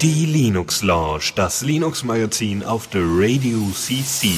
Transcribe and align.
Die 0.00 0.24
Linux 0.24 0.82
Lounge, 0.82 1.32
das 1.36 1.60
Linux 1.60 2.02
Magazin 2.02 2.62
auf 2.64 2.86
der 2.88 3.02
Radio 3.04 3.58
CC. 3.74 4.30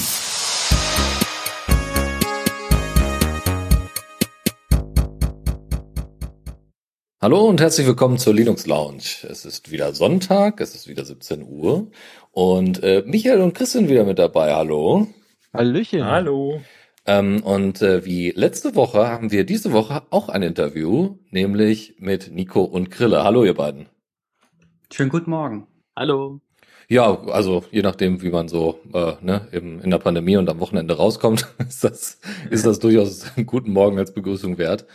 Hallo 7.22 7.44
und 7.44 7.60
herzlich 7.60 7.86
willkommen 7.86 8.18
zur 8.18 8.34
Linux 8.34 8.66
Lounge. 8.66 9.22
Es 9.30 9.44
ist 9.44 9.70
wieder 9.70 9.94
Sonntag, 9.94 10.60
es 10.60 10.74
ist 10.74 10.88
wieder 10.88 11.04
17 11.04 11.44
Uhr 11.44 11.92
und 12.32 12.82
äh, 12.82 13.04
Michael 13.06 13.42
und 13.42 13.54
Chris 13.54 13.72
sind 13.72 13.88
wieder 13.88 14.02
mit 14.02 14.18
dabei. 14.18 14.52
Hallo. 14.54 15.06
Hallöchen. 15.52 16.04
Hallo. 16.04 16.60
Ähm, 17.06 17.42
und 17.42 17.82
äh, 17.82 18.04
wie 18.04 18.30
letzte 18.30 18.74
Woche 18.74 19.08
haben 19.08 19.30
wir 19.30 19.44
diese 19.44 19.72
Woche 19.72 20.02
auch 20.10 20.28
ein 20.30 20.42
Interview, 20.42 21.18
nämlich 21.30 21.96
mit 21.98 22.32
Nico 22.32 22.62
und 22.62 22.90
Grille. 22.90 23.22
Hallo 23.24 23.44
ihr 23.44 23.54
beiden. 23.54 23.86
Schönen 24.90 25.10
guten 25.10 25.30
Morgen. 25.30 25.66
Hallo. 25.94 26.40
Ja, 26.88 27.22
also 27.28 27.64
je 27.70 27.82
nachdem, 27.82 28.22
wie 28.22 28.30
man 28.30 28.48
so 28.48 28.80
äh, 28.92 29.14
ne, 29.20 29.48
im, 29.52 29.80
in 29.80 29.90
der 29.90 29.98
Pandemie 29.98 30.36
und 30.36 30.48
am 30.48 30.60
Wochenende 30.60 30.96
rauskommt, 30.96 31.46
ist 31.68 31.84
das, 31.84 32.20
ist 32.50 32.66
das 32.66 32.78
durchaus 32.78 33.36
einen 33.36 33.46
guten 33.46 33.72
Morgen 33.72 33.98
als 33.98 34.14
Begrüßung 34.14 34.56
wert. 34.56 34.86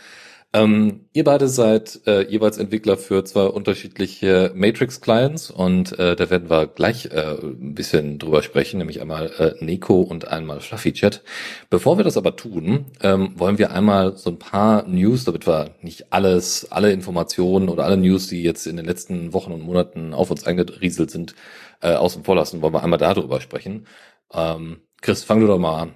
Ähm, 0.52 1.06
ihr 1.12 1.22
beide 1.22 1.46
seid 1.48 2.00
äh, 2.08 2.28
jeweils 2.28 2.58
Entwickler 2.58 2.96
für 2.96 3.24
zwei 3.24 3.44
unterschiedliche 3.44 4.50
Matrix-Clients 4.52 5.48
und 5.52 5.96
äh, 5.96 6.16
da 6.16 6.28
werden 6.28 6.50
wir 6.50 6.66
gleich 6.66 7.06
äh, 7.06 7.36
ein 7.40 7.74
bisschen 7.74 8.18
drüber 8.18 8.42
sprechen, 8.42 8.78
nämlich 8.78 9.00
einmal 9.00 9.30
äh, 9.38 9.64
Neko 9.64 10.00
und 10.00 10.26
einmal 10.26 10.60
Fluffy 10.60 10.92
Chat. 10.92 11.22
Bevor 11.70 11.98
wir 11.98 12.04
das 12.04 12.16
aber 12.16 12.34
tun, 12.34 12.86
ähm, 13.00 13.32
wollen 13.36 13.58
wir 13.58 13.70
einmal 13.70 14.16
so 14.16 14.30
ein 14.30 14.40
paar 14.40 14.88
News, 14.88 15.24
damit 15.24 15.46
wir 15.46 15.76
nicht 15.82 16.12
alles, 16.12 16.66
alle 16.72 16.90
Informationen 16.90 17.68
oder 17.68 17.84
alle 17.84 17.96
News, 17.96 18.26
die 18.26 18.42
jetzt 18.42 18.66
in 18.66 18.76
den 18.76 18.86
letzten 18.86 19.32
Wochen 19.32 19.52
und 19.52 19.62
Monaten 19.62 20.12
auf 20.14 20.32
uns 20.32 20.44
eingerieselt 20.44 21.12
sind, 21.12 21.36
äh, 21.80 21.94
außen 21.94 22.24
vor 22.24 22.34
lassen, 22.34 22.60
wollen 22.60 22.74
wir 22.74 22.82
einmal 22.82 22.98
darüber 22.98 23.40
sprechen. 23.40 23.86
Ähm, 24.32 24.80
Chris, 25.00 25.22
fang 25.22 25.38
du 25.38 25.46
doch 25.46 25.60
mal 25.60 25.80
an. 25.80 25.94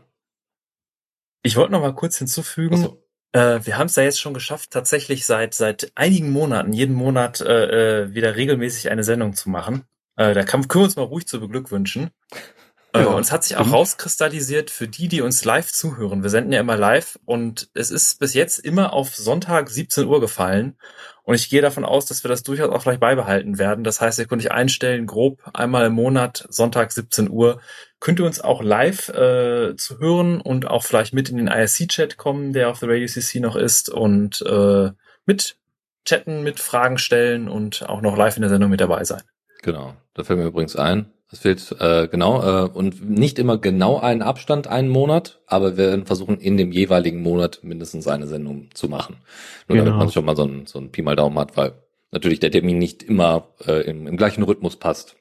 Ich 1.42 1.56
wollte 1.56 1.72
noch 1.72 1.80
mal 1.80 1.94
kurz 1.94 2.18
hinzufügen, 2.18 2.76
so. 2.76 3.03
Äh, 3.34 3.66
wir 3.66 3.76
haben 3.76 3.86
es 3.86 3.96
ja 3.96 4.04
jetzt 4.04 4.20
schon 4.20 4.32
geschafft, 4.32 4.70
tatsächlich 4.70 5.26
seit 5.26 5.54
seit 5.54 5.90
einigen 5.96 6.30
Monaten, 6.30 6.72
jeden 6.72 6.94
Monat 6.94 7.40
äh, 7.40 8.02
äh, 8.04 8.14
wieder 8.14 8.36
regelmäßig 8.36 8.90
eine 8.90 9.02
Sendung 9.02 9.34
zu 9.34 9.50
machen. 9.50 9.82
Äh, 10.16 10.34
da 10.34 10.44
können 10.44 10.64
wir 10.64 10.80
uns 10.82 10.94
mal 10.94 11.02
ruhig 11.02 11.26
zu 11.26 11.40
beglückwünschen. 11.40 12.10
Äh, 12.94 13.00
ja, 13.00 13.06
und 13.08 13.22
es 13.22 13.32
hat 13.32 13.42
sich 13.42 13.56
auch 13.56 13.72
rauskristallisiert 13.72 14.70
für 14.70 14.86
die, 14.86 15.08
die 15.08 15.20
uns 15.20 15.44
live 15.44 15.72
zuhören. 15.72 16.22
Wir 16.22 16.30
senden 16.30 16.52
ja 16.52 16.60
immer 16.60 16.76
live 16.76 17.18
und 17.24 17.68
es 17.74 17.90
ist 17.90 18.20
bis 18.20 18.34
jetzt 18.34 18.58
immer 18.58 18.92
auf 18.92 19.16
Sonntag 19.16 19.68
17 19.68 20.06
Uhr 20.06 20.20
gefallen. 20.20 20.76
Und 21.24 21.34
ich 21.34 21.50
gehe 21.50 21.62
davon 21.62 21.84
aus, 21.84 22.06
dass 22.06 22.22
wir 22.22 22.28
das 22.28 22.44
durchaus 22.44 22.70
auch 22.70 22.84
gleich 22.84 23.00
beibehalten 23.00 23.58
werden. 23.58 23.82
Das 23.82 24.00
heißt, 24.00 24.18
ihr 24.18 24.26
könnt 24.26 24.42
euch 24.42 24.52
einstellen, 24.52 25.06
grob 25.06 25.42
einmal 25.54 25.86
im 25.86 25.94
Monat, 25.94 26.46
Sonntag 26.50 26.92
17 26.92 27.30
Uhr, 27.30 27.60
könnt 27.98 28.20
ihr 28.20 28.26
uns 28.26 28.40
auch 28.40 28.62
live 28.62 29.08
äh, 29.08 29.74
zu 29.76 29.98
hören 29.98 30.40
und 30.40 30.68
auch 30.68 30.84
vielleicht 30.84 31.14
mit 31.14 31.30
in 31.30 31.38
den 31.38 31.48
IRC-Chat 31.48 32.16
kommen, 32.16 32.52
der 32.52 32.68
auf 32.68 32.78
der 32.78 32.90
Radio 32.90 33.08
CC 33.08 33.40
noch 33.40 33.56
ist 33.56 33.88
und 33.88 34.42
äh, 34.42 34.90
mit 35.26 35.56
chatten, 36.04 36.44
mit 36.44 36.60
Fragen 36.60 36.98
stellen 36.98 37.48
und 37.48 37.88
auch 37.88 38.02
noch 38.02 38.16
live 38.16 38.36
in 38.36 38.42
der 38.42 38.50
Sendung 38.50 38.70
mit 38.70 38.80
dabei 38.80 39.02
sein. 39.04 39.22
Genau, 39.62 39.96
da 40.12 40.22
fällt 40.22 40.38
mir 40.38 40.44
übrigens 40.44 40.76
ein, 40.76 41.10
es 41.34 41.40
fehlt 41.40 41.74
äh, 41.80 42.06
genau 42.06 42.42
äh, 42.42 42.68
und 42.68 43.08
nicht 43.10 43.40
immer 43.40 43.58
genau 43.58 43.98
einen 43.98 44.22
Abstand, 44.22 44.68
einen 44.68 44.88
Monat, 44.88 45.40
aber 45.46 45.76
wir 45.76 45.86
werden 45.88 46.06
versuchen, 46.06 46.38
in 46.38 46.56
dem 46.56 46.70
jeweiligen 46.70 47.22
Monat 47.22 47.60
mindestens 47.62 48.06
eine 48.06 48.28
Sendung 48.28 48.68
zu 48.72 48.88
machen. 48.88 49.16
Nur 49.66 49.76
genau. 49.76 49.90
damit 49.90 49.98
man 49.98 50.12
schon 50.12 50.24
mal 50.24 50.36
so 50.36 50.44
ein, 50.44 50.66
so 50.66 50.78
ein 50.78 50.92
Pi 50.92 51.02
mal 51.02 51.16
Daumen 51.16 51.36
hat, 51.38 51.56
weil 51.56 51.72
natürlich 52.12 52.38
der 52.38 52.52
Termin 52.52 52.78
nicht 52.78 53.02
immer 53.02 53.48
äh, 53.66 53.82
im, 53.82 54.06
im 54.06 54.16
gleichen 54.16 54.44
Rhythmus 54.44 54.76
passt. 54.76 55.16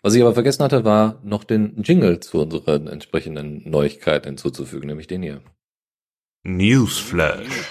Was 0.00 0.14
ich 0.14 0.22
aber 0.22 0.32
vergessen 0.32 0.64
hatte, 0.64 0.84
war 0.86 1.20
noch 1.22 1.44
den 1.44 1.82
Jingle 1.82 2.20
zu 2.20 2.40
unseren 2.40 2.86
entsprechenden 2.86 3.68
Neuigkeiten 3.68 4.28
hinzuzufügen, 4.28 4.88
nämlich 4.88 5.08
den 5.08 5.22
hier. 5.22 5.42
Newsflash. 6.42 7.70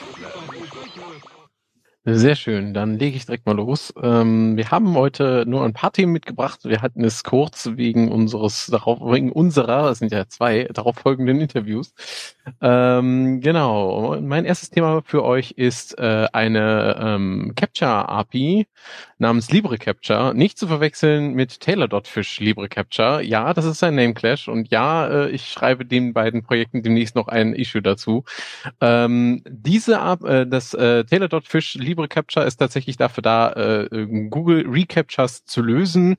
Sehr 2.11 2.35
schön, 2.35 2.73
dann 2.73 2.97
lege 2.97 3.17
ich 3.17 3.25
direkt 3.25 3.45
mal 3.45 3.55
los. 3.55 3.93
Ähm, 4.01 4.55
wir 4.55 4.71
haben 4.71 4.95
heute 4.95 5.43
nur 5.45 5.65
ein 5.65 5.73
paar 5.73 5.91
Themen 5.91 6.13
mitgebracht. 6.13 6.61
Wir 6.63 6.81
hatten 6.81 7.03
es 7.03 7.23
kurz 7.23 7.71
wegen 7.75 8.09
unseres, 8.11 8.67
darauf, 8.67 8.99
wegen 9.01 9.31
unserer, 9.31 9.91
es 9.91 9.99
sind 9.99 10.11
ja 10.11 10.25
zwei, 10.27 10.63
darauf 10.73 10.95
folgenden 10.95 11.41
Interviews. 11.41 11.93
Ähm, 12.61 13.41
genau, 13.41 14.19
mein 14.21 14.45
erstes 14.45 14.69
Thema 14.69 15.01
für 15.03 15.23
euch 15.23 15.51
ist 15.51 15.97
äh, 15.99 16.27
eine 16.31 16.95
ähm, 16.99 17.53
Capture 17.55 18.07
API 18.09 18.65
namens 19.19 19.51
Libre 19.51 19.77
Capture, 19.77 20.33
nicht 20.33 20.57
zu 20.57 20.67
verwechseln 20.67 21.33
mit 21.33 21.59
Taylor.fish 21.59 22.39
Libre 22.39 22.69
Capture. 22.69 23.21
Ja, 23.21 23.53
das 23.53 23.65
ist 23.65 23.83
ein 23.83 23.95
Name 23.95 24.15
Clash 24.15 24.47
und 24.47 24.71
ja, 24.71 25.07
äh, 25.07 25.29
ich 25.29 25.45
schreibe 25.45 25.85
den 25.85 26.13
beiden 26.13 26.41
Projekten 26.41 26.81
demnächst 26.81 27.15
noch 27.15 27.27
ein 27.27 27.53
Issue 27.53 27.81
dazu. 27.81 28.23
Ähm, 28.81 29.43
diese, 29.47 29.95
äh, 30.23 30.47
das 30.47 30.73
äh, 30.73 31.03
Taylor.fish 31.03 31.75
Libre 31.75 31.99
Libre 31.99 32.07
Capture 32.07 32.45
ist 32.45 32.55
tatsächlich 32.55 32.95
dafür 32.95 33.21
da, 33.21 33.51
äh, 33.51 34.07
Google 34.29 34.65
Recaptures 34.65 35.43
zu 35.43 35.61
lösen. 35.61 36.15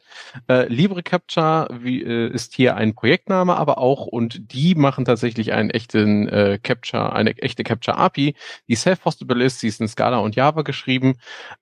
Äh, 0.46 0.68
Libre 0.68 1.02
Capture 1.02 1.68
wie, 1.80 2.02
äh, 2.02 2.28
ist 2.28 2.54
hier 2.54 2.76
ein 2.76 2.94
Projektname, 2.94 3.56
aber 3.56 3.78
auch 3.78 4.06
und 4.06 4.52
die 4.52 4.74
machen 4.74 5.06
tatsächlich 5.06 5.54
einen 5.54 5.70
echten 5.70 6.28
äh, 6.28 6.58
Capture, 6.62 7.14
eine 7.14 7.30
echte 7.38 7.64
Capture 7.64 7.96
API, 7.96 8.34
die 8.68 8.74
self-hostable 8.74 9.42
ist. 9.42 9.60
Sie 9.60 9.68
ist 9.68 9.80
in 9.80 9.88
Scala 9.88 10.18
und 10.18 10.36
Java 10.36 10.60
geschrieben, 10.60 11.14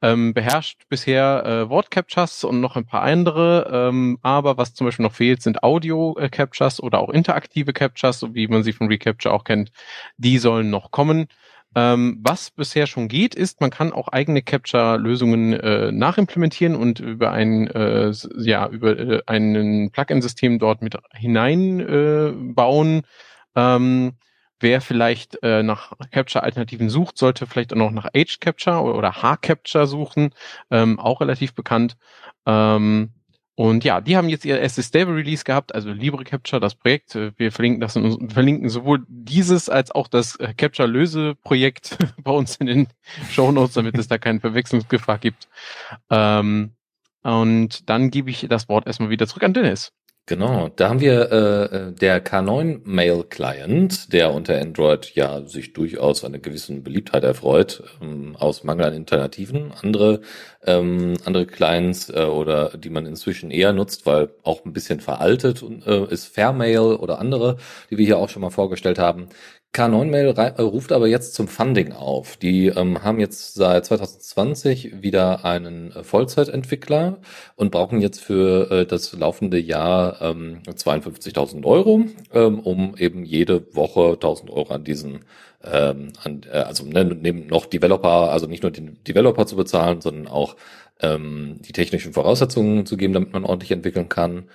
ähm, 0.02 0.34
beherrscht 0.34 0.88
bisher 0.88 1.27
äh, 1.36 1.68
Wort 1.68 1.90
Captures 1.90 2.44
und 2.44 2.60
noch 2.60 2.76
ein 2.76 2.86
paar 2.86 3.02
andere. 3.02 3.70
Ähm, 3.72 4.18
aber 4.22 4.56
was 4.56 4.74
zum 4.74 4.86
Beispiel 4.86 5.04
noch 5.04 5.12
fehlt, 5.12 5.42
sind 5.42 5.62
Audio 5.62 6.16
äh, 6.18 6.30
oder 6.80 6.98
auch 7.00 7.10
interaktive 7.10 7.72
Captures, 7.72 8.18
so 8.18 8.34
wie 8.34 8.48
man 8.48 8.62
sie 8.62 8.72
von 8.72 8.88
Recapture 8.88 9.34
auch 9.34 9.44
kennt. 9.44 9.70
Die 10.16 10.38
sollen 10.38 10.70
noch 10.70 10.90
kommen. 10.90 11.28
Ähm, 11.74 12.18
was 12.22 12.50
bisher 12.50 12.86
schon 12.86 13.08
geht, 13.08 13.34
ist, 13.34 13.60
man 13.60 13.70
kann 13.70 13.92
auch 13.92 14.08
eigene 14.08 14.42
Capture-Lösungen 14.42 15.52
äh, 15.52 15.92
nachimplementieren 15.92 16.74
und 16.74 16.98
über 16.98 17.30
ein, 17.32 17.66
äh, 17.68 18.10
ja, 18.38 18.68
über 18.68 18.98
äh, 18.98 19.22
ein 19.26 19.90
Plugin-System 19.92 20.58
dort 20.58 20.82
mit 20.82 20.96
hineinbauen. 21.14 23.02
Äh, 23.54 23.76
ähm, 23.76 24.12
wer 24.60 24.80
vielleicht 24.80 25.42
äh, 25.42 25.62
nach 25.62 25.92
Capture-Alternativen 26.10 26.90
sucht, 26.90 27.18
sollte 27.18 27.46
vielleicht 27.46 27.72
auch 27.72 27.76
noch 27.76 27.90
nach 27.90 28.06
Age-Capture 28.14 28.82
oder 28.82 29.22
H-Capture 29.22 29.86
suchen, 29.86 30.30
ähm, 30.70 30.98
auch 30.98 31.20
relativ 31.20 31.54
bekannt. 31.54 31.96
Ähm, 32.46 33.10
und 33.58 33.82
ja, 33.82 34.00
die 34.00 34.16
haben 34.16 34.28
jetzt 34.28 34.44
ihr 34.44 34.60
erstes 34.60 34.86
Stable 34.86 35.16
Release 35.16 35.42
gehabt, 35.42 35.74
also 35.74 35.90
Libre 35.90 36.22
Capture, 36.22 36.60
das 36.60 36.76
Projekt. 36.76 37.18
Wir 37.36 37.50
verlinken 37.50 37.80
das 37.80 37.96
in, 37.96 38.30
verlinken 38.30 38.68
sowohl 38.68 39.04
dieses 39.08 39.68
als 39.68 39.90
auch 39.90 40.06
das 40.06 40.36
äh, 40.36 40.54
Capture 40.54 40.86
Löse 40.86 41.34
Projekt 41.34 41.98
bei 42.22 42.30
uns 42.30 42.54
in 42.56 42.66
den 42.66 42.88
Show 43.32 43.50
Notes, 43.50 43.74
damit 43.74 43.98
es 43.98 44.06
da 44.06 44.16
keine 44.16 44.38
Verwechslungsgefahr 44.38 45.18
gibt. 45.18 45.48
Ähm, 46.08 46.70
und 47.24 47.90
dann 47.90 48.12
gebe 48.12 48.30
ich 48.30 48.46
das 48.48 48.68
Wort 48.68 48.86
erstmal 48.86 49.10
wieder 49.10 49.26
zurück 49.26 49.42
an 49.42 49.54
Dennis. 49.54 49.92
Genau, 50.28 50.68
da 50.68 50.90
haben 50.90 51.00
wir 51.00 51.32
äh, 51.32 51.76
äh 51.88 51.92
der 51.92 52.22
K9 52.22 52.82
Mail 52.84 53.24
Client, 53.24 54.12
der 54.12 54.34
unter 54.34 54.60
Android 54.60 55.14
ja 55.14 55.40
sich 55.46 55.72
durchaus 55.72 56.22
eine 56.22 56.38
gewissen 56.38 56.82
Beliebtheit 56.82 57.24
erfreut, 57.24 57.82
ähm, 58.02 58.36
aus 58.36 58.62
Mangel 58.62 58.84
an 58.84 58.92
Alternativen. 58.92 59.72
Andere 59.80 60.20
ähm, 60.66 61.14
andere 61.24 61.46
Clients 61.46 62.10
äh, 62.10 62.24
oder 62.24 62.76
die 62.76 62.90
man 62.90 63.06
inzwischen 63.06 63.50
eher 63.50 63.72
nutzt, 63.72 64.04
weil 64.04 64.28
auch 64.42 64.64
ein 64.64 64.72
bisschen 64.74 65.00
veraltet 65.00 65.64
äh, 65.86 66.04
ist 66.12 66.26
Fairmail 66.26 66.96
oder 66.96 67.20
andere, 67.20 67.56
die 67.90 67.96
wir 67.96 68.04
hier 68.04 68.18
auch 68.18 68.28
schon 68.28 68.42
mal 68.42 68.50
vorgestellt 68.50 68.98
haben. 68.98 69.28
K9-Mail 69.74 70.34
äh, 70.36 70.62
ruft 70.62 70.92
aber 70.92 71.06
jetzt 71.06 71.34
zum 71.34 71.46
Funding 71.46 71.92
auf. 71.92 72.36
Die 72.36 72.66
ähm, 72.66 73.02
haben 73.04 73.20
jetzt 73.20 73.54
seit 73.54 73.86
2020 73.86 75.02
wieder 75.02 75.44
einen 75.44 75.92
äh, 75.92 76.02
Vollzeitentwickler 76.02 77.18
und 77.54 77.70
brauchen 77.70 78.00
jetzt 78.00 78.20
für 78.20 78.70
äh, 78.70 78.86
das 78.86 79.12
laufende 79.12 79.58
Jahr 79.58 80.20
ähm, 80.22 80.62
52.000 80.66 81.64
Euro, 81.64 82.04
ähm, 82.32 82.60
um 82.60 82.96
eben 82.96 83.24
jede 83.24 83.74
Woche 83.74 84.16
1.000 84.16 84.50
Euro 84.50 84.72
an 84.72 84.84
diesen 84.84 85.20
ähm, 85.64 86.12
an, 86.22 86.42
äh, 86.50 86.58
also 86.58 86.84
ne, 86.84 87.04
neben 87.04 87.46
noch 87.46 87.66
Developer, 87.66 88.30
also 88.30 88.46
nicht 88.46 88.62
nur 88.62 88.72
den 88.72 89.02
Developer 89.04 89.46
zu 89.46 89.56
bezahlen, 89.56 90.00
sondern 90.00 90.28
auch 90.28 90.56
ähm, 91.00 91.56
die 91.60 91.72
technischen 91.72 92.12
Voraussetzungen 92.12 92.86
zu 92.86 92.96
geben, 92.96 93.12
damit 93.12 93.32
man 93.32 93.44
ordentlich 93.44 93.70
entwickeln 93.70 94.08
kann. 94.08 94.48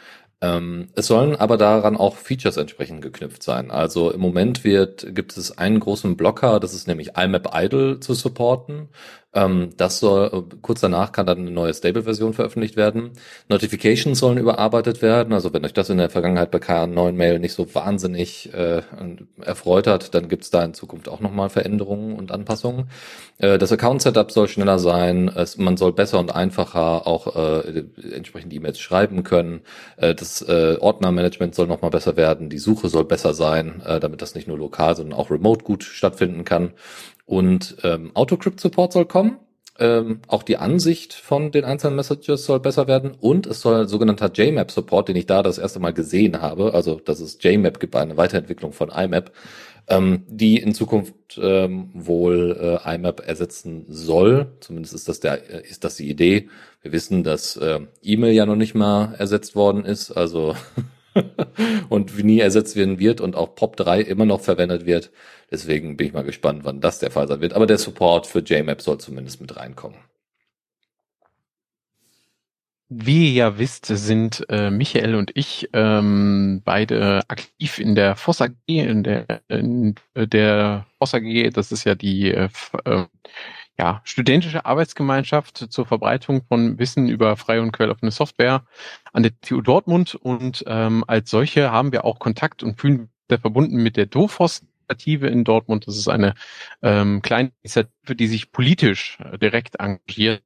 Ähm, 0.44 0.90
es 0.94 1.08
sollen 1.08 1.38
aber 1.38 1.56
daran 1.56 1.96
auch 1.96 2.18
Features 2.18 2.58
entsprechend 2.58 3.02
geknüpft 3.02 3.42
sein. 3.42 3.72
Also 3.72 4.12
im 4.12 4.20
Moment 4.20 4.66
wird, 4.66 5.16
gibt 5.16 5.38
es 5.38 5.58
einen 5.58 5.80
großen 5.80 6.18
Blocker, 6.18 6.60
das 6.60 6.74
ist 6.74 6.86
nämlich 6.86 7.18
IMAP 7.18 7.52
Idle 7.56 8.02
zu 8.02 8.14
supporten. 8.14 8.90
Ähm, 9.36 9.72
das 9.78 10.00
soll, 10.00 10.28
äh, 10.32 10.56
kurz 10.62 10.82
danach 10.82 11.12
kann 11.12 11.26
dann 11.26 11.40
eine 11.40 11.52
neue 11.52 11.74
Stable-Version 11.74 12.34
veröffentlicht 12.34 12.76
werden. 12.76 13.12
Notifications 13.50 14.20
sollen 14.20 14.38
überarbeitet 14.38 15.02
werden. 15.02 15.34
Also 15.34 15.52
wenn 15.54 15.66
euch 15.66 15.74
das 15.74 15.90
in 15.90 15.98
der 15.98 16.12
Vergangenheit 16.12 16.52
bei 16.52 16.60
K9 16.60 17.14
Mail 17.14 17.40
nicht 17.40 17.54
so 17.54 17.74
wahnsinnig 17.74 18.54
äh, 18.54 18.82
erfreut 19.42 19.88
hat, 19.88 20.14
dann 20.14 20.30
gibt's 20.30 20.52
da 20.52 20.64
in 20.64 20.74
Zukunft 20.76 21.10
auch 21.10 21.20
nochmal 21.20 21.50
Veränderungen 21.50 22.16
und 22.16 22.32
Anpassungen. 22.32 22.90
Äh, 23.40 23.58
das 23.58 23.72
Account-Setup 23.72 24.32
soll 24.32 24.48
schneller 24.48 24.78
sein. 24.78 25.32
Es, 25.36 25.58
man 25.58 25.78
soll 25.78 25.94
besser 25.94 26.20
und 26.20 26.34
einfacher 26.34 27.08
auch 27.08 27.36
äh, 27.36 27.84
entsprechend 28.12 28.54
E-Mails 28.54 28.80
schreiben 28.80 29.24
können. 29.24 29.62
Äh, 29.98 30.14
das 30.14 30.44
äh, 30.44 30.78
Ordnermanagement 30.80 31.56
soll 31.56 31.68
nochmal 31.68 31.92
besser 31.92 32.18
werden. 32.18 32.50
Die 32.50 32.60
Suche 32.60 32.88
soll 32.88 33.06
besser 33.06 33.34
sein, 33.34 33.82
äh, 33.86 34.00
damit 34.00 34.22
das 34.22 34.36
nicht 34.36 34.48
nur 34.48 34.60
lokal, 34.60 34.96
sondern 34.96 35.18
auch 35.18 35.32
remote 35.32 35.64
gut 35.64 35.84
stattfinden 35.84 36.46
kann. 36.46 36.74
Und 37.34 37.78
ähm, 37.84 38.12
Autocrypt-Support 38.14 38.94
soll 38.94 39.06
kommen. 39.06 39.38
Ähm, 39.80 40.20
auch 40.28 40.44
die 40.44 40.58
Ansicht 40.58 41.14
von 41.14 41.52
den 41.52 41.66
einzelnen 41.66 41.96
Messages 41.96 42.46
soll 42.46 42.60
besser 42.60 42.88
werden 42.88 43.14
und 43.20 43.48
es 43.48 43.62
soll 43.62 43.88
sogenannter 43.88 44.32
JMap-Support, 44.32 45.10
den 45.10 45.16
ich 45.16 45.26
da 45.26 45.42
das 45.42 45.58
erste 45.58 45.80
Mal 45.80 45.94
gesehen 45.94 46.44
habe, 46.44 46.76
also 46.76 47.00
dass 47.00 47.20
es 47.20 47.40
JMap 47.42 47.80
gibt, 47.80 47.96
eine 47.96 48.16
Weiterentwicklung 48.16 48.72
von 48.72 48.90
IMAP, 48.90 49.32
ähm, 49.88 50.26
die 50.28 50.58
in 50.58 50.76
Zukunft 50.76 51.40
ähm, 51.42 51.90
wohl 51.96 52.80
äh, 52.86 52.96
IMAP 52.96 53.28
ersetzen 53.28 53.86
soll. 53.90 54.52
Zumindest 54.60 54.94
ist 54.94 55.10
das 55.10 55.20
der, 55.20 55.50
äh, 55.50 55.68
ist 55.68 55.84
das 55.84 55.96
die 55.96 56.08
Idee. 56.08 56.50
Wir 56.84 56.92
wissen, 56.92 57.24
dass 57.24 57.58
äh, 57.58 57.80
E-Mail 58.04 58.34
ja 58.34 58.46
noch 58.46 58.56
nicht 58.56 58.76
mal 58.76 59.16
ersetzt 59.18 59.56
worden 59.56 59.86
ist, 59.86 60.12
also 60.12 60.56
und 61.90 62.24
nie 62.24 62.40
ersetzt 62.40 62.76
werden 62.76 63.00
wird 63.00 63.22
und 63.22 63.36
auch 63.36 63.56
POP3 63.56 64.02
immer 64.02 64.26
noch 64.26 64.42
verwendet 64.42 64.86
wird. 64.86 65.12
Deswegen 65.52 65.98
bin 65.98 66.08
ich 66.08 66.14
mal 66.14 66.24
gespannt, 66.24 66.62
wann 66.64 66.82
das 66.82 67.00
der 67.00 67.12
Fall 67.12 67.28
sein 67.28 67.42
wird. 67.42 67.54
Aber 67.54 67.68
der 67.68 67.78
Support 67.78 68.28
für 68.28 68.40
JMap 68.40 68.82
soll 68.82 69.00
zumindest 69.00 69.42
mit 69.42 69.56
reinkommen. 69.56 69.98
Wie 72.90 73.30
ihr 73.30 73.34
ja 73.34 73.58
wisst, 73.58 73.88
sind 73.88 74.46
äh, 74.50 74.70
Michael 74.70 75.16
und 75.16 75.32
ich 75.36 75.70
ähm, 75.74 76.62
beide 76.64 77.22
aktiv 77.28 77.80
in 77.80 77.96
der 77.96 78.16
Voss 78.16 78.40
AG, 78.42 78.52
in 78.68 79.04
der, 79.04 79.42
in 79.48 79.96
der 80.16 80.86
Voss 81.00 81.16
AG, 81.16 81.50
das 81.54 81.72
ist 81.72 81.86
ja 81.86 81.96
die 81.96 82.32
äh, 82.32 82.50
äh, 82.86 83.06
ja, 83.80 84.02
studentische 84.04 84.66
Arbeitsgemeinschaft 84.66 85.58
zur 85.58 85.86
Verbreitung 85.86 86.44
von 86.48 86.78
Wissen 86.78 87.10
über 87.10 87.38
freie 87.38 87.62
und 87.62 87.72
quelloffene 87.72 88.12
Software 88.12 88.66
an 89.12 89.24
der 89.24 89.40
TU 89.42 89.62
Dortmund 89.62 90.16
und 90.16 90.64
ähm, 90.68 91.04
als 91.08 91.30
solche 91.30 91.72
haben 91.72 91.92
wir 91.92 92.06
auch 92.06 92.20
Kontakt 92.20 92.64
und 92.64 92.80
fühlen 92.80 93.10
sehr 93.30 93.40
verbunden 93.40 93.82
mit 93.82 93.98
der 93.98 94.06
DOFOS 94.06 94.64
Initiative 94.88 95.28
in 95.28 95.44
Dortmund. 95.44 95.88
Das 95.88 95.98
ist 95.98 96.08
eine 96.08 96.36
ähm, 96.82 97.22
kleine 97.22 97.52
Initiative, 97.62 98.16
die 98.16 98.28
sich 98.28 98.52
politisch 98.52 99.18
äh, 99.20 99.38
direkt 99.38 99.80
engagiert. 99.80 100.44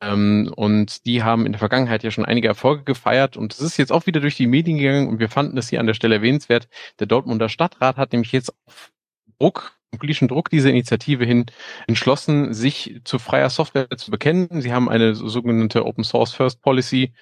Ähm, 0.00 0.52
und 0.54 1.04
die 1.06 1.22
haben 1.22 1.46
in 1.46 1.52
der 1.52 1.58
Vergangenheit 1.58 2.02
ja 2.02 2.10
schon 2.10 2.24
einige 2.24 2.48
Erfolge 2.48 2.84
gefeiert 2.84 3.36
und 3.36 3.52
es 3.52 3.60
ist 3.60 3.76
jetzt 3.76 3.92
auch 3.92 4.06
wieder 4.06 4.20
durch 4.20 4.36
die 4.36 4.46
Medien 4.46 4.78
gegangen 4.78 5.08
und 5.08 5.18
wir 5.18 5.28
fanden 5.28 5.56
das 5.56 5.68
hier 5.68 5.80
an 5.80 5.86
der 5.86 5.94
Stelle 5.94 6.16
erwähnenswert. 6.16 6.68
Der 6.98 7.06
Dortmunder 7.06 7.48
Stadtrat 7.48 7.96
hat 7.96 8.12
nämlich 8.12 8.32
jetzt 8.32 8.54
auf 8.66 8.92
Druck 9.38 9.79
politischen 9.98 10.28
Druck 10.28 10.50
dieser 10.50 10.70
Initiative 10.70 11.24
hin 11.24 11.46
entschlossen, 11.86 12.54
sich 12.54 13.00
zu 13.04 13.18
freier 13.18 13.50
Software 13.50 13.88
zu 13.96 14.10
bekennen. 14.10 14.60
Sie 14.60 14.72
haben 14.72 14.88
eine 14.88 15.14
sogenannte 15.14 15.84
Open 15.84 16.04
Source 16.04 16.32
First 16.32 16.62
Policy 16.62 17.12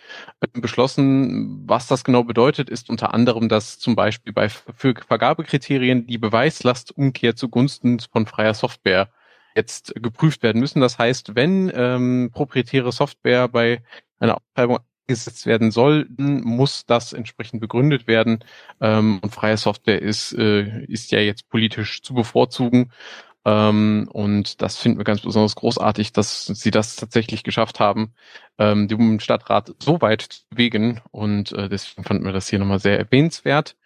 äh, 0.41 0.61
beschlossen. 0.61 1.65
Was 1.67 1.87
das 1.87 2.05
genau 2.05 2.25
bedeutet, 2.25 2.69
ist 2.69 2.91
unter 2.91 3.15
anderem, 3.15 3.49
dass 3.49 3.79
zum 3.79 3.97
Beispiel 3.97 4.33
bei 4.33 4.49
für 4.49 4.95
Vergabekriterien 5.07 6.07
die 6.07 6.19
Beweislastumkehr 6.19 7.37
zugunsten 7.37 8.01
von 8.01 8.27
freier 8.27 8.55
Software 8.55 9.09
jetzt 9.55 9.95
geprüft 9.97 10.43
werden 10.43 10.61
müssen. 10.61 10.81
Das 10.81 10.99
heißt, 10.99 11.35
wenn 11.35 11.73
ähm, 11.75 12.31
proprietäre 12.33 12.93
Software 12.93 13.49
bei 13.49 13.83
einer 14.21 14.37
Ausschreibung 14.37 14.79
gesetzt 15.09 15.47
werden 15.47 15.71
sollten, 15.73 16.43
muss 16.43 16.87
das 16.87 17.13
entsprechend 17.13 17.61
begründet 17.61 18.07
werden. 18.07 18.45
Ähm, 18.81 19.19
und 19.23 19.35
freie 19.35 19.57
Software 19.57 20.01
ist, 20.01 20.33
äh, 20.35 20.85
ist 20.85 21.11
ja 21.11 21.21
jetzt 21.21 21.49
politisch 21.49 22.03
zu 22.03 22.15
bevorzugen. 22.15 22.93
Ähm, 23.45 24.09
und 24.13 24.61
das 24.63 24.77
finden 24.77 24.99
wir 24.99 25.05
ganz 25.05 25.23
besonders 25.23 25.57
großartig, 25.57 26.13
dass 26.13 26.47
sie 26.47 26.71
das 26.71 26.97
tatsächlich 26.97 27.45
geschafft 27.45 27.81
haben, 27.81 28.13
ähm, 28.59 28.89
dem 28.89 29.21
Stadtrat 29.21 29.75
so 29.83 30.01
weit 30.03 30.23
zu 30.23 30.43
bewegen. 30.51 31.01
Und 31.11 31.53
äh, 31.53 31.69
deswegen 31.69 32.05
fanden 32.05 32.25
wir 32.25 32.33
das 32.33 32.49
hier 32.49 32.59
nochmal 32.59 32.79
sehr 32.79 32.99
erwähnenswert. 32.99 33.77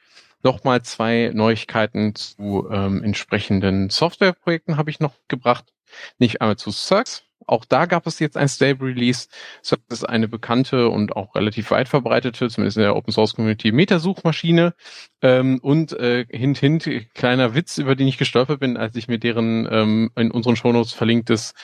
Nochmal 0.43 0.83
zwei 0.83 1.31
Neuigkeiten 1.33 2.17
zu 2.17 2.69
ähm, 2.71 3.05
entsprechenden 3.05 3.91
Softwareprojekten 3.91 4.77
habe 4.77 4.91
ich 4.91 4.99
noch 4.99 5.15
gebracht. 5.29 5.73
Nicht 6.19 6.41
einmal 6.41 6.57
zu 6.57 6.73
Cirx, 6.73 7.23
auch 7.47 7.65
da 7.65 7.87
gab 7.87 8.07
es 8.07 8.19
jetzt 8.19 8.37
ein 8.37 8.49
Stable 8.49 8.89
Release. 8.89 9.29
Das 9.69 9.79
ist 9.89 10.09
eine 10.09 10.29
bekannte 10.29 10.89
und 10.89 11.17
auch 11.17 11.35
relativ 11.35 11.71
weit 11.71 11.89
verbreitete, 11.89 12.49
zumindest 12.49 12.77
in 12.77 12.83
der 12.83 12.97
Open 12.97 13.13
Source 13.13 13.35
Community, 13.35 13.73
Metasuchmaschine. 13.73 14.75
Ähm, 15.23 15.61
und 15.63 15.93
äh, 15.93 16.27
hint, 16.29 16.59
hint, 16.59 16.91
kleiner 17.15 17.55
Witz, 17.55 17.79
über 17.79 17.95
den 17.95 18.09
ich 18.09 18.19
gestolpert 18.19 18.59
bin, 18.61 18.77
als 18.77 18.97
ich 18.97 19.07
mir 19.07 19.19
deren 19.19 19.69
ähm, 19.71 20.11
in 20.17 20.33
unseren 20.33 20.57
Shownotes 20.57 20.93
verlinktes 20.93 21.55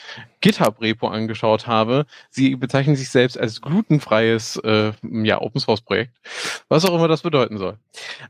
GitHub-Repo 0.40 1.08
angeschaut 1.08 1.66
habe. 1.66 2.06
Sie 2.30 2.54
bezeichnen 2.54 2.96
sich 2.96 3.10
selbst 3.10 3.38
als 3.38 3.60
glutenfreies 3.60 4.56
äh, 4.64 4.92
ja, 5.02 5.40
Open 5.40 5.60
Source 5.60 5.80
Projekt, 5.80 6.12
was 6.68 6.84
auch 6.84 6.94
immer 6.94 7.08
das 7.08 7.22
bedeuten 7.22 7.58
soll. 7.58 7.78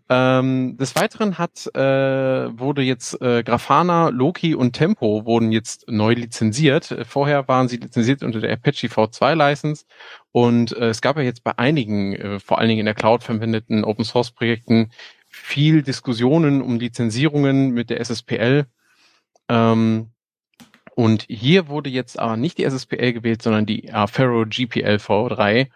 Ähm, 0.08 0.76
des 0.78 0.96
Weiteren 0.96 1.36
hat 1.38 1.66
äh, 1.74 2.58
wurde 2.58 2.82
jetzt 2.82 3.20
äh, 3.20 3.42
Grafana, 3.42 4.08
Loki 4.08 4.54
und 4.54 4.72
Tempo 4.72 5.26
wurden 5.26 5.52
jetzt 5.52 5.84
neu 5.88 6.14
lizenziert. 6.14 6.96
Vorher 7.06 7.37
waren 7.46 7.68
sie 7.68 7.76
lizenziert 7.76 8.22
unter 8.22 8.40
der 8.40 8.52
Apache 8.52 8.88
V2 8.88 9.34
License 9.34 9.84
und 10.32 10.72
äh, 10.76 10.88
es 10.88 11.00
gab 11.00 11.16
ja 11.16 11.22
jetzt 11.22 11.44
bei 11.44 11.56
einigen, 11.58 12.14
äh, 12.14 12.40
vor 12.40 12.58
allen 12.58 12.68
Dingen 12.68 12.80
in 12.80 12.86
der 12.86 12.94
Cloud 12.94 13.22
verwendeten 13.22 13.84
Open 13.84 14.04
Source 14.04 14.32
Projekten 14.32 14.90
viel 15.28 15.82
Diskussionen 15.82 16.62
um 16.62 16.78
Lizenzierungen 16.78 17.70
mit 17.70 17.90
der 17.90 18.00
SSPL. 18.00 18.66
Ähm, 19.48 20.10
und 20.94 21.26
hier 21.28 21.68
wurde 21.68 21.90
jetzt 21.90 22.18
aber 22.18 22.36
nicht 22.36 22.58
die 22.58 22.64
SSPL 22.64 23.12
gewählt, 23.12 23.40
sondern 23.40 23.66
die 23.66 23.92
Affero 23.92 24.44
GPL 24.44 24.96
V3. 24.96 25.68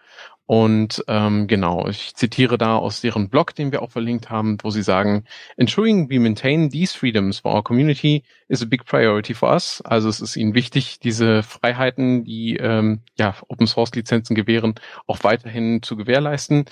Und 0.45 1.03
ähm, 1.07 1.47
genau, 1.47 1.87
ich 1.87 2.15
zitiere 2.15 2.57
da 2.57 2.75
aus 2.75 2.99
deren 2.99 3.29
Blog, 3.29 3.55
den 3.55 3.71
wir 3.71 3.81
auch 3.81 3.91
verlinkt 3.91 4.29
haben, 4.29 4.57
wo 4.61 4.71
sie 4.71 4.83
sagen, 4.83 5.23
Ensuring 5.55 6.09
we 6.09 6.19
maintain 6.19 6.69
these 6.69 6.97
freedoms 6.97 7.39
for 7.39 7.53
our 7.53 7.63
community 7.63 8.23
is 8.49 8.61
a 8.61 8.65
big 8.65 8.85
priority 8.85 9.33
for 9.33 9.53
us. 9.53 9.81
Also 9.85 10.09
es 10.09 10.19
ist 10.19 10.35
ihnen 10.35 10.53
wichtig, 10.53 10.99
diese 10.99 11.43
Freiheiten, 11.43 12.25
die 12.25 12.57
ähm, 12.57 13.01
ja, 13.17 13.35
Open 13.47 13.67
Source 13.67 13.95
Lizenzen 13.95 14.35
gewähren, 14.35 14.75
auch 15.07 15.23
weiterhin 15.23 15.81
zu 15.81 15.95
gewährleisten. 15.95 16.65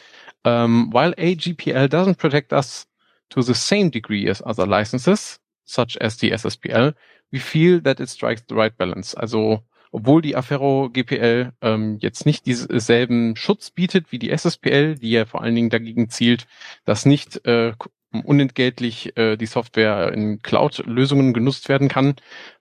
Um, 0.43 0.51
ähm, 0.51 0.89
while 0.91 1.13
AGPL 1.17 1.85
doesn't 1.85 2.17
protect 2.17 2.51
us 2.51 2.87
to 3.29 3.41
the 3.41 3.53
same 3.53 3.91
degree 3.91 4.27
as 4.29 4.43
other 4.43 4.65
licenses, 4.65 5.39
such 5.65 5.97
as 6.01 6.17
the 6.19 6.31
SSPL, 6.33 6.93
we 7.31 7.39
feel 7.39 7.81
that 7.81 7.99
it 7.99 8.09
strikes 8.09 8.43
the 8.49 8.55
right 8.55 8.75
balance. 8.75 9.15
Also 9.15 9.63
obwohl 9.91 10.21
die 10.21 10.35
Affero 10.35 10.89
GPL 10.91 11.51
ähm, 11.61 11.97
jetzt 11.99 12.25
nicht 12.25 12.45
dieselben 12.45 13.35
Schutz 13.35 13.71
bietet 13.71 14.11
wie 14.11 14.19
die 14.19 14.29
SSPL, 14.29 14.95
die 14.95 15.11
ja 15.11 15.25
vor 15.25 15.41
allen 15.41 15.55
Dingen 15.55 15.69
dagegen 15.69 16.09
zielt, 16.09 16.47
dass 16.85 17.05
nicht 17.05 17.45
äh, 17.45 17.73
unentgeltlich 18.23 19.15
äh, 19.17 19.37
die 19.37 19.45
Software 19.45 20.13
in 20.13 20.41
Cloud-Lösungen 20.41 21.33
genutzt 21.33 21.69
werden 21.69 21.87
kann, 21.87 22.15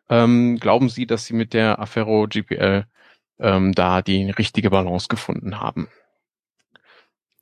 ähm, 0.08 0.58
glauben 0.58 0.88
Sie, 0.88 1.06
dass 1.06 1.24
Sie 1.24 1.34
mit 1.34 1.54
der 1.54 1.78
Affero 1.78 2.26
GPL 2.28 2.86
ähm, 3.38 3.72
da 3.72 4.02
die 4.02 4.30
richtige 4.30 4.70
Balance 4.70 5.08
gefunden 5.08 5.60
haben? 5.60 5.88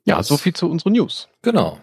Ja, 0.05 0.17
das, 0.17 0.27
so 0.27 0.37
viel 0.37 0.53
zu 0.53 0.69
unseren 0.69 0.93
News. 0.93 1.29
Genau. 1.41 1.79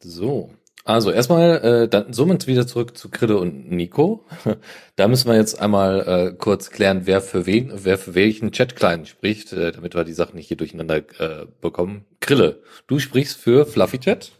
So, 0.00 0.52
also 0.84 1.10
erstmal, 1.10 1.56
äh, 1.64 1.88
dann 1.88 2.12
somit 2.12 2.46
wieder 2.46 2.66
zurück 2.66 2.96
zu 2.96 3.10
Krille 3.10 3.38
und 3.38 3.70
Nico. 3.70 4.24
Da 4.96 5.08
müssen 5.08 5.28
wir 5.28 5.36
jetzt 5.36 5.60
einmal 5.60 6.00
äh, 6.06 6.36
kurz 6.36 6.70
klären, 6.70 7.02
wer 7.06 7.20
für 7.20 7.46
wen, 7.46 7.72
wer 7.74 7.98
für 7.98 8.14
welchen 8.14 8.52
Chat-Client 8.52 9.08
spricht, 9.08 9.52
äh, 9.52 9.72
damit 9.72 9.94
wir 9.94 10.04
die 10.04 10.12
Sachen 10.12 10.36
nicht 10.36 10.46
hier 10.46 10.56
durcheinander 10.56 10.98
äh, 11.18 11.46
bekommen. 11.60 12.04
Krille, 12.20 12.62
du 12.86 13.00
sprichst 13.00 13.36
für 13.36 13.66
Fluffy 13.66 13.98
Chat? 13.98 14.30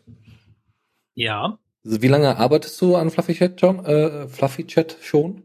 Ja. 1.15 1.59
Also 1.85 2.03
wie 2.03 2.09
lange 2.09 2.37
arbeitest 2.37 2.81
du 2.81 2.95
an 2.95 3.11
Fluffy 3.11 3.35
Chat, 3.35 3.61
John, 3.61 3.85
äh, 3.85 4.29
Fluffy 4.29 4.67
Chat 4.67 4.97
schon? 5.01 5.43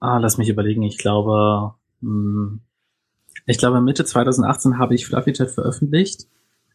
Ah, 0.00 0.18
lass 0.18 0.36
mich 0.36 0.50
überlegen. 0.50 0.82
Ich 0.82 0.98
glaube, 0.98 1.74
mh, 2.00 2.10
hm, 2.10 2.60
ich 3.46 3.58
glaube 3.58 3.80
Mitte 3.80 4.04
2018 4.04 4.78
habe 4.78 4.94
ich 4.94 5.06
Fluffy 5.06 5.32
Chat 5.32 5.50
veröffentlicht. 5.50 6.26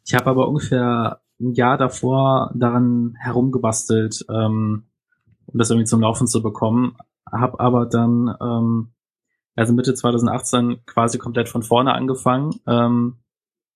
Ich 0.05 0.15
habe 0.15 0.29
aber 0.31 0.47
ungefähr 0.47 1.21
ein 1.39 1.53
Jahr 1.53 1.77
davor 1.77 2.51
daran 2.55 3.15
herumgebastelt, 3.19 4.25
ähm, 4.29 4.83
um 5.45 5.57
das 5.57 5.69
irgendwie 5.69 5.87
zum 5.87 6.01
Laufen 6.01 6.27
zu 6.27 6.41
bekommen. 6.41 6.97
Hab 7.25 7.59
aber 7.59 7.85
dann, 7.85 8.35
ähm, 8.41 8.89
also 9.55 9.73
Mitte 9.73 9.93
2018 9.93 10.85
quasi 10.85 11.17
komplett 11.17 11.49
von 11.49 11.63
vorne 11.63 11.93
angefangen 11.93 12.59
ähm, 12.67 13.17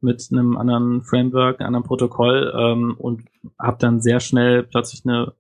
mit 0.02 0.28
einem 0.32 0.58
anderen 0.58 1.04
Framework, 1.04 1.60
einem 1.60 1.68
anderen 1.68 1.86
Protokoll 1.86 2.54
ähm, 2.58 2.96
und 2.98 3.24
habe 3.60 3.78
dann 3.80 4.02
sehr 4.02 4.20
schnell 4.20 4.64
plötzlich 4.64 5.06
eine 5.06 5.34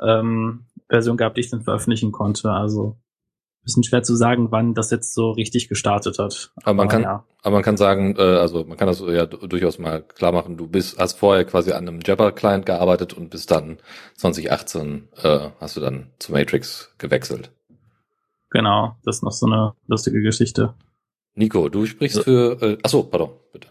ähm, 0.00 0.64
Version 0.88 1.16
gehabt, 1.16 1.36
die 1.36 1.42
ich 1.42 1.50
dann 1.50 1.62
veröffentlichen 1.62 2.12
konnte. 2.12 2.50
Also 2.50 2.96
bisschen 3.68 3.84
schwer 3.84 4.02
zu 4.02 4.16
sagen, 4.16 4.50
wann 4.50 4.74
das 4.74 4.90
jetzt 4.90 5.14
so 5.14 5.30
richtig 5.30 5.68
gestartet 5.68 6.18
hat. 6.18 6.50
Aber 6.62 6.74
man 6.74 6.88
kann, 6.88 7.02
ja. 7.02 7.24
aber 7.42 7.56
man 7.56 7.62
kann 7.62 7.76
sagen, 7.76 8.16
äh, 8.16 8.22
also 8.22 8.64
man 8.64 8.78
kann 8.78 8.88
das 8.88 9.00
ja 9.00 9.26
durchaus 9.26 9.78
mal 9.78 10.02
klar 10.02 10.32
machen. 10.32 10.56
Du 10.56 10.66
bist, 10.66 10.98
hast 10.98 11.18
vorher 11.18 11.44
quasi 11.44 11.72
an 11.72 11.86
einem 11.86 12.00
Jabber-Client 12.04 12.64
gearbeitet 12.64 13.12
und 13.12 13.30
bis 13.30 13.46
dann 13.46 13.78
2018 14.16 15.08
äh, 15.22 15.50
hast 15.60 15.76
du 15.76 15.80
dann 15.80 16.10
zu 16.18 16.32
Matrix 16.32 16.94
gewechselt. 16.98 17.50
Genau, 18.50 18.96
das 19.04 19.16
ist 19.16 19.22
noch 19.22 19.32
so 19.32 19.46
eine 19.46 19.74
lustige 19.86 20.22
Geschichte. 20.22 20.74
Nico, 21.34 21.68
du 21.68 21.84
sprichst 21.84 22.24
für, 22.24 22.60
äh, 22.62 22.78
achso, 22.82 23.02
pardon, 23.02 23.30
bitte. 23.52 23.68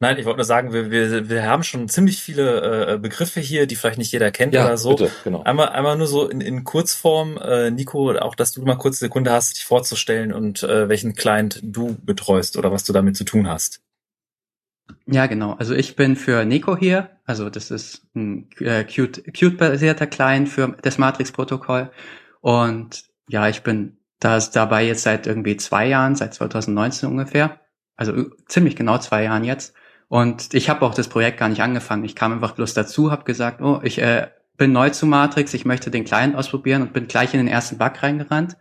Nein, 0.00 0.18
ich 0.18 0.24
wollte 0.24 0.38
nur 0.38 0.44
sagen, 0.44 0.72
wir, 0.72 0.90
wir, 0.90 1.28
wir 1.28 1.46
haben 1.46 1.62
schon 1.62 1.88
ziemlich 1.88 2.20
viele 2.20 2.94
äh, 2.94 2.98
Begriffe 2.98 3.40
hier, 3.40 3.66
die 3.66 3.76
vielleicht 3.76 3.98
nicht 3.98 4.12
jeder 4.12 4.30
kennt 4.32 4.52
ja, 4.52 4.66
oder 4.66 4.76
so. 4.76 4.90
Bitte, 4.90 5.10
genau. 5.22 5.42
Einmal, 5.44 5.68
einmal 5.68 5.96
nur 5.96 6.08
so 6.08 6.28
in, 6.28 6.40
in 6.40 6.64
Kurzform, 6.64 7.38
äh, 7.38 7.70
Nico, 7.70 8.12
auch 8.12 8.34
dass 8.34 8.52
du 8.52 8.62
mal 8.62 8.74
kurz 8.74 9.00
eine 9.00 9.08
Sekunde 9.08 9.30
hast, 9.30 9.54
dich 9.54 9.64
vorzustellen 9.64 10.32
und 10.32 10.62
äh, 10.62 10.88
welchen 10.88 11.14
Client 11.14 11.60
du 11.62 11.96
betreust 12.02 12.56
oder 12.56 12.72
was 12.72 12.84
du 12.84 12.92
damit 12.92 13.16
zu 13.16 13.24
tun 13.24 13.48
hast. 13.48 13.80
Ja, 15.06 15.26
genau. 15.26 15.52
Also 15.52 15.74
ich 15.74 15.96
bin 15.96 16.16
für 16.16 16.44
Nico 16.44 16.76
hier. 16.76 17.10
Also 17.24 17.48
das 17.48 17.70
ist 17.70 18.02
ein 18.14 18.50
äh, 18.58 18.84
Qt-basierter 18.84 20.06
Client 20.06 20.48
für 20.48 20.76
das 20.82 20.98
Matrix-Protokoll. 20.98 21.90
Und 22.40 23.04
ja, 23.28 23.48
ich 23.48 23.62
bin 23.62 23.98
da 24.18 24.38
dabei 24.38 24.86
jetzt 24.86 25.02
seit 25.02 25.26
irgendwie 25.26 25.56
zwei 25.56 25.86
Jahren, 25.86 26.16
seit 26.16 26.34
2019 26.34 27.08
ungefähr. 27.08 27.60
Also 27.96 28.30
ziemlich 28.46 28.76
genau 28.76 28.98
zwei 28.98 29.24
Jahren 29.24 29.44
jetzt. 29.44 29.74
Und 30.08 30.54
ich 30.54 30.68
habe 30.68 30.84
auch 30.84 30.94
das 30.94 31.08
Projekt 31.08 31.38
gar 31.38 31.48
nicht 31.48 31.62
angefangen. 31.62 32.04
Ich 32.04 32.14
kam 32.14 32.32
einfach 32.32 32.52
bloß 32.52 32.74
dazu, 32.74 33.10
habe 33.10 33.24
gesagt, 33.24 33.60
oh, 33.60 33.80
ich 33.82 33.98
äh, 33.98 34.28
bin 34.56 34.72
neu 34.72 34.90
zu 34.90 35.06
Matrix, 35.06 35.54
ich 35.54 35.64
möchte 35.64 35.90
den 35.90 36.04
Client 36.04 36.36
ausprobieren 36.36 36.82
und 36.82 36.92
bin 36.92 37.08
gleich 37.08 37.34
in 37.34 37.38
den 37.38 37.48
ersten 37.48 37.78
Bug 37.78 38.02
reingerannt, 38.02 38.56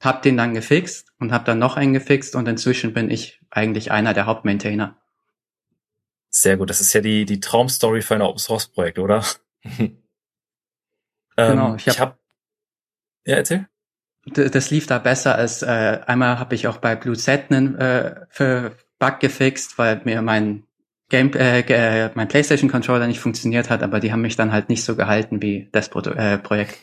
habe 0.00 0.22
den 0.22 0.36
dann 0.36 0.54
gefixt 0.54 1.12
und 1.18 1.32
habe 1.32 1.44
dann 1.44 1.58
noch 1.58 1.76
einen 1.76 1.92
gefixt 1.92 2.34
und 2.34 2.48
inzwischen 2.48 2.92
bin 2.92 3.10
ich 3.10 3.40
eigentlich 3.50 3.92
einer 3.92 4.14
der 4.14 4.26
Hauptmaintainer. 4.26 4.96
Sehr 6.30 6.56
gut, 6.56 6.70
das 6.70 6.80
ist 6.80 6.92
ja 6.92 7.00
die 7.00 7.24
die 7.24 7.40
Traumstory 7.40 8.02
für 8.02 8.14
ein 8.16 8.22
Open 8.22 8.38
Source 8.38 8.68
Projekt, 8.68 8.98
oder? 8.98 9.24
genau, 9.78 9.94
ähm, 11.36 11.76
ich 11.76 11.88
habe 11.88 12.00
hab, 12.00 12.18
ja 13.26 13.36
erzähl. 13.36 13.68
Das 14.26 14.70
lief 14.70 14.88
da 14.88 14.98
besser 14.98 15.36
als 15.36 15.62
äh, 15.62 16.00
einmal 16.04 16.40
habe 16.40 16.56
ich 16.56 16.66
auch 16.66 16.78
bei 16.78 16.96
Blue 16.96 17.14
Set 17.14 17.44
einen 17.50 17.76
äh, 17.76 18.26
für 18.28 18.76
Bug 18.98 19.20
gefixt, 19.20 19.78
weil 19.78 20.00
mir 20.04 20.20
mein 20.20 20.65
Game, 21.08 21.32
äh, 21.34 21.60
äh, 21.60 22.10
mein 22.14 22.28
PlayStation 22.28 22.70
Controller 22.70 23.06
nicht 23.06 23.20
funktioniert 23.20 23.70
hat, 23.70 23.82
aber 23.82 24.00
die 24.00 24.10
haben 24.10 24.22
mich 24.22 24.36
dann 24.36 24.52
halt 24.52 24.68
nicht 24.68 24.82
so 24.82 24.96
gehalten 24.96 25.40
wie 25.40 25.68
das 25.72 25.88
Pro 25.88 26.00
äh, 26.00 26.38
Projekt. 26.38 26.78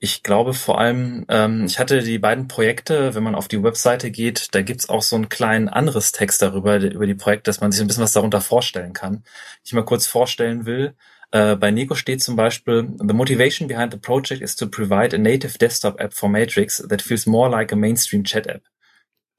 Ich 0.00 0.24
glaube 0.24 0.52
vor 0.52 0.80
allem, 0.80 1.24
ähm, 1.28 1.64
ich 1.64 1.78
hatte 1.78 2.02
die 2.02 2.18
beiden 2.18 2.48
Projekte, 2.48 3.14
wenn 3.14 3.22
man 3.22 3.36
auf 3.36 3.46
die 3.46 3.62
Webseite 3.62 4.10
geht, 4.10 4.52
da 4.52 4.62
gibt's 4.62 4.88
auch 4.88 5.02
so 5.02 5.14
einen 5.14 5.28
kleinen 5.28 5.68
anderes 5.68 6.10
Text 6.10 6.42
darüber, 6.42 6.80
über 6.80 7.06
die 7.06 7.14
Projekte, 7.14 7.48
dass 7.48 7.60
man 7.60 7.70
sich 7.70 7.80
ein 7.80 7.86
bisschen 7.86 8.02
was 8.02 8.12
darunter 8.12 8.40
vorstellen 8.40 8.94
kann. 8.94 9.22
Ich 9.64 9.72
mal 9.72 9.84
kurz 9.84 10.08
vorstellen 10.08 10.66
will, 10.66 10.96
äh, 11.30 11.54
bei 11.54 11.70
Nico 11.70 11.94
steht 11.94 12.20
zum 12.20 12.34
Beispiel, 12.34 12.88
The 12.98 13.14
motivation 13.14 13.68
behind 13.68 13.92
the 13.92 13.98
project 13.98 14.42
is 14.42 14.56
to 14.56 14.66
provide 14.66 15.14
a 15.14 15.18
native 15.18 15.58
desktop 15.58 16.00
app 16.00 16.14
for 16.14 16.28
Matrix 16.28 16.78
that 16.88 17.00
feels 17.00 17.26
more 17.26 17.48
like 17.48 17.70
a 17.70 17.76
mainstream 17.76 18.24
chat 18.24 18.48
app 18.48 18.62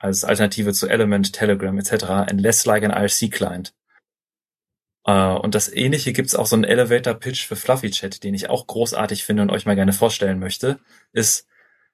als 0.03 0.25
Alternative 0.25 0.74
zu 0.74 0.89
Element, 0.89 1.33
Telegram 1.33 1.77
etc. 1.77 2.03
and 2.03 2.41
less 2.41 2.65
like 2.65 2.83
an 2.83 2.91
IRC-Client. 2.91 3.74
Uh, 5.07 5.38
und 5.41 5.55
das 5.55 5.72
ähnliche 5.72 6.13
gibt's 6.13 6.36
auch 6.36 6.45
so 6.45 6.55
einen 6.55 6.63
Elevator-Pitch 6.63 7.45
für 7.45 7.55
Fluffy 7.55 7.89
Chat, 7.89 8.24
den 8.24 8.33
ich 8.33 8.50
auch 8.50 8.67
großartig 8.67 9.25
finde 9.25 9.43
und 9.43 9.50
euch 9.50 9.65
mal 9.65 9.75
gerne 9.75 9.91
vorstellen 9.91 10.39
möchte, 10.39 10.79
ist, 11.12 11.45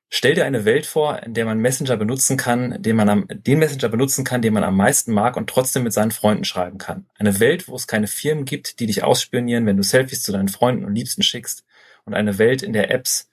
stell 0.09 0.35
dir 0.35 0.45
eine 0.45 0.65
Welt 0.65 0.85
vor, 0.85 1.21
in 1.23 1.33
der 1.33 1.45
man 1.45 1.59
Messenger 1.59 1.97
benutzen 1.97 2.37
kann, 2.37 2.81
den 2.81 2.95
man 2.95 3.09
am, 3.09 3.27
den 3.29 3.59
Messenger 3.59 3.89
benutzen 3.89 4.25
kann, 4.25 4.43
den 4.43 4.53
man 4.53 4.63
am 4.63 4.75
meisten 4.75 5.11
mag 5.11 5.37
und 5.37 5.49
trotzdem 5.49 5.83
mit 5.83 5.93
seinen 5.93 6.11
Freunden 6.11 6.45
schreiben 6.45 6.77
kann. 6.77 7.07
Eine 7.17 7.39
Welt, 7.39 7.67
wo 7.67 7.75
es 7.75 7.87
keine 7.87 8.07
Firmen 8.07 8.45
gibt, 8.45 8.79
die 8.79 8.85
dich 8.85 9.03
ausspionieren, 9.03 9.65
wenn 9.65 9.77
du 9.77 9.83
Selfies 9.83 10.21
zu 10.21 10.31
deinen 10.31 10.49
Freunden 10.49 10.85
und 10.85 10.93
Liebsten 10.93 11.23
schickst 11.23 11.63
und 12.05 12.13
eine 12.13 12.37
Welt, 12.37 12.61
in 12.61 12.73
der 12.73 12.91
Apps 12.91 13.29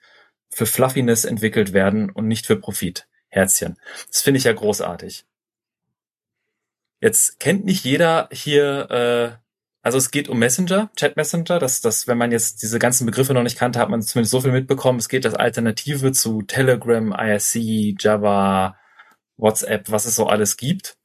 für 0.49 0.65
Fluffiness 0.65 1.23
entwickelt 1.25 1.73
werden 1.73 2.09
und 2.09 2.27
nicht 2.27 2.47
für 2.47 2.55
Profit. 2.55 3.07
Herzchen. 3.29 3.77
Das 4.09 4.21
finde 4.21 4.39
ich 4.39 4.45
ja 4.45 4.53
großartig. 4.53 5.25
Jetzt 6.99 7.39
kennt 7.39 7.65
nicht 7.65 7.83
jeder 7.83 8.27
hier, 8.31 8.89
äh, 8.89 9.47
also 9.81 9.97
es 9.97 10.11
geht 10.11 10.29
um 10.29 10.39
Messenger, 10.39 10.89
Chat 10.95 11.15
Messenger, 11.15 11.59
dass 11.59 11.81
das, 11.81 12.07
wenn 12.07 12.17
man 12.17 12.31
jetzt 12.31 12.61
diese 12.63 12.79
ganzen 12.79 13.05
Begriffe 13.05 13.33
noch 13.33 13.43
nicht 13.43 13.57
kannte, 13.57 13.79
hat 13.79 13.89
man 13.89 14.01
zumindest 14.01 14.31
so 14.31 14.41
viel 14.41 14.51
mitbekommen. 14.51 14.99
Es 14.99 15.09
geht 15.09 15.25
das 15.25 15.35
Alternative 15.35 16.11
zu 16.11 16.41
Telegram, 16.41 17.11
IRC, 17.11 18.01
Java, 18.01 18.77
WhatsApp, 19.37 19.91
was 19.91 20.05
es 20.05 20.15
so 20.15 20.27
alles 20.27 20.57
gibt. 20.57 20.97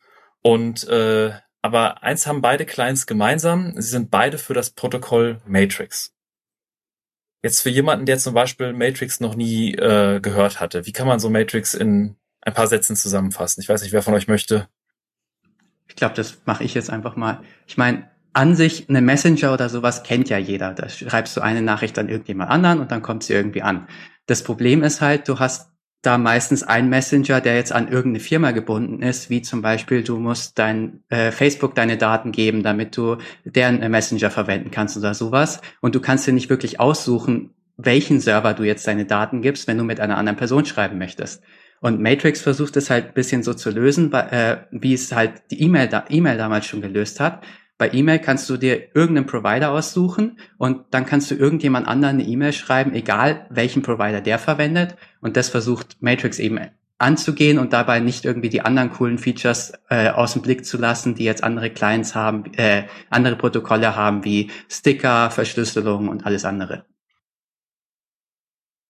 Und 0.43 0.89
äh, 0.89 1.33
aber 1.61 2.03
eins 2.03 2.27
haben 2.27 2.41
beide 2.41 2.67
Clients 2.67 3.07
gemeinsam, 3.07 3.75
sie 3.77 3.89
sind 3.89 4.11
beide 4.11 4.37
für 4.37 4.53
das 4.53 4.71
Protokoll 4.71 5.41
Matrix. 5.47 6.12
Jetzt 7.43 7.61
für 7.61 7.71
jemanden, 7.71 8.07
der 8.07 8.19
zum 8.19 8.35
Beispiel 8.35 8.73
Matrix 8.73 9.19
noch 9.19 9.35
nie 9.35 9.75
äh, 9.75 10.21
gehört 10.21 10.61
hatte, 10.61 10.87
wie 10.87 10.93
kann 10.93 11.09
man 11.09 11.19
so 11.19 11.29
Matrix 11.29 11.75
in 11.75 12.17
ein 12.41 12.55
paar 12.55 12.69
Sätzen 12.69 12.95
zusammenfassen? 12.95 13.61
Ich 13.61 13.69
weiß 13.69 13.83
nicht, 13.83 13.93
wer 13.93 14.03
von 14.03 14.15
euch 14.15 14.29
möchte. 14.29 14.69
Ich 15.89 15.97
glaube, 15.97 16.15
das 16.15 16.39
mache 16.45 16.63
ich 16.63 16.75
jetzt 16.75 16.89
einfach 16.89 17.17
mal. 17.17 17.43
Ich 17.67 17.77
meine, 17.77 18.09
an 18.33 18.55
sich 18.55 18.89
eine 18.89 19.03
Messenger 19.03 19.53
oder 19.53 19.69
sowas 19.69 20.05
kennt 20.05 20.29
ja 20.29 20.39
jeder. 20.39 20.73
Da 20.73 20.89
schreibst 20.89 21.37
du 21.37 21.41
eine 21.41 21.63
Nachricht 21.63 21.99
an 21.99 22.09
irgendjemand 22.09 22.51
anderen 22.51 22.81
und 22.81 22.91
dann 22.91 23.03
kommt 23.03 23.25
sie 23.25 23.35
irgendwie 23.35 23.63
an. 23.63 23.89
Das 24.27 24.45
Problem 24.45 24.85
ist 24.85 25.01
halt, 25.01 25.29
du 25.29 25.39
hast 25.39 25.72
da 26.03 26.19
meistens 26.19 26.65
einen 26.65 26.91
Messenger, 26.91 27.41
der 27.41 27.55
jetzt 27.55 27.73
an 27.73 27.87
irgendeine 27.87 28.23
Firma 28.23 28.51
gebunden 28.51 29.03
ist, 29.03 29.31
wie 29.31 29.41
zum 29.41 29.63
Beispiel 29.63 30.03
du 30.03 30.19
musst 30.19 30.59
dein 30.59 31.05
äh, 31.09 31.31
Facebook 31.31 31.77
deine 31.77 31.97
Daten 31.97 32.33
geben, 32.33 32.65
damit 32.65 32.97
du 32.97 33.19
deren 33.45 33.81
äh, 33.81 33.89
Messenger 33.89 34.31
verwenden 34.31 34.73
kannst 34.73 34.97
oder 34.97 35.15
sowas. 35.15 35.61
Und 35.81 35.95
du 35.95 36.01
kannst 36.01 36.27
dir 36.27 36.33
nicht 36.33 36.51
wirklich 36.51 36.81
aussuchen, 36.81 37.51
welchen 37.77 38.21
Server 38.21 38.53
du 38.53 38.65
jetzt 38.65 38.87
deine 38.87 39.07
Daten 39.07 39.43
gibst, 39.43 39.69
wenn 39.69 39.79
du 39.79 39.85
mit 39.85 40.01
einer 40.01 40.19
anderen 40.19 40.37
Person 40.37 40.65
schreiben 40.65 40.99
möchtest. 40.99 41.43
Und 41.81 42.01
Matrix 42.01 42.41
versucht 42.41 42.77
es 42.77 42.91
halt 42.91 43.09
ein 43.09 43.15
bisschen 43.15 43.43
so 43.43 43.55
zu 43.55 43.71
lösen, 43.71 44.13
äh, 44.13 44.59
wie 44.71 44.95
es 44.95 45.13
halt 45.13 45.43
die 45.51 45.63
E-Mail 45.63 45.89
da, 45.89 46.05
E-Mail 46.09 46.37
damals 46.37 46.67
schon 46.67 46.81
gelöst 46.81 47.21
hat. 47.21 47.43
Bei 47.79 47.91
E-Mail 47.93 48.19
kannst 48.21 48.49
du 48.49 48.57
dir 48.57 48.95
irgendeinen 48.95 49.27
Provider 49.27 49.71
aussuchen 49.71 50.39
und 50.59 50.85
dann 50.91 51.07
kannst 51.07 51.31
du 51.31 51.35
irgendjemand 51.35 51.89
anderen 51.89 52.21
eine 52.21 52.29
E-Mail 52.29 52.53
schreiben, 52.53 52.95
egal 52.95 53.47
welchen 53.51 53.83
Provider 53.83 54.21
der 54.21 54.39
verwendet. 54.39 54.97
Und 55.21 55.37
das 55.37 55.49
versucht 55.49 55.97
Matrix 56.01 56.39
eben 56.39 56.61
anzugehen 57.03 57.59
und 57.59 57.73
dabei 57.73 58.01
nicht 58.01 58.25
irgendwie 58.25 58.49
die 58.49 58.63
anderen 58.63 58.91
coolen 58.91 59.19
Features 59.19 59.73
äh, 59.91 60.09
aus 60.09 60.35
dem 60.35 60.43
Blick 60.43 60.65
zu 60.65 60.79
lassen, 60.79 61.15
die 61.15 61.25
jetzt 61.25 61.43
andere 61.43 61.71
Clients 61.71 62.15
haben, 62.15 62.55
äh, 62.55 62.85
andere 63.11 63.37
Protokolle 63.37 63.97
haben 63.97 64.25
wie 64.25 64.51
Sticker, 64.69 65.31
Verschlüsselung 65.31 66.09
und 66.09 66.25
alles 66.25 66.45
andere. 66.45 66.85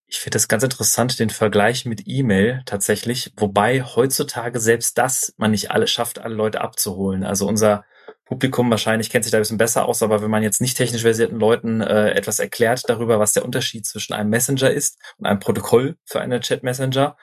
Ich 0.06 0.20
finde 0.20 0.34
das 0.34 0.46
ganz 0.46 0.62
interessant, 0.62 1.18
den 1.18 1.30
Vergleich 1.30 1.86
mit 1.86 2.02
E-Mail 2.04 2.60
tatsächlich, 2.66 3.32
wobei 3.38 3.82
heutzutage 3.82 4.60
selbst 4.60 4.98
das 4.98 5.32
man 5.38 5.52
nicht 5.52 5.70
alle 5.70 5.86
schafft, 5.86 6.18
alle 6.18 6.34
Leute 6.34 6.60
abzuholen. 6.60 7.24
Also 7.24 7.48
unser 7.48 7.86
Publikum 8.24 8.70
wahrscheinlich 8.70 9.10
kennt 9.10 9.24
sich 9.24 9.30
da 9.30 9.38
ein 9.38 9.42
bisschen 9.42 9.58
besser 9.58 9.84
aus, 9.86 10.02
aber 10.02 10.22
wenn 10.22 10.30
man 10.30 10.42
jetzt 10.42 10.60
nicht 10.60 10.76
technisch 10.76 11.02
versierten 11.02 11.38
Leuten 11.38 11.80
äh, 11.80 12.10
etwas 12.10 12.38
erklärt 12.38 12.88
darüber, 12.88 13.18
was 13.18 13.32
der 13.32 13.44
Unterschied 13.44 13.86
zwischen 13.86 14.14
einem 14.14 14.30
Messenger 14.30 14.70
ist 14.70 14.98
und 15.18 15.26
einem 15.26 15.40
Protokoll 15.40 15.96
für 16.04 16.20
einen 16.20 16.40
Chat-Messenger, 16.40 17.16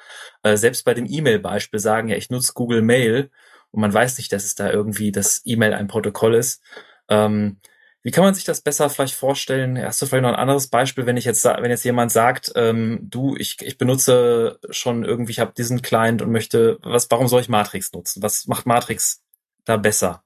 äh, 0.43 0.57
selbst 0.57 0.85
bei 0.85 0.93
dem 0.93 1.05
E-Mail-Beispiel 1.07 1.79
sagen, 1.79 2.09
ja, 2.09 2.15
ich 2.15 2.29
nutze 2.29 2.53
Google 2.53 2.81
Mail 2.81 3.31
und 3.71 3.81
man 3.81 3.93
weiß 3.93 4.17
nicht, 4.17 4.31
dass 4.31 4.45
es 4.45 4.55
da 4.55 4.71
irgendwie 4.71 5.11
das 5.11 5.41
E-Mail 5.45 5.73
ein 5.73 5.87
Protokoll 5.87 6.35
ist. 6.35 6.61
Ähm, 7.07 7.59
wie 8.01 8.11
kann 8.11 8.23
man 8.23 8.33
sich 8.33 8.45
das 8.45 8.61
besser 8.61 8.89
vielleicht 8.89 9.13
vorstellen? 9.13 9.81
Hast 9.81 10.01
du 10.01 10.05
vielleicht 10.05 10.23
noch 10.23 10.29
ein 10.29 10.35
anderes 10.35 10.67
Beispiel, 10.67 11.05
wenn 11.05 11.17
ich 11.17 11.25
jetzt, 11.25 11.43
wenn 11.43 11.69
jetzt 11.69 11.83
jemand 11.83 12.11
sagt, 12.11 12.51
ähm, 12.55 12.99
du, 13.01 13.35
ich, 13.35 13.57
ich 13.61 13.77
benutze 13.77 14.57
schon 14.69 15.03
irgendwie, 15.03 15.33
ich 15.33 15.39
habe 15.39 15.53
diesen 15.57 15.81
Client 15.81 16.21
und 16.21 16.31
möchte, 16.31 16.77
was, 16.81 17.11
warum 17.11 17.27
soll 17.27 17.41
ich 17.41 17.49
Matrix 17.49 17.91
nutzen? 17.91 18.23
Was 18.23 18.47
macht 18.47 18.65
Matrix 18.65 19.21
da 19.65 19.75
besser? 19.75 20.23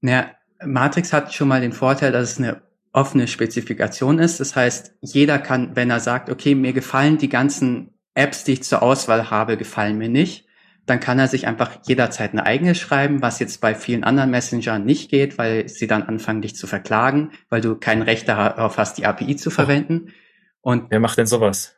Naja, 0.00 0.30
Matrix 0.64 1.12
hat 1.12 1.34
schon 1.34 1.48
mal 1.48 1.60
den 1.60 1.72
Vorteil, 1.72 2.12
dass 2.12 2.32
es 2.32 2.38
eine 2.38 2.62
offene 2.92 3.28
Spezifikation 3.28 4.18
ist. 4.18 4.40
Das 4.40 4.56
heißt, 4.56 4.94
jeder 5.02 5.38
kann, 5.38 5.76
wenn 5.76 5.90
er 5.90 6.00
sagt, 6.00 6.30
okay, 6.30 6.54
mir 6.54 6.72
gefallen 6.72 7.18
die 7.18 7.28
ganzen 7.28 7.94
Apps, 8.14 8.44
die 8.44 8.54
ich 8.54 8.62
zur 8.62 8.82
Auswahl 8.82 9.30
habe, 9.30 9.58
gefallen 9.58 9.98
mir 9.98 10.08
nicht, 10.08 10.46
dann 10.86 11.00
kann 11.00 11.18
er 11.18 11.28
sich 11.28 11.46
einfach 11.46 11.80
jederzeit 11.86 12.32
eine 12.32 12.46
eigene 12.46 12.74
schreiben, 12.74 13.20
was 13.20 13.38
jetzt 13.40 13.60
bei 13.60 13.74
vielen 13.74 14.04
anderen 14.04 14.30
Messengern 14.30 14.84
nicht 14.84 15.10
geht, 15.10 15.36
weil 15.36 15.68
sie 15.68 15.86
dann 15.86 16.04
anfangen, 16.04 16.42
dich 16.42 16.56
zu 16.56 16.66
verklagen, 16.66 17.32
weil 17.50 17.60
du 17.60 17.74
kein 17.74 18.02
Recht 18.02 18.28
darauf 18.28 18.78
hast, 18.78 18.96
die 18.96 19.04
API 19.04 19.36
zu 19.36 19.50
verwenden. 19.50 20.12
Und 20.60 20.90
wer 20.90 21.00
macht 21.00 21.18
denn 21.18 21.26
sowas? 21.26 21.76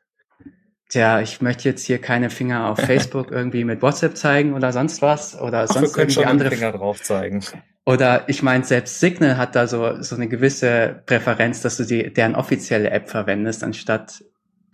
Tja, 0.90 1.20
ich 1.20 1.42
möchte 1.42 1.68
jetzt 1.68 1.84
hier 1.84 2.00
keine 2.00 2.30
Finger 2.30 2.68
auf 2.68 2.78
Facebook 2.86 3.30
irgendwie 3.30 3.64
mit 3.64 3.82
WhatsApp 3.82 4.16
zeigen 4.16 4.54
oder 4.54 4.72
sonst 4.72 5.02
was 5.02 5.38
oder 5.40 5.62
Ach, 5.62 5.66
sonst 5.68 5.88
wir 5.88 5.92
können 5.92 6.10
irgendwie 6.10 6.12
schon 6.12 6.24
andere 6.24 6.50
Finger 6.50 6.72
drauf 6.72 7.02
zeigen. 7.02 7.42
Oder 7.88 8.28
ich 8.28 8.42
meine, 8.42 8.64
selbst 8.64 9.00
Signal 9.00 9.38
hat 9.38 9.56
da 9.56 9.66
so, 9.66 10.02
so 10.02 10.14
eine 10.14 10.28
gewisse 10.28 11.00
Präferenz, 11.06 11.62
dass 11.62 11.78
du 11.78 11.84
die, 11.84 12.12
deren 12.12 12.34
offizielle 12.34 12.90
App 12.90 13.08
verwendest, 13.08 13.64
anstatt 13.64 14.22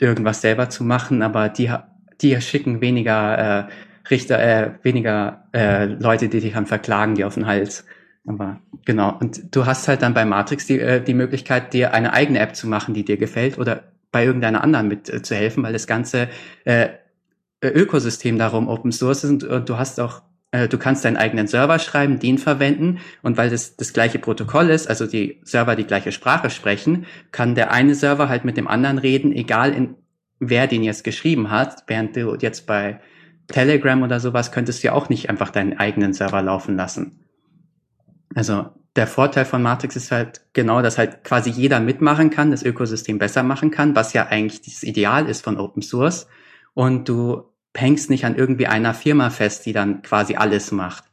irgendwas 0.01 0.41
selber 0.41 0.69
zu 0.69 0.83
machen, 0.83 1.23
aber 1.23 1.49
die, 1.49 1.73
die 2.21 2.41
schicken 2.41 2.81
weniger 2.81 3.39
äh, 3.39 3.69
Richter, 4.11 4.41
äh, 4.41 4.71
weniger 4.83 5.45
äh, 5.53 5.85
Leute, 5.85 6.29
die 6.29 6.41
dich 6.41 6.55
dann 6.55 6.67
verklagen, 6.67 7.15
die 7.15 7.25
auf 7.25 7.35
den 7.35 7.47
Hals. 7.47 7.85
Aber 8.27 8.59
genau. 8.85 9.17
Und 9.21 9.55
du 9.55 9.65
hast 9.65 9.87
halt 9.87 10.03
dann 10.03 10.13
bei 10.13 10.25
Matrix 10.25 10.67
die, 10.67 10.81
äh, 10.81 11.01
die 11.01 11.15
Möglichkeit, 11.15 11.73
dir 11.73 11.95
eine 11.95 12.15
eigene 12.15 12.41
App 12.41 12.57
zu 12.57 12.67
machen, 12.67 12.95
die 12.95 13.05
dir 13.05 13.17
gefällt 13.17 13.59
oder 13.59 13.85
bei 14.11 14.25
irgendeiner 14.25 14.65
anderen 14.65 14.89
mit 14.89 15.09
äh, 15.09 15.23
zu 15.23 15.37
helfen, 15.37 15.63
weil 15.63 15.73
das 15.73 15.87
ganze 15.87 16.31
äh, 16.65 16.89
Ökosystem 17.63 18.39
darum 18.39 18.67
Open 18.67 18.91
Source 18.91 19.23
ist 19.23 19.31
und, 19.31 19.45
und 19.45 19.69
du 19.69 19.79
hast 19.79 20.01
auch 20.01 20.23
du 20.55 20.79
kannst 20.79 21.05
deinen 21.05 21.17
eigenen 21.17 21.47
Server 21.47 21.79
schreiben, 21.79 22.19
den 22.19 22.39
verwenden 22.39 22.99
und 23.23 23.37
weil 23.37 23.51
das 23.51 23.77
das 23.77 23.93
gleiche 23.93 24.19
Protokoll 24.19 24.71
ist, 24.71 24.89
also 24.89 25.07
die 25.07 25.41
Server 25.43 25.75
die 25.75 25.87
gleiche 25.87 26.13
Sprache 26.13 26.51
sprechen, 26.51 27.07
kann 27.33 27.55
der 27.55 27.73
eine 27.73 27.95
Server 27.95 28.29
halt 28.29 28.45
mit 28.45 28.57
dem 28.57 28.69
anderen 28.69 28.99
reden, 28.99 29.33
egal 29.33 29.73
in 29.73 29.97
wer 30.39 30.67
den 30.67 30.83
jetzt 30.83 31.05
geschrieben 31.05 31.51
hat, 31.51 31.85
während 31.87 32.17
du 32.17 32.37
jetzt 32.37 32.67
bei 32.67 33.01
Telegram 33.49 34.03
oder 34.03 34.21
sowas 34.21 34.53
könntest 34.53 34.83
du 34.83 34.89
ja 34.89 34.93
auch 34.93 35.09
nicht 35.09 35.29
einfach 35.29 35.51
deinen 35.51 35.79
eigenen 35.79 36.13
Server 36.13 36.43
laufen 36.43 36.77
lassen. 36.77 37.25
Also 38.35 38.67
der 38.97 39.07
Vorteil 39.07 39.45
von 39.45 39.63
Matrix 39.63 39.97
ist 39.97 40.13
halt 40.13 40.43
genau, 40.53 40.81
dass 40.83 40.99
halt 40.99 41.25
quasi 41.25 41.51
jeder 41.51 41.81
mitmachen 41.81 42.31
kann, 42.31 42.51
das 42.51 42.63
Ökosystem 42.63 43.19
besser 43.19 43.43
machen 43.43 43.71
kann, 43.71 43.97
was 43.97 44.13
ja 44.13 44.27
eigentlich 44.29 44.63
das 44.63 44.83
Ideal 44.83 45.29
ist 45.29 45.45
von 45.45 45.59
Open 45.59 45.83
Source. 45.83 46.27
Und 46.75 47.09
du 47.09 47.45
hängst 47.75 48.11
nicht 48.11 48.25
an 48.25 48.37
irgendwie 48.37 48.67
einer 48.67 48.95
Firma 48.95 49.31
fest, 49.31 49.67
die 49.67 49.73
dann 49.73 50.03
quasi 50.03 50.37
alles 50.37 50.71
macht. 50.71 51.05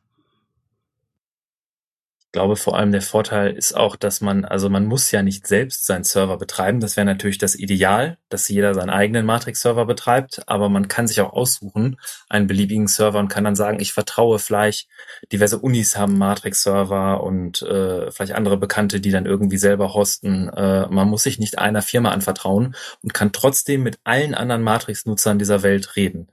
Ich 2.31 2.33
glaube, 2.33 2.55
vor 2.55 2.77
allem 2.77 2.93
der 2.93 3.01
Vorteil 3.01 3.51
ist 3.51 3.75
auch, 3.75 3.97
dass 3.97 4.21
man, 4.21 4.45
also 4.45 4.69
man 4.69 4.85
muss 4.85 5.11
ja 5.11 5.21
nicht 5.21 5.47
selbst 5.47 5.85
seinen 5.85 6.05
Server 6.05 6.37
betreiben. 6.37 6.79
Das 6.79 6.95
wäre 6.95 7.03
natürlich 7.03 7.39
das 7.39 7.55
Ideal, 7.55 8.19
dass 8.29 8.47
jeder 8.47 8.73
seinen 8.73 8.89
eigenen 8.89 9.25
Matrix-Server 9.25 9.85
betreibt, 9.85 10.47
aber 10.47 10.69
man 10.69 10.87
kann 10.87 11.07
sich 11.07 11.19
auch 11.19 11.33
aussuchen, 11.33 11.99
einen 12.29 12.47
beliebigen 12.47 12.87
Server 12.87 13.19
und 13.19 13.27
kann 13.27 13.43
dann 13.43 13.57
sagen, 13.57 13.81
ich 13.81 13.91
vertraue 13.91 14.39
vielleicht, 14.39 14.87
diverse 15.33 15.59
Unis 15.59 15.97
haben 15.97 16.17
Matrix-Server 16.17 17.21
und 17.21 17.63
äh, 17.63 18.09
vielleicht 18.11 18.31
andere 18.31 18.55
Bekannte, 18.55 19.01
die 19.01 19.11
dann 19.11 19.25
irgendwie 19.25 19.57
selber 19.57 19.93
hosten. 19.93 20.47
Äh, 20.47 20.87
man 20.87 21.09
muss 21.09 21.23
sich 21.23 21.37
nicht 21.37 21.59
einer 21.59 21.81
Firma 21.81 22.11
anvertrauen 22.11 22.77
und 23.03 23.13
kann 23.13 23.33
trotzdem 23.33 23.83
mit 23.83 23.99
allen 24.05 24.35
anderen 24.35 24.61
Matrix-Nutzern 24.61 25.37
dieser 25.37 25.63
Welt 25.63 25.97
reden. 25.97 26.29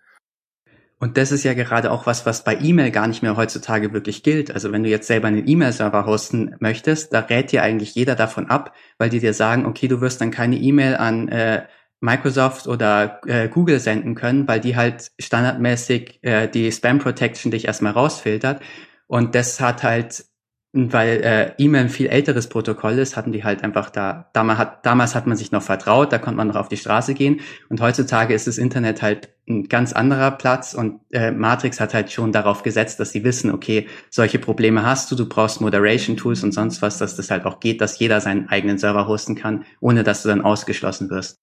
Und 1.01 1.17
das 1.17 1.31
ist 1.31 1.45
ja 1.45 1.55
gerade 1.55 1.93
auch 1.93 2.07
was, 2.07 2.27
was 2.27 2.43
bei 2.43 2.57
E-Mail 2.61 2.91
gar 2.91 3.07
nicht 3.07 3.23
mehr 3.23 3.37
heutzutage 3.37 3.93
wirklich 3.93 4.25
gilt. 4.25 4.51
Also 4.51 4.73
wenn 4.73 4.83
du 4.83 4.89
jetzt 4.89 5.07
selber 5.07 5.29
einen 5.29 5.47
E-Mail-Server 5.47 6.07
hosten 6.07 6.57
möchtest, 6.59 7.13
da 7.13 7.21
rät 7.21 7.53
dir 7.53 7.63
eigentlich 7.63 7.95
jeder 7.95 8.17
davon 8.17 8.51
ab, 8.51 8.75
weil 8.99 9.09
die 9.09 9.21
dir 9.21 9.33
sagen, 9.33 9.65
okay, 9.65 9.87
du 9.87 10.01
wirst 10.01 10.21
dann 10.21 10.33
keine 10.33 10.57
E-Mail 10.57 10.97
an 10.97 11.29
äh, 11.29 11.67
Microsoft 12.01 12.67
oder 12.67 13.21
äh, 13.27 13.49
Google 13.49 13.79
senden 13.79 14.17
können, 14.17 14.49
weil 14.49 14.61
die 14.61 14.77
halt 14.77 15.13
standardmäßig 15.21 16.19
äh, 16.23 16.49
die 16.49 16.71
Spam 16.73 16.99
Protection 16.99 17.53
dich 17.53 17.67
erstmal 17.67 17.93
rausfiltert. 17.93 18.61
Und 19.07 19.35
das 19.35 19.61
hat 19.61 19.85
halt 19.85 20.25
weil 20.73 21.23
äh, 21.23 21.53
E-Mail 21.57 21.85
ein 21.85 21.89
viel 21.89 22.09
älteres 22.09 22.49
Protokoll 22.49 22.99
ist, 22.99 23.17
hatten 23.17 23.33
die 23.33 23.43
halt 23.43 23.65
einfach 23.65 23.89
da, 23.89 24.29
damals 24.35 24.59
hat, 24.59 24.85
damals 24.85 25.15
hat 25.15 25.27
man 25.27 25.37
sich 25.37 25.51
noch 25.51 25.63
vertraut, 25.63 26.13
da 26.13 26.19
konnte 26.19 26.37
man 26.37 26.49
noch 26.49 26.57
auf 26.57 26.69
die 26.69 26.77
Straße 26.77 27.15
gehen 27.15 27.41
und 27.71 27.81
heutzutage 27.81 28.35
ist 28.35 28.47
das 28.47 28.59
Internet 28.59 29.01
halt 29.01 29.31
ein 29.49 29.69
ganz 29.69 29.95
anderer 29.95 30.31
Platz 30.31 30.75
und 30.75 31.01
äh, 31.11 31.31
Matrix 31.31 31.81
hat 31.81 31.95
halt 31.95 32.13
schon 32.13 32.33
darauf 32.33 32.63
gesetzt, 32.63 33.01
dass 33.01 33.13
sie 33.13 33.25
wissen, 33.25 33.51
okay, 33.51 33.87
solche 34.11 34.39
Probleme 34.39 34.85
hast 34.85 35.11
du, 35.11 35.17
du 35.17 35.27
brauchst 35.27 35.63
Moderation 35.63 36.19
Tools 36.19 36.45
und 36.45 36.53
sonst 36.53 36.83
was, 36.83 36.99
dass 36.99 37.17
das 37.17 37.31
halt 37.31 37.47
auch 37.47 37.61
geht, 37.61 37.81
dass 37.81 37.99
jeder 37.99 38.21
seinen 38.21 38.51
eigenen 38.51 38.77
Server 38.77 39.07
hosten 39.07 39.37
kann, 39.37 39.65
ohne 39.81 40.05
dass 40.05 40.23
du 40.23 40.29
dann 40.29 40.43
ausgeschlossen 40.43 41.09
wirst. 41.09 41.39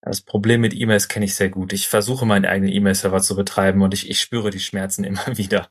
Das 0.00 0.22
Problem 0.22 0.62
mit 0.62 0.74
E-Mails 0.74 1.08
kenne 1.08 1.26
ich 1.26 1.34
sehr 1.34 1.50
gut. 1.50 1.72
Ich 1.74 1.88
versuche 1.88 2.24
meinen 2.24 2.46
eigenen 2.46 2.72
E-Mail-Server 2.72 3.20
zu 3.20 3.36
betreiben 3.36 3.82
und 3.82 3.92
ich, 3.92 4.08
ich 4.08 4.20
spüre 4.20 4.50
die 4.50 4.60
Schmerzen 4.60 5.04
immer 5.04 5.36
wieder. 5.36 5.68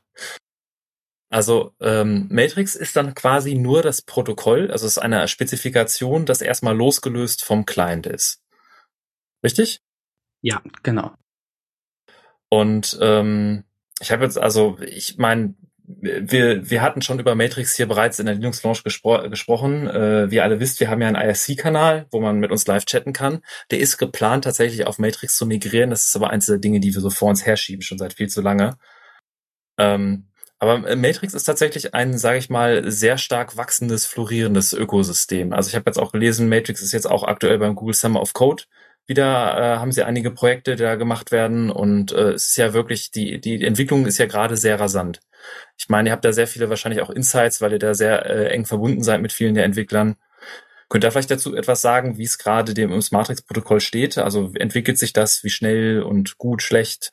Also 1.30 1.74
ähm, 1.80 2.26
Matrix 2.30 2.74
ist 2.74 2.96
dann 2.96 3.14
quasi 3.14 3.54
nur 3.54 3.82
das 3.82 4.00
Protokoll, 4.00 4.70
also 4.70 4.86
es 4.86 4.92
ist 4.92 4.98
eine 4.98 5.28
Spezifikation, 5.28 6.24
das 6.24 6.40
erstmal 6.40 6.76
losgelöst 6.76 7.44
vom 7.44 7.66
Client 7.66 8.06
ist. 8.06 8.42
Richtig? 9.44 9.82
Ja, 10.40 10.62
genau. 10.82 11.12
Und 12.48 12.98
ähm, 13.02 13.64
ich 14.00 14.10
habe 14.10 14.24
jetzt, 14.24 14.38
also 14.38 14.78
ich 14.80 15.18
meine, 15.18 15.54
wir, 15.88 16.68
wir 16.68 16.82
hatten 16.82 17.00
schon 17.00 17.18
über 17.18 17.34
Matrix 17.34 17.74
hier 17.74 17.88
bereits 17.88 18.18
in 18.18 18.26
der 18.26 18.34
Linux 18.34 18.62
Launch 18.62 18.84
gespro 18.84 19.28
gesprochen. 19.28 19.88
Äh, 19.88 20.30
wie 20.30 20.36
ihr 20.36 20.44
alle 20.44 20.60
wisst, 20.60 20.80
wir 20.80 20.90
haben 20.90 21.00
ja 21.00 21.08
einen 21.08 21.16
IRC-Kanal, 21.16 22.06
wo 22.10 22.20
man 22.20 22.38
mit 22.38 22.50
uns 22.50 22.66
live 22.66 22.84
chatten 22.84 23.12
kann. 23.12 23.40
Der 23.70 23.80
ist 23.80 23.96
geplant, 23.96 24.44
tatsächlich 24.44 24.86
auf 24.86 24.98
Matrix 24.98 25.36
zu 25.36 25.46
migrieren. 25.46 25.90
Das 25.90 26.04
ist 26.04 26.14
aber 26.14 26.30
eins 26.30 26.46
der 26.46 26.58
Dinge, 26.58 26.80
die 26.80 26.94
wir 26.94 27.00
so 27.00 27.10
vor 27.10 27.30
uns 27.30 27.46
herschieben, 27.46 27.82
schon 27.82 27.98
seit 27.98 28.14
viel 28.14 28.28
zu 28.28 28.42
lange. 28.42 28.76
Ähm, 29.78 30.27
aber 30.58 30.88
äh, 30.88 30.96
Matrix 30.96 31.34
ist 31.34 31.44
tatsächlich 31.44 31.94
ein, 31.94 32.18
sage 32.18 32.38
ich 32.38 32.50
mal, 32.50 32.90
sehr 32.90 33.18
stark 33.18 33.56
wachsendes, 33.56 34.06
florierendes 34.06 34.72
Ökosystem. 34.72 35.52
Also 35.52 35.68
ich 35.68 35.76
habe 35.76 35.84
jetzt 35.86 35.98
auch 35.98 36.12
gelesen, 36.12 36.48
Matrix 36.48 36.82
ist 36.82 36.92
jetzt 36.92 37.08
auch 37.08 37.22
aktuell 37.24 37.58
beim 37.58 37.74
Google 37.74 37.94
Summer 37.94 38.20
of 38.20 38.32
Code. 38.32 38.64
Wieder 39.06 39.24
äh, 39.56 39.78
haben 39.78 39.92
sie 39.92 40.02
einige 40.02 40.30
Projekte, 40.30 40.76
die 40.76 40.82
da 40.82 40.96
gemacht 40.96 41.32
werden 41.32 41.70
und 41.70 42.12
äh, 42.12 42.32
es 42.32 42.48
ist 42.48 42.56
ja 42.56 42.74
wirklich, 42.74 43.10
die, 43.10 43.40
die 43.40 43.64
Entwicklung 43.64 44.04
ist 44.04 44.18
ja 44.18 44.26
gerade 44.26 44.56
sehr 44.56 44.78
rasant. 44.78 45.20
Ich 45.78 45.88
meine, 45.88 46.10
ihr 46.10 46.12
habt 46.12 46.24
da 46.24 46.32
sehr 46.32 46.46
viele 46.46 46.68
wahrscheinlich 46.68 47.00
auch 47.00 47.10
Insights, 47.10 47.60
weil 47.62 47.72
ihr 47.72 47.78
da 47.78 47.94
sehr 47.94 48.26
äh, 48.26 48.48
eng 48.50 48.66
verbunden 48.66 49.02
seid 49.02 49.22
mit 49.22 49.32
vielen 49.32 49.54
der 49.54 49.64
Entwicklern. 49.64 50.16
Könnt 50.90 51.04
ihr 51.04 51.10
vielleicht 51.10 51.30
dazu 51.30 51.54
etwas 51.54 51.80
sagen, 51.82 52.18
wie 52.18 52.24
es 52.24 52.38
gerade 52.38 52.74
dem 52.74 52.90
Matrix-Protokoll 52.90 53.80
steht? 53.80 54.18
Also 54.18 54.52
entwickelt 54.54 54.98
sich 54.98 55.12
das, 55.12 55.44
wie 55.44 55.50
schnell 55.50 56.02
und 56.02 56.38
gut, 56.38 56.62
schlecht? 56.62 57.12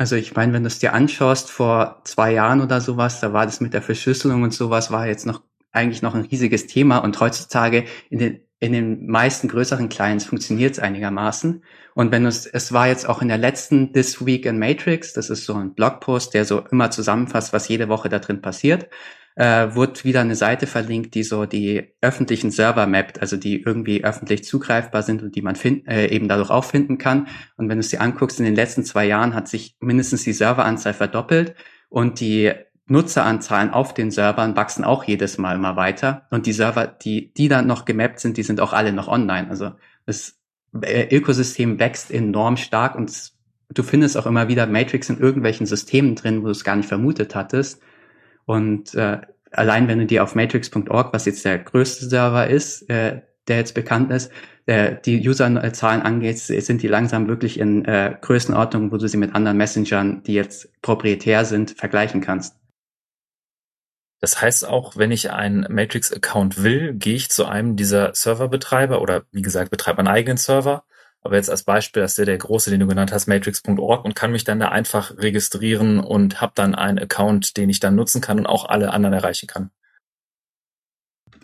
Also 0.00 0.16
ich 0.16 0.34
meine, 0.34 0.54
wenn 0.54 0.62
du 0.62 0.68
es 0.68 0.78
dir 0.78 0.94
anschaust, 0.94 1.50
vor 1.50 2.00
zwei 2.04 2.32
Jahren 2.32 2.62
oder 2.62 2.80
sowas, 2.80 3.20
da 3.20 3.34
war 3.34 3.44
das 3.44 3.60
mit 3.60 3.74
der 3.74 3.82
Verschlüsselung 3.82 4.42
und 4.42 4.54
sowas, 4.54 4.90
war 4.90 5.06
jetzt 5.06 5.26
noch 5.26 5.42
eigentlich 5.72 6.00
noch 6.00 6.14
ein 6.14 6.22
riesiges 6.22 6.66
Thema 6.66 6.96
und 6.96 7.20
heutzutage 7.20 7.84
in 8.08 8.18
den, 8.18 8.40
in 8.60 8.72
den 8.72 9.08
meisten 9.08 9.46
größeren 9.46 9.90
Clients 9.90 10.24
funktioniert 10.24 10.72
es 10.72 10.78
einigermaßen. 10.78 11.62
Und 11.92 12.12
wenn 12.12 12.24
es, 12.24 12.46
es 12.46 12.72
war 12.72 12.88
jetzt 12.88 13.06
auch 13.06 13.20
in 13.20 13.28
der 13.28 13.36
letzten 13.36 13.92
This 13.92 14.24
Week 14.24 14.46
in 14.46 14.58
Matrix, 14.58 15.12
das 15.12 15.28
ist 15.28 15.44
so 15.44 15.52
ein 15.52 15.74
Blogpost, 15.74 16.32
der 16.32 16.46
so 16.46 16.60
immer 16.70 16.90
zusammenfasst, 16.90 17.52
was 17.52 17.68
jede 17.68 17.90
Woche 17.90 18.08
da 18.08 18.20
drin 18.20 18.40
passiert 18.40 18.88
äh, 19.36 19.74
wurde 19.74 20.04
wieder 20.04 20.20
eine 20.20 20.34
Seite 20.34 20.66
verlinkt, 20.66 21.14
die 21.14 21.22
so 21.22 21.46
die 21.46 21.94
öffentlichen 22.00 22.50
Server 22.50 22.86
mappt, 22.86 23.20
also 23.20 23.36
die 23.36 23.62
irgendwie 23.62 24.04
öffentlich 24.04 24.44
zugreifbar 24.44 25.02
sind 25.02 25.22
und 25.22 25.34
die 25.34 25.42
man 25.42 25.56
find, 25.56 25.86
äh, 25.88 26.08
eben 26.08 26.28
dadurch 26.28 26.50
auch 26.50 26.64
finden 26.64 26.98
kann. 26.98 27.28
Und 27.56 27.68
wenn 27.68 27.78
du 27.78 27.80
es 27.80 27.88
dir 27.88 28.00
anguckst, 28.00 28.38
in 28.38 28.44
den 28.44 28.54
letzten 28.54 28.84
zwei 28.84 29.06
Jahren 29.06 29.34
hat 29.34 29.48
sich 29.48 29.76
mindestens 29.80 30.24
die 30.24 30.32
Serveranzahl 30.32 30.94
verdoppelt 30.94 31.54
und 31.88 32.20
die 32.20 32.52
Nutzeranzahlen 32.86 33.70
auf 33.70 33.94
den 33.94 34.10
Servern 34.10 34.56
wachsen 34.56 34.84
auch 34.84 35.04
jedes 35.04 35.38
Mal 35.38 35.54
immer 35.54 35.76
weiter. 35.76 36.26
Und 36.30 36.46
die 36.46 36.52
Server, 36.52 36.88
die, 36.88 37.32
die 37.32 37.46
dann 37.46 37.68
noch 37.68 37.84
gemappt 37.84 38.18
sind, 38.18 38.36
die 38.36 38.42
sind 38.42 38.60
auch 38.60 38.72
alle 38.72 38.92
noch 38.92 39.06
online. 39.06 39.48
Also 39.48 39.72
das 40.06 40.40
äh, 40.82 41.14
Ökosystem 41.16 41.78
wächst 41.78 42.10
enorm 42.10 42.56
stark 42.56 42.96
und 42.96 43.32
du 43.72 43.82
findest 43.84 44.16
auch 44.16 44.26
immer 44.26 44.48
wieder 44.48 44.66
Matrix 44.66 45.08
in 45.08 45.18
irgendwelchen 45.18 45.66
Systemen 45.66 46.16
drin, 46.16 46.42
wo 46.42 46.46
du 46.46 46.50
es 46.50 46.64
gar 46.64 46.74
nicht 46.74 46.88
vermutet 46.88 47.36
hattest. 47.36 47.80
Und 48.50 48.96
äh, 48.96 49.20
allein 49.52 49.86
wenn 49.86 50.00
du 50.00 50.06
dir 50.06 50.24
auf 50.24 50.34
matrix.org, 50.34 51.12
was 51.12 51.24
jetzt 51.24 51.44
der 51.44 51.60
größte 51.60 52.08
Server 52.08 52.48
ist, 52.48 52.90
äh, 52.90 53.20
der 53.46 53.58
jetzt 53.58 53.76
bekannt 53.76 54.10
ist, 54.10 54.32
äh, 54.66 54.96
die 55.04 55.28
Userzahlen 55.28 56.02
angeht, 56.02 56.40
sind 56.40 56.82
die 56.82 56.88
langsam 56.88 57.28
wirklich 57.28 57.60
in 57.60 57.84
äh, 57.84 58.16
Größenordnung, 58.20 58.90
wo 58.90 58.96
du 58.96 59.06
sie 59.06 59.18
mit 59.18 59.36
anderen 59.36 59.56
Messengern, 59.56 60.24
die 60.24 60.34
jetzt 60.34 60.68
proprietär 60.82 61.44
sind, 61.44 61.70
vergleichen 61.70 62.22
kannst. 62.22 62.56
Das 64.20 64.42
heißt 64.42 64.66
auch, 64.66 64.96
wenn 64.96 65.12
ich 65.12 65.30
einen 65.30 65.72
Matrix-Account 65.72 66.64
will, 66.64 66.94
gehe 66.94 67.14
ich 67.14 67.30
zu 67.30 67.46
einem 67.46 67.76
dieser 67.76 68.16
Serverbetreiber 68.16 69.00
oder 69.00 69.22
wie 69.30 69.42
gesagt, 69.42 69.70
betreibe 69.70 70.00
einen 70.00 70.08
eigenen 70.08 70.38
Server 70.38 70.82
aber 71.22 71.36
jetzt 71.36 71.50
als 71.50 71.64
Beispiel, 71.64 72.02
dass 72.02 72.14
der 72.14 72.24
der 72.24 72.38
große, 72.38 72.70
den 72.70 72.80
du 72.80 72.86
genannt 72.86 73.12
hast, 73.12 73.26
matrix.org 73.26 74.04
und 74.04 74.14
kann 74.14 74.32
mich 74.32 74.44
dann 74.44 74.60
da 74.60 74.68
einfach 74.68 75.18
registrieren 75.18 76.00
und 76.00 76.40
habe 76.40 76.52
dann 76.54 76.74
einen 76.74 76.98
Account, 76.98 77.56
den 77.56 77.68
ich 77.68 77.80
dann 77.80 77.94
nutzen 77.94 78.20
kann 78.20 78.38
und 78.38 78.46
auch 78.46 78.66
alle 78.66 78.92
anderen 78.92 79.14
erreichen 79.14 79.46
kann. 79.46 79.70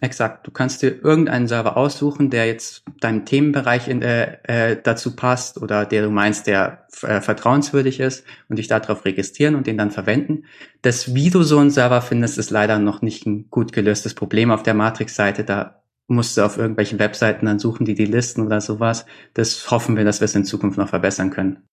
Exakt. 0.03 0.47
Du 0.47 0.51
kannst 0.51 0.83
dir 0.83 1.03
irgendeinen 1.03 1.49
Server 1.49 1.77
aussuchen, 1.79 2.29
der 2.29 2.47
jetzt 2.47 2.85
deinem 3.01 3.25
Themenbereich 3.25 3.89
in, 3.89 4.03
äh, 4.03 4.37
äh, 4.43 4.77
dazu 4.83 5.17
passt 5.17 5.61
oder 5.61 5.87
der 5.87 6.03
du 6.03 6.11
meinst, 6.11 6.47
der 6.47 6.87
äh, 7.01 7.23
vertrauenswürdig 7.23 8.01
ist 8.01 8.25
und 8.49 8.57
dich 8.57 8.69
darauf 8.69 9.07
registrieren 9.07 9.55
und 9.55 9.67
den 9.67 9.79
dann 9.79 9.91
verwenden. 9.91 10.45
Das, 10.83 11.15
wie 11.15 11.31
du 11.31 11.43
so 11.43 11.59
einen 11.59 11.71
Server 11.71 12.03
findest, 12.03 12.37
ist 12.37 12.51
leider 12.51 12.79
noch 12.79 13.01
nicht 13.01 13.25
ein 13.25 13.49
gut 13.49 13.73
gelöstes 13.73 14.15
Problem 14.15 14.51
auf 14.51 14.63
der 14.63 14.75
Matrix-Seite. 14.75 15.45
Da 15.45 15.83
musst 16.09 16.37
du 16.37 16.45
auf 16.45 16.57
irgendwelchen 16.57 16.99
Webseiten 16.99 17.47
dann 17.47 17.59
suchen, 17.59 17.85
die 17.85 17.95
die 17.95 18.05
listen 18.05 18.47
oder 18.47 18.61
sowas. 18.61 19.07
Das 19.35 19.71
hoffen 19.71 19.97
wir, 19.97 20.05
dass 20.05 20.21
wir 20.21 20.27
es 20.27 20.35
in 20.35 20.45
Zukunft 20.45 20.79
noch 20.79 20.89
verbessern 20.89 21.31
können. 21.31 21.69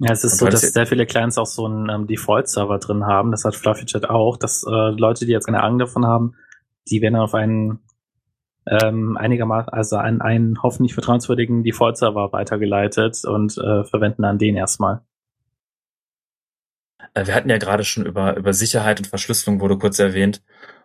Ja, 0.00 0.12
es 0.12 0.24
ist 0.24 0.38
so, 0.38 0.48
dass 0.48 0.60
sehr 0.60 0.86
viele 0.86 1.06
Clients 1.06 1.38
auch 1.38 1.46
so 1.46 1.66
einen 1.66 1.88
ähm, 1.88 2.06
Default-Server 2.08 2.78
drin 2.78 3.06
haben. 3.06 3.30
Das 3.30 3.44
hat 3.44 3.54
FluffyChat 3.54 4.10
auch, 4.10 4.36
dass 4.36 4.64
äh, 4.64 4.90
Leute, 4.90 5.24
die 5.24 5.32
jetzt 5.32 5.46
keine 5.46 5.62
Ahnung 5.62 5.78
davon 5.78 6.04
haben, 6.04 6.34
die 6.90 7.00
werden 7.00 7.16
auf 7.16 7.34
einen 7.34 7.78
ähm, 8.66 9.16
einigermaßen, 9.16 9.72
also 9.72 9.96
einen, 9.96 10.20
einen 10.20 10.62
hoffentlich 10.62 10.94
vertrauenswürdigen 10.94 11.62
Default-Server 11.62 12.32
weitergeleitet 12.32 13.24
und 13.24 13.56
äh, 13.58 13.84
verwenden 13.84 14.22
dann 14.22 14.38
den 14.38 14.56
erstmal. 14.56 15.02
Äh, 17.14 17.26
wir 17.26 17.34
hatten 17.34 17.50
ja 17.50 17.58
gerade 17.58 17.84
schon 17.84 18.04
über, 18.04 18.36
über 18.36 18.52
Sicherheit 18.52 18.98
und 18.98 19.06
Verschlüsselung 19.06 19.60
wurde 19.60 19.78
kurz 19.78 19.98
erwähnt. 19.98 20.42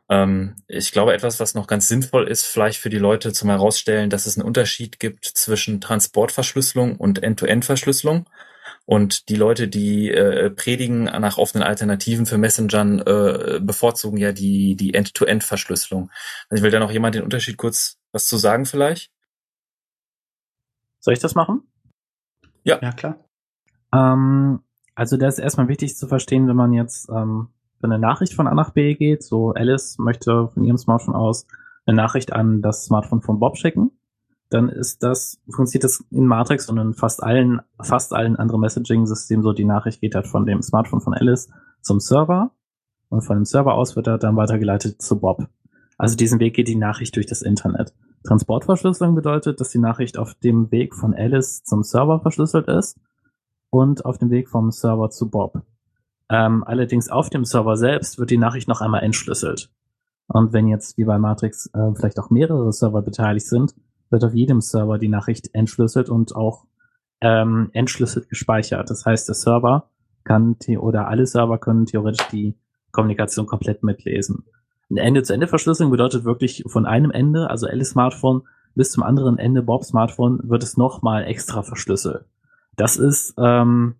Ähm, 0.09 0.55
ich 0.67 0.91
glaube, 0.91 1.13
etwas, 1.13 1.39
was 1.39 1.53
noch 1.53 1.67
ganz 1.67 1.87
sinnvoll 1.87 2.27
ist, 2.27 2.45
vielleicht 2.45 2.79
für 2.79 2.89
die 2.89 2.97
Leute 2.97 3.31
zum 3.31 3.49
Herausstellen, 3.49 4.09
dass 4.09 4.25
es 4.25 4.37
einen 4.37 4.47
Unterschied 4.47 4.99
gibt 4.99 5.25
zwischen 5.25 5.79
Transportverschlüsselung 5.81 6.97
und 6.97 7.21
End-to-End-Verschlüsselung. 7.21 8.25
Und 8.85 9.29
die 9.29 9.35
Leute, 9.35 9.67
die 9.67 10.09
äh, 10.09 10.49
predigen 10.49 11.03
nach 11.03 11.37
offenen 11.37 11.63
Alternativen 11.63 12.25
für 12.25 12.39
Messengern, 12.39 12.99
äh, 12.99 13.59
bevorzugen 13.61 14.17
ja 14.17 14.31
die, 14.31 14.75
die 14.75 14.95
End-to-End-Verschlüsselung. 14.95 16.09
Also 16.49 16.63
will 16.63 16.71
da 16.71 16.79
noch 16.79 16.91
jemand 16.91 17.13
den 17.13 17.23
Unterschied 17.23 17.57
kurz 17.57 17.99
was 18.11 18.27
zu 18.27 18.37
sagen 18.37 18.65
vielleicht? 18.65 19.11
Soll 20.99 21.13
ich 21.13 21.19
das 21.19 21.35
machen? 21.35 21.61
Ja, 22.63 22.79
ja 22.81 22.91
klar. 22.91 23.23
Ähm, 23.93 24.63
also 24.95 25.17
da 25.17 25.27
ist 25.27 25.39
erstmal 25.39 25.67
wichtig 25.67 25.95
zu 25.95 26.07
verstehen, 26.07 26.47
wenn 26.47 26.55
man 26.55 26.73
jetzt 26.73 27.09
ähm, 27.09 27.49
wenn 27.81 27.91
eine 27.91 28.01
Nachricht 28.01 28.33
von 28.33 28.47
A 28.47 28.53
nach 28.53 28.71
B 28.71 28.95
geht, 28.95 29.23
so 29.23 29.51
Alice 29.51 29.97
möchte 29.97 30.49
von 30.49 30.63
ihrem 30.63 30.77
Smartphone 30.77 31.15
aus 31.15 31.47
eine 31.85 31.97
Nachricht 31.97 32.33
an 32.33 32.61
das 32.61 32.85
Smartphone 32.85 33.21
von 33.21 33.39
Bob 33.39 33.57
schicken, 33.57 33.91
dann 34.49 34.69
ist 34.69 35.03
das, 35.03 35.39
funktioniert 35.49 35.83
das 35.83 36.03
in 36.11 36.25
Matrix 36.25 36.69
und 36.69 36.77
in 36.77 36.93
fast 36.93 37.21
allen, 37.21 37.61
fast 37.81 38.13
allen 38.13 38.35
anderen 38.35 38.61
Messaging-Systemen 38.61 39.43
so, 39.43 39.53
die 39.53 39.65
Nachricht 39.65 40.01
geht 40.01 40.15
halt 40.15 40.27
von 40.27 40.45
dem 40.45 40.61
Smartphone 40.61 41.01
von 41.01 41.13
Alice 41.13 41.49
zum 41.81 41.99
Server 41.99 42.51
und 43.09 43.21
von 43.21 43.37
dem 43.37 43.45
Server 43.45 43.75
aus 43.75 43.95
wird 43.95 44.07
er 44.07 44.17
dann 44.17 44.35
weitergeleitet 44.35 45.01
zu 45.01 45.19
Bob. 45.19 45.47
Also 45.97 46.15
diesen 46.15 46.39
Weg 46.39 46.55
geht 46.55 46.67
die 46.67 46.75
Nachricht 46.75 47.15
durch 47.15 47.25
das 47.25 47.41
Internet. 47.41 47.93
Transportverschlüsselung 48.23 49.15
bedeutet, 49.15 49.59
dass 49.59 49.69
die 49.69 49.79
Nachricht 49.79 50.17
auf 50.17 50.33
dem 50.35 50.71
Weg 50.71 50.95
von 50.95 51.13
Alice 51.13 51.63
zum 51.63 51.83
Server 51.83 52.19
verschlüsselt 52.19 52.67
ist 52.67 52.99
und 53.69 54.05
auf 54.05 54.17
dem 54.17 54.29
Weg 54.29 54.49
vom 54.49 54.71
Server 54.71 55.09
zu 55.09 55.29
Bob. 55.29 55.61
Ähm, 56.29 56.63
allerdings 56.63 57.09
auf 57.09 57.29
dem 57.29 57.45
Server 57.45 57.75
selbst 57.75 58.19
wird 58.19 58.29
die 58.29 58.37
Nachricht 58.37 58.67
noch 58.67 58.81
einmal 58.81 59.03
entschlüsselt. 59.03 59.69
Und 60.27 60.53
wenn 60.53 60.67
jetzt 60.67 60.97
wie 60.97 61.05
bei 61.05 61.17
Matrix 61.17 61.71
äh, 61.73 61.93
vielleicht 61.95 62.19
auch 62.19 62.29
mehrere 62.29 62.71
Server 62.71 63.01
beteiligt 63.01 63.47
sind, 63.47 63.73
wird 64.11 64.23
auf 64.23 64.33
jedem 64.33 64.61
Server 64.61 64.99
die 64.99 65.07
Nachricht 65.07 65.49
entschlüsselt 65.53 66.09
und 66.09 66.35
auch 66.35 66.65
ähm, 67.21 67.69
entschlüsselt 67.73 68.29
gespeichert. 68.29 68.89
Das 68.89 69.05
heißt, 69.05 69.27
der 69.27 69.35
Server 69.35 69.89
kann 70.23 70.57
oder 70.79 71.07
alle 71.07 71.25
Server 71.25 71.57
können 71.57 71.85
theoretisch 71.85 72.27
die 72.27 72.55
Kommunikation 72.91 73.47
komplett 73.47 73.83
mitlesen. 73.83 74.45
Eine 74.89 75.01
Ende-zu-Ende-Verschlüsselung 75.01 75.91
bedeutet 75.91 76.23
wirklich 76.23 76.63
von 76.67 76.85
einem 76.85 77.11
Ende, 77.11 77.49
also 77.49 77.67
Alice 77.67 77.91
Smartphone, 77.91 78.43
bis 78.75 78.91
zum 78.91 79.03
anderen 79.03 79.37
Ende 79.37 79.61
Bob 79.61 79.83
Smartphone 79.83 80.39
wird 80.43 80.63
es 80.63 80.77
nochmal 80.77 81.25
extra 81.25 81.63
verschlüsselt. 81.63 82.25
Das 82.75 82.97
ist 82.97 83.33
ähm, 83.37 83.95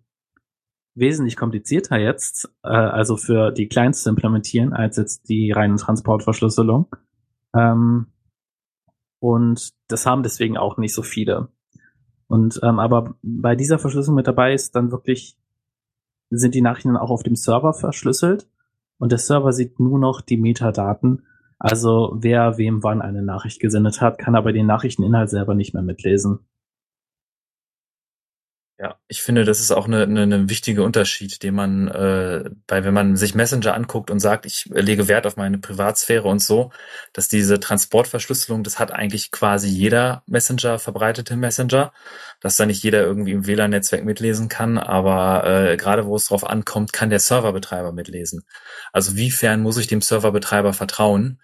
wesentlich 1.00 1.36
komplizierter 1.36 1.98
jetzt, 1.98 2.48
äh, 2.62 2.68
also 2.68 3.16
für 3.16 3.50
die 3.50 3.68
Clients 3.68 4.02
zu 4.02 4.10
implementieren, 4.10 4.72
als 4.72 4.96
jetzt 4.96 5.28
die 5.28 5.50
reine 5.50 5.76
Transportverschlüsselung. 5.76 6.86
Ähm, 7.54 8.06
und 9.18 9.72
das 9.88 10.06
haben 10.06 10.22
deswegen 10.22 10.56
auch 10.56 10.76
nicht 10.76 10.94
so 10.94 11.02
viele. 11.02 11.48
Und 12.28 12.60
ähm, 12.62 12.78
aber 12.78 13.16
bei 13.22 13.56
dieser 13.56 13.78
Verschlüsselung 13.78 14.16
mit 14.16 14.28
dabei 14.28 14.54
ist 14.54 14.76
dann 14.76 14.92
wirklich, 14.92 15.36
sind 16.30 16.54
die 16.54 16.62
Nachrichten 16.62 16.96
auch 16.96 17.10
auf 17.10 17.24
dem 17.24 17.34
Server 17.34 17.74
verschlüsselt 17.74 18.48
und 18.98 19.10
der 19.10 19.18
Server 19.18 19.52
sieht 19.52 19.80
nur 19.80 19.98
noch 19.98 20.20
die 20.20 20.36
Metadaten, 20.36 21.26
also 21.58 22.16
wer 22.18 22.56
wem 22.56 22.82
wann 22.82 23.02
eine 23.02 23.22
Nachricht 23.22 23.60
gesendet 23.60 24.00
hat, 24.00 24.18
kann 24.18 24.34
aber 24.34 24.52
den 24.52 24.66
Nachrichteninhalt 24.66 25.28
selber 25.28 25.54
nicht 25.54 25.74
mehr 25.74 25.82
mitlesen. 25.82 26.40
Ja, 28.82 28.96
ich 29.08 29.20
finde, 29.20 29.44
das 29.44 29.60
ist 29.60 29.72
auch 29.72 29.84
eine, 29.86 30.04
eine, 30.04 30.22
eine 30.22 30.48
wichtige 30.48 30.82
Unterschied, 30.82 31.42
den 31.42 31.54
man 31.54 31.88
äh, 31.88 32.48
bei, 32.66 32.82
wenn 32.82 32.94
man 32.94 33.14
sich 33.14 33.34
Messenger 33.34 33.74
anguckt 33.74 34.10
und 34.10 34.20
sagt, 34.20 34.46
ich 34.46 34.70
lege 34.72 35.06
Wert 35.06 35.26
auf 35.26 35.36
meine 35.36 35.58
Privatsphäre 35.58 36.26
und 36.26 36.42
so, 36.42 36.72
dass 37.12 37.28
diese 37.28 37.60
Transportverschlüsselung, 37.60 38.62
das 38.62 38.78
hat 38.78 38.90
eigentlich 38.90 39.32
quasi 39.32 39.68
jeder 39.68 40.22
Messenger, 40.26 40.78
verbreitete 40.78 41.36
Messenger, 41.36 41.92
dass 42.40 42.56
da 42.56 42.64
nicht 42.64 42.82
jeder 42.82 43.02
irgendwie 43.02 43.32
im 43.32 43.46
WLAN-Netzwerk 43.46 44.02
mitlesen 44.02 44.48
kann, 44.48 44.78
aber 44.78 45.44
äh, 45.44 45.76
gerade 45.76 46.06
wo 46.06 46.16
es 46.16 46.28
drauf 46.28 46.48
ankommt, 46.48 46.94
kann 46.94 47.10
der 47.10 47.20
Serverbetreiber 47.20 47.92
mitlesen. 47.92 48.46
Also 48.94 49.14
wiefern 49.14 49.60
muss 49.60 49.76
ich 49.76 49.88
dem 49.88 50.00
Serverbetreiber 50.00 50.72
vertrauen? 50.72 51.38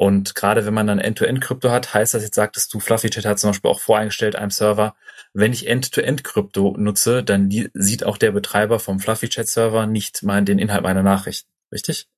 Und 0.00 0.36
gerade 0.36 0.64
wenn 0.64 0.74
man 0.74 0.86
dann 0.86 1.00
End-to-End-Krypto 1.00 1.70
hat, 1.70 1.92
heißt 1.92 2.14
das 2.14 2.22
jetzt, 2.22 2.36
sagtest 2.36 2.72
du, 2.72 2.78
FluffyChat 2.78 3.24
hat 3.26 3.40
zum 3.40 3.50
Beispiel 3.50 3.70
auch 3.70 3.80
voreingestellt 3.80 4.36
einem 4.36 4.52
Server, 4.52 4.94
wenn 5.38 5.52
ich 5.52 5.68
End-to-End-Krypto 5.68 6.74
nutze, 6.78 7.22
dann 7.22 7.48
sieht 7.72 8.04
auch 8.04 8.18
der 8.18 8.32
Betreiber 8.32 8.80
vom 8.80 8.98
FluffyChat-Server 8.98 9.86
nicht 9.86 10.24
mal 10.24 10.44
den 10.44 10.58
Inhalt 10.58 10.82
meiner 10.82 11.04
Nachricht. 11.04 11.46
Richtig? 11.70 12.08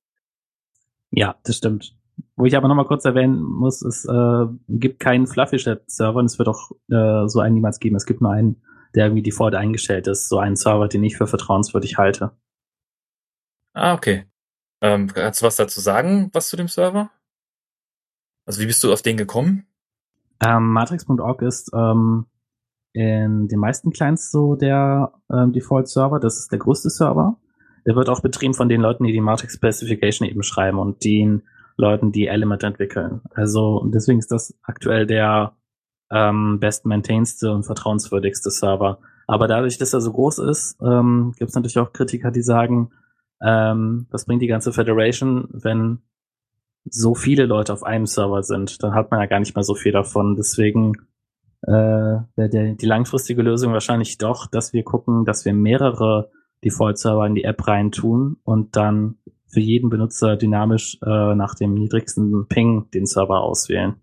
Ja, 1.11 1.35
das 1.43 1.57
stimmt. 1.57 1.95
Wo 2.35 2.45
ich 2.45 2.57
aber 2.57 2.67
nochmal 2.67 2.87
kurz 2.87 3.05
erwähnen 3.05 3.39
muss, 3.39 3.83
es 3.83 4.05
äh, 4.05 4.45
gibt 4.69 4.99
keinen 4.99 5.27
FluffyChat-Server 5.27 6.17
und 6.17 6.25
es 6.25 6.39
wird 6.39 6.49
auch 6.49 6.71
äh, 6.89 7.27
so 7.27 7.41
einen 7.41 7.53
niemals 7.53 7.79
geben. 7.79 7.95
Es 7.95 8.07
gibt 8.07 8.21
nur 8.21 8.31
einen, 8.31 8.63
der 8.95 9.05
irgendwie 9.05 9.21
default 9.21 9.53
eingestellt 9.53 10.07
ist, 10.07 10.27
so 10.27 10.39
einen 10.39 10.55
Server, 10.55 10.87
den 10.87 11.03
ich 11.03 11.15
für 11.15 11.27
vertrauenswürdig 11.27 11.99
halte. 11.99 12.31
Ah, 13.73 13.93
okay. 13.93 14.25
Ähm, 14.81 15.07
kannst 15.13 15.41
du 15.41 15.45
was 15.45 15.57
dazu 15.57 15.79
sagen, 15.79 16.31
was 16.33 16.49
zu 16.49 16.57
dem 16.57 16.67
Server? 16.67 17.11
Also 18.47 18.61
wie 18.61 18.65
bist 18.65 18.83
du 18.83 18.91
auf 18.91 19.03
den 19.03 19.17
gekommen? 19.17 19.67
Ähm, 20.43 20.71
Matrix.org 20.71 21.43
ist 21.43 21.69
ähm, 21.75 22.25
in 22.93 23.47
den 23.47 23.59
meisten 23.59 23.91
Clients 23.91 24.31
so 24.31 24.55
der 24.55 25.13
ähm, 25.31 25.53
Default-Server. 25.53 26.19
Das 26.19 26.37
ist 26.37 26.51
der 26.51 26.59
größte 26.59 26.89
Server. 26.89 27.37
Der 27.85 27.95
wird 27.95 28.09
auch 28.09 28.21
betrieben 28.21 28.53
von 28.53 28.69
den 28.69 28.81
Leuten, 28.81 29.05
die 29.05 29.13
die 29.13 29.21
Matrix 29.21 29.55
Specification 29.55 30.27
eben 30.27 30.43
schreiben 30.43 30.77
und 30.77 31.03
den 31.03 31.43
Leuten, 31.77 32.11
die 32.11 32.27
Element 32.27 32.63
entwickeln. 32.63 33.21
Also 33.33 33.83
deswegen 33.91 34.19
ist 34.19 34.31
das 34.31 34.57
aktuell 34.61 35.07
der 35.07 35.53
ähm, 36.11 36.59
best 36.59 36.85
maintainedste 36.85 37.51
und 37.51 37.63
vertrauenswürdigste 37.63 38.51
Server. 38.51 38.99
Aber 39.27 39.47
dadurch, 39.47 39.77
dass 39.77 39.93
er 39.93 40.01
so 40.01 40.11
groß 40.11 40.39
ist, 40.39 40.77
ähm, 40.83 41.33
gibt 41.37 41.49
es 41.49 41.55
natürlich 41.55 41.79
auch 41.79 41.93
Kritiker, 41.93 42.31
die 42.31 42.41
sagen, 42.41 42.91
ähm, 43.41 44.07
was 44.11 44.25
bringt 44.25 44.41
die 44.41 44.47
ganze 44.47 44.73
Federation, 44.73 45.47
wenn 45.51 45.99
so 46.85 47.15
viele 47.15 47.45
Leute 47.45 47.73
auf 47.73 47.83
einem 47.83 48.05
Server 48.05 48.43
sind, 48.43 48.83
dann 48.83 48.93
hat 48.93 49.11
man 49.11 49.19
ja 49.19 49.27
gar 49.27 49.39
nicht 49.39 49.55
mehr 49.55 49.63
so 49.63 49.75
viel 49.75 49.91
davon. 49.91 50.35
Deswegen 50.35 50.93
äh, 51.63 52.17
der, 52.37 52.73
die 52.73 52.85
langfristige 52.85 53.41
Lösung 53.41 53.73
wahrscheinlich 53.73 54.17
doch, 54.17 54.47
dass 54.47 54.73
wir 54.73 54.83
gucken, 54.83 55.25
dass 55.25 55.45
wir 55.45 55.53
mehrere 55.53 56.31
Default-Server 56.63 57.25
in 57.27 57.35
die 57.35 57.43
App 57.43 57.67
reintun 57.67 58.37
und 58.43 58.75
dann 58.75 59.17
für 59.47 59.59
jeden 59.59 59.89
Benutzer 59.89 60.37
dynamisch 60.37 60.97
äh, 61.03 61.35
nach 61.35 61.55
dem 61.55 61.73
niedrigsten 61.73 62.47
Ping 62.47 62.89
den 62.91 63.05
Server 63.05 63.41
auswählen. 63.41 63.95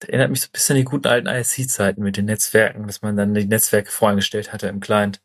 Das 0.00 0.10
erinnert 0.10 0.30
mich 0.30 0.42
so 0.42 0.48
ein 0.48 0.52
bisschen 0.52 0.74
an 0.74 0.80
die 0.80 0.84
guten 0.84 1.06
alten 1.06 1.28
ISC-Zeiten 1.28 2.02
mit 2.02 2.16
den 2.16 2.26
Netzwerken, 2.26 2.86
dass 2.86 3.00
man 3.00 3.16
dann 3.16 3.32
die 3.32 3.46
Netzwerke 3.46 3.90
voreingestellt 3.90 4.52
hatte 4.52 4.68
im 4.68 4.80
Client. 4.80 5.22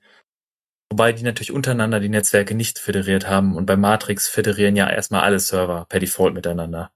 Wobei 0.90 1.12
die 1.14 1.24
natürlich 1.24 1.52
untereinander 1.52 2.00
die 2.00 2.10
Netzwerke 2.10 2.54
nicht 2.54 2.80
föderiert 2.80 3.28
haben 3.28 3.56
und 3.56 3.66
bei 3.66 3.76
Matrix 3.76 4.28
föderieren 4.28 4.76
ja 4.76 4.90
erstmal 4.90 5.22
alle 5.22 5.40
Server 5.40 5.86
per 5.90 6.00
Default 6.00 6.34
miteinander. 6.34 6.92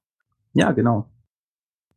Ja, 0.53 0.71
genau. 0.71 1.09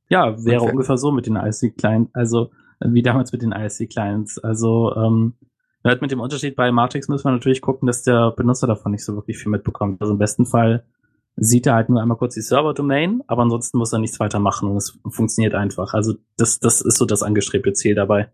Ja, 0.09 0.45
wäre 0.45 0.63
okay. 0.63 0.71
ungefähr 0.71 0.97
so 0.97 1.13
mit 1.13 1.27
den 1.27 1.37
ISC-Clients, 1.37 2.15
also 2.15 2.51
wie 2.81 3.03
damals 3.03 3.33
mit 3.33 3.43
den 3.43 3.53
ISC-Clients. 3.53 4.39
Also 4.39 4.95
ähm, 4.97 5.35
halt 5.85 6.03
mit 6.03 6.11
dem 6.11 6.21
Unterschied 6.21 6.57
bei 6.57 6.71
Matrix 6.73 7.09
müssen 7.09 7.25
wir 7.25 7.33
natürlich 7.33 7.61
gucken, 7.61 7.87
dass 7.87 8.03
der 8.03 8.31
Benutzer 8.33 8.67
davon 8.67 8.93
nicht 8.93 9.05
so 9.05 9.15
wirklich 9.15 9.39
viel 9.39 9.51
mitbekommt. 9.51 10.01
Also 10.01 10.13
im 10.13 10.19
besten 10.19 10.47
Fall 10.47 10.85
sieht 11.37 11.67
er 11.67 11.75
halt 11.75 11.89
nur 11.89 12.03
einmal 12.03 12.19
kurz 12.19 12.35
die 12.35 12.41
Server-Domain, 12.41 13.23
aber 13.27 13.43
ansonsten 13.43 13.79
muss 13.79 13.93
er 13.93 13.99
nichts 13.99 14.19
weiter 14.19 14.39
machen 14.39 14.69
und 14.69 14.77
es 14.77 14.99
funktioniert 15.09 15.55
einfach. 15.55 15.95
Also 15.95 16.15
das, 16.37 16.59
das 16.59 16.81
ist 16.81 16.99
so 16.99 17.07
das 17.07 17.23
angestrebte 17.23 17.73
Ziel 17.73 17.95
dabei. 17.95 18.31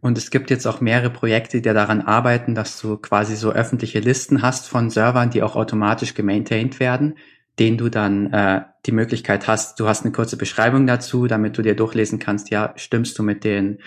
Und 0.00 0.16
es 0.16 0.30
gibt 0.30 0.50
jetzt 0.50 0.66
auch 0.66 0.80
mehrere 0.80 1.10
Projekte, 1.10 1.60
die 1.60 1.72
daran 1.72 2.02
arbeiten, 2.02 2.54
dass 2.54 2.80
du 2.80 2.98
quasi 2.98 3.34
so 3.34 3.50
öffentliche 3.50 3.98
Listen 3.98 4.42
hast 4.42 4.68
von 4.68 4.90
Servern, 4.90 5.30
die 5.30 5.42
auch 5.42 5.56
automatisch 5.56 6.14
gemaintained 6.14 6.78
werden, 6.78 7.16
denen 7.58 7.78
du 7.78 7.88
dann 7.88 8.32
äh, 8.32 8.62
die 8.86 8.92
Möglichkeit 8.92 9.46
hast, 9.48 9.80
du 9.80 9.88
hast 9.88 10.04
eine 10.04 10.12
kurze 10.12 10.36
Beschreibung 10.36 10.86
dazu, 10.86 11.26
damit 11.26 11.58
du 11.58 11.62
dir 11.62 11.74
durchlesen 11.74 12.18
kannst, 12.18 12.50
ja, 12.50 12.72
stimmst 12.76 13.18
du 13.18 13.22
mit 13.22 13.44
den 13.44 13.78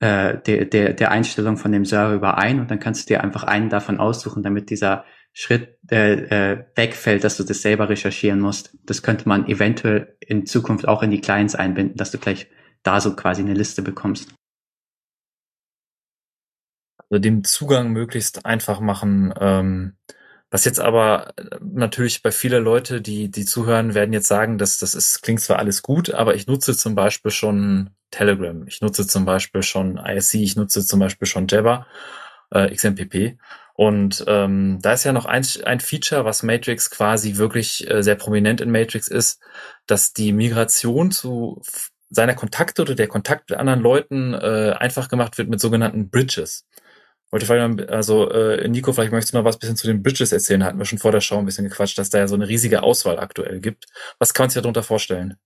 äh, 0.00 0.38
der, 0.38 0.66
der, 0.66 0.92
der 0.92 1.10
Einstellung 1.10 1.56
von 1.56 1.72
dem 1.72 1.84
Server 1.84 2.14
überein 2.14 2.60
und 2.60 2.70
dann 2.70 2.80
kannst 2.80 3.08
du 3.08 3.14
dir 3.14 3.22
einfach 3.22 3.44
einen 3.44 3.70
davon 3.70 3.98
aussuchen, 3.98 4.42
damit 4.42 4.68
dieser 4.70 5.04
Schritt 5.32 5.78
äh, 5.90 6.52
äh, 6.52 6.64
wegfällt, 6.74 7.24
dass 7.24 7.36
du 7.36 7.44
das 7.44 7.62
selber 7.62 7.88
recherchieren 7.88 8.40
musst. 8.40 8.76
Das 8.84 9.02
könnte 9.02 9.28
man 9.28 9.46
eventuell 9.48 10.16
in 10.20 10.46
Zukunft 10.46 10.88
auch 10.88 11.02
in 11.02 11.10
die 11.10 11.20
Clients 11.20 11.54
einbinden, 11.54 11.96
dass 11.96 12.10
du 12.10 12.18
gleich 12.18 12.48
da 12.82 13.00
so 13.00 13.16
quasi 13.16 13.42
eine 13.42 13.54
Liste 13.54 13.82
bekommst. 13.82 14.34
also 17.10 17.20
dem 17.20 17.44
Zugang 17.44 17.92
möglichst 17.92 18.44
einfach 18.46 18.80
machen. 18.80 19.32
Ähm, 19.40 19.96
was 20.50 20.64
jetzt 20.64 20.80
aber 20.80 21.32
äh, 21.36 21.56
natürlich 21.60 22.22
bei 22.22 22.30
viele 22.30 22.58
Leute, 22.58 23.00
die, 23.00 23.30
die 23.30 23.44
zuhören, 23.44 23.94
werden 23.94 24.12
jetzt 24.12 24.28
sagen, 24.28 24.58
dass 24.58 24.78
das 24.78 24.94
ist, 24.94 25.22
klingt 25.22 25.40
zwar 25.40 25.58
alles 25.58 25.82
gut, 25.82 26.12
aber 26.12 26.34
ich 26.34 26.46
nutze 26.46 26.76
zum 26.76 26.94
Beispiel 26.94 27.30
schon 27.30 27.90
Telegram, 28.10 28.66
ich 28.66 28.80
nutze 28.80 29.06
zum 29.06 29.24
Beispiel 29.24 29.62
schon 29.62 29.98
ISC, 29.98 30.34
ich 30.34 30.56
nutze 30.56 30.84
zum 30.84 31.00
Beispiel 31.00 31.26
schon 31.26 31.48
Jabber, 31.48 31.86
äh, 32.50 32.72
XMPP. 32.74 33.38
Und 33.74 34.24
ähm, 34.26 34.78
da 34.80 34.94
ist 34.94 35.04
ja 35.04 35.12
noch 35.12 35.26
ein, 35.26 35.44
ein 35.64 35.80
Feature, 35.80 36.24
was 36.24 36.42
Matrix 36.42 36.88
quasi 36.90 37.36
wirklich 37.36 37.88
äh, 37.90 38.02
sehr 38.02 38.14
prominent 38.14 38.62
in 38.62 38.70
Matrix 38.70 39.08
ist, 39.08 39.40
dass 39.86 40.14
die 40.14 40.32
Migration 40.32 41.10
zu 41.10 41.60
seiner 42.08 42.34
Kontakte 42.34 42.82
oder 42.82 42.94
der 42.94 43.08
Kontakt 43.08 43.50
mit 43.50 43.58
anderen 43.58 43.80
Leuten 43.80 44.32
äh, 44.32 44.74
einfach 44.78 45.08
gemacht 45.08 45.36
wird 45.36 45.50
mit 45.50 45.60
sogenannten 45.60 46.08
Bridges. 46.08 46.64
Wollte 47.30 47.46
fragen, 47.46 47.88
also 47.88 48.30
äh, 48.30 48.68
Nico, 48.68 48.92
vielleicht 48.92 49.12
möchtest 49.12 49.34
du 49.34 49.38
noch 49.38 49.44
was 49.44 49.58
bisschen 49.58 49.76
zu 49.76 49.86
den 49.86 50.02
Bridges 50.02 50.32
erzählen. 50.32 50.64
Hatten 50.64 50.78
wir 50.78 50.84
schon 50.84 50.98
vor 50.98 51.12
der 51.12 51.20
Show 51.20 51.38
ein 51.38 51.44
bisschen 51.44 51.68
gequatscht, 51.68 51.98
dass 51.98 52.10
da 52.10 52.18
ja 52.18 52.28
so 52.28 52.36
eine 52.36 52.48
riesige 52.48 52.82
Auswahl 52.82 53.18
aktuell 53.18 53.60
gibt. 53.60 53.86
Was 54.18 54.32
kann 54.32 54.44
man 54.44 54.50
sich 54.50 54.62
darunter 54.62 54.84
vorstellen? 54.84 55.36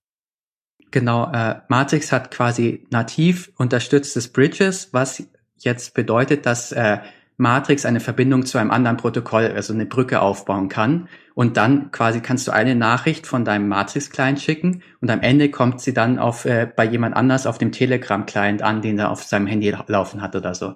Genau, 0.91 1.31
äh, 1.31 1.55
Matrix 1.69 2.11
hat 2.11 2.31
quasi 2.31 2.85
nativ 2.91 3.51
unterstütztes 3.55 4.27
Bridges, 4.27 4.89
was 4.91 5.23
jetzt 5.57 5.93
bedeutet, 5.93 6.45
dass 6.45 6.71
äh, 6.71 6.99
Matrix 7.37 7.85
eine 7.85 8.01
Verbindung 8.01 8.45
zu 8.45 8.59
einem 8.59 8.69
anderen 8.69 8.97
Protokoll, 8.97 9.51
also 9.55 9.73
eine 9.73 9.87
Brücke 9.87 10.21
aufbauen 10.21 10.69
kann. 10.69 11.07
Und 11.33 11.57
dann 11.57 11.89
quasi 11.89 12.19
kannst 12.19 12.47
du 12.47 12.51
eine 12.51 12.75
Nachricht 12.75 13.25
von 13.25 13.45
deinem 13.45 13.67
Matrix-Client 13.67 14.39
schicken 14.39 14.83
und 14.99 15.09
am 15.09 15.21
Ende 15.21 15.49
kommt 15.49 15.81
sie 15.81 15.93
dann 15.93 16.19
auf 16.19 16.45
äh, 16.45 16.67
bei 16.75 16.85
jemand 16.85 17.15
anders 17.15 17.47
auf 17.47 17.57
dem 17.57 17.71
Telegram-Client 17.71 18.61
an, 18.61 18.83
den 18.83 18.99
er 18.99 19.09
auf 19.09 19.23
seinem 19.23 19.47
Handy 19.47 19.73
laufen 19.87 20.21
hat 20.21 20.35
oder 20.35 20.53
so. 20.53 20.75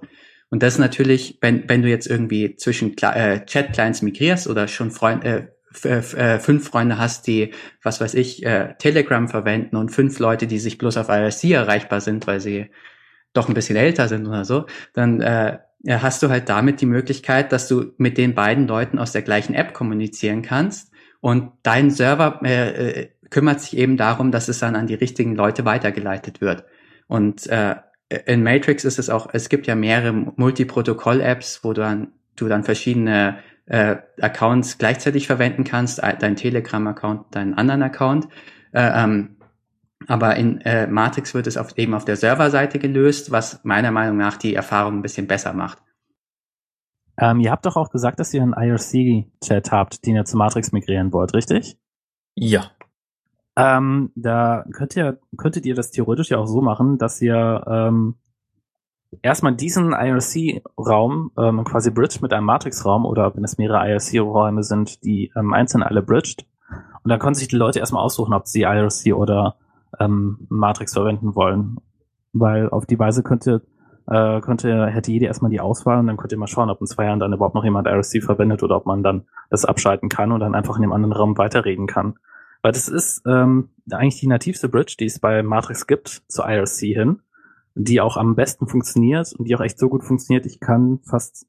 Und 0.49 0.63
das 0.63 0.77
natürlich, 0.77 1.37
wenn, 1.41 1.67
wenn 1.67 1.81
du 1.81 1.89
jetzt 1.89 2.07
irgendwie 2.07 2.55
zwischen 2.55 2.95
äh, 2.97 3.45
Chat-Clients 3.45 4.01
migrierst 4.01 4.47
oder 4.47 4.67
schon 4.67 4.91
Freund, 4.91 5.25
äh, 5.25 5.47
äh, 5.83 6.39
fünf 6.39 6.69
Freunde 6.69 6.97
hast, 6.97 7.27
die, 7.27 7.51
was 7.83 7.99
weiß 7.99 8.13
ich, 8.13 8.45
äh, 8.45 8.75
Telegram 8.77 9.27
verwenden 9.27 9.75
und 9.75 9.89
fünf 9.89 10.19
Leute, 10.19 10.47
die 10.47 10.59
sich 10.59 10.77
bloß 10.77 10.97
auf 10.97 11.09
IRC 11.09 11.51
erreichbar 11.51 11.99
sind, 12.01 12.27
weil 12.27 12.39
sie 12.39 12.69
doch 13.33 13.49
ein 13.49 13.53
bisschen 13.53 13.75
älter 13.75 14.07
sind 14.07 14.25
oder 14.27 14.45
so, 14.45 14.65
dann 14.93 15.19
äh, 15.21 15.57
hast 15.87 16.23
du 16.23 16.29
halt 16.29 16.47
damit 16.49 16.81
die 16.81 16.85
Möglichkeit, 16.85 17.51
dass 17.51 17.67
du 17.67 17.93
mit 17.97 18.17
den 18.17 18.33
beiden 18.33 18.67
Leuten 18.67 18.97
aus 18.97 19.11
der 19.11 19.21
gleichen 19.21 19.53
App 19.53 19.73
kommunizieren 19.73 20.41
kannst 20.41 20.91
und 21.19 21.51
dein 21.63 21.91
Server 21.91 22.39
äh, 22.43 23.01
äh, 23.01 23.09
kümmert 23.29 23.59
sich 23.59 23.77
eben 23.77 23.97
darum, 23.97 24.31
dass 24.31 24.47
es 24.47 24.59
dann 24.59 24.75
an 24.75 24.87
die 24.87 24.93
richtigen 24.93 25.35
Leute 25.35 25.65
weitergeleitet 25.65 26.39
wird. 26.39 26.63
Und 27.07 27.47
äh, 27.47 27.75
in 28.09 28.43
Matrix 28.43 28.85
ist 28.85 28.99
es 28.99 29.09
auch, 29.09 29.29
es 29.33 29.49
gibt 29.49 29.67
ja 29.67 29.75
mehrere 29.75 30.13
Multiprotokoll-Apps, 30.13 31.63
wo 31.63 31.73
du 31.73 31.81
dann, 31.81 32.09
du 32.35 32.47
dann 32.47 32.63
verschiedene 32.63 33.39
äh, 33.65 33.97
Accounts 34.21 34.77
gleichzeitig 34.77 35.27
verwenden 35.27 35.63
kannst, 35.63 36.01
dein 36.01 36.35
Telegram-Account, 36.35 37.33
deinen 37.33 37.55
anderen 37.55 37.81
Account. 37.81 38.27
Äh, 38.71 39.03
ähm, 39.03 39.37
aber 40.07 40.35
in 40.35 40.61
äh, 40.61 40.87
Matrix 40.87 41.33
wird 41.33 41.47
es 41.47 41.57
auf, 41.57 41.77
eben 41.77 41.93
auf 41.93 42.05
der 42.05 42.15
Serverseite 42.15 42.77
gelöst, 42.77 43.31
was 43.31 43.63
meiner 43.63 43.91
Meinung 43.91 44.17
nach 44.17 44.37
die 44.37 44.53
Erfahrung 44.53 44.99
ein 44.99 45.01
bisschen 45.01 45.27
besser 45.27 45.53
macht. 45.53 45.81
Ähm, 47.17 47.39
ihr 47.39 47.49
habt 47.49 47.65
doch 47.65 47.77
auch 47.77 47.89
gesagt, 47.89 48.19
dass 48.19 48.33
ihr 48.33 48.43
einen 48.43 48.53
IRC-Chat 48.53 49.71
habt, 49.71 50.05
den 50.05 50.15
ihr 50.15 50.25
zu 50.25 50.37
Matrix 50.37 50.71
migrieren 50.71 51.13
wollt, 51.13 51.33
richtig? 51.33 51.77
Ja. 52.35 52.71
Ähm, 53.57 54.11
da 54.15 54.65
könnt 54.73 54.95
ihr, 54.95 55.19
könntet 55.37 55.65
ihr 55.65 55.75
das 55.75 55.91
theoretisch 55.91 56.29
ja 56.29 56.37
auch 56.37 56.47
so 56.47 56.61
machen, 56.61 56.97
dass 56.97 57.21
ihr 57.21 57.63
ähm, 57.67 58.15
erstmal 59.21 59.55
diesen 59.55 59.93
IRC-Raum 59.93 61.31
ähm, 61.37 61.63
quasi 61.63 61.91
bridged 61.91 62.21
mit 62.21 62.33
einem 62.33 62.45
Matrix-Raum 62.45 63.05
oder 63.05 63.35
wenn 63.35 63.43
es 63.43 63.57
mehrere 63.57 63.87
IRC-Räume 63.89 64.63
sind, 64.63 65.03
die 65.03 65.31
ähm, 65.35 65.53
einzeln 65.53 65.83
alle 65.83 66.01
bridged. 66.01 66.45
Und 67.03 67.09
dann 67.09 67.19
können 67.19 67.35
sich 67.35 67.47
die 67.47 67.55
Leute 67.55 67.79
erstmal 67.79 68.03
aussuchen, 68.03 68.33
ob 68.33 68.47
sie 68.47 68.63
IRC 68.63 69.13
oder 69.13 69.55
ähm, 69.99 70.47
Matrix 70.49 70.93
verwenden 70.93 71.35
wollen. 71.35 71.77
Weil 72.33 72.69
auf 72.69 72.85
die 72.85 72.99
Weise 72.99 73.23
könnte, 73.23 73.61
äh, 74.07 74.41
könnte, 74.41 74.87
hätte 74.87 75.11
jeder 75.11 75.27
erstmal 75.27 75.51
die 75.51 75.61
Auswahl 75.61 75.99
und 75.99 76.07
dann 76.07 76.17
könnt 76.17 76.31
ihr 76.31 76.37
mal 76.37 76.47
schauen, 76.47 76.69
ob 76.69 76.81
in 76.81 76.87
zwei 76.87 77.05
Jahren 77.05 77.19
dann 77.19 77.31
überhaupt 77.31 77.55
noch 77.55 77.63
jemand 77.63 77.87
IRC 77.87 78.23
verwendet 78.23 78.63
oder 78.63 78.75
ob 78.75 78.85
man 78.85 79.03
dann 79.03 79.25
das 79.49 79.65
abschalten 79.65 80.09
kann 80.09 80.31
und 80.31 80.39
dann 80.41 80.55
einfach 80.55 80.75
in 80.75 80.81
dem 80.81 80.91
anderen 80.91 81.13
Raum 81.13 81.37
weiterreden 81.37 81.87
kann. 81.87 82.15
Weil 82.65 82.71
das 82.71 82.89
ist 82.89 83.21
ähm, 83.27 83.69
eigentlich 83.91 84.19
die 84.21 84.25
nativste 84.25 84.69
Bridge, 84.69 84.95
die 84.99 85.05
es 85.05 85.19
bei 85.19 85.43
Matrix 85.43 85.85
gibt, 85.85 86.23
zu 86.27 86.41
IRC 86.41 86.95
hin, 86.95 87.19
die 87.75 88.01
auch 88.01 88.17
am 88.17 88.33
besten 88.33 88.65
funktioniert 88.65 89.33
und 89.33 89.47
die 89.47 89.55
auch 89.55 89.61
echt 89.61 89.77
so 89.77 89.87
gut 89.87 90.03
funktioniert. 90.03 90.47
Ich 90.47 90.59
kann 90.59 90.97
fast, 91.07 91.45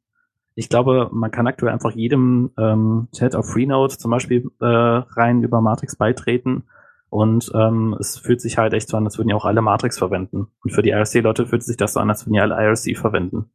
ich 0.57 0.69
glaube, 0.69 1.09
man 1.15 1.31
kann 1.31 1.47
aktuell 1.47 1.73
einfach 1.73 1.93
jedem 1.93 2.51
ähm, 2.59 3.09
Chat 3.17 3.35
auf 3.35 3.49
Freenode 3.49 3.97
zum 3.97 4.11
Beispiel 4.11 4.51
äh, 4.61 4.67
rein 4.67 5.43
über 5.43 5.63
Matrix 5.63 5.97
beitreten 5.97 6.65
und 7.09 7.51
ähm, 7.55 7.97
es 7.99 8.19
fühlt 8.19 8.43
sich 8.43 8.59
halt 8.59 8.75
echt 8.75 8.91
so 8.91 8.99
an, 8.99 9.07
als 9.07 9.17
würden 9.17 9.31
ja 9.31 9.37
auch 9.37 9.47
alle 9.47 9.63
Matrix 9.63 9.97
verwenden. 9.97 10.49
Und 10.63 10.73
für 10.73 10.83
die 10.83 10.91
IRC-Leute 10.91 11.47
fühlt 11.47 11.63
sich 11.63 11.79
das 11.79 11.95
so 11.95 12.01
an, 12.01 12.11
als 12.11 12.27
würden 12.27 12.35
ja 12.35 12.43
alle 12.43 12.63
IRC 12.63 12.95
verwenden. 12.99 13.47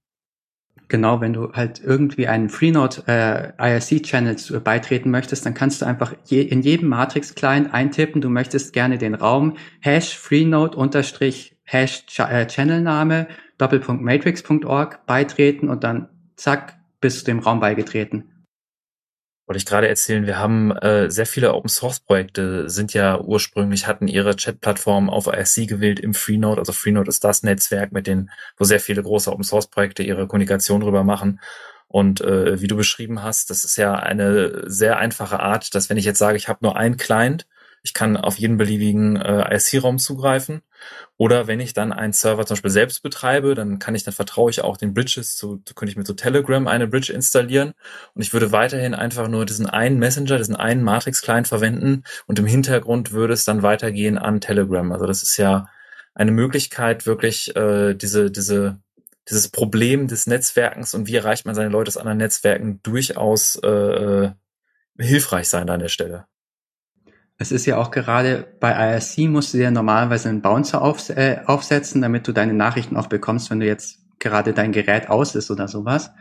Genau, 0.92 1.22
wenn 1.22 1.32
du 1.32 1.54
halt 1.54 1.82
irgendwie 1.82 2.28
einen 2.28 2.50
Freenode 2.50 3.04
äh, 3.08 3.54
IRC-Channel 3.58 4.36
beitreten 4.60 5.10
möchtest, 5.10 5.46
dann 5.46 5.54
kannst 5.54 5.82
du 5.82 5.86
einfach 5.86 6.14
je, 6.26 6.42
in 6.42 6.64
jedem 6.64 6.90
Matrix-Client 6.90 7.74
eintippen, 7.74 8.20
du 8.20 8.28
möchtest 8.28 8.74
gerne 8.74 8.98
den 8.98 9.16
Raum 9.16 9.56
Hash 9.80 10.18
Freenode 10.18 10.76
unterstrich 10.76 11.56
Hash 11.64 12.04
äh, 12.18 12.46
Channelname 12.46 13.30
Doppelpunkt 13.58 14.04
Matrix.org 14.04 15.06
beitreten 15.06 15.70
und 15.70 15.86
dann 15.86 16.10
zack, 16.36 16.78
bist 17.00 17.22
du 17.22 17.32
dem 17.32 17.40
Raum 17.40 17.62
beigetreten 17.62 18.31
wollte 19.52 19.58
ich 19.58 19.66
gerade 19.66 19.90
erzählen, 19.90 20.26
wir 20.26 20.40
haben 20.40 20.72
äh, 20.72 21.12
sehr 21.12 21.26
viele 21.26 21.54
Open 21.54 21.68
Source 21.68 22.00
Projekte 22.00 22.70
sind 22.70 22.94
ja 22.94 23.20
ursprünglich 23.20 23.86
hatten 23.86 24.08
ihre 24.08 24.38
Chat-Plattform 24.38 25.10
auf 25.10 25.28
IRC 25.28 25.68
gewählt 25.68 26.00
im 26.00 26.14
Freenode. 26.14 26.62
Also 26.62 26.72
Freenode 26.72 27.10
ist 27.10 27.26
das 27.26 27.44
Netzwerk, 27.44 27.92
mit 27.92 28.08
den, 28.08 28.30
wo 28.56 28.64
sehr 28.64 28.80
viele 28.80 29.04
große 29.04 29.30
Open 29.30 29.44
Source 29.44 29.68
Projekte 29.68 30.04
ihre 30.04 30.26
Kommunikation 30.26 30.80
drüber 30.80 31.04
machen. 31.04 31.42
Und 31.90 32.22
äh, 32.22 32.62
wie 32.62 32.68
du 32.68 32.78
beschrieben 32.78 33.24
hast, 33.24 33.50
das 33.50 33.66
ist 33.66 33.76
ja 33.76 33.94
eine 33.96 34.70
sehr 34.72 35.00
einfache 35.00 35.42
Art, 35.42 35.76
dass 35.76 35.90
wenn 35.90 35.98
ich 35.98 36.06
jetzt 36.06 36.20
sage, 36.20 36.38
ich 36.38 36.48
habe 36.48 36.60
nur 36.62 36.78
einen 36.78 36.96
Client, 36.96 37.46
ich 37.84 37.94
kann 37.94 38.16
auf 38.16 38.38
jeden 38.38 38.58
beliebigen 38.58 39.16
äh, 39.16 39.42
IRC-Raum 39.42 39.98
zugreifen. 39.98 40.62
Oder 41.18 41.48
wenn 41.48 41.60
ich 41.60 41.74
dann 41.74 41.92
einen 41.92 42.14
Server 42.14 42.46
zum 42.46 42.56
Beispiel 42.56 42.72
selbst 42.72 43.02
betreibe, 43.02 43.56
dann 43.56 43.80
kann 43.80 43.96
ich, 43.96 44.04
dann 44.04 44.14
vertraue 44.14 44.52
ich 44.52 44.62
auch 44.62 44.78
den 44.78 44.94
Bridges 44.94 45.36
zu, 45.36 45.62
könnte 45.76 45.92
ich 45.92 45.98
mit 45.98 46.08
so 46.08 46.14
Telegram 46.14 46.68
eine 46.68 46.88
Bridge 46.88 47.14
installieren 47.14 47.74
und 48.14 48.22
ich 48.22 48.34
würde 48.34 48.52
weiterhin 48.52 48.94
einfach 48.94 49.28
nur 49.28 49.46
diesen 49.46 49.68
einen 49.68 50.00
Messenger, 50.00 50.38
diesen 50.38 50.56
einen 50.56 50.84
Matrix-Client 50.84 51.48
verwenden 51.48 52.04
und 52.28 52.40
im 52.40 52.46
Hintergrund 52.46 53.12
würde 53.12 53.34
es 53.34 53.46
dann 53.46 53.64
weitergehen 53.64 54.18
an 54.18 54.42
Telegram. 54.42 54.92
Also 54.92 55.06
das 55.06 55.24
ist 55.24 55.38
ja 55.38 55.68
eine 56.14 56.32
Möglichkeit, 56.32 57.06
wirklich 57.06 57.56
äh, 57.56 57.94
diese, 57.96 58.32
diese, 58.32 58.80
dieses 59.30 59.50
Problem 59.50 60.08
des 60.08 60.28
Netzwerkens 60.28 60.94
und 60.94 61.08
wie 61.08 61.16
erreicht 61.16 61.46
man 61.46 61.56
seine 61.56 61.70
Leute 61.70 61.90
aus 61.90 61.98
anderen 61.98 62.18
Netzwerken 62.18 62.80
durchaus 62.84 63.60
äh, 63.64 63.68
äh 63.68 64.32
hilfreich 65.00 65.48
sein 65.48 65.70
an 65.70 65.80
der 65.80 65.88
Stelle. 65.88 66.26
Es 67.42 67.52
ist 67.52 67.66
ja 67.66 67.78
auch 67.78 67.90
gerade 67.90 68.46
bei 68.60 68.70
IRC 68.72 69.28
musst 69.28 69.52
du 69.52 69.58
dir 69.58 69.72
normalerweise 69.72 70.30
einen 70.30 70.44
Bouncer 70.44 70.80
auf, 70.80 71.10
äh, 71.10 71.40
aufsetzen, 71.48 72.00
damit 72.00 72.28
du 72.28 72.34
deine 72.34 72.54
Nachrichten 72.54 72.96
auch 72.96 73.08
bekommst, 73.08 73.50
wenn 73.50 73.60
du 73.60 73.66
jetzt 73.66 73.98
gerade 74.20 74.54
dein 74.54 74.72
Gerät 74.72 75.10
aus 75.10 75.34
ist 75.34 75.50
oder 75.50 75.68
sowas. 75.68 76.12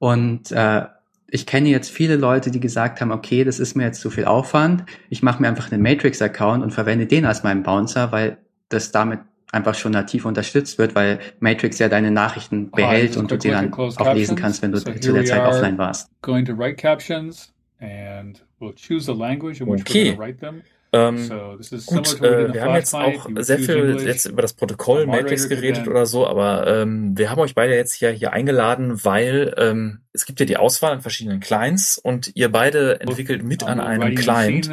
Und 0.00 0.50
äh, 0.50 0.82
ich 1.28 1.46
kenne 1.46 1.68
jetzt 1.68 1.92
viele 1.92 2.16
Leute, 2.16 2.50
die 2.50 2.58
gesagt 2.58 3.00
haben, 3.00 3.12
okay, 3.12 3.44
das 3.44 3.60
ist 3.60 3.76
mir 3.76 3.84
jetzt 3.84 4.00
zu 4.00 4.10
viel 4.10 4.24
Aufwand. 4.24 4.84
Ich 5.10 5.22
mache 5.22 5.40
mir 5.40 5.46
einfach 5.46 5.70
einen 5.70 5.80
Matrix-Account 5.80 6.64
und 6.64 6.72
verwende 6.72 7.06
den 7.06 7.24
als 7.24 7.44
meinen 7.44 7.62
Bouncer, 7.62 8.10
weil 8.10 8.38
das 8.68 8.90
damit 8.90 9.20
einfach 9.52 9.76
schon 9.76 9.92
nativ 9.92 10.24
unterstützt 10.24 10.78
wird, 10.78 10.96
weil 10.96 11.20
Matrix 11.38 11.78
ja 11.78 11.88
deine 11.88 12.10
Nachrichten 12.10 12.72
behält 12.72 13.16
und 13.16 13.30
du 13.30 13.38
die 13.38 13.50
dann 13.50 13.72
auch 13.72 14.12
lesen 14.12 14.34
kannst, 14.34 14.60
wenn 14.60 14.72
du 14.72 14.78
so 14.78 14.92
zu 14.92 15.12
der 15.12 15.24
Zeit 15.24 15.46
offline 15.46 15.78
warst. 15.78 16.10
Going 16.20 16.44
to 16.44 16.52
write 16.52 16.74
captions 16.74 17.52
and 17.78 18.44
we'll 18.60 18.72
choose 18.72 19.06
the 19.06 19.14
language 19.14 19.60
in 19.60 19.66
which 19.66 19.82
okay. 19.82 20.00
we're 20.00 20.04
going 20.04 20.16
to 20.16 20.20
write 20.20 20.40
them. 20.40 20.62
Ähm, 20.94 21.58
gut, 21.86 22.22
äh, 22.22 22.54
wir 22.54 22.62
haben 22.62 22.76
jetzt 22.76 22.94
auch 22.94 23.28
sehr 23.38 23.58
viel 23.58 24.00
jetzt 24.06 24.26
über 24.26 24.42
das 24.42 24.52
Protokoll 24.52 25.06
Matrix 25.06 25.48
geredet 25.48 25.88
oder 25.88 26.06
so, 26.06 26.24
aber 26.24 26.68
ähm, 26.68 27.18
wir 27.18 27.30
haben 27.30 27.40
euch 27.40 27.56
beide 27.56 27.74
jetzt 27.74 27.94
hier, 27.94 28.10
hier 28.10 28.32
eingeladen, 28.32 29.04
weil 29.04 29.52
ähm, 29.56 30.02
es 30.12 30.24
gibt 30.24 30.38
ja 30.38 30.46
die 30.46 30.56
Auswahl 30.56 30.92
an 30.92 31.00
verschiedenen 31.00 31.40
Clients 31.40 31.98
und 31.98 32.30
ihr 32.36 32.52
beide 32.52 33.00
entwickelt 33.00 33.42
mit 33.42 33.64
an 33.64 33.80
einem 33.80 34.14
Client. 34.14 34.70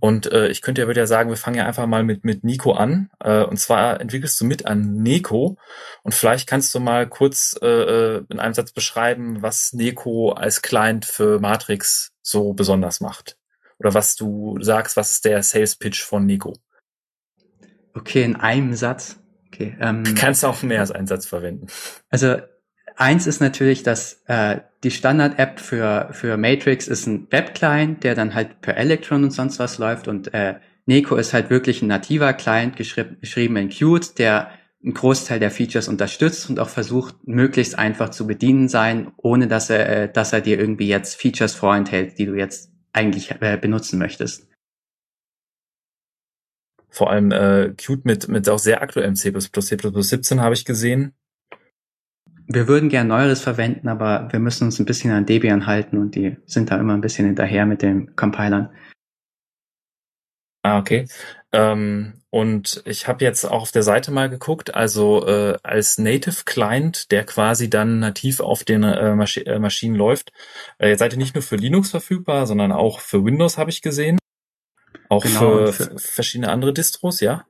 Und 0.00 0.32
äh, 0.32 0.48
ich 0.48 0.62
könnte 0.62 0.80
ja 0.80 0.86
würde 0.86 1.00
ja 1.00 1.06
sagen, 1.06 1.28
wir 1.28 1.36
fangen 1.36 1.58
ja 1.58 1.66
einfach 1.66 1.86
mal 1.86 2.02
mit 2.02 2.24
mit 2.24 2.44
Nico 2.44 2.72
an. 2.72 3.10
Äh, 3.20 3.42
und 3.42 3.58
zwar 3.58 4.00
entwickelst 4.00 4.40
du 4.40 4.46
mit 4.46 4.64
an 4.64 5.02
Neko 5.02 5.58
und 6.02 6.14
vielleicht 6.14 6.48
kannst 6.48 6.74
du 6.74 6.80
mal 6.80 7.06
kurz 7.06 7.58
äh, 7.60 7.66
äh 7.66 8.24
in 8.30 8.38
einem 8.38 8.54
Satz 8.54 8.72
beschreiben, 8.72 9.42
was 9.42 9.74
Neko 9.74 10.30
als 10.30 10.62
Client 10.62 11.04
für 11.04 11.40
Matrix 11.40 12.12
so 12.22 12.54
besonders 12.54 13.00
macht 13.00 13.36
oder 13.78 13.94
was 13.94 14.16
du 14.16 14.58
sagst, 14.60 14.96
was 14.96 15.12
ist 15.12 15.24
der 15.24 15.42
Sales 15.42 15.76
Pitch 15.76 16.02
von 16.02 16.26
Nico? 16.26 16.54
Okay, 17.94 18.22
in 18.22 18.36
einem 18.36 18.74
Satz. 18.74 19.18
Okay, 19.48 19.76
ähm, 19.80 20.04
Kannst 20.14 20.44
auch 20.44 20.62
mehr 20.62 20.80
als 20.80 20.90
einen 20.90 21.06
Satz 21.06 21.26
verwenden. 21.26 21.66
Also 22.10 22.36
eins 22.96 23.26
ist 23.26 23.40
natürlich, 23.40 23.82
dass 23.82 24.22
äh, 24.26 24.60
die 24.84 24.90
Standard-App 24.90 25.58
für, 25.58 26.10
für 26.12 26.36
Matrix 26.36 26.86
ist 26.86 27.06
ein 27.06 27.26
Web-Client, 27.30 28.04
der 28.04 28.14
dann 28.14 28.34
halt 28.34 28.60
per 28.60 28.76
Electron 28.76 29.24
und 29.24 29.30
sonst 29.30 29.58
was 29.58 29.78
läuft 29.78 30.06
und 30.08 30.32
äh, 30.34 30.56
Neko 30.86 31.16
ist 31.16 31.34
halt 31.34 31.50
wirklich 31.50 31.82
ein 31.82 31.88
nativer 31.88 32.32
Client, 32.32 32.76
geschrieben, 32.76 33.18
geschrieben 33.20 33.56
in 33.56 33.68
Qt, 33.68 34.18
der 34.18 34.50
einen 34.82 34.94
Großteil 34.94 35.40
der 35.40 35.50
Features 35.50 35.88
unterstützt 35.88 36.48
und 36.48 36.60
auch 36.60 36.68
versucht, 36.68 37.16
möglichst 37.26 37.78
einfach 37.78 38.10
zu 38.10 38.26
bedienen 38.26 38.68
sein, 38.68 39.12
ohne 39.16 39.48
dass 39.48 39.70
er, 39.70 39.88
äh, 39.88 40.12
dass 40.12 40.32
er 40.32 40.40
dir 40.40 40.58
irgendwie 40.58 40.88
jetzt 40.88 41.20
Features 41.20 41.54
vorenthält, 41.54 42.18
die 42.18 42.26
du 42.26 42.34
jetzt 42.34 42.72
eigentlich 42.92 43.30
äh, 43.40 43.58
benutzen 43.60 43.98
möchtest. 43.98 44.48
Vor 46.90 47.10
allem 47.10 47.30
äh, 47.30 47.74
Qt 47.76 48.04
mit, 48.04 48.28
mit 48.28 48.48
auch 48.48 48.58
sehr 48.58 48.82
aktuellem 48.82 49.14
C++, 49.14 49.32
C++ 49.32 49.76
17 49.78 50.40
habe 50.40 50.54
ich 50.54 50.64
gesehen. 50.64 51.12
Wir 52.46 52.66
würden 52.66 52.88
gern 52.88 53.08
Neueres 53.08 53.42
verwenden, 53.42 53.88
aber 53.88 54.28
wir 54.32 54.40
müssen 54.40 54.64
uns 54.64 54.78
ein 54.78 54.86
bisschen 54.86 55.10
an 55.12 55.26
Debian 55.26 55.66
halten 55.66 55.98
und 55.98 56.14
die 56.14 56.38
sind 56.46 56.70
da 56.70 56.78
immer 56.78 56.94
ein 56.94 57.02
bisschen 57.02 57.26
hinterher 57.26 57.66
mit 57.66 57.82
den 57.82 58.16
Compilern. 58.16 58.70
Ah, 60.68 60.78
okay. 60.78 61.06
Ähm, 61.50 62.20
und 62.28 62.82
ich 62.84 63.08
habe 63.08 63.24
jetzt 63.24 63.46
auch 63.46 63.62
auf 63.62 63.72
der 63.72 63.82
Seite 63.82 64.10
mal 64.10 64.28
geguckt, 64.28 64.74
also 64.74 65.26
äh, 65.26 65.56
als 65.62 65.96
Native 65.96 66.42
Client, 66.44 67.10
der 67.10 67.24
quasi 67.24 67.70
dann 67.70 68.00
nativ 68.00 68.40
auf 68.40 68.64
den 68.64 68.82
äh, 68.82 69.14
Masch 69.14 69.38
äh, 69.38 69.58
Maschinen 69.58 69.94
läuft, 69.94 70.30
äh, 70.76 70.94
seid 70.96 71.14
ihr 71.14 71.18
nicht 71.18 71.34
nur 71.34 71.42
für 71.42 71.56
Linux 71.56 71.90
verfügbar, 71.90 72.46
sondern 72.46 72.70
auch 72.70 73.00
für 73.00 73.24
Windows 73.24 73.56
habe 73.56 73.70
ich 73.70 73.80
gesehen. 73.80 74.18
Auch 75.08 75.22
genau, 75.22 75.40
für, 75.40 75.72
für, 75.72 75.98
verschiedene 75.98 76.50
andere 76.50 76.74
Distros, 76.74 77.20
ja? 77.20 77.46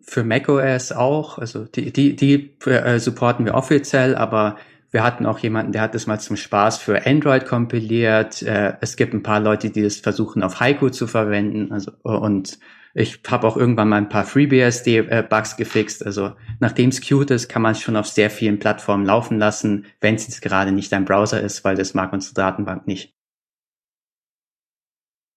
Für 0.00 0.22
macOS 0.22 0.92
auch. 0.92 1.38
Also 1.38 1.64
die, 1.64 1.92
die, 1.92 2.14
die 2.14 2.56
äh, 2.66 3.00
supporten 3.00 3.44
wir 3.44 3.54
offiziell, 3.54 4.14
aber 4.14 4.56
wir 4.92 5.02
hatten 5.02 5.24
auch 5.24 5.38
jemanden, 5.38 5.72
der 5.72 5.80
hat 5.80 5.94
das 5.94 6.06
mal 6.06 6.20
zum 6.20 6.36
Spaß 6.36 6.78
für 6.78 7.06
Android 7.06 7.46
kompiliert. 7.46 8.42
Äh, 8.42 8.74
es 8.82 8.96
gibt 8.96 9.14
ein 9.14 9.22
paar 9.22 9.40
Leute, 9.40 9.70
die 9.70 9.82
das 9.82 9.96
versuchen 9.96 10.42
auf 10.42 10.60
Haiku 10.60 10.90
zu 10.90 11.06
verwenden. 11.06 11.72
Also 11.72 11.92
und 12.02 12.58
ich 12.94 13.20
habe 13.26 13.46
auch 13.46 13.56
irgendwann 13.56 13.88
mal 13.88 13.96
ein 13.96 14.10
paar 14.10 14.24
FreeBSD-Bugs 14.24 15.56
gefixt. 15.56 16.04
Also 16.04 16.36
nachdem 16.60 16.90
es 16.90 17.00
cute 17.00 17.30
ist, 17.30 17.48
kann 17.48 17.62
man 17.62 17.72
es 17.72 17.80
schon 17.80 17.96
auf 17.96 18.06
sehr 18.06 18.28
vielen 18.28 18.58
Plattformen 18.58 19.06
laufen 19.06 19.38
lassen, 19.38 19.86
wenn 20.02 20.16
es 20.16 20.26
jetzt 20.26 20.42
gerade 20.42 20.72
nicht 20.72 20.92
ein 20.92 21.06
Browser 21.06 21.40
ist, 21.40 21.64
weil 21.64 21.74
das 21.74 21.94
mag 21.94 22.12
unsere 22.12 22.34
Datenbank 22.34 22.86
nicht. 22.86 23.14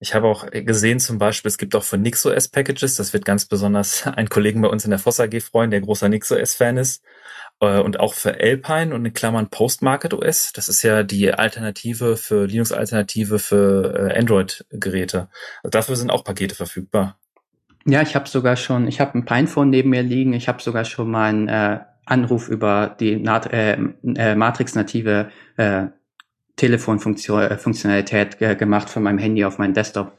Ich 0.01 0.13
habe 0.13 0.27
auch 0.27 0.51
gesehen 0.51 0.99
zum 0.99 1.17
Beispiel, 1.17 1.47
es 1.47 1.57
gibt 1.57 1.73
auch 1.73 1.83
für 1.83 1.97
NixOS 1.97 2.49
Packages, 2.49 2.97
das 2.97 3.13
wird 3.13 3.23
ganz 3.23 3.45
besonders 3.45 4.05
einen 4.07 4.27
Kollegen 4.27 4.61
bei 4.61 4.67
uns 4.67 4.83
in 4.83 4.89
der 4.89 4.99
Foss 4.99 5.21
AG 5.21 5.39
freuen, 5.39 5.71
der 5.71 5.79
großer 5.79 6.09
NixOS-Fan 6.09 6.75
ist. 6.75 7.01
Äh, 7.59 7.79
und 7.79 7.99
auch 7.99 8.13
für 8.13 8.39
Alpine 8.39 8.93
und 8.93 9.05
in 9.05 9.13
Klammern 9.13 9.49
Postmarket 9.49 10.13
OS. 10.13 10.51
Das 10.53 10.67
ist 10.67 10.83
ja 10.83 11.03
die 11.03 11.33
Alternative 11.33 12.17
für 12.17 12.45
Linux-Alternative 12.45 13.39
für 13.39 14.09
äh, 14.11 14.19
Android-Geräte. 14.19 15.29
Also 15.63 15.71
dafür 15.71 15.95
sind 15.95 16.11
auch 16.11 16.23
Pakete 16.23 16.55
verfügbar. 16.55 17.17
Ja, 17.85 18.01
ich 18.01 18.15
habe 18.15 18.27
sogar 18.27 18.55
schon, 18.55 18.87
ich 18.87 18.99
habe 18.99 19.17
ein 19.17 19.25
Pinephone 19.25 19.69
neben 19.69 19.91
mir 19.91 20.03
liegen. 20.03 20.33
Ich 20.33 20.47
habe 20.47 20.61
sogar 20.61 20.85
schon 20.85 21.09
mal 21.11 21.29
einen 21.29 21.47
äh, 21.47 21.79
Anruf 22.05 22.49
über 22.49 22.95
die 22.99 23.13
äh, 23.13 23.77
äh, 24.15 24.35
Matrix-native 24.35 25.29
äh, 25.57 25.85
Telefonfunktionalität 26.55 28.41
äh, 28.41 28.55
gemacht 28.55 28.89
von 28.89 29.03
meinem 29.03 29.17
Handy 29.17 29.45
auf 29.45 29.57
meinen 29.57 29.73
Desktop. 29.73 30.17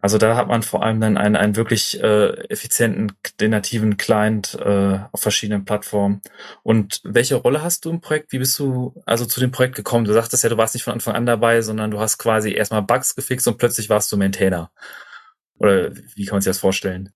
Also 0.00 0.16
da 0.16 0.36
hat 0.36 0.46
man 0.46 0.62
vor 0.62 0.84
allem 0.84 1.00
dann 1.00 1.16
einen, 1.16 1.34
einen 1.34 1.56
wirklich 1.56 2.00
äh, 2.00 2.28
effizienten, 2.48 3.12
nativen 3.40 3.96
Client 3.96 4.56
äh, 4.60 5.00
auf 5.10 5.20
verschiedenen 5.20 5.64
Plattformen. 5.64 6.20
Und 6.62 7.00
welche 7.02 7.34
Rolle 7.34 7.62
hast 7.62 7.84
du 7.84 7.90
im 7.90 8.00
Projekt? 8.00 8.32
Wie 8.32 8.38
bist 8.38 8.56
du 8.60 8.94
also 9.06 9.24
zu 9.24 9.40
dem 9.40 9.50
Projekt 9.50 9.74
gekommen? 9.74 10.04
Du 10.04 10.12
sagtest 10.12 10.44
ja, 10.44 10.50
du 10.50 10.56
warst 10.56 10.74
nicht 10.74 10.84
von 10.84 10.92
Anfang 10.92 11.16
an 11.16 11.26
dabei, 11.26 11.62
sondern 11.62 11.90
du 11.90 11.98
hast 11.98 12.18
quasi 12.18 12.52
erstmal 12.52 12.82
Bugs 12.82 13.16
gefixt 13.16 13.48
und 13.48 13.58
plötzlich 13.58 13.90
warst 13.90 14.12
du 14.12 14.16
Maintainer. 14.16 14.70
Oder 15.58 15.90
wie 16.14 16.26
kann 16.26 16.36
man 16.36 16.42
sich 16.42 16.50
das 16.50 16.60
vorstellen? 16.60 17.10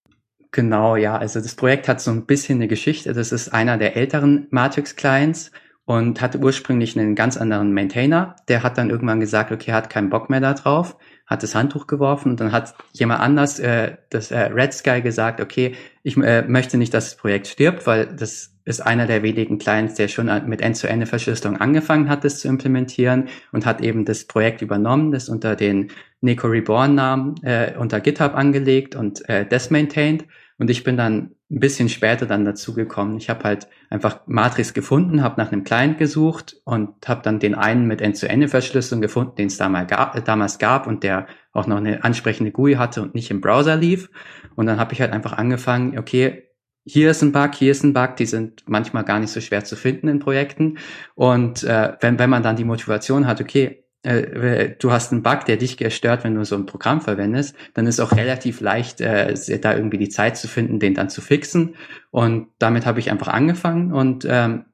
Genau, 0.50 0.96
ja. 0.96 1.16
Also 1.16 1.40
das 1.40 1.54
Projekt 1.54 1.86
hat 1.86 2.00
so 2.00 2.10
ein 2.10 2.26
bisschen 2.26 2.58
eine 2.58 2.66
Geschichte. 2.66 3.12
Das 3.12 3.30
ist 3.30 3.50
einer 3.50 3.78
der 3.78 3.96
älteren 3.96 4.48
Matrix-Clients 4.50 5.52
und 5.84 6.20
hatte 6.20 6.38
ursprünglich 6.38 6.98
einen 6.98 7.14
ganz 7.14 7.36
anderen 7.36 7.72
Maintainer. 7.72 8.34
Der 8.48 8.64
hat 8.64 8.76
dann 8.76 8.90
irgendwann 8.90 9.20
gesagt, 9.20 9.52
okay, 9.52 9.70
er 9.70 9.76
hat 9.76 9.88
keinen 9.88 10.10
Bock 10.10 10.30
mehr 10.30 10.40
da 10.40 10.54
drauf 10.54 10.96
hat 11.32 11.42
das 11.42 11.54
Handtuch 11.54 11.86
geworfen 11.86 12.30
und 12.30 12.40
dann 12.40 12.52
hat 12.52 12.74
jemand 12.92 13.20
anders, 13.20 13.58
äh, 13.58 13.96
das 14.10 14.30
äh, 14.30 14.38
Red 14.38 14.72
Sky, 14.72 15.00
gesagt, 15.02 15.40
okay, 15.40 15.74
ich 16.02 16.16
äh, 16.16 16.42
möchte 16.42 16.76
nicht, 16.76 16.94
dass 16.94 17.10
das 17.10 17.16
Projekt 17.16 17.48
stirbt, 17.48 17.86
weil 17.86 18.06
das 18.06 18.54
ist 18.64 18.80
einer 18.80 19.06
der 19.06 19.22
wenigen 19.22 19.58
Clients, 19.58 19.94
der 19.94 20.08
schon 20.08 20.30
mit 20.46 20.60
End-zu-Ende-Verschlüsselung 20.60 21.56
angefangen 21.56 22.08
hat, 22.08 22.24
das 22.24 22.38
zu 22.38 22.48
implementieren 22.48 23.28
und 23.50 23.66
hat 23.66 23.80
eben 23.80 24.04
das 24.04 24.24
Projekt 24.24 24.62
übernommen, 24.62 25.10
das 25.10 25.28
unter 25.28 25.56
den 25.56 25.90
Nico 26.20 26.46
Reborn-Namen 26.46 27.42
äh, 27.42 27.74
unter 27.76 28.00
GitHub 28.00 28.34
angelegt 28.34 28.94
und 28.94 29.28
äh, 29.28 29.44
das 29.46 29.70
maintained. 29.70 30.26
Und 30.58 30.70
ich 30.70 30.84
bin 30.84 30.96
dann 30.96 31.32
ein 31.52 31.60
bisschen 31.60 31.90
später 31.90 32.24
dann 32.24 32.46
dazu 32.46 32.72
gekommen. 32.72 33.18
Ich 33.18 33.28
habe 33.28 33.44
halt 33.44 33.68
einfach 33.90 34.20
Matrix 34.26 34.72
gefunden, 34.72 35.22
habe 35.22 35.40
nach 35.40 35.52
einem 35.52 35.64
Client 35.64 35.98
gesucht 35.98 36.56
und 36.64 37.06
habe 37.06 37.20
dann 37.22 37.40
den 37.40 37.54
einen 37.54 37.86
mit 37.86 38.00
End-zu-Ende-Verschlüsselung 38.00 39.02
gefunden, 39.02 39.34
den 39.36 39.48
es 39.48 39.58
damals 39.58 39.88
gab, 39.90 40.24
damals 40.24 40.58
gab 40.58 40.86
und 40.86 41.02
der 41.02 41.26
auch 41.52 41.66
noch 41.66 41.76
eine 41.76 42.04
ansprechende 42.04 42.52
GUI 42.52 42.74
hatte 42.74 43.02
und 43.02 43.14
nicht 43.14 43.30
im 43.30 43.42
Browser 43.42 43.76
lief. 43.76 44.10
Und 44.56 44.64
dann 44.64 44.80
habe 44.80 44.94
ich 44.94 45.02
halt 45.02 45.12
einfach 45.12 45.34
angefangen, 45.34 45.98
okay, 45.98 46.48
hier 46.84 47.10
ist 47.10 47.22
ein 47.22 47.32
Bug, 47.32 47.54
hier 47.54 47.70
ist 47.70 47.84
ein 47.84 47.92
Bug, 47.92 48.16
die 48.16 48.26
sind 48.26 48.64
manchmal 48.66 49.04
gar 49.04 49.20
nicht 49.20 49.30
so 49.30 49.40
schwer 49.40 49.62
zu 49.62 49.76
finden 49.76 50.08
in 50.08 50.20
Projekten. 50.20 50.78
Und 51.14 51.64
äh, 51.64 51.92
wenn, 52.00 52.18
wenn 52.18 52.30
man 52.30 52.42
dann 52.42 52.56
die 52.56 52.64
Motivation 52.64 53.26
hat, 53.26 53.42
okay, 53.42 53.81
äh, 54.02 54.74
du 54.78 54.90
hast 54.90 55.12
einen 55.12 55.22
Bug, 55.22 55.44
der 55.46 55.56
dich 55.56 55.78
stört, 55.94 56.24
wenn 56.24 56.34
du 56.34 56.44
so 56.44 56.56
ein 56.56 56.66
Programm 56.66 57.00
verwendest, 57.00 57.54
dann 57.74 57.86
ist 57.86 58.00
auch 58.00 58.12
relativ 58.12 58.60
leicht, 58.60 59.00
äh, 59.00 59.34
da 59.60 59.74
irgendwie 59.74 59.98
die 59.98 60.08
Zeit 60.08 60.36
zu 60.36 60.48
finden, 60.48 60.80
den 60.80 60.94
dann 60.94 61.08
zu 61.08 61.20
fixen. 61.20 61.76
Und 62.10 62.48
damit 62.58 62.86
habe 62.86 63.00
ich 63.00 63.10
einfach 63.10 63.28
angefangen 63.28 63.92
und 63.92 64.26
ähm, 64.28 64.64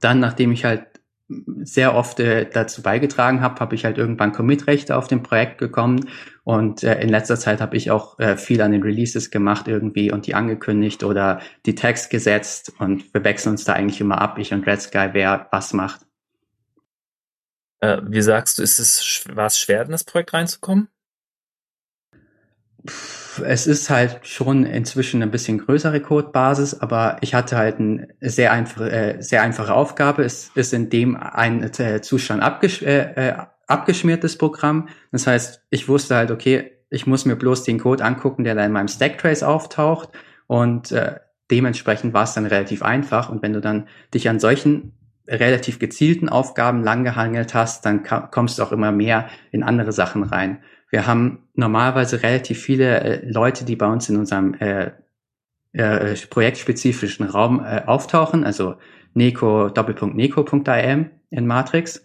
dann, 0.00 0.20
nachdem 0.20 0.52
ich 0.52 0.64
halt 0.64 0.86
sehr 1.62 1.94
oft 1.94 2.20
äh, 2.20 2.48
dazu 2.50 2.82
beigetragen 2.82 3.40
habe, 3.40 3.60
habe 3.60 3.74
ich 3.74 3.84
halt 3.84 3.98
irgendwann 3.98 4.32
Commit-Rechte 4.32 4.96
auf 4.96 5.08
dem 5.08 5.22
Projekt 5.22 5.58
bekommen 5.58 6.08
und 6.44 6.82
äh, 6.82 7.00
in 7.00 7.08
letzter 7.08 7.36
Zeit 7.36 7.60
habe 7.60 7.76
ich 7.76 7.90
auch 7.90 8.18
äh, 8.18 8.36
viel 8.36 8.60
an 8.60 8.72
den 8.72 8.82
Releases 8.82 9.30
gemacht 9.30 9.68
irgendwie 9.68 10.12
und 10.12 10.26
die 10.26 10.34
angekündigt 10.34 11.04
oder 11.04 11.40
die 11.64 11.74
Tags 11.74 12.08
gesetzt 12.08 12.72
und 12.78 13.14
wir 13.14 13.24
wechseln 13.24 13.52
uns 13.52 13.64
da 13.64 13.72
eigentlich 13.72 14.00
immer 14.00 14.20
ab, 14.20 14.38
ich 14.38 14.52
und 14.52 14.66
Red 14.66 14.82
Sky, 14.82 15.10
wer 15.12 15.48
was 15.50 15.72
macht. 15.72 16.00
Äh, 17.82 18.00
wie 18.06 18.22
sagst 18.22 18.58
du, 18.58 18.62
ist 18.62 18.78
es, 18.78 19.24
war 19.34 19.46
es 19.46 19.58
schwer, 19.58 19.82
in 19.82 19.90
das 19.90 20.04
Projekt 20.04 20.32
reinzukommen? 20.32 20.88
Es 23.44 23.66
ist 23.66 23.90
halt 23.90 24.20
schon 24.26 24.64
inzwischen 24.64 25.22
ein 25.22 25.30
bisschen 25.30 25.58
größere 25.58 26.00
Codebasis, 26.00 26.80
aber 26.80 27.16
ich 27.22 27.34
hatte 27.34 27.56
halt 27.56 27.80
eine 27.80 28.08
sehr 28.20 28.52
einfache, 28.52 28.90
äh, 28.90 29.22
sehr 29.22 29.42
einfache 29.42 29.74
Aufgabe. 29.74 30.22
Es 30.22 30.50
ist 30.54 30.72
in 30.72 30.90
dem 30.90 31.16
ein 31.16 31.62
äh, 31.62 32.00
Zustand 32.02 32.42
abgesch 32.42 32.82
äh, 32.82 33.30
äh, 33.30 33.34
abgeschmiertes 33.66 34.38
Programm. 34.38 34.88
Das 35.10 35.26
heißt, 35.26 35.62
ich 35.70 35.88
wusste 35.88 36.16
halt, 36.16 36.30
okay, 36.30 36.72
ich 36.90 37.06
muss 37.06 37.24
mir 37.24 37.36
bloß 37.36 37.64
den 37.64 37.80
Code 37.80 38.04
angucken, 38.04 38.44
der 38.44 38.54
da 38.54 38.64
in 38.64 38.72
meinem 38.72 38.88
Stacktrace 38.88 39.42
auftaucht 39.42 40.10
und 40.46 40.92
äh, 40.92 41.18
dementsprechend 41.50 42.14
war 42.14 42.24
es 42.24 42.34
dann 42.34 42.46
relativ 42.46 42.82
einfach. 42.82 43.28
Und 43.28 43.42
wenn 43.42 43.54
du 43.54 43.60
dann 43.60 43.88
dich 44.12 44.28
an 44.28 44.40
solchen 44.40 44.92
relativ 45.28 45.78
gezielten 45.78 46.28
Aufgaben 46.28 46.82
langgehangelt 46.82 47.54
hast, 47.54 47.86
dann 47.86 48.02
kommst 48.02 48.58
du 48.58 48.62
auch 48.62 48.72
immer 48.72 48.92
mehr 48.92 49.28
in 49.50 49.62
andere 49.62 49.92
Sachen 49.92 50.24
rein. 50.24 50.62
Wir 50.90 51.06
haben 51.06 51.48
normalerweise 51.54 52.22
relativ 52.22 52.60
viele 52.60 53.00
äh, 53.00 53.30
Leute, 53.30 53.64
die 53.64 53.76
bei 53.76 53.86
uns 53.86 54.08
in 54.08 54.16
unserem 54.18 54.54
äh, 54.54 54.90
äh, 55.72 56.14
projektspezifischen 56.28 57.26
Raum 57.26 57.64
äh, 57.64 57.82
auftauchen, 57.86 58.44
also 58.44 58.76
Neko, 59.14 59.70
Doppelpunkt 59.70 60.16
in 61.30 61.46
Matrix. 61.46 62.04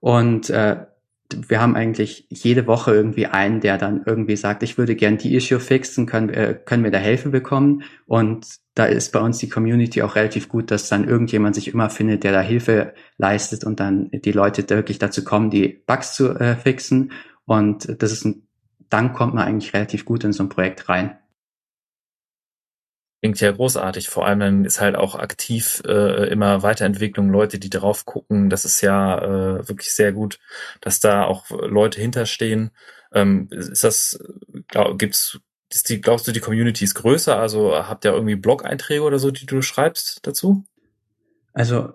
Und 0.00 0.50
äh, 0.50 0.86
wir 1.48 1.60
haben 1.60 1.76
eigentlich 1.76 2.26
jede 2.28 2.66
Woche 2.66 2.92
irgendwie 2.92 3.26
einen, 3.26 3.60
der 3.60 3.78
dann 3.78 4.02
irgendwie 4.06 4.36
sagt, 4.36 4.62
ich 4.62 4.78
würde 4.78 4.94
gern 4.96 5.18
die 5.18 5.34
Issue 5.34 5.60
fixen, 5.60 6.06
können, 6.06 6.30
äh, 6.30 6.58
können 6.64 6.84
wir 6.84 6.90
da 6.90 6.98
Hilfe 6.98 7.30
bekommen? 7.30 7.82
Und 8.06 8.46
da 8.74 8.86
ist 8.86 9.12
bei 9.12 9.20
uns 9.20 9.38
die 9.38 9.48
Community 9.48 10.02
auch 10.02 10.16
relativ 10.16 10.48
gut, 10.48 10.70
dass 10.70 10.88
dann 10.88 11.08
irgendjemand 11.08 11.54
sich 11.54 11.68
immer 11.68 11.90
findet, 11.90 12.24
der 12.24 12.32
da 12.32 12.40
Hilfe 12.40 12.94
leistet 13.18 13.64
und 13.64 13.80
dann 13.80 14.10
die 14.12 14.32
Leute 14.32 14.68
wirklich 14.70 14.98
dazu 14.98 15.24
kommen, 15.24 15.50
die 15.50 15.82
Bugs 15.86 16.14
zu 16.14 16.34
äh, 16.34 16.56
fixen. 16.56 17.12
Und 17.44 18.02
das 18.02 18.12
ist 18.12 18.24
ein, 18.24 18.46
dann 18.88 19.12
kommt 19.12 19.34
man 19.34 19.46
eigentlich 19.46 19.74
relativ 19.74 20.04
gut 20.04 20.24
in 20.24 20.32
so 20.32 20.42
ein 20.42 20.48
Projekt 20.48 20.88
rein. 20.88 21.18
Klingt 23.22 23.40
ja 23.40 23.52
großartig. 23.52 24.08
Vor 24.08 24.26
allem 24.26 24.40
dann 24.40 24.64
ist 24.64 24.80
halt 24.80 24.96
auch 24.96 25.14
aktiv 25.14 25.80
äh, 25.86 26.28
immer 26.28 26.64
Weiterentwicklung, 26.64 27.30
Leute, 27.30 27.60
die 27.60 27.70
drauf 27.70 28.04
gucken. 28.04 28.50
Das 28.50 28.64
ist 28.64 28.80
ja 28.80 29.18
äh, 29.18 29.68
wirklich 29.68 29.94
sehr 29.94 30.12
gut, 30.12 30.40
dass 30.80 30.98
da 30.98 31.24
auch 31.24 31.48
Leute 31.50 32.00
hinterstehen. 32.00 32.72
Ähm, 33.12 33.46
ist 33.50 33.84
das, 33.84 34.18
glaub, 34.66 34.98
gibt's 34.98 35.38
ist 35.72 35.88
die, 35.88 36.00
glaubst 36.00 36.26
du, 36.26 36.32
die 36.32 36.40
Community 36.40 36.84
ist 36.84 36.96
größer? 36.96 37.38
Also 37.38 37.76
habt 37.76 38.04
ihr 38.04 38.12
irgendwie 38.12 38.34
Blog-Einträge 38.34 39.02
oder 39.02 39.20
so, 39.20 39.30
die 39.30 39.46
du 39.46 39.62
schreibst 39.62 40.26
dazu? 40.26 40.64
Also 41.52 41.92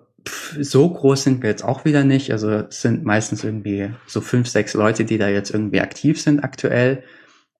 so 0.58 0.88
groß 0.88 1.24
sind 1.24 1.42
wir 1.42 1.50
jetzt 1.50 1.62
auch 1.62 1.84
wieder 1.84 2.04
nicht. 2.04 2.32
Also 2.32 2.50
es 2.50 2.80
sind 2.80 3.04
meistens 3.04 3.44
irgendwie 3.44 3.90
so 4.06 4.22
fünf, 4.22 4.48
sechs 4.48 4.72
Leute, 4.72 5.04
die 5.04 5.18
da 5.18 5.28
jetzt 5.28 5.50
irgendwie 5.50 5.82
aktiv 5.82 6.20
sind 6.22 6.40
aktuell. 6.40 7.04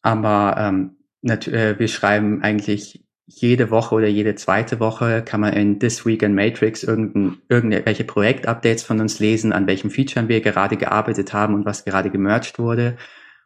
Aber 0.01 0.57
ähm, 0.59 0.97
äh, 1.23 1.79
wir 1.79 1.89
schreiben 1.89 2.43
eigentlich 2.43 3.05
jede 3.29 3.70
Woche 3.70 3.95
oder 3.95 4.09
jede 4.09 4.35
zweite 4.37 4.81
Woche 4.81 5.22
kann 5.22 5.43
man 5.43 5.53
in 5.53 5.79
This 5.79 6.07
Week 6.07 6.22
in 6.22 6.35
Matrix 6.35 6.83
irgendwelche 6.83 8.05
Projektupdates 8.05 8.83
von 8.83 9.01
uns 9.01 9.20
lesen, 9.20 9.53
an 9.53 9.66
welchen 9.66 9.91
Featuren 9.91 10.29
wir 10.29 10.41
gerade 10.41 10.79
gearbeitet 10.79 11.35
haben 11.35 11.55
und 11.55 11.66
was 11.66 11.85
gerade 11.85 12.11
gemerged 12.11 12.59
wurde. 12.59 12.97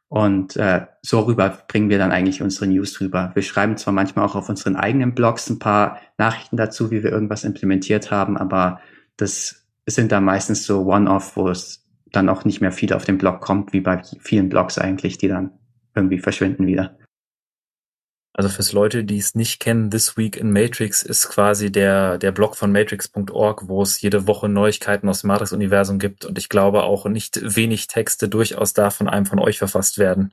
Und 0.08 0.56
äh, 0.56 0.86
so 1.00 1.20
rüber 1.20 1.58
bringen 1.66 1.88
wir 1.88 1.98
dann 1.98 2.12
eigentlich 2.12 2.42
unsere 2.42 2.68
News 2.68 3.00
rüber. 3.00 3.32
Wir 3.34 3.42
schreiben 3.42 3.76
zwar 3.76 3.92
manchmal 3.92 4.24
auch 4.24 4.36
auf 4.36 4.48
unseren 4.48 4.76
eigenen 4.76 5.14
Blogs 5.14 5.50
ein 5.50 5.58
paar 5.58 5.98
Nachrichten 6.16 6.56
dazu, 6.56 6.90
wie 6.92 7.02
wir 7.02 7.10
irgendwas 7.10 7.44
implementiert 7.44 8.10
haben, 8.10 8.36
aber 8.36 8.80
das 9.16 9.66
sind 9.86 10.12
dann 10.12 10.24
meistens 10.24 10.64
so 10.64 10.84
One-Off, 10.86 11.36
wo 11.36 11.48
es 11.48 11.88
dann 12.12 12.28
auch 12.28 12.44
nicht 12.44 12.60
mehr 12.60 12.72
viel 12.72 12.92
auf 12.92 13.04
dem 13.04 13.18
Blog 13.18 13.40
kommt, 13.40 13.72
wie 13.72 13.80
bei 13.80 14.02
vielen 14.20 14.48
Blogs 14.48 14.78
eigentlich, 14.78 15.18
die 15.18 15.28
dann 15.28 15.50
irgendwie 15.94 16.18
verschwinden 16.18 16.66
wieder. 16.66 16.96
Also 18.34 18.48
fürs 18.48 18.72
Leute, 18.72 19.04
die 19.04 19.18
es 19.18 19.34
nicht 19.34 19.60
kennen, 19.60 19.90
This 19.90 20.16
Week 20.16 20.38
in 20.38 20.52
Matrix 20.52 21.02
ist 21.02 21.28
quasi 21.28 21.70
der, 21.70 22.16
der 22.16 22.32
Blog 22.32 22.56
von 22.56 22.72
matrix.org, 22.72 23.68
wo 23.68 23.82
es 23.82 24.00
jede 24.00 24.26
Woche 24.26 24.48
Neuigkeiten 24.48 25.08
aus 25.08 25.20
dem 25.20 25.28
Matrix-Universum 25.28 25.98
gibt 25.98 26.24
und 26.24 26.38
ich 26.38 26.48
glaube 26.48 26.84
auch 26.84 27.04
nicht 27.06 27.56
wenig 27.56 27.88
Texte 27.88 28.28
durchaus 28.30 28.72
da 28.72 28.88
von 28.88 29.08
einem 29.08 29.26
von 29.26 29.38
euch 29.38 29.58
verfasst 29.58 29.98
werden. 29.98 30.32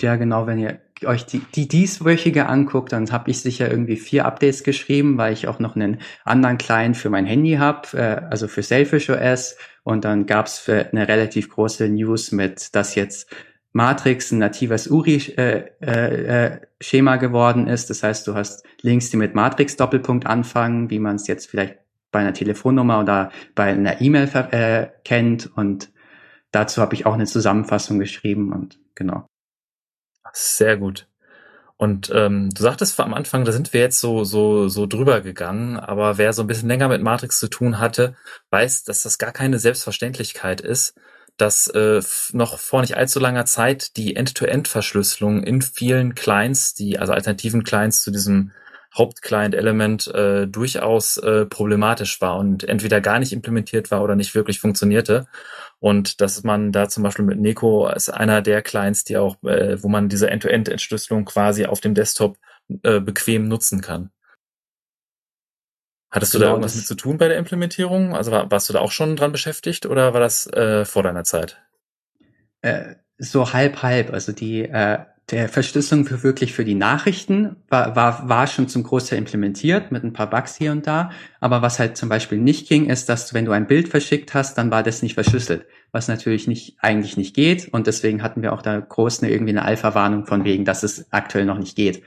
Ja, 0.00 0.16
genau, 0.16 0.46
wenn 0.46 0.58
ihr 0.58 0.80
euch 1.04 1.26
die, 1.26 1.40
die 1.54 1.68
dieswöchige 1.68 2.46
anguckt, 2.46 2.92
dann 2.92 3.10
habe 3.12 3.30
ich 3.30 3.40
sicher 3.40 3.70
irgendwie 3.70 3.96
vier 3.96 4.24
Updates 4.24 4.64
geschrieben, 4.64 5.18
weil 5.18 5.32
ich 5.32 5.46
auch 5.46 5.58
noch 5.58 5.76
einen 5.76 6.00
anderen 6.24 6.58
Client 6.58 6.96
für 6.96 7.10
mein 7.10 7.26
Handy 7.26 7.54
habe, 7.54 7.96
äh, 7.96 8.22
also 8.30 8.48
für 8.48 8.62
Selfish 8.62 9.10
OS. 9.10 9.56
Und 9.82 10.04
dann 10.04 10.26
gab's 10.26 10.68
eine 10.68 11.08
relativ 11.08 11.50
große 11.50 11.88
News 11.88 12.32
mit, 12.32 12.74
dass 12.74 12.94
jetzt 12.94 13.30
Matrix 13.72 14.32
ein 14.32 14.38
natives 14.38 14.88
URI-Schema 14.88 15.74
äh, 15.80 17.16
äh, 17.16 17.18
geworden 17.18 17.66
ist. 17.66 17.90
Das 17.90 18.02
heißt, 18.02 18.26
du 18.26 18.34
hast 18.34 18.64
Links, 18.82 19.10
die 19.10 19.16
mit 19.16 19.34
Matrix-Doppelpunkt 19.34 20.26
anfangen, 20.26 20.90
wie 20.90 20.98
man 20.98 21.16
es 21.16 21.26
jetzt 21.26 21.48
vielleicht 21.48 21.78
bei 22.10 22.20
einer 22.20 22.34
Telefonnummer 22.34 23.00
oder 23.00 23.30
bei 23.54 23.66
einer 23.66 24.00
E-Mail 24.00 24.28
äh, 24.50 24.88
kennt. 25.04 25.56
Und 25.56 25.90
dazu 26.50 26.80
habe 26.80 26.94
ich 26.94 27.06
auch 27.06 27.14
eine 27.14 27.26
Zusammenfassung 27.26 27.98
geschrieben 27.98 28.52
und 28.52 28.80
genau. 28.94 29.26
Sehr 30.32 30.76
gut. 30.76 31.06
Und 31.76 32.12
ähm, 32.14 32.50
du 32.50 32.62
sagtest 32.62 33.00
am 33.00 33.14
Anfang, 33.14 33.46
da 33.46 33.52
sind 33.52 33.72
wir 33.72 33.80
jetzt 33.80 34.00
so 34.00 34.22
so 34.22 34.68
so 34.68 34.84
drüber 34.84 35.22
gegangen, 35.22 35.78
aber 35.78 36.18
wer 36.18 36.34
so 36.34 36.42
ein 36.42 36.46
bisschen 36.46 36.68
länger 36.68 36.88
mit 36.88 37.00
Matrix 37.00 37.38
zu 37.38 37.48
tun 37.48 37.78
hatte, 37.78 38.16
weiß, 38.50 38.84
dass 38.84 39.02
das 39.02 39.16
gar 39.16 39.32
keine 39.32 39.58
Selbstverständlichkeit 39.58 40.60
ist, 40.60 40.94
dass 41.40 41.68
äh, 41.68 42.00
noch 42.32 42.58
vor 42.58 42.80
nicht 42.80 42.96
allzu 42.96 43.20
langer 43.20 43.46
Zeit 43.46 43.96
die 43.96 44.16
End-to-End-Verschlüsselung 44.16 45.42
in 45.42 45.62
vielen 45.62 46.14
Clients, 46.14 46.74
die 46.74 46.98
also 46.98 47.12
alternativen 47.12 47.64
Clients 47.64 48.02
zu 48.02 48.10
diesem 48.10 48.52
Hauptclient-Element 48.96 50.08
äh, 50.08 50.46
durchaus 50.48 51.16
äh, 51.18 51.46
problematisch 51.46 52.20
war 52.20 52.36
und 52.38 52.64
entweder 52.64 53.00
gar 53.00 53.20
nicht 53.20 53.32
implementiert 53.32 53.90
war 53.90 54.02
oder 54.02 54.16
nicht 54.16 54.34
wirklich 54.34 54.60
funktionierte. 54.60 55.26
Und 55.78 56.20
dass 56.20 56.42
man 56.42 56.72
da 56.72 56.88
zum 56.88 57.04
Beispiel 57.04 57.24
mit 57.24 57.38
Neko 57.38 57.88
ist 57.88 58.10
einer 58.10 58.42
der 58.42 58.62
Clients, 58.62 59.04
die 59.04 59.16
auch, 59.16 59.36
äh, 59.44 59.82
wo 59.82 59.88
man 59.88 60.08
diese 60.08 60.28
End-to-End-Entschlüsselung 60.28 61.24
quasi 61.24 61.66
auf 61.66 61.80
dem 61.80 61.94
Desktop 61.94 62.36
äh, 62.82 63.00
bequem 63.00 63.48
nutzen 63.48 63.80
kann. 63.80 64.10
Hattest 66.10 66.32
genau, 66.32 66.42
du 66.42 66.46
da 66.46 66.50
irgendwas 66.52 66.76
mit 66.76 66.86
zu 66.86 66.94
tun 66.94 67.18
bei 67.18 67.28
der 67.28 67.38
Implementierung? 67.38 68.14
Also 68.14 68.32
war, 68.32 68.50
warst 68.50 68.68
du 68.68 68.72
da 68.72 68.80
auch 68.80 68.90
schon 68.90 69.16
dran 69.16 69.32
beschäftigt 69.32 69.86
oder 69.86 70.12
war 70.12 70.20
das 70.20 70.46
äh, 70.48 70.84
vor 70.84 71.02
deiner 71.02 71.24
Zeit? 71.24 71.60
Äh, 72.62 72.96
so 73.18 73.52
halb 73.52 73.82
halb. 73.82 74.12
Also 74.12 74.32
die 74.32 74.62
äh, 74.62 74.98
der 75.30 75.48
Verschlüsselung 75.48 76.04
für 76.06 76.22
wirklich 76.22 76.52
für 76.52 76.64
die 76.64 76.74
Nachrichten 76.74 77.56
war, 77.68 77.94
war, 77.94 78.28
war 78.28 78.46
schon 78.46 78.68
zum 78.68 78.82
Großteil 78.82 79.18
implementiert 79.18 79.92
mit 79.92 80.02
ein 80.02 80.12
paar 80.12 80.28
Bugs 80.28 80.56
hier 80.56 80.72
und 80.72 80.86
da. 80.86 81.10
Aber 81.38 81.62
was 81.62 81.78
halt 81.78 81.96
zum 81.96 82.08
Beispiel 82.08 82.38
nicht 82.38 82.68
ging, 82.68 82.88
ist, 82.90 83.08
dass 83.08 83.32
wenn 83.32 83.44
du 83.44 83.52
ein 83.52 83.66
Bild 83.66 83.88
verschickt 83.88 84.34
hast, 84.34 84.58
dann 84.58 84.70
war 84.70 84.82
das 84.82 85.02
nicht 85.02 85.14
verschlüsselt. 85.14 85.66
Was 85.92 86.08
natürlich 86.08 86.48
nicht, 86.48 86.76
eigentlich 86.80 87.16
nicht 87.16 87.34
geht. 87.34 87.72
Und 87.72 87.86
deswegen 87.86 88.22
hatten 88.22 88.42
wir 88.42 88.52
auch 88.52 88.62
da 88.62 88.78
groß 88.78 89.22
eine, 89.22 89.30
irgendwie 89.30 89.52
eine 89.52 89.64
Alpha-Warnung 89.64 90.26
von 90.26 90.44
wegen, 90.44 90.64
dass 90.64 90.82
es 90.82 91.12
aktuell 91.12 91.44
noch 91.44 91.58
nicht 91.58 91.76
geht. 91.76 92.02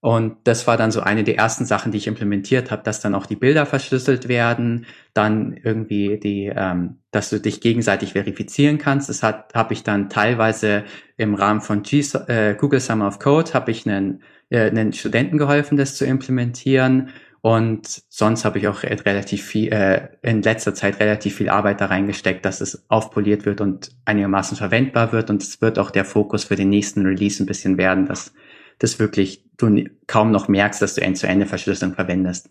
Und 0.00 0.36
das 0.44 0.68
war 0.68 0.76
dann 0.76 0.92
so 0.92 1.00
eine 1.00 1.24
der 1.24 1.36
ersten 1.38 1.64
Sachen, 1.64 1.90
die 1.90 1.98
ich 1.98 2.06
implementiert 2.06 2.70
habe, 2.70 2.84
dass 2.84 3.00
dann 3.00 3.16
auch 3.16 3.26
die 3.26 3.34
Bilder 3.34 3.66
verschlüsselt 3.66 4.28
werden, 4.28 4.86
dann 5.12 5.58
irgendwie 5.64 6.18
die, 6.18 6.52
ähm, 6.54 6.98
dass 7.10 7.30
du 7.30 7.40
dich 7.40 7.60
gegenseitig 7.60 8.12
verifizieren 8.12 8.78
kannst. 8.78 9.08
Das 9.08 9.24
hat 9.24 9.54
habe 9.54 9.74
ich 9.74 9.82
dann 9.82 10.08
teilweise 10.08 10.84
im 11.16 11.34
Rahmen 11.34 11.60
von 11.60 11.82
G 11.82 12.04
äh, 12.28 12.54
Google 12.54 12.78
Summer 12.78 13.08
of 13.08 13.18
Code 13.18 13.52
habe 13.54 13.72
ich 13.72 13.88
einen, 13.88 14.22
äh, 14.50 14.70
einen 14.70 14.92
Studenten 14.92 15.36
geholfen, 15.36 15.76
das 15.76 15.96
zu 15.96 16.04
implementieren. 16.04 17.10
Und 17.40 18.02
sonst 18.08 18.44
habe 18.44 18.58
ich 18.58 18.68
auch 18.68 18.82
relativ 18.82 19.44
viel, 19.44 19.72
äh, 19.72 20.08
in 20.22 20.42
letzter 20.42 20.74
Zeit 20.74 21.00
relativ 21.00 21.36
viel 21.36 21.48
Arbeit 21.48 21.80
da 21.80 21.86
reingesteckt, 21.86 22.44
dass 22.44 22.60
es 22.60 22.84
aufpoliert 22.88 23.46
wird 23.46 23.60
und 23.60 23.90
einigermaßen 24.04 24.56
verwendbar 24.56 25.12
wird. 25.12 25.30
Und 25.30 25.42
es 25.42 25.60
wird 25.60 25.78
auch 25.78 25.90
der 25.90 26.04
Fokus 26.04 26.44
für 26.44 26.56
den 26.56 26.68
nächsten 26.68 27.04
Release 27.04 27.42
ein 27.42 27.46
bisschen 27.46 27.78
werden, 27.78 28.06
dass 28.06 28.32
das 28.78 28.98
wirklich 28.98 29.44
du 29.56 29.84
kaum 30.06 30.30
noch 30.30 30.48
merkst, 30.48 30.80
dass 30.80 30.94
du 30.94 31.02
End-zu-Ende-Verschlüsselung 31.02 31.94
verwendest. 31.94 32.50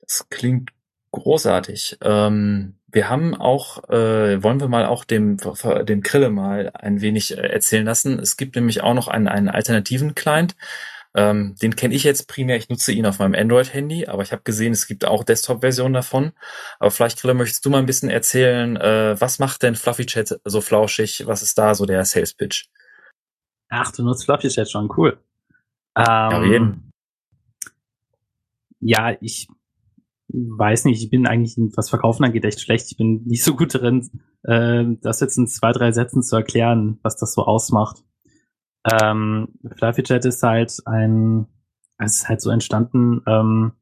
Das 0.00 0.28
klingt 0.28 0.70
großartig. 1.12 1.98
Ähm, 2.02 2.76
wir 2.88 3.08
haben 3.08 3.34
auch, 3.36 3.88
äh, 3.88 4.42
wollen 4.42 4.60
wir 4.60 4.68
mal 4.68 4.86
auch 4.86 5.04
dem, 5.04 5.36
dem 5.36 6.02
Krille 6.02 6.30
mal 6.30 6.70
ein 6.74 7.00
wenig 7.00 7.36
äh, 7.36 7.40
erzählen 7.40 7.84
lassen. 7.84 8.18
Es 8.18 8.36
gibt 8.36 8.56
nämlich 8.56 8.82
auch 8.82 8.94
noch 8.94 9.08
einen, 9.08 9.28
einen 9.28 9.48
alternativen 9.48 10.14
Client. 10.14 10.56
Ähm, 11.14 11.56
den 11.60 11.74
kenne 11.76 11.94
ich 11.94 12.04
jetzt 12.04 12.28
primär. 12.28 12.56
Ich 12.56 12.68
nutze 12.68 12.92
ihn 12.92 13.06
auf 13.06 13.18
meinem 13.18 13.34
Android-Handy, 13.34 14.06
aber 14.06 14.22
ich 14.22 14.32
habe 14.32 14.42
gesehen, 14.42 14.72
es 14.72 14.86
gibt 14.86 15.04
auch 15.04 15.24
Desktop-Versionen 15.24 15.94
davon. 15.94 16.32
Aber 16.78 16.90
vielleicht, 16.90 17.20
Krille, 17.20 17.34
möchtest 17.34 17.64
du 17.64 17.70
mal 17.70 17.78
ein 17.78 17.86
bisschen 17.86 18.10
erzählen, 18.10 18.76
äh, 18.76 19.20
was 19.20 19.38
macht 19.38 19.62
denn 19.62 19.76
Fluffy 19.76 20.06
Chat 20.06 20.40
so 20.44 20.60
flauschig? 20.60 21.26
Was 21.26 21.42
ist 21.42 21.58
da 21.58 21.74
so 21.74 21.86
der 21.86 22.04
Sales 22.04 22.34
Pitch? 22.34 22.66
Ach, 23.70 23.92
du 23.92 24.02
nutzt 24.02 24.24
Fluffy 24.24 24.48
Chat 24.48 24.70
schon, 24.70 24.90
cool. 24.96 25.18
Ähm, 25.96 26.82
ja. 28.80 29.10
Ja, 29.10 29.16
ich 29.20 29.48
weiß 30.28 30.84
nicht, 30.84 31.02
ich 31.02 31.10
bin 31.10 31.26
eigentlich, 31.26 31.56
was 31.76 31.90
Verkaufen 31.90 32.24
angeht, 32.24 32.44
echt 32.44 32.60
schlecht. 32.60 32.90
Ich 32.90 32.96
bin 32.96 33.24
nicht 33.24 33.44
so 33.44 33.54
gut 33.54 33.74
darin, 33.74 34.10
äh, 34.42 34.84
das 35.00 35.20
jetzt 35.20 35.36
in 35.38 35.46
zwei, 35.46 35.72
drei 35.72 35.92
Sätzen 35.92 36.22
zu 36.22 36.36
erklären, 36.36 36.98
was 37.02 37.16
das 37.16 37.34
so 37.34 37.44
ausmacht. 37.44 38.02
Ähm, 38.84 39.48
Fluffy 39.76 40.02
Chat 40.02 40.24
ist 40.24 40.42
halt 40.42 40.74
ein, 40.86 41.46
es 41.98 42.16
ist 42.16 42.28
halt 42.28 42.40
so 42.40 42.50
entstanden, 42.50 43.22
ähm, 43.26 43.72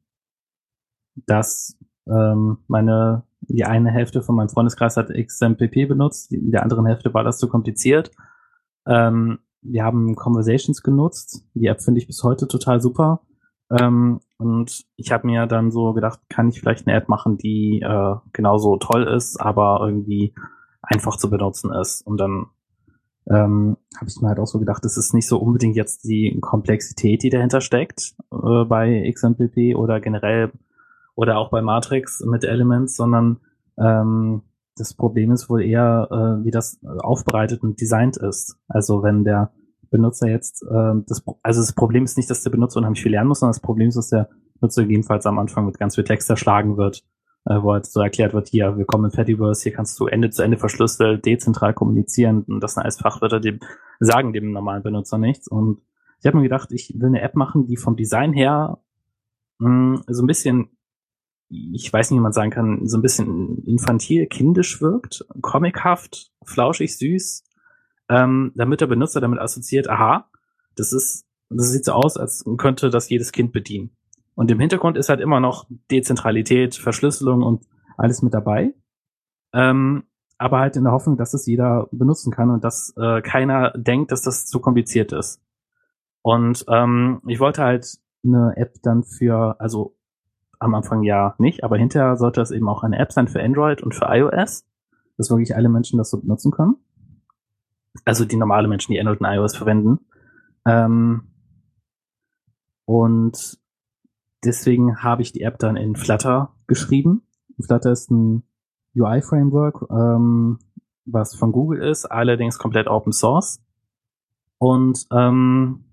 dass 1.25 1.77
ähm, 2.07 2.57
meine, 2.67 3.23
die 3.41 3.63
eine 3.65 3.91
Hälfte 3.91 4.21
von 4.21 4.35
meinem 4.35 4.49
Freundeskreis 4.49 4.97
hat 4.97 5.09
XMPP 5.09 5.87
benutzt, 5.87 6.33
in 6.33 6.51
der 6.51 6.63
anderen 6.63 6.85
Hälfte 6.85 7.13
war 7.13 7.23
das 7.23 7.37
zu 7.37 7.47
kompliziert. 7.47 8.11
Ähm, 8.85 9.39
wir 9.61 9.83
haben 9.83 10.15
Conversations 10.15 10.83
genutzt. 10.83 11.45
Die 11.53 11.67
App 11.67 11.81
finde 11.81 11.99
ich 11.99 12.07
bis 12.07 12.23
heute 12.23 12.47
total 12.47 12.81
super. 12.81 13.21
Ähm, 13.71 14.19
und 14.37 14.85
ich 14.95 15.11
habe 15.11 15.27
mir 15.27 15.45
dann 15.45 15.71
so 15.71 15.93
gedacht, 15.93 16.19
kann 16.29 16.49
ich 16.49 16.59
vielleicht 16.59 16.87
eine 16.87 16.95
App 16.95 17.09
machen, 17.09 17.37
die 17.37 17.81
äh, 17.81 18.15
genauso 18.33 18.77
toll 18.77 19.03
ist, 19.03 19.39
aber 19.39 19.79
irgendwie 19.81 20.33
einfach 20.81 21.17
zu 21.17 21.29
benutzen 21.29 21.71
ist. 21.73 22.01
Und 22.05 22.17
dann 22.17 22.47
ähm, 23.29 23.77
habe 23.97 24.09
ich 24.09 24.19
mir 24.21 24.29
halt 24.29 24.39
auch 24.39 24.47
so 24.47 24.59
gedacht, 24.59 24.83
es 24.85 24.97
ist 24.97 25.13
nicht 25.13 25.27
so 25.27 25.37
unbedingt 25.37 25.75
jetzt 25.75 26.03
die 26.05 26.39
Komplexität, 26.41 27.21
die 27.21 27.29
dahinter 27.29 27.61
steckt 27.61 28.15
äh, 28.31 28.65
bei 28.65 29.11
XMPP 29.11 29.75
oder 29.75 29.99
generell 29.99 30.51
oder 31.15 31.37
auch 31.37 31.51
bei 31.51 31.61
Matrix 31.61 32.21
mit 32.21 32.43
Elements, 32.43 32.95
sondern 32.95 33.41
ähm, 33.77 34.41
das 34.79 34.93
Problem 34.93 35.31
ist 35.31 35.49
wohl 35.49 35.61
eher, 35.61 36.07
äh, 36.11 36.45
wie 36.45 36.51
das 36.51 36.79
aufbereitet 36.83 37.61
und 37.63 37.79
designt 37.81 38.17
ist. 38.17 38.57
Also 38.67 39.03
wenn 39.03 39.23
der 39.23 39.51
Benutzer 39.89 40.27
jetzt, 40.27 40.63
äh, 40.63 40.93
das, 41.07 41.23
also 41.43 41.61
das 41.61 41.73
Problem 41.73 42.03
ist 42.03 42.17
nicht, 42.17 42.29
dass 42.29 42.43
der 42.43 42.51
Benutzer 42.51 42.79
unheimlich 42.79 43.01
viel 43.01 43.11
lernen 43.11 43.27
muss, 43.27 43.39
sondern 43.39 43.53
das 43.53 43.61
Problem 43.61 43.89
ist, 43.89 43.95
dass 43.95 44.09
der 44.09 44.29
Benutzer 44.59 44.83
gegebenenfalls 44.83 45.25
am 45.25 45.39
Anfang 45.39 45.65
mit 45.65 45.79
ganz 45.79 45.95
viel 45.95 46.03
Text 46.03 46.29
erschlagen 46.29 46.77
wird, 46.77 47.03
äh, 47.45 47.61
wo 47.61 47.73
halt 47.73 47.85
so 47.85 48.01
erklärt 48.01 48.33
wird, 48.33 48.49
hier, 48.49 48.77
wir 48.77 48.85
kommen 48.85 49.05
in 49.05 49.11
Fediverse, 49.11 49.63
hier 49.63 49.73
kannst 49.73 49.99
du 49.99 50.07
Ende 50.07 50.29
zu 50.29 50.43
Ende 50.43 50.57
verschlüsselt, 50.57 51.25
dezentral 51.25 51.73
kommunizieren 51.73 52.43
und 52.43 52.61
das 52.61 52.75
sind 52.75 52.83
alles 52.83 52.99
Fachwörter, 52.99 53.39
die 53.39 53.59
sagen 53.99 54.33
dem 54.33 54.51
normalen 54.51 54.83
Benutzer 54.83 55.17
nichts. 55.17 55.47
Und 55.47 55.81
ich 56.21 56.27
habe 56.27 56.37
mir 56.37 56.43
gedacht, 56.43 56.71
ich 56.71 56.93
will 56.97 57.07
eine 57.07 57.21
App 57.21 57.35
machen, 57.35 57.65
die 57.65 57.77
vom 57.77 57.95
Design 57.95 58.33
her 58.33 58.79
mh, 59.59 60.03
so 60.07 60.23
ein 60.23 60.27
bisschen 60.27 60.69
ich 61.49 61.91
weiß 61.91 62.11
nicht, 62.11 62.19
wie 62.19 62.23
man 62.23 62.33
sagen 62.33 62.51
kann, 62.51 62.87
so 62.87 62.97
ein 62.97 63.01
bisschen 63.01 63.63
infantil, 63.65 64.27
kindisch 64.27 64.81
wirkt, 64.81 65.25
comichaft, 65.41 66.31
flauschig, 66.43 66.97
süß, 66.97 67.43
ähm, 68.09 68.51
damit 68.55 68.81
der 68.81 68.87
Benutzer 68.87 69.21
damit 69.21 69.39
assoziiert, 69.39 69.89
aha, 69.89 70.29
das 70.75 70.93
ist, 70.93 71.25
das 71.49 71.71
sieht 71.71 71.85
so 71.85 71.93
aus, 71.93 72.17
als 72.17 72.45
könnte 72.57 72.89
das 72.89 73.09
jedes 73.09 73.31
Kind 73.31 73.51
bedienen. 73.51 73.91
Und 74.35 74.49
im 74.51 74.59
Hintergrund 74.59 74.97
ist 74.97 75.09
halt 75.09 75.19
immer 75.19 75.39
noch 75.39 75.67
Dezentralität, 75.91 76.75
Verschlüsselung 76.75 77.41
und 77.41 77.65
alles 77.97 78.21
mit 78.21 78.33
dabei. 78.33 78.73
Ähm, 79.51 80.03
aber 80.37 80.59
halt 80.59 80.77
in 80.77 80.85
der 80.85 80.93
Hoffnung, 80.93 81.17
dass 81.17 81.33
es 81.33 81.45
jeder 81.45 81.89
benutzen 81.91 82.31
kann 82.31 82.49
und 82.49 82.63
dass 82.63 82.93
äh, 82.95 83.21
keiner 83.21 83.71
denkt, 83.71 84.11
dass 84.11 84.21
das 84.21 84.45
zu 84.45 84.59
kompliziert 84.59 85.11
ist. 85.11 85.41
Und 86.21 86.63
ähm, 86.69 87.21
ich 87.27 87.39
wollte 87.39 87.63
halt 87.63 87.97
eine 88.23 88.53
App 88.55 88.75
dann 88.81 89.03
für, 89.03 89.59
also 89.59 89.97
am 90.59 90.75
Anfang 90.75 91.03
ja 91.03 91.35
nicht, 91.37 91.63
aber 91.63 91.77
hinterher 91.77 92.17
sollte 92.17 92.41
das 92.41 92.51
eben 92.51 92.67
auch 92.67 92.83
eine 92.83 92.99
App 92.99 93.11
sein 93.11 93.27
für 93.27 93.41
Android 93.41 93.81
und 93.81 93.95
für 93.95 94.05
iOS, 94.09 94.65
dass 95.17 95.29
wirklich 95.29 95.55
alle 95.55 95.69
Menschen 95.69 95.97
das 95.97 96.09
so 96.09 96.19
benutzen 96.19 96.51
können. 96.51 96.75
Also 98.05 98.25
die 98.25 98.35
normale 98.35 98.67
Menschen, 98.67 98.91
die 98.91 98.99
Android 98.99 99.21
und 99.21 99.27
iOS 99.27 99.55
verwenden. 99.55 99.99
Ähm, 100.65 101.23
und 102.85 103.59
deswegen 104.43 105.01
habe 105.03 105.21
ich 105.21 105.31
die 105.31 105.41
App 105.41 105.59
dann 105.59 105.77
in 105.77 105.95
Flutter 105.95 106.53
geschrieben. 106.67 107.23
Flutter 107.59 107.91
ist 107.91 108.11
ein 108.11 108.43
UI-Framework, 108.95 109.89
ähm, 109.89 110.59
was 111.05 111.35
von 111.35 111.51
Google 111.51 111.81
ist, 111.81 112.05
allerdings 112.05 112.57
komplett 112.57 112.87
Open 112.87 113.13
Source. 113.13 113.61
Und 114.57 115.05
ähm, 115.11 115.85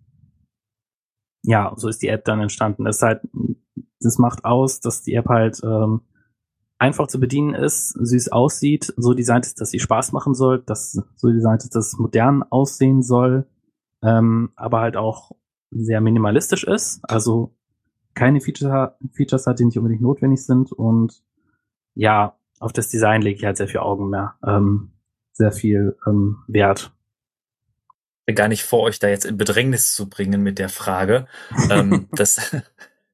ja, 1.43 1.73
so 1.77 1.89
ist 1.89 2.03
die 2.03 2.09
App 2.09 2.25
dann 2.25 2.41
entstanden. 2.41 2.85
Das 2.85 3.03
halt, 3.03 3.23
das 4.01 4.19
macht 4.19 4.45
aus, 4.45 4.81
dass 4.81 5.03
die 5.03 5.15
App 5.15 5.29
halt 5.29 5.61
ähm, 5.65 6.03
einfach 6.79 7.07
zu 7.07 7.19
bedienen 7.19 7.55
ist, 7.55 7.91
süß 7.91 8.33
aussieht, 8.33 8.93
so 8.97 9.15
designt 9.15 9.47
ist, 9.47 9.61
dass 9.61 9.71
sie 9.71 9.81
Spaß 9.81 10.13
machen 10.13 10.35
soll, 10.35 10.63
dass 10.63 10.93
so 11.17 11.31
designt 11.31 11.63
ist, 11.63 11.75
dass 11.75 11.89
es 11.89 11.99
modern 11.99 12.43
aussehen 12.43 13.03
soll, 13.03 13.47
ähm, 14.03 14.51
aber 14.57 14.81
halt 14.81 14.97
auch 14.97 15.33
sehr 15.71 16.01
minimalistisch 16.01 16.65
ist. 16.65 17.01
Also 17.03 17.55
keine 18.15 18.41
Feature, 18.41 18.97
Features 19.13 19.47
hat, 19.47 19.59
die 19.59 19.65
nicht 19.65 19.79
unbedingt 19.79 20.03
notwendig 20.03 20.45
sind 20.45 20.73
und 20.73 21.23
ja, 21.95 22.37
auf 22.59 22.73
das 22.73 22.89
Design 22.89 23.23
lege 23.23 23.39
ich 23.39 23.45
halt 23.45 23.57
sehr 23.57 23.69
viel 23.69 23.81
Augen 23.81 24.11
mehr, 24.11 24.35
ähm, 24.47 24.93
sehr 25.33 25.53
viel 25.53 25.97
ähm, 26.07 26.39
Wert. 26.47 26.93
Gar 28.35 28.49
nicht 28.49 28.65
vor, 28.65 28.83
euch 28.83 28.99
da 28.99 29.09
jetzt 29.09 29.25
in 29.25 29.37
Bedrängnis 29.37 29.95
zu 29.95 30.09
bringen 30.09 30.43
mit 30.43 30.59
der 30.59 30.69
Frage. 30.69 31.27
ähm, 31.71 32.09
das, 32.13 32.57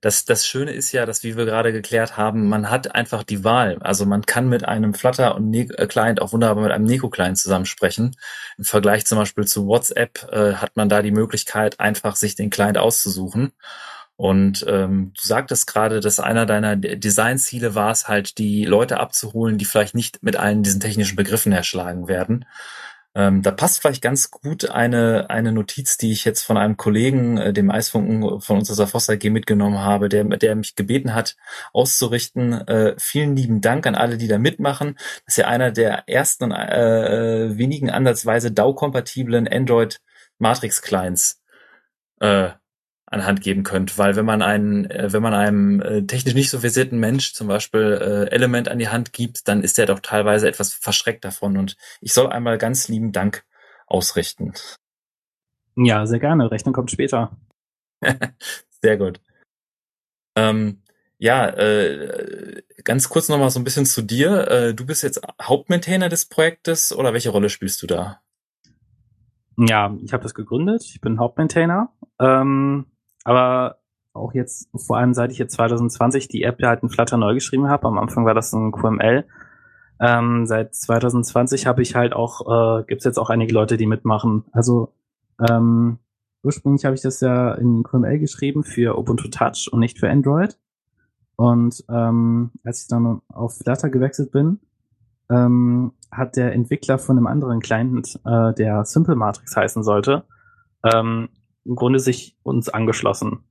das, 0.03 0.25
das 0.25 0.45
Schöne 0.45 0.73
ist 0.73 0.91
ja, 0.91 1.07
dass, 1.07 1.23
wie 1.23 1.37
wir 1.37 1.45
gerade 1.45 1.73
geklärt 1.73 2.17
haben, 2.17 2.49
man 2.49 2.71
hat 2.71 2.93
einfach 2.93 3.23
die 3.23 3.45
Wahl. 3.45 3.79
Also 3.83 4.05
man 4.05 4.27
kann 4.27 4.49
mit 4.49 4.65
einem 4.65 4.95
Flutter 4.95 5.37
und 5.37 5.49
ne 5.49 5.67
Client 5.67 6.21
auch 6.21 6.33
wunderbar 6.33 6.65
mit 6.65 6.73
einem 6.73 6.85
Neko 6.85 7.09
Client 7.09 7.39
zusammensprechen. 7.39 8.17
Im 8.59 8.65
Vergleich 8.65 9.07
zum 9.07 9.19
Beispiel 9.19 9.47
zu 9.47 9.69
WhatsApp 9.69 10.29
äh, 10.33 10.55
hat 10.55 10.77
man 10.77 10.89
da 10.89 11.03
die 11.03 11.13
Möglichkeit, 11.13 11.79
einfach 11.79 12.17
sich 12.17 12.35
den 12.35 12.51
Client 12.51 12.79
auszusuchen. 12.79 13.53
Und 14.17 14.65
ähm, 14.69 15.13
du 15.15 15.25
sagtest 15.25 15.69
gerade, 15.69 16.01
dass 16.01 16.19
einer 16.19 16.47
deiner 16.47 16.75
Designziele 16.75 17.77
war 17.77 17.93
es 17.93 18.09
halt, 18.09 18.39
die 18.39 18.65
Leute 18.65 18.99
abzuholen, 18.99 19.57
die 19.57 19.65
vielleicht 19.65 19.95
nicht 19.95 20.21
mit 20.21 20.37
allen 20.37 20.65
diesen 20.65 20.81
technischen 20.81 21.15
Begriffen 21.15 21.53
erschlagen 21.53 22.09
werden. 22.09 22.45
Ähm, 23.15 23.43
da 23.43 23.51
passt 23.51 23.81
vielleicht 23.81 24.03
ganz 24.03 24.31
gut 24.31 24.71
eine, 24.71 25.29
eine 25.29 25.53
Notiz, 25.53 25.99
die 25.99 26.13
ich 26.13 26.25
jetzt 26.25 26.45
von 26.45 26.57
einem 26.57 26.79
Kollegen, 26.79 27.37
äh, 27.37 27.53
dem 27.53 27.71
Eisfunken 27.71 28.41
von 28.41 28.59
unserer 28.59 28.87
Foster 28.87 29.15
AG 29.15 29.31
mitgenommen 29.31 29.81
habe, 29.81 30.09
der, 30.09 30.25
der 30.25 30.55
mich 30.57 30.77
gebeten 30.77 31.15
hat, 31.15 31.37
auszurichten. 31.75 32.53
Äh, 32.67 32.95
vielen 32.99 33.37
lieben 33.37 33.61
Dank 33.61 33.87
an 33.87 33.95
alle, 33.95 34.17
die 34.17 34.29
da 34.29 34.39
mitmachen. 34.39 34.95
Das 35.27 35.35
ist 35.35 35.37
ja 35.37 35.47
einer 35.49 35.71
der 35.73 36.09
ersten 36.09 36.45
und 36.45 36.53
äh, 36.53 37.57
wenigen 37.59 37.91
ansatzweise 37.91 38.51
DAO-kompatiblen 38.51 39.47
Android 39.47 40.01
Matrix 40.39 40.81
Clients. 40.81 41.43
Äh, 42.21 42.51
an 43.13 43.27
Hand 43.27 43.43
geben 43.43 43.63
könnt, 43.63 43.99
weil 43.99 44.17
wenn 44.17 44.25
man 44.25 44.41
einen, 44.41 44.91
äh, 44.91 45.13
wenn 45.13 45.23
man 45.23 45.35
einem 45.35 45.81
äh, 45.83 46.03
technisch 46.03 46.35
nicht 46.35 46.51
so 46.51 46.61
versierten 46.61 46.99
Mensch 46.99 47.35
zum 47.35 47.47
Beispiel 47.47 47.99
äh, 48.01 48.35
Element 48.35 48.69
an 48.69 48.79
die 48.79 48.89
Hand 48.89 49.13
gibt, 49.13 49.49
dann 49.49 49.63
ist 49.63 49.79
er 49.79 49.87
doch 49.87 50.01
teilweise 50.01 50.49
etwas 50.49 50.73
verschreckt 50.73 51.25
davon 51.25 51.59
und 51.59 51.77
ich 52.01 52.15
soll 52.15 52.29
einmal 52.29 52.57
ganz 52.57 52.89
lieben 52.89 53.13
Dank 53.13 53.45
ausrichten. 53.87 54.55
Ja, 55.77 56.07
sehr 56.07 56.21
gerne. 56.21 56.51
Rechnung 56.51 56.75
kommt 56.75 56.91
später. 56.91 57.37
sehr 58.83 58.97
gut. 58.97 59.21
Ähm, 60.35 60.83
ja, 61.19 61.49
äh, 61.49 62.63
ganz 62.83 63.11
kurz 63.11 63.29
nochmal 63.29 63.51
so 63.51 63.61
ein 63.61 63.65
bisschen 63.65 63.87
zu 63.87 64.01
dir. 64.03 64.49
Äh, 64.49 64.75
du 64.75 64.87
bist 64.87 65.03
jetzt 65.03 65.21
Hauptmaintainer 65.41 66.09
des 66.09 66.27
Projektes 66.27 66.93
oder 66.93 67.13
welche 67.13 67.31
Rolle 67.31 67.51
spielst 67.51 67.83
du 67.83 67.87
da? 67.87 68.23
Ja, 69.59 69.95
ich 70.03 70.15
habe 70.15 70.23
das 70.23 70.35
gegründet. 70.35 70.83
Ich 70.87 71.01
bin 71.01 71.19
Hauptmaintainer. 71.19 71.93
Ähm, 72.19 72.87
aber 73.25 73.79
auch 74.13 74.35
jetzt, 74.35 74.69
vor 74.77 74.99
allem 74.99 75.15
seit 75.15 75.33
ich 75.33 75.39
jetzt 75.39 75.55
2020 75.55 76.29
die 76.29 76.43
App 76.43 76.63
halt 76.63 76.83
in 76.83 76.91
Flutter 76.91 77.17
neu 77.17 77.35
geschrieben 77.35 77.69
habe, 77.69 77.87
am 77.87 77.99
Anfang 77.99 78.27
war 78.27 78.35
das 78.35 78.53
ein 78.53 78.73
QML. 78.73 79.25
Ähm, 80.01 80.47
seit 80.47 80.75
2020 80.75 81.67
habe 81.67 81.83
ich 81.83 81.95
halt 81.95 82.13
auch, 82.13 82.81
äh, 82.81 82.85
gibt 82.85 83.05
jetzt 83.05 83.19
auch 83.19 83.31
einige 83.31 83.55
Leute, 83.55 83.77
die 83.77 83.87
mitmachen. 83.87 84.45
Also 84.53 84.93
ähm, 85.49 85.99
ursprünglich 86.43 86.85
habe 86.85 86.95
ich 86.95 87.03
das 87.03 87.21
ja 87.21 87.55
in 87.55 87.83
QML 87.83 88.19
geschrieben 88.19 88.65
für 88.65 88.99
Ubuntu 88.99 89.29
Touch 89.29 89.69
und 89.71 89.81
nicht 89.81 89.99
für 89.99 90.11
Android. 90.11 90.59
Und 91.37 91.85
ähm, 91.89 92.51
als 92.65 92.83
ich 92.83 92.89
dann 92.89 93.23
auf 93.29 93.59
Flutter 93.59 93.91
gewechselt 93.91 94.33
bin, 94.33 94.61
ähm, 95.31 95.93
hat 96.11 96.37
der 96.37 96.53
Entwickler 96.53 96.99
von 96.99 97.17
einem 97.17 97.27
anderen 97.27 97.61
Client, 97.61 98.21
äh, 98.25 98.53
der 98.55 98.85
Simple 98.85 99.17
Matrix 99.17 99.57
heißen 99.57 99.83
sollte, 99.83 100.25
ähm, 100.93 101.29
im 101.65 101.77
Grunde 101.77 101.99
sich 101.99 102.37
uns 102.43 102.69
angeschlossen. 102.69 103.45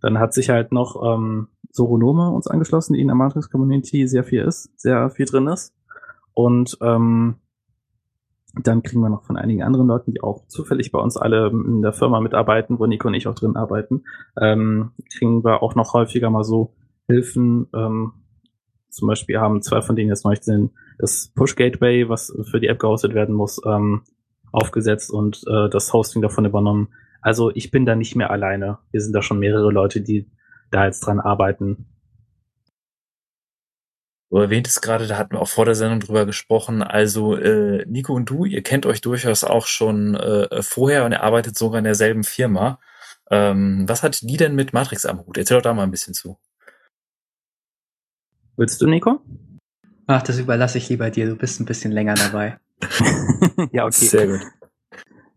Dann 0.00 0.18
hat 0.18 0.34
sich 0.34 0.50
halt 0.50 0.72
noch 0.72 1.02
ähm, 1.02 1.48
Soronome 1.70 2.30
uns 2.30 2.46
angeschlossen, 2.46 2.94
die 2.94 3.00
in 3.00 3.08
der 3.08 3.16
Matrix 3.16 3.50
Community 3.50 4.06
sehr 4.08 4.24
viel 4.24 4.42
ist, 4.42 4.70
sehr 4.78 5.10
viel 5.10 5.26
drin 5.26 5.46
ist. 5.46 5.74
Und 6.34 6.78
ähm, 6.82 7.36
dann 8.62 8.82
kriegen 8.82 9.02
wir 9.02 9.10
noch 9.10 9.24
von 9.24 9.36
einigen 9.36 9.62
anderen 9.62 9.86
Leuten, 9.86 10.12
die 10.12 10.22
auch 10.22 10.46
zufällig 10.48 10.90
bei 10.90 10.98
uns 10.98 11.16
alle 11.16 11.48
in 11.48 11.82
der 11.82 11.92
Firma 11.92 12.20
mitarbeiten, 12.20 12.78
wo 12.78 12.86
Nico 12.86 13.08
und 13.08 13.14
ich 13.14 13.28
auch 13.28 13.34
drin 13.34 13.56
arbeiten, 13.56 14.04
ähm, 14.40 14.92
kriegen 15.16 15.44
wir 15.44 15.62
auch 15.62 15.74
noch 15.74 15.92
häufiger 15.92 16.30
mal 16.30 16.44
so 16.44 16.74
Hilfen. 17.06 17.68
Ähm, 17.74 18.12
zum 18.88 19.08
Beispiel 19.08 19.38
haben 19.38 19.62
zwei 19.62 19.82
von 19.82 19.94
denen 19.94 20.08
jetzt 20.08 20.24
neulich 20.24 20.40
den, 20.40 20.70
das 20.98 21.30
Push 21.34 21.54
Gateway, 21.54 22.08
was 22.08 22.34
für 22.50 22.60
die 22.60 22.68
App 22.68 22.78
gehostet 22.78 23.14
werden 23.14 23.34
muss, 23.34 23.60
ähm, 23.66 24.02
aufgesetzt 24.52 25.10
und 25.12 25.44
äh, 25.46 25.68
das 25.68 25.92
Hosting 25.92 26.22
davon 26.22 26.46
übernommen. 26.46 26.88
Also 27.20 27.50
ich 27.54 27.70
bin 27.70 27.86
da 27.86 27.94
nicht 27.94 28.16
mehr 28.16 28.30
alleine. 28.30 28.78
Wir 28.90 29.00
sind 29.00 29.12
da 29.12 29.22
schon 29.22 29.38
mehrere 29.38 29.70
Leute, 29.70 30.00
die 30.00 30.30
da 30.70 30.86
jetzt 30.86 31.00
dran 31.00 31.20
arbeiten. 31.20 31.86
Du 34.30 34.38
erwähntest 34.38 34.82
gerade, 34.82 35.06
da 35.06 35.18
hatten 35.18 35.32
wir 35.32 35.40
auch 35.40 35.48
vor 35.48 35.64
der 35.64 35.76
Sendung 35.76 36.00
drüber 36.00 36.26
gesprochen. 36.26 36.82
Also 36.82 37.36
äh, 37.36 37.84
Nico 37.86 38.12
und 38.12 38.28
du, 38.28 38.44
ihr 38.44 38.62
kennt 38.62 38.84
euch 38.84 39.00
durchaus 39.00 39.44
auch 39.44 39.66
schon 39.66 40.16
äh, 40.16 40.62
vorher 40.62 41.04
und 41.04 41.12
ihr 41.12 41.22
arbeitet 41.22 41.56
sogar 41.56 41.78
in 41.78 41.84
derselben 41.84 42.24
Firma. 42.24 42.80
Ähm, 43.30 43.84
was 43.88 44.02
hat 44.02 44.20
die 44.22 44.36
denn 44.36 44.54
mit 44.54 44.72
Matrix 44.72 45.06
am 45.06 45.24
Hut? 45.24 45.38
Erzähl 45.38 45.56
doch 45.56 45.62
da 45.62 45.74
mal 45.74 45.84
ein 45.84 45.90
bisschen 45.90 46.14
zu. 46.14 46.38
Willst 48.56 48.80
du, 48.80 48.86
Nico? 48.86 49.20
Ach, 50.06 50.22
das 50.22 50.38
überlasse 50.38 50.78
ich 50.78 50.88
lieber 50.88 51.10
dir. 51.10 51.26
Du 51.26 51.36
bist 51.36 51.60
ein 51.60 51.66
bisschen 51.66 51.92
länger 51.92 52.14
dabei. 52.14 52.58
ja, 53.72 53.84
okay. 53.84 54.06
Sehr 54.06 54.26
gut. 54.26 54.40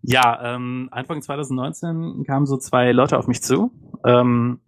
Ja, 0.02 0.56
ähm, 0.56 0.88
Anfang 0.92 1.22
2019 1.22 2.24
kamen 2.26 2.46
so 2.46 2.58
zwei 2.58 2.92
Leute 2.92 3.18
auf 3.18 3.28
mich 3.28 3.42
zu, 3.42 3.72
ähm, 4.06 4.62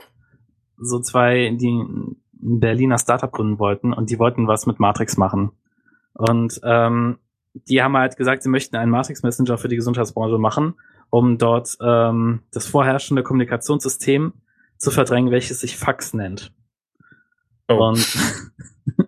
so 0.77 0.99
zwei, 0.99 1.55
die 1.55 1.71
ein 1.71 2.17
Berliner 2.33 2.97
Startup 2.97 3.31
gründen 3.31 3.59
wollten 3.59 3.93
und 3.93 4.09
die 4.09 4.19
wollten 4.19 4.47
was 4.47 4.65
mit 4.65 4.79
Matrix 4.79 5.17
machen. 5.17 5.51
Und 6.13 6.59
ähm, 6.63 7.19
die 7.53 7.81
haben 7.81 7.95
halt 7.95 8.17
gesagt, 8.17 8.43
sie 8.43 8.49
möchten 8.49 8.75
einen 8.75 8.91
Matrix 8.91 9.23
Messenger 9.23 9.57
für 9.57 9.67
die 9.67 9.75
Gesundheitsbranche 9.75 10.37
machen, 10.37 10.75
um 11.09 11.37
dort 11.37 11.77
ähm, 11.81 12.41
das 12.51 12.67
vorherrschende 12.67 13.23
Kommunikationssystem 13.23 14.33
zu 14.77 14.91
verdrängen, 14.91 15.31
welches 15.31 15.59
sich 15.59 15.77
Fax 15.77 16.13
nennt. 16.13 16.53
Oh. 17.67 17.89
Und 17.89 18.17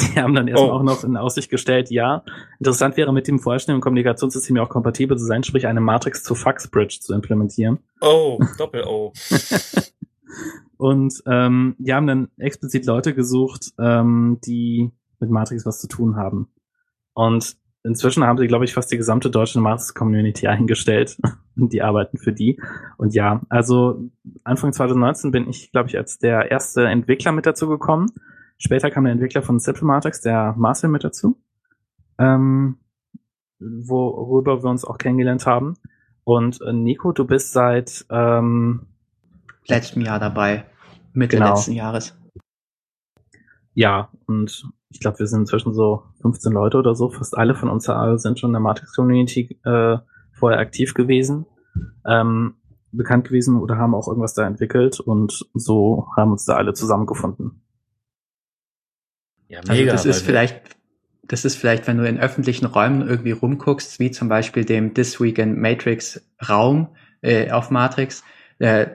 Die 0.00 0.20
haben 0.20 0.34
dann 0.34 0.48
erstmal 0.48 0.70
oh. 0.70 0.74
auch 0.74 0.82
noch 0.82 1.04
in 1.04 1.16
Aussicht 1.16 1.50
gestellt, 1.50 1.90
ja, 1.90 2.24
interessant 2.58 2.96
wäre 2.96 3.12
mit 3.12 3.28
dem 3.28 3.38
vorherrschenden 3.38 3.80
Kommunikationssystem 3.80 4.56
ja 4.56 4.62
auch 4.64 4.68
kompatibel 4.68 5.16
zu 5.16 5.24
sein, 5.24 5.44
sprich 5.44 5.66
eine 5.66 5.80
Matrix 5.80 6.24
zu 6.24 6.34
Fax 6.34 6.68
Bridge 6.68 6.98
zu 7.00 7.14
implementieren. 7.14 7.78
Oh, 8.00 8.40
Doppel-O. 8.58 9.12
Und 10.76 11.22
ähm, 11.26 11.76
die 11.78 11.94
haben 11.94 12.06
dann 12.06 12.28
explizit 12.36 12.86
Leute 12.86 13.14
gesucht, 13.14 13.72
ähm, 13.78 14.38
die 14.44 14.90
mit 15.20 15.30
Matrix 15.30 15.64
was 15.64 15.80
zu 15.80 15.88
tun 15.88 16.16
haben. 16.16 16.48
Und 17.14 17.56
inzwischen 17.84 18.24
haben 18.24 18.38
sie, 18.38 18.48
glaube 18.48 18.64
ich, 18.64 18.74
fast 18.74 18.90
die 18.90 18.96
gesamte 18.96 19.30
deutsche 19.30 19.60
Matrix-Community 19.60 20.46
eingestellt. 20.48 21.16
Und 21.56 21.72
die 21.72 21.82
arbeiten 21.82 22.18
für 22.18 22.32
die. 22.32 22.60
Und 22.96 23.14
ja, 23.14 23.40
also 23.48 24.10
Anfang 24.42 24.72
2019 24.72 25.30
bin 25.30 25.48
ich, 25.48 25.70
glaube 25.70 25.88
ich, 25.88 25.96
als 25.96 26.18
der 26.18 26.50
erste 26.50 26.86
Entwickler 26.86 27.32
mit 27.32 27.46
dazu 27.46 27.68
gekommen. 27.68 28.10
Später 28.58 28.90
kam 28.90 29.04
der 29.04 29.12
Entwickler 29.12 29.42
von 29.42 29.58
Simple 29.58 29.86
Matrix, 29.86 30.20
der 30.20 30.54
Marcel, 30.56 30.88
mit 30.90 31.04
dazu. 31.04 31.36
Ähm, 32.18 32.78
worüber 33.58 34.62
wir 34.62 34.70
uns 34.70 34.84
auch 34.84 34.98
kennengelernt 34.98 35.46
haben. 35.46 35.74
Und 36.24 36.60
äh, 36.62 36.72
Nico, 36.72 37.12
du 37.12 37.24
bist 37.26 37.52
seit 37.52 38.06
ähm, 38.10 38.86
letztem 39.66 40.02
Jahr 40.02 40.18
dabei, 40.18 40.64
Mitte 41.12 41.36
genau. 41.36 41.54
letzten 41.54 41.72
Jahres. 41.72 42.16
Ja, 43.74 44.08
und 44.26 44.70
ich 44.90 45.00
glaube, 45.00 45.18
wir 45.18 45.26
sind 45.26 45.40
inzwischen 45.40 45.74
so 45.74 46.04
15 46.22 46.52
Leute 46.52 46.78
oder 46.78 46.94
so. 46.94 47.10
Fast 47.10 47.36
alle 47.36 47.54
von 47.54 47.68
uns 47.68 47.84
sind 47.84 48.38
schon 48.38 48.50
in 48.50 48.54
der 48.54 48.60
Matrix-Community 48.60 49.58
äh, 49.64 49.98
vorher 50.32 50.60
aktiv 50.60 50.94
gewesen, 50.94 51.46
ähm, 52.06 52.54
bekannt 52.92 53.26
gewesen 53.26 53.60
oder 53.60 53.76
haben 53.76 53.94
auch 53.94 54.06
irgendwas 54.06 54.34
da 54.34 54.46
entwickelt 54.46 55.00
und 55.00 55.46
so 55.54 56.06
haben 56.16 56.32
uns 56.32 56.44
da 56.44 56.54
alle 56.54 56.74
zusammengefunden. 56.74 57.63
Ja, 59.48 59.60
also 59.60 59.72
mega. 59.72 59.92
Also 59.92 60.08
das 60.08 60.16
ist 60.16 60.26
vielleicht, 60.26 60.60
das 61.22 61.44
ist 61.44 61.56
vielleicht, 61.56 61.86
wenn 61.86 61.98
du 61.98 62.08
in 62.08 62.20
öffentlichen 62.20 62.66
Räumen 62.66 63.06
irgendwie 63.06 63.32
rumguckst, 63.32 63.98
wie 64.00 64.10
zum 64.10 64.28
Beispiel 64.28 64.64
dem 64.64 64.94
This 64.94 65.20
Week 65.20 65.38
in 65.38 65.60
Matrix 65.60 66.22
Raum 66.48 66.88
äh, 67.22 67.50
auf 67.50 67.70
Matrix, 67.70 68.24
äh, 68.58 68.86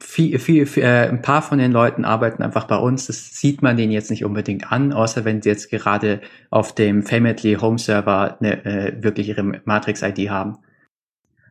viel, 0.00 0.38
viel, 0.38 0.66
viel, 0.66 0.82
äh, 0.82 1.08
ein 1.08 1.22
paar 1.22 1.42
von 1.42 1.58
den 1.58 1.72
Leuten 1.72 2.04
arbeiten 2.04 2.42
einfach 2.42 2.66
bei 2.66 2.76
uns. 2.76 3.06
Das 3.06 3.36
sieht 3.36 3.62
man 3.62 3.76
denen 3.76 3.92
jetzt 3.92 4.10
nicht 4.10 4.24
unbedingt 4.24 4.70
an, 4.70 4.92
außer 4.92 5.24
wenn 5.24 5.42
sie 5.42 5.48
jetzt 5.48 5.70
gerade 5.70 6.20
auf 6.50 6.74
dem 6.74 7.02
Famitly 7.02 7.54
Home 7.54 7.78
Server 7.78 8.36
eine, 8.40 8.64
äh, 8.64 9.02
wirklich 9.02 9.28
ihre 9.28 9.42
Matrix-ID 9.64 10.28
haben. 10.28 10.58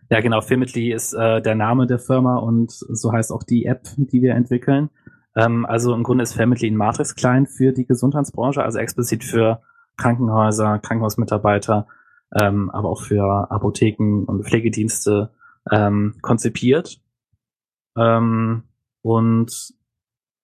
Ja, 0.10 0.20
genau. 0.20 0.42
Famitly 0.42 0.92
ist 0.92 1.14
äh, 1.14 1.42
der 1.42 1.56
Name 1.56 1.88
der 1.88 2.00
Firma 2.00 2.38
und 2.38 2.72
so 2.72 3.12
heißt 3.12 3.32
auch 3.32 3.44
die 3.44 3.66
App, 3.66 3.88
die 3.98 4.22
wir 4.22 4.36
entwickeln. 4.36 4.90
Ähm, 5.36 5.66
also 5.66 5.94
im 5.94 6.04
Grunde 6.04 6.24
ist 6.24 6.34
Famitly 6.34 6.70
ein 6.70 6.78
Matrix-Client 6.78 7.50
für 7.50 7.72
die 7.74 7.86
Gesundheitsbranche, 7.86 8.64
also 8.64 8.80
explizit 8.80 9.24
für 9.24 9.62
Krankenhäuser, 9.98 10.80
Krankenhausmitarbeiter, 10.80 11.88
ähm, 12.34 12.70
aber 12.72 12.90
auch 12.90 13.02
für 13.02 13.52
Apotheken 13.52 14.26
und 14.26 14.46
Pflegedienste 14.46 15.32
ähm, 15.72 16.16
konzipiert 16.22 17.00
ähm, 17.98 18.64
und 19.02 19.74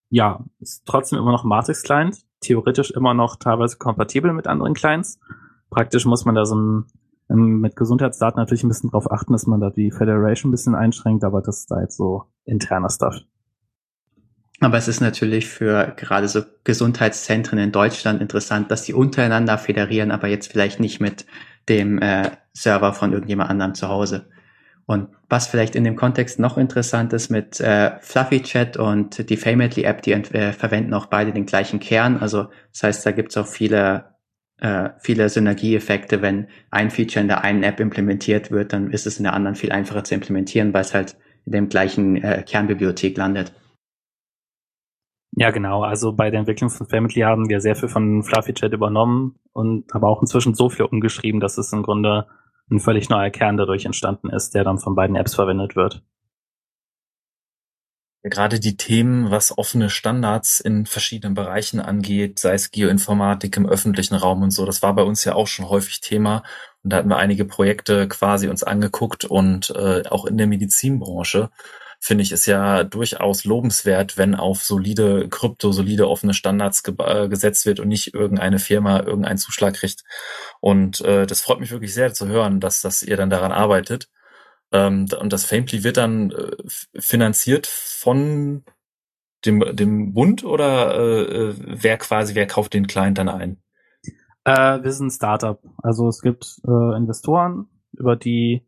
ja, 0.09 0.43
ist 0.59 0.85
trotzdem 0.85 1.19
immer 1.19 1.31
noch 1.31 1.43
Matrix-Client, 1.43 2.25
theoretisch 2.41 2.91
immer 2.91 3.13
noch 3.13 3.37
teilweise 3.37 3.77
kompatibel 3.77 4.33
mit 4.33 4.47
anderen 4.47 4.73
Clients. 4.73 5.19
Praktisch 5.69 6.05
muss 6.05 6.25
man 6.25 6.35
da 6.35 6.45
so 6.45 6.55
ein, 6.55 6.85
mit 7.29 7.77
Gesundheitsdaten 7.77 8.37
natürlich 8.37 8.63
ein 8.63 8.67
bisschen 8.67 8.89
drauf 8.89 9.09
achten, 9.09 9.31
dass 9.31 9.47
man 9.47 9.61
da 9.61 9.69
die 9.69 9.91
Federation 9.91 10.49
ein 10.49 10.51
bisschen 10.51 10.75
einschränkt, 10.75 11.23
aber 11.23 11.41
das 11.41 11.59
ist 11.59 11.71
da 11.71 11.79
jetzt 11.79 11.95
so 11.95 12.25
interner 12.43 12.89
Stuff. 12.89 13.21
Aber 14.61 14.77
es 14.77 14.87
ist 14.87 15.01
natürlich 15.01 15.47
für 15.47 15.93
gerade 15.97 16.27
so 16.27 16.43
Gesundheitszentren 16.63 17.57
in 17.57 17.71
Deutschland 17.71 18.21
interessant, 18.21 18.69
dass 18.69 18.83
die 18.83 18.93
untereinander 18.93 19.57
federieren, 19.57 20.11
aber 20.11 20.27
jetzt 20.27 20.51
vielleicht 20.51 20.79
nicht 20.79 21.01
mit 21.01 21.25
dem 21.67 21.99
äh, 21.99 22.29
Server 22.53 22.93
von 22.93 23.11
irgendjemand 23.11 23.49
anderem 23.49 23.73
zu 23.73 23.87
Hause. 23.87 24.29
Und 24.85 25.09
was 25.29 25.47
vielleicht 25.47 25.75
in 25.75 25.83
dem 25.83 25.95
Kontext 25.95 26.37
noch 26.37 26.59
interessant 26.59 27.11
ist 27.11 27.31
mit 27.31 27.59
äh, 27.59 27.93
Fluffy 28.01 28.43
Chat 28.43 28.77
und 28.77 29.29
die 29.31 29.37
Famitly 29.37 29.83
App, 29.83 30.03
die 30.03 30.11
äh, 30.11 30.53
verwenden 30.53 30.93
auch 30.93 31.07
beide 31.07 31.31
den 31.31 31.47
gleichen 31.47 31.79
Kern. 31.79 32.17
Also 32.17 32.49
das 32.71 32.83
heißt, 32.83 33.05
da 33.05 33.11
gibt 33.11 33.31
es 33.31 33.37
auch 33.37 33.47
viele, 33.47 34.13
äh, 34.59 34.89
viele 34.99 35.27
Synergieeffekte. 35.29 36.21
Wenn 36.21 36.49
ein 36.69 36.91
Feature 36.91 37.21
in 37.21 37.29
der 37.29 37.43
einen 37.43 37.63
App 37.63 37.79
implementiert 37.79 38.51
wird, 38.51 38.73
dann 38.73 38.91
ist 38.91 39.07
es 39.07 39.17
in 39.17 39.23
der 39.23 39.33
anderen 39.33 39.55
viel 39.55 39.71
einfacher 39.71 40.03
zu 40.03 40.13
implementieren, 40.13 40.71
weil 40.71 40.81
es 40.81 40.93
halt 40.93 41.15
in 41.47 41.53
dem 41.53 41.69
gleichen 41.69 42.21
äh, 42.21 42.43
Kernbibliothek 42.45 43.17
landet. 43.17 43.53
Ja, 45.33 45.51
genau. 45.51 45.83
Also 45.83 46.11
bei 46.11 46.29
der 46.29 46.41
Entwicklung 46.41 46.69
von 46.69 46.87
Family 46.87 47.21
haben 47.21 47.49
wir 47.49 47.61
sehr 47.61 47.75
viel 47.75 47.87
von 47.87 48.21
Fluffy 48.23 48.53
Chat 48.53 48.73
übernommen 48.73 49.39
und 49.53 49.93
aber 49.93 50.09
auch 50.09 50.21
inzwischen 50.21 50.55
so 50.55 50.69
viel 50.69 50.85
umgeschrieben, 50.85 51.39
dass 51.39 51.57
es 51.57 51.71
im 51.71 51.83
Grunde 51.83 52.27
ein 52.69 52.79
völlig 52.79 53.09
neuer 53.09 53.29
Kern 53.29 53.57
dadurch 53.57 53.85
entstanden 53.85 54.29
ist, 54.29 54.53
der 54.55 54.63
dann 54.63 54.79
von 54.79 54.95
beiden 54.95 55.15
Apps 55.15 55.35
verwendet 55.35 55.75
wird. 55.75 56.03
Gerade 58.23 58.59
die 58.59 58.77
Themen, 58.77 59.31
was 59.31 59.57
offene 59.57 59.89
Standards 59.89 60.59
in 60.59 60.85
verschiedenen 60.85 61.33
Bereichen 61.33 61.79
angeht, 61.79 62.37
sei 62.37 62.53
es 62.53 62.69
Geoinformatik 62.69 63.57
im 63.57 63.65
öffentlichen 63.65 64.13
Raum 64.13 64.43
und 64.43 64.51
so, 64.51 64.63
das 64.65 64.83
war 64.83 64.93
bei 64.93 65.01
uns 65.01 65.23
ja 65.25 65.33
auch 65.33 65.47
schon 65.47 65.69
häufig 65.69 66.01
Thema. 66.01 66.43
Und 66.83 66.93
da 66.93 66.97
hatten 66.97 67.09
wir 67.09 67.17
einige 67.17 67.45
Projekte 67.45 68.07
quasi 68.07 68.47
uns 68.47 68.63
angeguckt 68.63 69.25
und 69.25 69.71
äh, 69.71 70.03
auch 70.09 70.25
in 70.25 70.37
der 70.37 70.45
Medizinbranche 70.45 71.49
finde 72.03 72.23
ich, 72.23 72.31
ist 72.31 72.47
ja 72.47 72.83
durchaus 72.83 73.45
lobenswert, 73.45 74.17
wenn 74.17 74.33
auf 74.33 74.63
solide 74.63 75.29
Krypto, 75.29 75.71
solide 75.71 76.09
offene 76.09 76.33
Standards 76.33 76.81
ge 76.81 76.95
äh, 76.97 77.29
gesetzt 77.29 77.67
wird 77.67 77.79
und 77.79 77.89
nicht 77.89 78.15
irgendeine 78.15 78.57
Firma 78.57 79.01
irgendeinen 79.01 79.37
Zuschlag 79.37 79.75
kriegt. 79.75 80.03
Und 80.59 81.01
äh, 81.01 81.27
das 81.27 81.41
freut 81.41 81.59
mich 81.59 81.69
wirklich 81.71 81.93
sehr 81.93 82.11
zu 82.11 82.27
hören, 82.27 82.59
dass, 82.59 82.81
dass 82.81 83.03
ihr 83.03 83.17
dann 83.17 83.29
daran 83.29 83.51
arbeitet. 83.51 84.09
Ähm, 84.71 85.05
und 85.19 85.31
das 85.31 85.45
Fameply 85.45 85.83
wird 85.83 85.97
dann 85.97 86.31
äh, 86.31 86.55
finanziert 86.99 87.67
von 87.67 88.63
dem, 89.45 89.63
dem 89.75 90.13
Bund 90.13 90.43
oder 90.43 90.95
äh, 90.95 91.21
äh, 91.21 91.55
wer 91.59 91.97
quasi, 91.97 92.33
wer 92.33 92.47
kauft 92.47 92.73
den 92.73 92.87
Client 92.87 93.19
dann 93.19 93.29
ein? 93.29 93.61
Äh, 94.43 94.83
wir 94.83 94.91
sind 94.91 95.07
ein 95.07 95.11
Startup. 95.11 95.61
Also 95.83 96.07
es 96.07 96.21
gibt 96.21 96.61
äh, 96.67 96.97
Investoren, 96.97 97.67
über 97.91 98.15
die, 98.15 98.65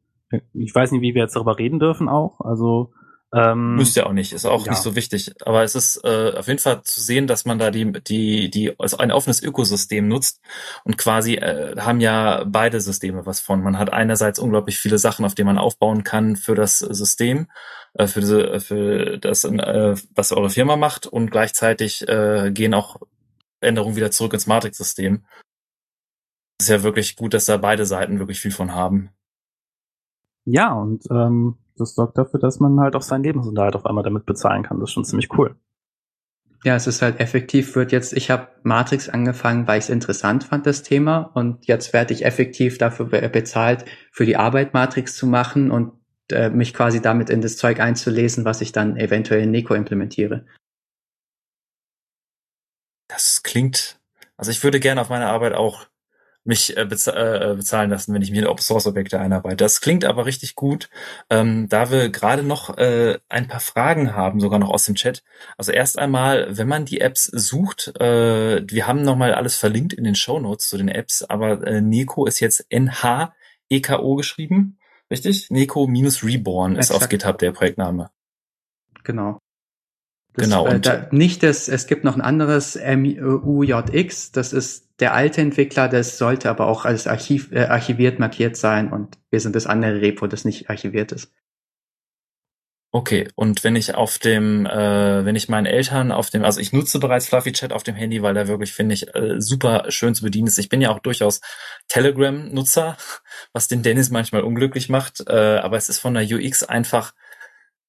ich 0.54 0.76
weiß 0.76 0.92
nicht, 0.92 1.02
wie 1.02 1.16
wir 1.16 1.24
jetzt 1.24 1.36
darüber 1.36 1.58
reden 1.58 1.80
dürfen 1.80 2.10
auch. 2.10 2.42
Also 2.42 2.92
ähm, 3.34 3.76
Müsste 3.76 4.02
ja 4.02 4.06
auch 4.06 4.14
nicht, 4.14 4.32
ist 4.32 4.46
auch 4.46 4.66
ja. 4.66 4.72
nicht 4.72 4.84
so 4.84 4.96
wichtig. 4.96 5.34
Aber 5.44 5.64
es 5.64 5.74
ist 5.74 6.04
äh, 6.04 6.34
auf 6.38 6.48
jeden 6.48 6.60
Fall 6.60 6.84
zu 6.84 7.02
sehen, 7.02 7.26
dass 7.26 7.46
man 7.46 7.58
da 7.58 7.72
die, 7.72 7.92
die, 7.92 8.52
die, 8.52 8.80
also 8.80 8.98
ein 8.98 9.12
offenes 9.12 9.42
Ökosystem 9.42 10.08
nutzt 10.08 10.40
und 10.84 11.00
quasi 11.00 11.36
äh, 11.36 11.76
haben 11.80 12.00
ja 12.00 12.44
beide 12.46 12.80
Systeme 12.80 13.26
was 13.26 13.40
von. 13.40 13.64
Man 13.64 13.80
hat 13.80 13.92
einerseits 13.92 14.38
unglaublich 14.38 14.78
viele 14.78 15.00
Sachen, 15.00 15.26
auf 15.26 15.34
denen 15.34 15.48
man 15.48 15.58
aufbauen 15.58 16.04
kann 16.04 16.36
für 16.36 16.54
das 16.54 16.78
System, 16.78 17.48
äh, 17.96 18.06
für, 18.06 18.20
diese, 18.20 18.60
für 18.60 19.18
das, 19.18 19.46
äh, 19.46 19.96
was 20.14 20.32
eure 20.32 20.52
Firma 20.52 20.76
macht 20.76 21.08
und 21.08 21.32
gleichzeitig 21.32 22.08
äh, 22.08 22.52
gehen 22.52 22.76
auch 22.76 22.98
Änderungen 23.62 23.96
wieder 23.96 24.12
zurück 24.12 24.34
ins 24.34 24.46
Matrix-System. 24.46 25.26
ist 26.62 26.70
ja 26.70 26.84
wirklich 26.84 27.16
gut, 27.16 27.34
dass 27.34 27.46
da 27.46 27.58
beide 27.58 27.88
Seiten 27.88 28.20
wirklich 28.20 28.40
viel 28.40 28.52
von 28.52 28.76
haben. 28.76 29.10
Ja, 30.46 30.74
und 30.74 31.06
ähm, 31.10 31.58
das 31.78 31.96
sorgt 31.96 32.18
dafür, 32.18 32.40
dass 32.40 32.60
man 32.60 32.80
halt 32.80 32.96
auch 32.96 33.02
seinen 33.02 33.24
Lebensunterhalt 33.24 33.76
auf 33.76 33.86
einmal 33.86 34.04
damit 34.04 34.26
bezahlen 34.26 34.64
kann. 34.64 34.80
Das 34.80 34.90
ist 34.90 34.94
schon 34.94 35.06
ziemlich 35.06 35.30
cool. 35.38 35.56
Ja, 36.64 36.76
es 36.76 36.88
ist 36.88 37.02
halt 37.02 37.20
effektiv, 37.20 37.76
wird 37.76 37.92
jetzt, 37.92 38.14
ich 38.14 38.32
habe 38.32 38.48
Matrix 38.64 39.10
angefangen, 39.10 39.68
weil 39.68 39.80
ich 39.80 39.86
es 39.86 39.90
interessant 39.90 40.46
fand, 40.46 40.66
das 40.66 40.82
Thema, 40.82 41.32
und 41.34 41.66
jetzt 41.68 41.92
werde 41.92 42.14
ich 42.14 42.24
effektiv 42.24 42.78
dafür 42.78 43.06
bezahlt, 43.06 43.84
für 44.12 44.26
die 44.26 44.38
Arbeit 44.38 44.74
Matrix 44.74 45.18
zu 45.18 45.28
machen 45.28 45.72
und 45.72 45.92
äh, 46.32 46.50
mich 46.50 46.74
quasi 46.74 47.02
damit 47.02 47.30
in 47.30 47.42
das 47.42 47.58
Zeug 47.58 47.82
einzulesen, 47.82 48.46
was 48.46 48.62
ich 48.62 48.72
dann 48.72 48.96
eventuell 48.96 49.44
in 49.44 49.52
Neko 49.52 49.74
implementiere. 49.74 50.46
Das 53.10 53.44
klingt, 53.44 54.00
also 54.38 54.50
ich 54.50 54.64
würde 54.64 54.80
gerne 54.80 55.02
auf 55.02 55.10
meine 55.10 55.28
Arbeit 55.28 55.54
auch 55.54 55.88
mich 56.44 56.76
äh, 56.76 56.86
bez 56.86 57.08
äh, 57.08 57.54
bezahlen 57.56 57.90
lassen, 57.90 58.14
wenn 58.14 58.22
ich 58.22 58.32
mir 58.32 58.50
Open 58.50 58.62
Source 58.62 58.88
Objekte 58.88 59.20
einarbeite. 59.20 59.58
Das 59.58 59.82
klingt 59.82 60.06
aber 60.06 60.26
richtig 60.26 60.56
gut. 60.56 60.90
Ähm, 61.30 61.68
da 61.70 61.90
wir 61.90 62.10
gerade 62.10 62.44
noch 62.44 62.78
äh, 62.78 63.18
ein 63.30 63.48
paar 63.48 63.60
Fragen 63.60 64.16
haben, 64.16 64.40
sogar 64.40 64.60
noch 64.60 64.70
aus 64.70 64.86
dem 64.86 64.96
Chat. 64.96 65.24
Also 65.58 65.72
erst 65.72 65.98
einmal, 65.98 66.58
wenn 66.58 66.68
man 66.68 66.86
die 66.86 67.02
Apps 67.02 67.26
sucht, 67.26 67.94
äh, 68.00 68.62
wir 68.68 68.88
haben 68.88 69.04
nochmal 69.04 69.34
alles 69.34 69.56
verlinkt 69.56 69.94
in 69.94 70.04
den 70.04 70.16
Show 70.16 70.40
Notes 70.40 70.68
zu 70.68 70.78
den 70.78 70.90
Apps, 70.90 71.24
aber 71.24 71.66
äh, 71.66 71.82
Neko 71.82 72.26
ist 72.26 72.40
jetzt 72.40 72.66
N-H-E-K-O 72.70 74.16
geschrieben. 74.16 74.80
Richtig? 75.10 75.50
Neko-Reborn 75.50 76.76
ist 76.76 76.92
auf 76.92 77.08
GitHub 77.08 77.38
der 77.38 77.52
Projektname. 77.52 78.10
Genau. 79.04 79.40
Das, 80.34 80.46
genau. 80.46 80.68
Äh, 80.68 80.80
da, 80.80 81.08
nicht 81.12 81.44
das, 81.44 81.68
es 81.68 81.86
gibt 81.86 82.04
noch 82.04 82.16
ein 82.16 82.22
anderes 82.22 82.76
MUJX, 82.76 84.32
das 84.32 84.52
ist 84.52 84.90
der 85.00 85.14
alte 85.14 85.42
Entwickler, 85.42 85.88
das 85.88 86.18
sollte 86.18 86.50
aber 86.50 86.68
auch 86.68 86.86
als 86.86 87.08
Archiv, 87.08 87.52
äh, 87.52 87.66
archiviert 87.66 88.20
markiert 88.20 88.58
sein 88.58 88.92
und 88.92 89.18
wir 89.30 89.40
sind 89.40 89.56
das 89.56 89.68
andere 89.68 90.02
Repo, 90.02 90.28
das 90.28 90.46
nicht 90.46 90.70
archiviert 90.70 91.12
ist. 91.12 91.32
Okay, 92.96 93.28
und 93.34 93.64
wenn 93.64 93.76
ich 93.76 93.96
auf 93.96 94.20
dem, 94.20 94.68
äh, 94.68 95.26
wenn 95.26 95.36
ich 95.36 95.50
meinen 95.50 95.66
Eltern 95.66 96.12
auf 96.12 96.30
dem, 96.30 96.44
also 96.44 96.60
ich 96.60 96.74
nutze 96.74 97.00
bereits 97.00 97.28
Fluffy 97.28 97.52
Chat 97.52 97.74
auf 97.74 97.82
dem 97.82 97.96
Handy, 97.96 98.22
weil 98.22 98.36
der 98.36 98.48
wirklich, 98.48 98.72
finde 98.72 98.94
ich, 98.94 99.16
äh, 99.16 99.42
super 99.42 99.86
schön 99.90 100.14
zu 100.14 100.22
bedienen 100.22 100.48
ist. 100.48 100.60
Ich 100.60 100.70
bin 100.70 100.80
ja 100.80 100.92
auch 100.92 101.00
durchaus 101.00 101.42
Telegram-Nutzer, 101.88 102.96
was 103.52 103.68
den 103.68 103.82
Dennis 103.82 104.12
manchmal 104.12 104.44
unglücklich 104.44 104.90
macht, 104.90 105.24
äh, 105.28 105.58
aber 105.58 105.78
es 105.78 105.90
ist 105.90 105.98
von 105.98 106.14
der 106.14 106.24
UX 106.24 106.62
einfach 106.62 107.14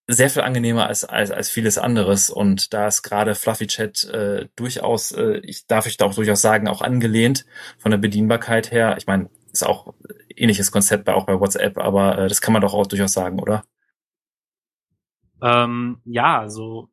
sehr 0.07 0.29
viel 0.31 0.43
angenehmer 0.43 0.87
als, 0.87 1.05
als, 1.05 1.31
als 1.31 1.49
vieles 1.49 1.79
anderes. 1.79 2.31
Und 2.31 2.75
da 2.75 2.87
ist 2.87 3.03
gerade 3.03 3.35
Fluffy 3.35 3.67
Chat 3.67 4.05
äh, 4.05 4.49
durchaus, 4.57 5.13
äh, 5.13 5.39
ich 5.45 5.67
darf 5.67 5.87
ich 5.87 5.97
da 5.97 6.07
auch 6.07 6.15
durchaus 6.15 6.43
sagen, 6.43 6.69
auch 6.69 6.83
angelehnt 6.83 7.47
von 7.79 7.91
der 7.91 7.99
Bedienbarkeit 7.99 8.71
her. 8.71 8.97
Ich 8.99 9.07
meine, 9.07 9.31
ist 9.53 9.67
auch 9.67 9.95
ähnliches 10.37 10.73
Konzept 10.73 11.05
bei, 11.05 11.15
auch 11.15 11.27
bei 11.27 11.39
WhatsApp, 11.39 11.79
aber 11.79 12.19
äh, 12.19 12.29
das 12.29 12.41
kann 12.41 12.53
man 12.53 12.63
doch 12.63 12.75
auch 12.75 12.87
durchaus 12.87 13.13
sagen, 13.13 13.41
oder? 13.41 13.65
Ähm, 15.43 16.01
ja, 16.05 16.41
also 16.41 16.89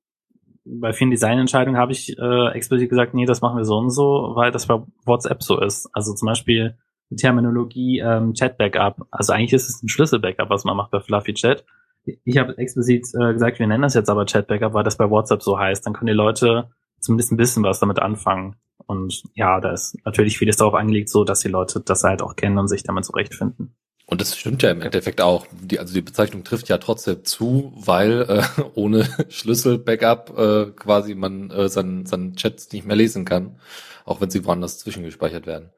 bei 0.63 0.93
vielen 0.93 1.11
Designentscheidungen 1.11 1.79
habe 1.79 1.91
ich 1.91 2.17
äh, 2.17 2.47
explizit 2.53 2.89
gesagt, 2.89 3.13
nee, 3.13 3.25
das 3.25 3.41
machen 3.41 3.57
wir 3.57 3.65
so 3.65 3.77
und 3.77 3.89
so, 3.89 4.33
weil 4.35 4.51
das 4.51 4.67
bei 4.67 4.81
WhatsApp 5.05 5.41
so 5.41 5.59
ist. 5.59 5.89
Also 5.93 6.13
zum 6.13 6.27
Beispiel 6.27 6.77
Terminologie 7.17 7.99
ähm, 7.99 8.33
Chat-Backup. 8.33 9.07
Also 9.11 9.33
eigentlich 9.33 9.53
ist 9.53 9.69
es 9.69 9.81
ein 9.83 9.89
Schlüssel-Backup, 9.89 10.49
was 10.49 10.63
man 10.63 10.77
macht 10.77 10.91
bei 10.91 10.99
Fluffy 10.99 11.33
Chat. 11.33 11.65
Ich 12.03 12.37
habe 12.37 12.57
explizit 12.57 13.07
äh, 13.13 13.33
gesagt, 13.33 13.59
wir 13.59 13.67
nennen 13.67 13.83
das 13.83 13.93
jetzt 13.93 14.09
aber 14.09 14.25
Chat-Backup, 14.25 14.73
weil 14.73 14.83
das 14.83 14.97
bei 14.97 15.09
WhatsApp 15.09 15.43
so 15.43 15.59
heißt. 15.59 15.85
Dann 15.85 15.93
können 15.93 16.07
die 16.07 16.13
Leute 16.13 16.69
zumindest 16.99 17.31
ein 17.31 17.37
bisschen 17.37 17.63
was 17.63 17.79
damit 17.79 17.99
anfangen. 17.99 18.55
Und 18.87 19.23
ja, 19.35 19.59
da 19.59 19.71
ist 19.71 19.97
natürlich 20.05 20.37
vieles 20.37 20.57
darauf 20.57 20.73
angelegt, 20.73 21.09
so 21.09 21.23
dass 21.23 21.41
die 21.41 21.49
Leute 21.49 21.79
das 21.79 22.03
halt 22.03 22.21
auch 22.21 22.35
kennen 22.35 22.57
und 22.57 22.67
sich 22.67 22.83
damit 22.83 23.05
zurechtfinden. 23.05 23.75
Und 24.11 24.19
das 24.19 24.37
stimmt 24.37 24.61
ja 24.61 24.71
im 24.71 24.81
Endeffekt 24.81 25.21
auch. 25.21 25.47
Die, 25.51 25.79
also 25.79 25.93
die 25.93 26.01
Bezeichnung 26.01 26.43
trifft 26.43 26.67
ja 26.67 26.77
trotzdem 26.79 27.23
zu, 27.23 27.71
weil 27.75 28.23
äh, 28.23 28.43
ohne 28.75 29.07
Schlüssel-Backup 29.29 30.37
äh, 30.37 30.71
quasi 30.71 31.15
man 31.15 31.49
äh, 31.51 31.69
seinen, 31.69 32.05
seinen 32.05 32.35
Chats 32.35 32.71
nicht 32.73 32.85
mehr 32.85 32.97
lesen 32.97 33.23
kann, 33.23 33.59
auch 34.05 34.19
wenn 34.19 34.29
sie 34.29 34.43
woanders 34.43 34.79
zwischengespeichert 34.79 35.45
werden. 35.45 35.69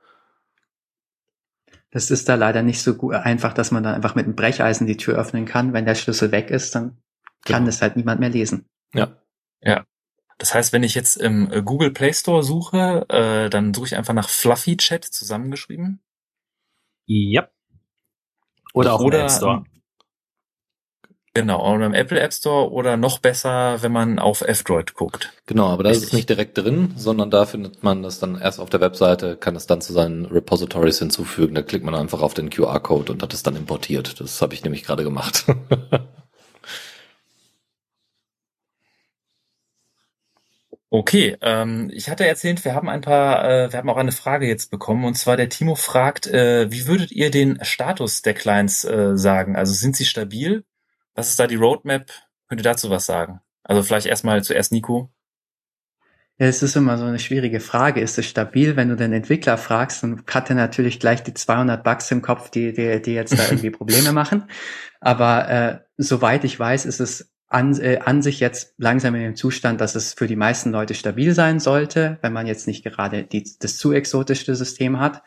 Das 1.94 2.10
ist 2.10 2.28
da 2.28 2.34
leider 2.34 2.64
nicht 2.64 2.82
so 2.82 2.96
gut, 2.96 3.14
einfach, 3.14 3.54
dass 3.54 3.70
man 3.70 3.84
dann 3.84 3.94
einfach 3.94 4.16
mit 4.16 4.26
einem 4.26 4.36
Brecheisen 4.36 4.88
die 4.88 4.98
Tür 4.98 5.16
öffnen 5.16 5.46
kann. 5.46 5.74
Wenn 5.74 5.86
der 5.86 5.94
Schlüssel 5.94 6.32
weg 6.32 6.50
ist, 6.50 6.74
dann 6.74 6.98
kann 7.46 7.58
genau. 7.60 7.66
das 7.68 7.84
halt 7.84 7.96
niemand 7.96 8.20
mehr 8.20 8.32
lesen. 8.32 8.66
Ja. 8.96 9.16
Ja. 9.62 9.86
Das 10.39 10.56
heißt, 10.56 10.74
wenn 10.74 10.82
ich 10.82 10.96
jetzt 10.96 11.18
im 11.18 11.52
äh, 11.52 11.62
Google 11.62 11.91
Play 11.91 12.12
Store 12.12 12.41
suche, 12.41 13.06
äh, 13.10 13.48
dann 13.52 13.76
suche 13.76 13.86
ich 13.86 13.96
einfach 13.96 14.16
nach 14.16 14.28
Fluffy 14.28 14.76
Chat 14.78 15.06
zusammengeschrieben. 15.06 16.02
Ja. 17.06 17.48
Oder 18.74 18.94
auch 18.94 19.02
oder, 19.02 19.20
im 19.20 19.26
App 19.26 19.32
Store. 19.32 19.64
Genau, 21.36 21.73
oder 21.73 21.88
im 21.88 21.95
Apple 21.95 22.19
App 22.19 22.31
Store 22.31 22.71
oder 22.71 22.95
noch 22.95 23.17
besser, 23.17 23.81
wenn 23.81 23.91
man 23.91 24.19
auf 24.19 24.41
F-Droid 24.41 24.93
guckt. 24.93 25.34
Genau, 25.47 25.67
aber 25.67 25.81
da 25.81 25.89
ist 25.89 26.03
es 26.03 26.13
nicht 26.13 26.29
direkt 26.29 26.59
drin, 26.59 26.93
sondern 26.95 27.31
da 27.31 27.47
findet 27.47 27.81
man 27.81 28.03
das 28.03 28.19
dann 28.19 28.39
erst 28.39 28.59
auf 28.59 28.69
der 28.69 28.81
Webseite, 28.81 29.36
kann 29.36 29.55
es 29.55 29.65
dann 29.65 29.81
zu 29.81 29.93
seinen 29.93 30.25
Repositories 30.25 30.99
hinzufügen. 30.99 31.55
Da 31.55 31.63
klickt 31.63 31.86
man 31.86 31.95
einfach 31.95 32.21
auf 32.21 32.36
den 32.36 32.51
QR-Code 32.51 33.13
und 33.13 33.23
hat 33.23 33.34
es 33.34 33.41
dann 33.41 33.55
importiert. 33.55 34.19
Das 34.19 34.43
habe 34.43 34.53
ich 34.53 34.63
nämlich 34.63 34.84
gerade 34.84 35.03
gemacht. 35.03 35.45
Okay, 40.95 41.36
ähm, 41.41 41.89
ich 41.91 42.07
hatte 42.07 42.27
erzählt, 42.27 42.63
wir 42.65 42.75
haben 42.75 42.88
ein 42.88 43.01
paar, 43.01 43.43
äh, 43.49 43.71
wir 43.71 43.79
haben 43.79 43.89
auch 43.89 43.97
eine 43.97 44.11
Frage 44.11 44.47
jetzt 44.47 44.69
bekommen 44.69 45.05
und 45.05 45.15
zwar 45.15 45.38
der 45.38 45.49
Timo 45.49 45.73
fragt, 45.73 46.27
äh, 46.27 46.71
wie 46.71 46.86
würdet 46.86 47.11
ihr 47.11 47.31
den 47.31 47.57
Status 47.65 48.21
der 48.21 48.36
Clients 48.36 48.84
äh, 48.84 49.17
sagen? 49.17 49.55
Also 49.55 49.73
sind 49.73 49.95
sie 49.95 50.05
stabil? 50.05 50.63
Was 51.16 51.30
ist 51.30 51.39
da 51.39 51.47
die 51.47 51.55
Roadmap? 51.55 52.11
Könnt 52.47 52.61
ihr 52.61 52.64
dazu 52.64 52.89
was 52.89 53.05
sagen? 53.05 53.41
Also 53.64 53.84
vielleicht 53.84 54.07
erstmal 54.07 54.43
zuerst 54.43 54.72
Nico. 54.72 55.11
Ja, 56.39 56.47
es 56.47 56.64
ist 56.64 56.76
immer 56.76 56.97
so 56.97 57.05
eine 57.05 57.20
schwierige 57.20 57.59
Frage. 57.59 58.01
Ist 58.01 58.18
es 58.18 58.26
stabil? 58.26 58.76
Wenn 58.76 58.89
du 58.89 58.95
den 58.95 59.14
Entwickler 59.14 59.57
fragst, 59.57 60.01
dann 60.01 60.24
hat 60.28 60.49
er 60.49 60.55
natürlich 60.55 60.99
gleich 60.99 61.22
die 61.22 61.34
200 61.34 61.84
Bugs 61.84 62.09
im 62.09 62.24
Kopf, 62.24 62.49
die, 62.49 62.74
die, 62.74 63.01
die 63.01 63.14
jetzt 63.14 63.38
da 63.38 63.45
irgendwie 63.45 63.70
Probleme 63.72 64.11
machen. 64.11 64.45
Aber 64.99 65.49
äh, 65.49 65.80
soweit 65.97 66.43
ich 66.43 66.59
weiß, 66.59 66.86
ist 66.86 66.99
es 66.99 67.32
an, 67.47 67.80
äh, 67.80 67.99
an 68.03 68.24
sich 68.24 68.39
jetzt 68.39 68.74
langsam 68.78 69.14
in 69.14 69.22
dem 69.22 69.36
Zustand, 69.36 69.80
dass 69.80 69.93
es 69.93 70.14
für 70.14 70.26
die 70.26 70.36
meisten 70.36 70.72
Leute 70.72 70.95
stabil 70.95 71.36
sein 71.36 71.59
sollte, 71.59 72.18
wenn 72.22 72.34
man 72.34 72.47
jetzt 72.47 72.66
nicht 72.66 72.84
gerade 72.84 73.24
die, 73.24 73.47
das 73.59 73.78
zu 73.78 73.91
exotischste 73.91 74.55
System 74.55 74.99
hat. 74.99 75.22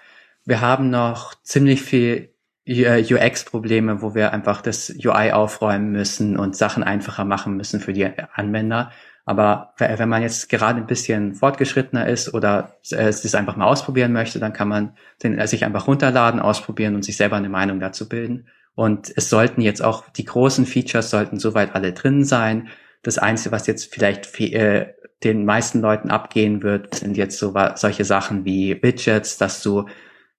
Wir 0.44 0.60
haben 0.60 0.90
noch 0.90 1.40
ziemlich 1.42 1.82
viel 1.82 2.34
UX-Probleme, 2.68 4.02
wo 4.02 4.14
wir 4.14 4.32
einfach 4.32 4.60
das 4.60 4.90
UI 4.90 5.32
aufräumen 5.32 5.92
müssen 5.92 6.36
und 6.36 6.56
Sachen 6.56 6.82
einfacher 6.82 7.24
machen 7.24 7.56
müssen 7.56 7.80
für 7.80 7.92
die 7.92 8.06
Anwender. 8.34 8.90
Aber 9.24 9.74
wenn 9.78 10.08
man 10.08 10.22
jetzt 10.22 10.48
gerade 10.48 10.80
ein 10.80 10.86
bisschen 10.86 11.34
fortgeschrittener 11.34 12.08
ist 12.08 12.32
oder 12.32 12.76
es 12.82 13.22
das 13.22 13.34
einfach 13.34 13.56
mal 13.56 13.66
ausprobieren 13.66 14.12
möchte, 14.12 14.38
dann 14.38 14.52
kann 14.52 14.68
man 14.68 14.92
den, 15.22 15.44
sich 15.48 15.64
einfach 15.64 15.88
runterladen, 15.88 16.38
ausprobieren 16.40 16.94
und 16.94 17.04
sich 17.04 17.16
selber 17.16 17.36
eine 17.36 17.48
Meinung 17.48 17.80
dazu 17.80 18.08
bilden. 18.08 18.46
Und 18.76 19.12
es 19.16 19.28
sollten 19.28 19.62
jetzt 19.62 19.82
auch 19.82 20.08
die 20.10 20.24
großen 20.24 20.64
Features 20.64 21.10
sollten 21.10 21.40
soweit 21.40 21.74
alle 21.74 21.92
drin 21.92 22.24
sein. 22.24 22.68
Das 23.02 23.18
Einzige, 23.18 23.52
was 23.52 23.66
jetzt 23.66 23.92
vielleicht 23.92 24.38
äh, 24.40 24.94
den 25.24 25.44
meisten 25.44 25.80
Leuten 25.80 26.10
abgehen 26.10 26.62
wird, 26.62 26.94
sind 26.94 27.16
jetzt 27.16 27.38
so 27.38 27.54
solche 27.74 28.04
Sachen 28.04 28.44
wie 28.44 28.80
Widgets, 28.80 29.38
dass 29.38 29.62
du 29.62 29.86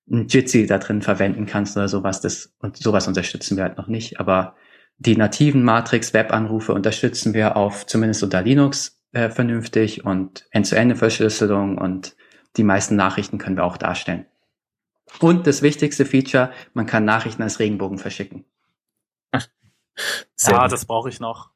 ein 0.10 0.28
Jitsi 0.28 0.66
da 0.66 0.78
drin 0.78 1.02
verwenden 1.02 1.46
kannst 1.46 1.76
oder 1.76 1.88
sowas. 1.88 2.22
Das, 2.22 2.54
und 2.60 2.78
sowas 2.78 3.08
unterstützen 3.08 3.58
wir 3.58 3.64
halt 3.64 3.78
noch 3.78 3.88
nicht. 3.88 4.20
Aber 4.20 4.56
die 4.98 5.16
nativen 5.16 5.64
Matrix-Web-Anrufe 5.64 6.74
unterstützen 6.74 7.34
wir 7.34 7.56
auf 7.56 7.86
zumindest 7.86 8.24
unter 8.24 8.42
Linux 8.42 9.02
äh, 9.12 9.30
vernünftig 9.30 10.06
und 10.06 10.48
End-zu-Ende-Verschlüsselung 10.52 11.78
und 11.78 12.16
die 12.56 12.64
meisten 12.64 12.96
Nachrichten 12.96 13.38
können 13.38 13.58
wir 13.58 13.64
auch 13.64 13.78
darstellen. 13.78 14.26
Und 15.20 15.48
das 15.48 15.62
wichtigste 15.62 16.06
Feature, 16.06 16.52
man 16.74 16.86
kann 16.86 17.06
Nachrichten 17.06 17.44
als 17.44 17.60
Regenbogen 17.60 17.98
verschicken. 17.98 18.46
ja, 19.34 20.68
das 20.68 20.86
brauche 20.86 21.10
ich 21.10 21.20
noch. 21.20 21.52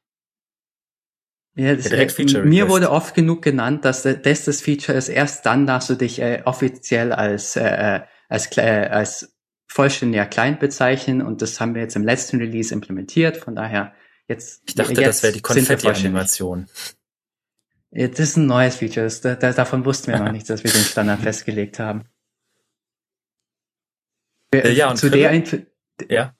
Ja, 1.54 1.74
das, 1.76 1.86
äh, 1.86 2.44
mir 2.44 2.70
wurde 2.70 2.90
oft 2.90 3.14
genug 3.14 3.42
genannt, 3.42 3.84
dass 3.84 4.02
das 4.02 4.44
das 4.44 4.62
Feature 4.62 4.96
ist. 4.96 5.08
Erst 5.08 5.44
dann 5.44 5.66
darfst 5.66 5.90
du 5.90 5.94
dich 5.96 6.18
äh, 6.20 6.42
offiziell 6.46 7.12
als 7.12 7.56
äh, 7.56 7.96
äh 7.96 8.00
als 8.32 8.56
äh, 8.56 8.88
als 8.90 9.34
vollständiger 9.66 10.26
Client 10.26 10.60
bezeichnen 10.60 11.22
und 11.22 11.42
das 11.42 11.60
haben 11.60 11.74
wir 11.74 11.82
jetzt 11.82 11.96
im 11.96 12.04
letzten 12.04 12.38
Release 12.38 12.72
implementiert. 12.74 13.36
Von 13.36 13.54
daher 13.54 13.94
jetzt. 14.28 14.62
Ich 14.66 14.74
dachte, 14.74 15.00
jetzt 15.00 15.06
das 15.06 15.22
wäre 15.22 15.32
die 15.32 15.40
Konfetti-Animation. 15.40 16.66
Das 17.90 18.18
ist 18.18 18.36
ein 18.36 18.46
neues 18.46 18.76
Feature. 18.76 19.04
Das, 19.04 19.20
da, 19.20 19.34
davon 19.34 19.84
wussten 19.84 20.12
wir 20.12 20.18
noch 20.18 20.32
nichts, 20.32 20.48
dass 20.48 20.64
wir 20.64 20.70
den 20.70 20.82
Standard 20.82 21.20
festgelegt 21.22 21.78
haben. 21.78 22.04
Äh, 24.54 24.72
ja, 24.72 24.90
und 24.90 24.96
zu 24.96 25.10
der, 25.10 25.42
ja. 26.08 26.34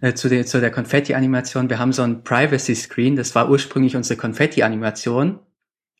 Äh, 0.00 0.14
zu 0.14 0.28
der, 0.28 0.46
zu 0.46 0.60
der 0.60 0.70
Konfetti-Animation. 0.70 1.68
Wir 1.68 1.78
haben 1.78 1.92
so 1.92 2.02
ein 2.02 2.24
Privacy-Screen. 2.24 3.16
Das 3.16 3.34
war 3.34 3.50
ursprünglich 3.50 3.96
unsere 3.96 4.18
Konfetti-Animation. 4.18 5.40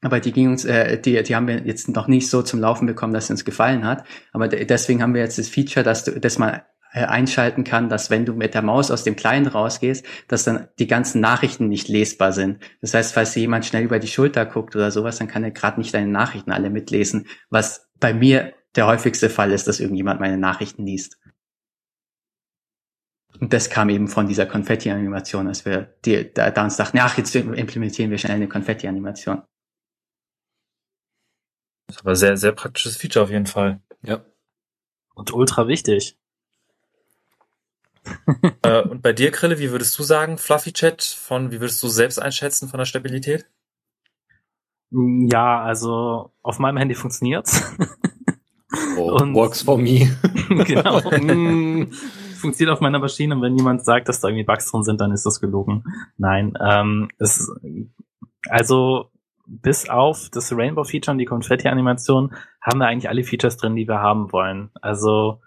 Aber 0.01 0.21
die 0.21 0.33
ging 0.33 0.49
uns, 0.49 0.65
äh, 0.65 1.01
die, 1.01 1.23
die 1.23 1.35
haben 1.35 1.49
wir 1.49 1.67
jetzt 1.67 1.89
noch 1.89 2.07
nicht 2.07 2.31
so 2.31 2.43
zum 2.43 2.61
Laufen 2.61 2.87
bekommen, 2.87 3.13
dass 3.13 3.27
sie 3.27 3.33
uns 3.33 3.45
gefallen 3.45 3.85
hat. 3.85 4.05
Aber 4.33 4.49
deswegen 4.49 5.03
haben 5.03 5.15
wir 5.15 5.23
jetzt 5.23 5.39
das 5.39 5.49
Feature, 5.49 5.85
dass 5.85 6.05
du, 6.05 6.21
dass 6.21 6.39
man 6.39 6.61
äh, 6.93 7.05
einschalten 7.05 7.65
kann, 7.65 7.89
dass 7.89 8.09
wenn 8.09 8.25
du 8.25 8.33
mit 8.33 8.55
der 8.55 8.63
Maus 8.63 8.91
aus 8.91 9.05
dem 9.05 9.15
Kleinen 9.15 9.47
rausgehst, 9.47 10.07
dass 10.29 10.45
dann 10.45 10.69
die 10.79 10.87
ganzen 10.87 11.21
Nachrichten 11.21 11.69
nicht 11.69 11.89
lesbar 11.89 12.33
sind. 12.33 12.63
Das 12.81 12.95
heißt, 12.95 13.13
falls 13.13 13.35
jemand 13.35 13.67
schnell 13.67 13.85
über 13.85 13.99
die 13.99 14.09
Schulter 14.09 14.47
guckt 14.47 14.75
oder 14.75 14.91
sowas, 14.91 15.19
dann 15.19 15.29
kann 15.29 15.45
er 15.45 15.51
gerade 15.51 15.81
nicht 15.81 15.93
deine 15.93 16.11
Nachrichten 16.11 16.53
alle 16.53 16.71
mitlesen, 16.71 17.27
was 17.51 17.91
bei 18.01 18.15
mir 18.15 18.55
der 18.75 18.87
häufigste 18.87 19.29
Fall 19.29 19.53
ist, 19.53 19.69
dass 19.69 19.81
irgendjemand 19.81 20.21
meine 20.21 20.39
Nachrichten 20.39 20.87
liest. 20.87 21.19
Und 23.39 23.53
das 23.53 23.69
kam 23.69 23.89
eben 23.91 24.09
von 24.09 24.27
dieser 24.27 24.47
Konfetti-Animation, 24.47 25.47
als 25.47 25.65
wir 25.65 25.95
die, 26.05 26.33
da, 26.33 26.51
da 26.51 26.65
uns 26.65 26.77
dachten, 26.77 26.99
ach, 27.01 27.19
jetzt 27.19 27.35
implementieren 27.35 28.11
wir 28.11 28.19
schnell 28.19 28.37
eine 28.37 28.49
Konfetti-Animation. 28.49 29.43
Das 31.89 31.97
ist 31.97 32.03
aber 32.03 32.17
sehr, 32.17 32.37
sehr 32.37 32.53
praktisches 32.53 32.97
Feature 32.97 33.25
auf 33.25 33.31
jeden 33.31 33.47
Fall. 33.47 33.81
Ja. 34.03 34.21
Und 35.15 35.33
ultra 35.33 35.67
wichtig. 35.67 36.17
äh, 38.63 38.83
und 38.83 39.03
bei 39.03 39.13
dir, 39.13 39.31
Krille, 39.31 39.59
wie 39.59 39.71
würdest 39.71 39.99
du 39.99 40.03
sagen, 40.03 40.39
Fluffy 40.39 40.73
Chat 40.73 41.03
von, 41.03 41.51
wie 41.51 41.61
würdest 41.61 41.83
du 41.83 41.89
selbst 41.89 42.19
einschätzen 42.19 42.69
von 42.69 42.79
der 42.79 42.85
Stabilität? 42.85 43.47
Ja, 44.91 45.63
also 45.63 46.33
auf 46.43 46.59
meinem 46.59 46.77
Handy 46.77 46.95
funktioniert's. 46.95 47.63
Oh, 48.97 49.13
und, 49.21 49.35
works 49.35 49.63
for 49.63 49.79
me. 49.79 50.17
genau. 50.65 51.01
Mm, 51.11 51.91
funktioniert 52.39 52.75
auf 52.75 52.81
meiner 52.81 52.99
Maschine 52.99 53.35
und 53.35 53.43
wenn 53.43 53.57
jemand 53.57 53.85
sagt, 53.85 54.09
dass 54.09 54.21
da 54.21 54.29
irgendwie 54.29 54.45
Bugs 54.45 54.71
drin 54.71 54.85
sind, 54.85 55.01
dann 55.01 55.13
ist 55.13 55.27
das 55.27 55.41
gelogen. 55.41 55.85
Nein, 56.17 56.55
ähm, 56.61 57.09
es, 57.19 57.51
also 58.49 59.11
bis 59.49 59.89
auf 59.89 60.29
das 60.31 60.53
Rainbow-Feature 60.55 61.13
und 61.13 61.19
die 61.19 61.25
Konfetti-Animation 61.25 62.35
haben 62.61 62.79
wir 62.79 62.87
eigentlich 62.87 63.09
alle 63.09 63.25
Features 63.25 63.57
drin, 63.57 63.77
die 63.77 63.89
wir 63.89 64.01
haben 64.01 64.31
wollen. 64.31 64.71
Also 64.81 65.41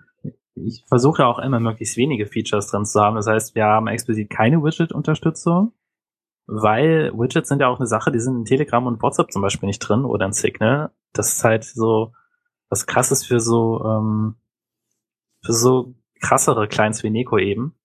ich 0.55 0.83
versuche 0.87 1.25
auch 1.25 1.39
immer 1.39 1.59
möglichst 1.59 1.97
wenige 1.97 2.25
Features 2.25 2.67
drin 2.67 2.85
zu 2.85 2.99
haben. 2.99 3.15
Das 3.15 3.27
heißt, 3.27 3.55
wir 3.55 3.65
haben 3.65 3.87
explizit 3.87 4.29
keine 4.29 4.63
Widget-Unterstützung, 4.63 5.73
weil 6.47 7.11
Widgets 7.13 7.49
sind 7.49 7.61
ja 7.61 7.67
auch 7.67 7.79
eine 7.79 7.87
Sache, 7.87 8.11
die 8.11 8.19
sind 8.19 8.35
in 8.35 8.45
Telegram 8.45 8.85
und 8.85 9.01
WhatsApp 9.01 9.31
zum 9.31 9.41
Beispiel 9.41 9.67
nicht 9.67 9.79
drin 9.79 10.03
oder 10.03 10.25
in 10.25 10.33
Signal. 10.33 10.91
Das 11.13 11.33
ist 11.33 11.43
halt 11.43 11.63
so, 11.63 12.13
was 12.69 12.87
krass 12.87 13.11
ist 13.11 13.25
für 13.25 13.39
so, 13.39 13.83
ähm, 13.85 14.35
für 15.43 15.53
so 15.53 15.95
krassere 16.19 16.67
Clients 16.67 17.03
wie 17.03 17.09
Neko 17.09 17.37
eben. 17.37 17.75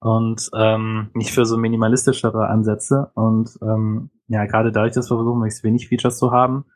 Und 0.00 0.50
ähm, 0.54 1.10
nicht 1.14 1.32
für 1.32 1.46
so 1.46 1.56
minimalistischere 1.56 2.48
Ansätze. 2.48 3.10
Und 3.14 3.50
ähm, 3.62 4.10
ja, 4.28 4.44
gerade 4.44 4.72
dadurch, 4.72 4.94
dass 4.94 5.10
wir 5.10 5.16
versuchen, 5.16 5.38
möglichst 5.38 5.64
wenig 5.64 5.88
Features 5.88 6.18
zu 6.18 6.32
haben, 6.32 6.66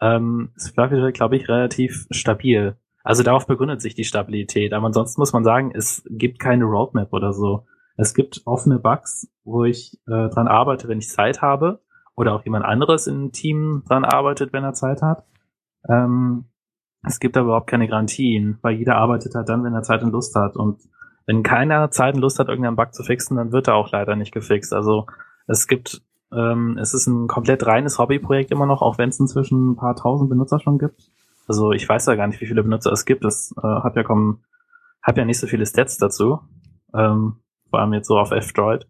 ähm, 0.00 0.50
ist 0.56 0.74
Fluffy, 0.74 1.12
glaube 1.12 1.36
ich, 1.36 1.48
relativ 1.48 2.06
stabil. 2.10 2.76
Also 3.02 3.22
darauf 3.22 3.46
begründet 3.46 3.80
sich 3.80 3.94
die 3.94 4.04
Stabilität. 4.04 4.72
Aber 4.72 4.86
ansonsten 4.86 5.20
muss 5.20 5.32
man 5.32 5.44
sagen, 5.44 5.72
es 5.74 6.04
gibt 6.10 6.38
keine 6.38 6.64
Roadmap 6.64 7.12
oder 7.12 7.32
so. 7.32 7.64
Es 7.96 8.14
gibt 8.14 8.42
offene 8.44 8.78
Bugs, 8.78 9.28
wo 9.44 9.64
ich 9.64 9.98
äh, 10.06 10.28
dran 10.28 10.48
arbeite, 10.48 10.88
wenn 10.88 10.98
ich 10.98 11.08
Zeit 11.08 11.40
habe. 11.40 11.80
Oder 12.14 12.34
auch 12.34 12.44
jemand 12.44 12.64
anderes 12.64 13.06
im 13.06 13.30
Team 13.32 13.84
dran 13.86 14.04
arbeitet, 14.04 14.52
wenn 14.52 14.64
er 14.64 14.72
Zeit 14.72 15.02
hat. 15.02 15.24
Ähm, 15.88 16.46
es 17.02 17.20
gibt 17.20 17.36
aber 17.36 17.46
überhaupt 17.46 17.70
keine 17.70 17.86
Garantien, 17.86 18.58
weil 18.62 18.76
jeder 18.76 18.96
arbeitet 18.96 19.34
halt 19.34 19.48
dann, 19.48 19.62
wenn 19.62 19.74
er 19.74 19.82
Zeit 19.82 20.02
und 20.02 20.10
Lust 20.10 20.34
hat. 20.34 20.56
Und 20.56 20.80
wenn 21.26 21.42
keiner 21.42 21.90
Zeit 21.90 22.14
und 22.14 22.20
Lust 22.20 22.38
hat, 22.38 22.48
irgendeinen 22.48 22.76
Bug 22.76 22.94
zu 22.94 23.02
fixen, 23.02 23.36
dann 23.36 23.52
wird 23.52 23.68
er 23.68 23.74
auch 23.74 23.90
leider 23.90 24.16
nicht 24.16 24.32
gefixt. 24.32 24.72
Also 24.72 25.06
es 25.46 25.66
gibt, 25.66 26.02
ähm, 26.32 26.78
es 26.78 26.94
ist 26.94 27.06
ein 27.08 27.26
komplett 27.26 27.66
reines 27.66 27.98
Hobbyprojekt 27.98 28.52
immer 28.52 28.66
noch, 28.66 28.80
auch 28.80 28.96
wenn 28.98 29.08
es 29.08 29.20
inzwischen 29.20 29.72
ein 29.72 29.76
paar 29.76 29.96
tausend 29.96 30.30
Benutzer 30.30 30.60
schon 30.60 30.78
gibt. 30.78 31.10
Also 31.48 31.72
ich 31.72 31.88
weiß 31.88 32.06
ja 32.06 32.14
gar 32.14 32.28
nicht, 32.28 32.40
wie 32.40 32.46
viele 32.46 32.62
Benutzer 32.62 32.92
es 32.92 33.04
gibt. 33.04 33.24
Das 33.24 33.52
äh, 33.58 33.62
hat 33.62 33.96
ja 33.96 34.04
kommen, 34.04 34.44
hat 35.02 35.16
ja 35.16 35.24
nicht 35.24 35.38
so 35.38 35.46
viele 35.46 35.66
Stats 35.66 35.98
dazu. 35.98 36.40
Ähm, 36.94 37.40
vor 37.70 37.80
allem 37.80 37.92
jetzt 37.92 38.08
so 38.08 38.18
auf 38.18 38.30
F-Droid. 38.30 38.88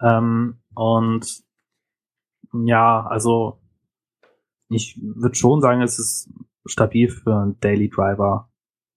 Ähm, 0.00 0.58
und 0.74 1.42
ja, 2.52 3.06
also 3.06 3.60
ich 4.68 5.00
würde 5.00 5.34
schon 5.34 5.60
sagen, 5.60 5.80
es 5.82 5.98
ist 5.98 6.30
stabil 6.66 7.08
für 7.08 7.36
einen 7.36 7.60
Daily 7.60 7.88
Driver. 7.88 8.50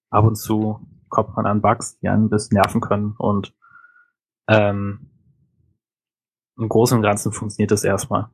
Ab 0.09 0.25
und 0.25 0.35
zu 0.35 0.81
kommt 1.11 1.35
man 1.35 1.45
an 1.45 1.61
Bugs, 1.61 1.99
die 1.99 2.09
einen 2.09 2.25
ein 2.25 2.29
bisschen 2.29 2.55
nerven 2.55 2.81
können 2.81 3.13
und 3.17 3.53
ähm, 4.47 5.11
im 6.57 6.69
Großen 6.69 6.97
und 6.97 7.03
Ganzen 7.03 7.31
funktioniert 7.31 7.71
das 7.71 7.83
erstmal. 7.83 8.29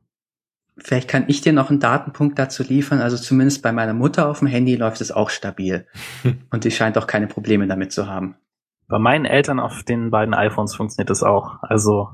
Vielleicht 0.78 1.08
kann 1.08 1.24
ich 1.26 1.40
dir 1.40 1.52
noch 1.52 1.70
einen 1.70 1.80
Datenpunkt 1.80 2.38
dazu 2.38 2.62
liefern. 2.62 3.00
Also 3.00 3.16
zumindest 3.16 3.62
bei 3.62 3.72
meiner 3.72 3.94
Mutter 3.94 4.28
auf 4.28 4.38
dem 4.38 4.48
Handy 4.48 4.76
läuft 4.76 5.00
es 5.00 5.10
auch 5.10 5.30
stabil. 5.30 5.86
und 6.50 6.64
die 6.64 6.70
scheint 6.70 6.96
auch 6.98 7.06
keine 7.06 7.26
Probleme 7.26 7.66
damit 7.66 7.92
zu 7.92 8.06
haben. 8.06 8.36
Bei 8.86 8.98
meinen 8.98 9.24
Eltern 9.24 9.60
auf 9.60 9.82
den 9.82 10.10
beiden 10.10 10.34
iPhones 10.34 10.74
funktioniert 10.74 11.10
das 11.10 11.22
auch. 11.22 11.62
Also 11.62 12.10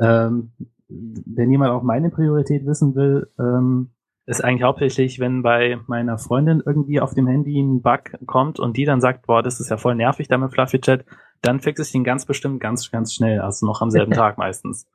ähm, 0.00 0.52
wenn 0.88 1.50
jemand 1.50 1.72
auch 1.72 1.82
meine 1.82 2.10
Priorität 2.10 2.66
wissen 2.66 2.94
will, 2.94 3.30
ähm, 3.38 3.90
ist 4.30 4.42
eigentlich 4.42 4.62
hauptsächlich, 4.62 5.18
wenn 5.18 5.42
bei 5.42 5.78
meiner 5.86 6.16
Freundin 6.16 6.62
irgendwie 6.64 7.00
auf 7.00 7.14
dem 7.14 7.26
Handy 7.26 7.60
ein 7.60 7.82
Bug 7.82 8.12
kommt 8.26 8.60
und 8.60 8.76
die 8.76 8.84
dann 8.84 9.00
sagt, 9.00 9.26
boah, 9.26 9.42
das 9.42 9.60
ist 9.60 9.70
ja 9.70 9.76
voll 9.76 9.96
nervig 9.96 10.28
da 10.28 10.38
mit 10.38 10.52
Fluffy 10.52 10.80
Chat, 10.80 11.04
dann 11.42 11.60
fixe 11.60 11.82
ich 11.82 11.92
den 11.92 12.04
ganz 12.04 12.26
bestimmt 12.26 12.60
ganz, 12.60 12.90
ganz 12.90 13.12
schnell, 13.12 13.40
also 13.40 13.66
noch 13.66 13.82
am 13.82 13.90
selben 13.90 14.12
Tag 14.12 14.38
meistens. 14.38 14.86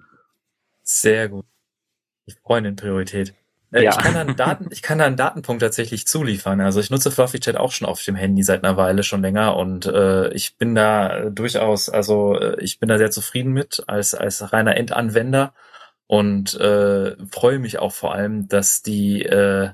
Sehr 0.83 1.29
gut. 1.29 1.45
Die 2.27 2.33
Freundin 2.43 2.75
Priorität. 2.75 3.33
Äh, 3.71 3.83
ja. 3.83 3.91
Ich 3.91 3.97
kann 3.97 4.13
da 4.13 4.21
einen 4.21 4.35
Daten, 4.37 4.67
ich 4.71 4.81
kann 4.81 4.99
da 4.99 5.05
einen 5.05 5.17
Datenpunkt 5.17 5.61
tatsächlich 5.61 6.07
zuliefern. 6.07 6.61
Also 6.61 6.79
ich 6.79 6.89
nutze 6.89 7.11
Fluffy 7.11 7.39
Chat 7.39 7.57
auch 7.57 7.73
schon 7.73 7.87
auf 7.87 8.01
dem 8.03 8.15
Handy 8.15 8.41
seit 8.41 8.63
einer 8.63 8.77
Weile 8.77 9.03
schon 9.03 9.21
länger 9.21 9.57
und 9.57 9.85
äh, 9.85 10.33
ich 10.33 10.57
bin 10.57 10.75
da 10.75 11.29
durchaus, 11.29 11.89
also 11.89 12.39
äh, 12.39 12.61
ich 12.61 12.79
bin 12.79 12.87
da 12.87 12.97
sehr 12.97 13.11
zufrieden 13.11 13.51
mit 13.51 13.83
als 13.87 14.15
als 14.15 14.53
reiner 14.53 14.77
Endanwender 14.77 15.53
und 16.07 16.55
äh, 16.59 17.15
freue 17.31 17.59
mich 17.59 17.79
auch 17.79 17.93
vor 17.93 18.13
allem, 18.13 18.47
dass 18.47 18.81
die 18.81 19.23
äh, 19.23 19.69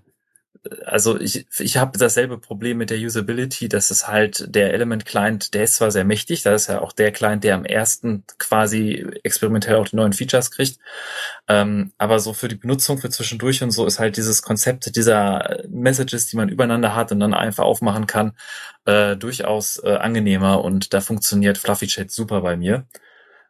also 0.86 1.19
ich, 1.19 1.47
ich 1.59 1.77
habe 1.77 1.97
dasselbe 1.97 2.38
Problem 2.38 2.77
mit 2.77 2.91
der 2.91 2.99
Usability, 2.99 3.67
dass 3.67 3.89
es 3.89 4.07
halt 4.07 4.53
der 4.53 4.73
Element 4.73 5.05
Client, 5.05 5.53
der 5.55 5.63
ist 5.63 5.75
zwar 5.75 5.89
sehr 5.89 6.05
mächtig, 6.05 6.43
da 6.43 6.53
ist 6.53 6.67
ja 6.67 6.82
auch 6.82 6.91
der 6.91 7.11
Client, 7.11 7.43
der 7.43 7.55
am 7.55 7.65
ersten 7.65 8.23
quasi 8.38 9.07
experimentell 9.23 9.75
auch 9.75 9.88
die 9.88 9.95
neuen 9.95 10.13
Features 10.13 10.51
kriegt, 10.51 10.77
ähm, 11.47 11.93
aber 11.97 12.19
so 12.19 12.34
für 12.34 12.47
die 12.47 12.55
Benutzung 12.55 12.99
für 12.99 13.09
zwischendurch 13.09 13.63
und 13.63 13.71
so 13.71 13.86
ist 13.88 13.99
halt 13.99 14.17
dieses 14.17 14.43
Konzept 14.43 14.95
dieser 14.95 15.63
Messages, 15.67 16.27
die 16.27 16.38
man 16.38 16.49
übereinander 16.49 16.95
hat 16.95 17.11
und 17.11 17.19
dann 17.19 17.34
einfach 17.34 17.63
aufmachen 17.63 18.05
kann, 18.05 18.34
äh, 18.86 19.15
durchaus 19.15 19.82
äh, 19.84 19.95
angenehmer 19.95 20.63
und 20.63 20.93
da 20.93 21.01
funktioniert 21.01 21.57
Fluffy 21.57 21.88
Chat 21.88 22.11
super 22.11 22.41
bei 22.41 22.55
mir. 22.55 22.86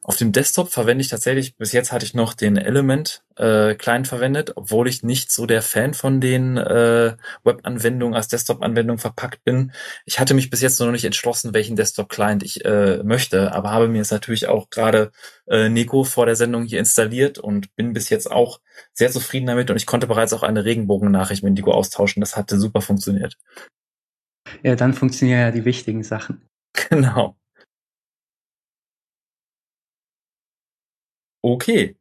Auf 0.03 0.17
dem 0.17 0.31
Desktop 0.31 0.71
verwende 0.71 1.03
ich 1.03 1.09
tatsächlich, 1.09 1.55
bis 1.57 1.73
jetzt 1.73 1.91
hatte 1.91 2.05
ich 2.05 2.15
noch 2.15 2.33
den 2.33 2.57
Element 2.57 3.23
äh, 3.35 3.75
Client 3.75 4.07
verwendet, 4.07 4.53
obwohl 4.55 4.87
ich 4.87 5.03
nicht 5.03 5.31
so 5.31 5.45
der 5.45 5.61
Fan 5.61 5.93
von 5.93 6.19
den 6.19 6.57
äh, 6.57 7.15
Web-Anwendungen 7.43 8.15
als 8.15 8.27
Desktop-Anwendung 8.27 8.97
verpackt 8.97 9.43
bin. 9.43 9.73
Ich 10.05 10.19
hatte 10.19 10.33
mich 10.33 10.49
bis 10.49 10.61
jetzt 10.61 10.79
noch 10.79 10.91
nicht 10.91 11.05
entschlossen, 11.05 11.53
welchen 11.53 11.75
Desktop-Client 11.75 12.41
ich 12.41 12.65
äh, 12.65 13.03
möchte, 13.03 13.51
aber 13.51 13.69
habe 13.69 13.89
mir 13.89 13.99
jetzt 13.99 14.11
natürlich 14.11 14.47
auch 14.47 14.71
gerade 14.71 15.11
äh, 15.47 15.69
Nico 15.69 16.03
vor 16.03 16.25
der 16.25 16.35
Sendung 16.35 16.63
hier 16.63 16.79
installiert 16.79 17.37
und 17.37 17.75
bin 17.75 17.93
bis 17.93 18.09
jetzt 18.09 18.31
auch 18.31 18.59
sehr 18.93 19.11
zufrieden 19.11 19.45
damit 19.45 19.69
und 19.69 19.77
ich 19.77 19.85
konnte 19.85 20.07
bereits 20.07 20.33
auch 20.33 20.41
eine 20.41 20.65
Regenbogen-Nachricht 20.65 21.43
mit 21.43 21.53
Nico 21.53 21.73
austauschen. 21.73 22.21
Das 22.21 22.35
hatte 22.35 22.59
super 22.59 22.81
funktioniert. 22.81 23.37
Ja, 24.63 24.75
dann 24.75 24.95
funktionieren 24.95 25.39
ja 25.41 25.51
die 25.51 25.65
wichtigen 25.65 26.03
Sachen. 26.03 26.41
Genau. 26.89 27.35
Okay. 31.41 31.97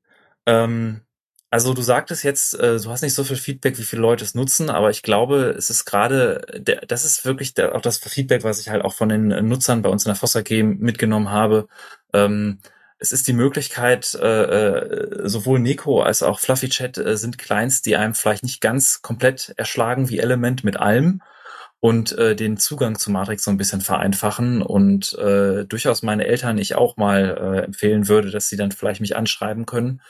Ähm, 0.47 1.03
also 1.51 1.75
du 1.75 1.83
sagtest 1.83 2.23
jetzt, 2.23 2.55
äh, 2.55 2.79
du 2.79 2.91
hast 2.91 3.03
nicht 3.03 3.15
so 3.15 3.25
viel 3.25 3.37
Feedback, 3.37 3.79
wie 3.79 3.83
viele 3.83 4.03
Leute 4.03 4.25
es 4.25 4.35
nutzen, 4.35 4.71
aber 4.71 4.91
ich 4.91 5.03
glaube, 5.03 5.55
es 5.59 5.69
ist 5.69 5.85
gerade, 5.85 6.63
das 6.87 7.05
ist 7.05 7.25
wirklich 7.25 7.55
der, 7.55 7.75
auch 7.75 7.81
das 7.81 7.99
Feedback, 7.99 8.45
was 8.45 8.61
ich 8.61 8.69
halt 8.69 8.85
auch 8.85 8.95
von 8.95 9.09
den 9.09 9.29
Nutzern 9.49 9.83
bei 9.83 9.91
uns 9.91 10.05
in 10.05 10.11
der 10.11 10.17
Foster 10.17 10.43
Game 10.43 10.79
mitgenommen 10.79 11.31
habe. 11.31 11.67
Ähm, 12.13 12.61
es 13.01 13.13
ist 13.13 13.27
die 13.27 13.33
Möglichkeit, 13.33 14.15
äh, 14.15 14.43
äh, 14.43 15.29
sowohl 15.29 15.59
Neko 15.59 16.03
als 16.03 16.23
auch 16.23 16.39
Fluffy 16.39 16.69
Chat 16.69 16.99
äh, 16.99 17.17
sind 17.17 17.39
Clients, 17.39 17.83
die 17.83 17.97
einem 17.97 18.15
vielleicht 18.15 18.43
nicht 18.43 18.61
ganz 18.61 19.03
komplett 19.03 19.55
erschlagen 19.57 20.09
wie 20.11 20.19
Element 20.19 20.65
mit 20.65 20.77
allem 20.77 21.23
und 21.81 22.17
äh, 22.19 22.37
den 22.37 22.59
Zugang 22.59 22.99
zu 22.99 23.11
Matrix 23.11 23.45
so 23.45 23.51
ein 23.51 23.57
bisschen 23.57 23.81
vereinfachen 23.81 24.63
und 24.63 25.15
äh, 25.19 25.65
durchaus 25.65 26.03
meine 26.03 26.27
Eltern 26.27 26.59
ich 26.59 26.75
auch 26.75 26.97
mal 26.99 27.37
äh, 27.41 27.65
empfehlen 27.65 28.07
würde, 28.07 28.31
dass 28.31 28.49
sie 28.49 28.57
dann 28.57 28.71
vielleicht 28.71 29.01
mich 29.01 29.17
anschreiben 29.17 29.67
können. 29.67 30.03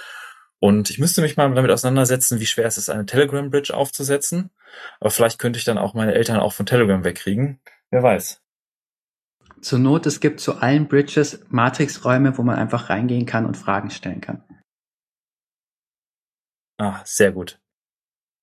Und 0.58 0.90
ich 0.90 0.98
müsste 0.98 1.22
mich 1.22 1.36
mal 1.36 1.52
damit 1.54 1.70
auseinandersetzen, 1.70 2.38
wie 2.38 2.46
schwer 2.46 2.66
es 2.66 2.76
ist, 2.76 2.90
eine 2.90 3.06
Telegram-Bridge 3.06 3.74
aufzusetzen. 3.74 4.50
Aber 4.98 5.10
vielleicht 5.10 5.38
könnte 5.38 5.58
ich 5.58 5.64
dann 5.64 5.78
auch 5.78 5.94
meine 5.94 6.12
Eltern 6.12 6.38
auch 6.38 6.52
von 6.52 6.66
Telegram 6.66 7.02
wegkriegen. 7.02 7.60
Wer 7.90 8.02
weiß. 8.02 8.42
Zur 9.62 9.78
Not, 9.78 10.06
es 10.06 10.20
gibt 10.20 10.40
zu 10.40 10.56
allen 10.56 10.88
Bridges 10.88 11.44
Matrix-Räume, 11.48 12.36
wo 12.36 12.42
man 12.42 12.56
einfach 12.56 12.90
reingehen 12.90 13.26
kann 13.26 13.46
und 13.46 13.56
Fragen 13.56 13.90
stellen 13.90 14.20
kann. 14.20 14.42
Ah, 16.78 17.00
sehr 17.04 17.30
gut. 17.32 17.59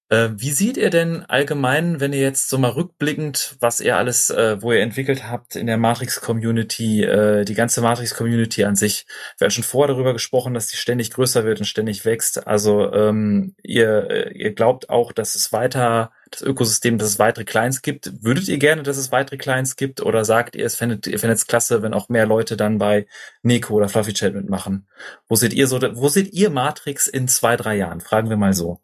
Äh, 0.10 0.30
wie 0.38 0.52
seht 0.52 0.78
ihr 0.78 0.90
denn 0.90 1.26
allgemein, 1.26 2.00
wenn 2.00 2.14
ihr 2.14 2.22
jetzt 2.22 2.48
so 2.50 2.58
mal 2.58 2.72
rückblickend, 2.72 3.58
was 3.60 3.82
ihr 3.82 3.98
alles, 3.98 4.30
äh, 4.30 4.62
wo 4.62 4.72
ihr 4.72 4.80
entwickelt 4.80 5.30
habt 5.30 5.58
in 5.58 5.68
der 5.68 5.78
Matrix-Community, 5.78 7.04
äh, 7.04 7.44
die 7.44 7.56
ganze 7.56 7.82
Matrix-Community 7.82 8.64
an 8.64 8.78
sich? 8.78 9.06
Wir 9.38 9.46
hatten 9.46 9.54
schon 9.54 9.66
vorher 9.66 9.94
darüber 9.94 10.14
gesprochen, 10.14 10.54
dass 10.54 10.68
die 10.68 10.78
ständig 10.78 11.12
größer 11.12 11.44
wird 11.44 11.60
und 11.60 11.66
ständig 11.66 12.06
wächst. 12.06 12.48
Also 12.48 12.94
ähm, 12.94 13.56
ihr, 13.64 14.10
äh, 14.10 14.34
ihr 14.34 14.54
glaubt 14.54 14.90
auch, 14.90 15.12
dass 15.12 15.36
es 15.36 15.52
weiter, 15.52 16.12
das 16.32 16.42
Ökosystem, 16.42 16.98
dass 16.98 17.10
es 17.10 17.20
weitere 17.20 17.44
Clients 17.44 17.82
gibt. 17.82 18.24
Würdet 18.24 18.48
ihr 18.48 18.60
gerne, 18.60 18.84
dass 18.84 18.98
es 18.98 19.12
weitere 19.12 19.38
Clients 19.38 19.76
gibt? 19.76 20.02
Oder 20.02 20.24
sagt 20.24 20.56
ihr, 20.56 20.66
es 20.66 20.76
fändet, 20.76 21.08
ihr 21.08 21.20
fändet 21.20 21.40
es 21.40 21.48
klasse, 21.48 21.82
wenn 21.82 21.94
auch 21.94 22.08
mehr 22.08 22.26
Leute 22.26 22.56
dann 22.56 22.78
bei 22.78 23.08
Neko 23.44 23.74
oder 23.74 23.90
Fluffy 23.90 24.14
Chat 24.14 24.34
mitmachen? 24.34 24.88
Wo 25.28 25.36
seht 25.36 25.54
ihr 25.54 25.68
so, 25.68 25.82
wo 25.82 26.08
seht 26.08 26.34
ihr 26.34 26.50
Matrix 26.50 27.08
in 27.08 27.28
zwei, 27.28 27.58
drei 27.58 27.76
Jahren? 27.76 28.00
Fragen 28.02 28.30
wir 28.30 28.38
mal 28.38 28.54
so. 28.54 28.80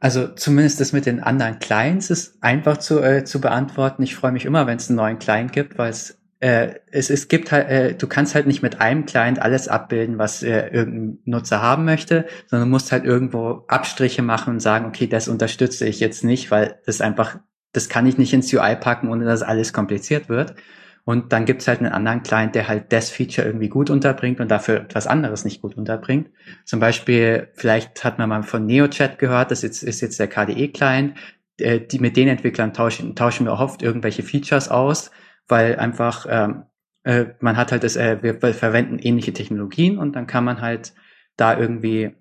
Also 0.00 0.28
zumindest 0.28 0.80
das 0.80 0.92
mit 0.92 1.06
den 1.06 1.20
anderen 1.20 1.58
Clients 1.58 2.08
ist 2.10 2.42
einfach 2.42 2.78
zu, 2.78 3.00
äh, 3.00 3.24
zu 3.24 3.40
beantworten. 3.40 4.02
Ich 4.02 4.16
freue 4.16 4.32
mich 4.32 4.46
immer, 4.46 4.66
wenn 4.66 4.78
es 4.78 4.88
einen 4.88 4.96
neuen 4.96 5.18
Client 5.18 5.52
gibt, 5.52 5.76
weil 5.78 5.90
es 5.90 6.20
äh, 6.40 6.76
es, 6.90 7.10
es 7.10 7.28
gibt 7.28 7.52
halt, 7.52 7.68
äh, 7.68 7.94
du 7.94 8.06
kannst 8.06 8.34
halt 8.34 8.46
nicht 8.46 8.62
mit 8.62 8.80
einem 8.80 9.04
Client 9.04 9.40
alles 9.40 9.68
abbilden, 9.68 10.16
was 10.16 10.42
äh, 10.42 10.68
irgendein 10.68 11.18
Nutzer 11.26 11.60
haben 11.60 11.84
möchte, 11.84 12.26
sondern 12.46 12.68
du 12.68 12.72
musst 12.72 12.92
halt 12.92 13.04
irgendwo 13.04 13.64
Abstriche 13.68 14.22
machen 14.22 14.54
und 14.54 14.60
sagen, 14.60 14.86
okay, 14.86 15.06
das 15.06 15.28
unterstütze 15.28 15.86
ich 15.86 16.00
jetzt 16.00 16.24
nicht, 16.24 16.50
weil 16.50 16.80
das 16.86 17.02
einfach, 17.02 17.38
das 17.72 17.90
kann 17.90 18.06
ich 18.06 18.16
nicht 18.16 18.32
ins 18.32 18.52
UI 18.54 18.74
packen, 18.76 19.10
ohne 19.10 19.26
dass 19.26 19.42
alles 19.42 19.74
kompliziert 19.74 20.30
wird. 20.30 20.54
Und 21.10 21.32
dann 21.32 21.44
gibt's 21.44 21.66
halt 21.66 21.80
einen 21.80 21.90
anderen 21.90 22.22
Client, 22.22 22.54
der 22.54 22.68
halt 22.68 22.92
das 22.92 23.10
Feature 23.10 23.44
irgendwie 23.44 23.68
gut 23.68 23.90
unterbringt 23.90 24.38
und 24.38 24.48
dafür 24.48 24.76
etwas 24.76 25.08
anderes 25.08 25.44
nicht 25.44 25.60
gut 25.60 25.76
unterbringt. 25.76 26.30
Zum 26.64 26.78
Beispiel, 26.78 27.48
vielleicht 27.54 28.04
hat 28.04 28.20
man 28.20 28.28
mal 28.28 28.44
von 28.44 28.64
NeoChat 28.64 29.18
gehört, 29.18 29.50
das 29.50 29.64
ist, 29.64 29.82
ist 29.82 30.02
jetzt 30.02 30.20
der 30.20 30.28
KDE-Client. 30.28 31.16
Äh, 31.58 31.80
die, 31.80 31.98
mit 31.98 32.16
den 32.16 32.28
Entwicklern 32.28 32.72
tauschen, 32.72 33.16
tauschen 33.16 33.46
wir 33.46 33.54
oft 33.54 33.82
irgendwelche 33.82 34.22
Features 34.22 34.68
aus, 34.68 35.10
weil 35.48 35.74
einfach 35.80 36.26
ähm, 36.30 36.62
äh, 37.02 37.24
man 37.40 37.56
hat 37.56 37.72
halt 37.72 37.82
das, 37.82 37.96
äh, 37.96 38.22
wir 38.22 38.54
verwenden 38.54 39.00
ähnliche 39.00 39.32
Technologien 39.32 39.98
und 39.98 40.14
dann 40.14 40.28
kann 40.28 40.44
man 40.44 40.60
halt 40.60 40.94
da 41.36 41.58
irgendwie 41.58 42.14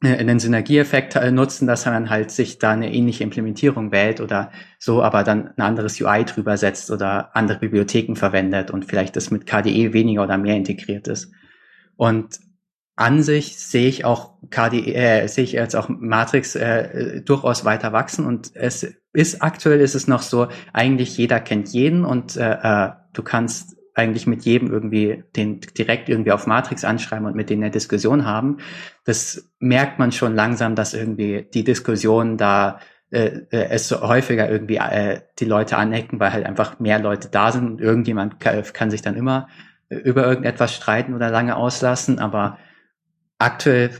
einen 0.00 0.38
Synergieeffekt 0.38 1.16
äh, 1.16 1.30
nutzen, 1.30 1.66
dass 1.66 1.86
man 1.86 2.10
halt 2.10 2.30
sich 2.30 2.58
da 2.58 2.72
eine 2.72 2.92
ähnliche 2.92 3.24
Implementierung 3.24 3.92
wählt 3.92 4.20
oder 4.20 4.50
so, 4.78 5.02
aber 5.02 5.24
dann 5.24 5.48
ein 5.56 5.62
anderes 5.62 6.00
UI 6.00 6.24
drüber 6.24 6.56
setzt 6.58 6.90
oder 6.90 7.34
andere 7.34 7.58
Bibliotheken 7.58 8.14
verwendet 8.14 8.70
und 8.70 8.84
vielleicht 8.84 9.16
das 9.16 9.30
mit 9.30 9.46
KDE 9.46 9.94
weniger 9.94 10.24
oder 10.24 10.36
mehr 10.36 10.56
integriert 10.56 11.08
ist. 11.08 11.32
Und 11.96 12.40
an 12.94 13.22
sich 13.22 13.58
sehe 13.58 13.88
ich 13.88 14.04
auch 14.04 14.34
KDE, 14.50 14.94
äh, 14.94 15.26
sehe 15.28 15.44
ich 15.44 15.52
jetzt 15.52 15.76
auch 15.76 15.88
Matrix 15.88 16.54
äh, 16.56 17.22
durchaus 17.22 17.64
weiter 17.64 17.92
wachsen 17.92 18.26
und 18.26 18.54
es 18.54 18.96
ist 19.12 19.42
aktuell 19.42 19.80
ist 19.80 19.94
es 19.94 20.08
noch 20.08 20.22
so, 20.22 20.48
eigentlich 20.74 21.16
jeder 21.16 21.40
kennt 21.40 21.68
jeden 21.70 22.04
und 22.04 22.36
äh, 22.36 22.52
äh 22.62 22.90
du 23.14 23.22
kannst 23.22 23.75
eigentlich 23.96 24.26
mit 24.26 24.44
jedem 24.44 24.70
irgendwie 24.70 25.24
den 25.34 25.60
direkt 25.60 26.08
irgendwie 26.08 26.30
auf 26.30 26.46
Matrix 26.46 26.84
anschreiben 26.84 27.26
und 27.26 27.34
mit 27.34 27.48
denen 27.48 27.64
eine 27.64 27.70
Diskussion 27.72 28.26
haben. 28.26 28.58
Das 29.04 29.50
merkt 29.58 29.98
man 29.98 30.12
schon 30.12 30.34
langsam, 30.34 30.74
dass 30.74 30.92
irgendwie 30.92 31.48
die 31.52 31.64
Diskussion 31.64 32.36
da 32.36 32.78
äh, 33.10 33.40
äh, 33.50 33.68
es 33.70 33.90
häufiger 33.90 34.50
irgendwie 34.50 34.76
äh, 34.76 35.20
die 35.38 35.46
Leute 35.46 35.78
anecken, 35.78 36.20
weil 36.20 36.32
halt 36.32 36.44
einfach 36.44 36.78
mehr 36.78 36.98
Leute 36.98 37.28
da 37.30 37.52
sind 37.52 37.66
und 37.66 37.80
irgendjemand 37.80 38.38
kann, 38.38 38.62
kann 38.74 38.90
sich 38.90 39.00
dann 39.00 39.16
immer 39.16 39.48
äh, 39.88 39.96
über 39.96 40.26
irgendetwas 40.26 40.74
streiten 40.74 41.14
oder 41.14 41.30
lange 41.30 41.56
auslassen, 41.56 42.18
aber 42.18 42.58
aktuell 43.38 43.90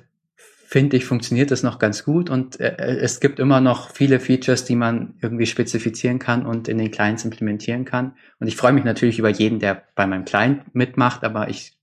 finde 0.67 0.97
ich, 0.97 1.05
funktioniert 1.05 1.53
das 1.53 1.62
noch 1.62 1.79
ganz 1.79 2.05
gut 2.05 2.29
und 2.29 2.59
äh, 2.59 2.77
es 2.99 3.21
gibt 3.21 3.39
immer 3.39 3.61
noch 3.61 3.91
viele 3.91 4.19
Features, 4.19 4.64
die 4.64 4.75
man 4.75 5.14
irgendwie 5.23 5.47
spezifizieren 5.47 6.19
kann 6.19 6.45
und 6.45 6.67
in 6.67 6.79
den 6.79 6.91
Clients 6.91 7.25
implementieren 7.25 7.85
kann. 7.85 8.17
Und 8.41 8.49
ich 8.49 8.57
freue 8.57 8.73
mich 8.73 8.83
natürlich 8.83 9.21
über 9.21 9.29
jeden, 9.29 9.61
der 9.61 9.85
bei 9.95 10.09
meinem 10.09 10.25
Client 10.25 10.75
mitmacht, 10.75 11.23
aber 11.23 11.49
ich 11.49 11.79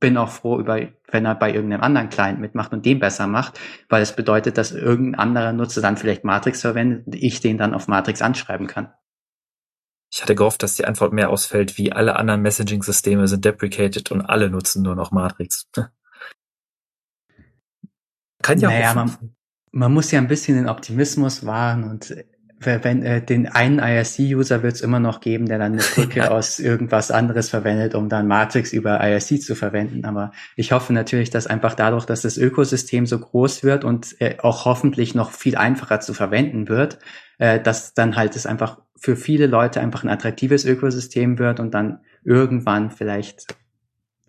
bin 0.00 0.16
auch 0.16 0.30
froh 0.30 0.58
über, 0.58 0.80
wenn 1.10 1.24
er 1.26 1.36
bei 1.36 1.52
irgendeinem 1.52 1.82
anderen 1.82 2.08
Client 2.08 2.40
mitmacht 2.40 2.72
und 2.72 2.84
den 2.84 2.98
besser 2.98 3.28
macht, 3.28 3.60
weil 3.88 4.02
es 4.02 4.14
bedeutet, 4.14 4.58
dass 4.58 4.72
irgendein 4.72 5.20
anderer 5.20 5.52
Nutzer 5.52 5.80
dann 5.80 5.96
vielleicht 5.96 6.24
Matrix 6.24 6.62
verwendet 6.62 7.06
und 7.06 7.14
ich 7.14 7.40
den 7.40 7.56
dann 7.56 7.72
auf 7.72 7.86
Matrix 7.86 8.20
anschreiben 8.20 8.66
kann. 8.66 8.92
Ich 10.12 10.22
hatte 10.22 10.34
gehofft, 10.34 10.64
dass 10.64 10.74
die 10.74 10.86
Antwort 10.86 11.12
mehr 11.12 11.30
ausfällt, 11.30 11.78
wie 11.78 11.92
alle 11.92 12.16
anderen 12.16 12.42
Messaging-Systeme 12.42 13.28
sind 13.28 13.44
deprecated 13.44 14.10
und 14.10 14.22
alle 14.22 14.50
nutzen 14.50 14.82
nur 14.82 14.96
noch 14.96 15.12
Matrix. 15.12 15.68
Kann 18.48 18.58
ja 18.58 18.70
naja. 18.70 18.94
Man, 18.94 19.16
man 19.70 19.92
muss 19.92 20.10
ja 20.10 20.18
ein 20.18 20.28
bisschen 20.28 20.56
den 20.56 20.68
Optimismus 20.68 21.44
wahren 21.44 21.84
und 21.84 22.14
wenn 22.60 23.02
äh, 23.02 23.24
den 23.24 23.46
einen 23.46 23.78
IRC-User 23.78 24.62
wird 24.62 24.74
es 24.74 24.80
immer 24.80 24.98
noch 24.98 25.20
geben, 25.20 25.46
der 25.46 25.58
dann 25.58 25.74
eine 25.74 25.82
Brücke 25.94 26.30
aus 26.30 26.58
irgendwas 26.58 27.10
anderes 27.10 27.50
verwendet, 27.50 27.94
um 27.94 28.08
dann 28.08 28.26
Matrix 28.26 28.72
über 28.72 29.00
IRC 29.00 29.40
zu 29.40 29.54
verwenden. 29.54 30.04
Aber 30.04 30.32
ich 30.56 30.72
hoffe 30.72 30.92
natürlich, 30.92 31.30
dass 31.30 31.46
einfach 31.46 31.74
dadurch, 31.74 32.04
dass 32.04 32.22
das 32.22 32.36
Ökosystem 32.36 33.06
so 33.06 33.18
groß 33.18 33.62
wird 33.62 33.84
und 33.84 34.20
äh, 34.20 34.36
auch 34.42 34.64
hoffentlich 34.64 35.14
noch 35.14 35.30
viel 35.30 35.56
einfacher 35.56 36.00
zu 36.00 36.14
verwenden 36.14 36.68
wird, 36.68 36.98
äh, 37.38 37.60
dass 37.60 37.94
dann 37.94 38.16
halt 38.16 38.34
es 38.34 38.46
einfach 38.46 38.80
für 38.96 39.14
viele 39.14 39.46
Leute 39.46 39.80
einfach 39.80 40.02
ein 40.02 40.08
attraktives 40.08 40.64
Ökosystem 40.64 41.38
wird 41.38 41.60
und 41.60 41.74
dann 41.74 42.00
irgendwann 42.24 42.90
vielleicht 42.90 43.46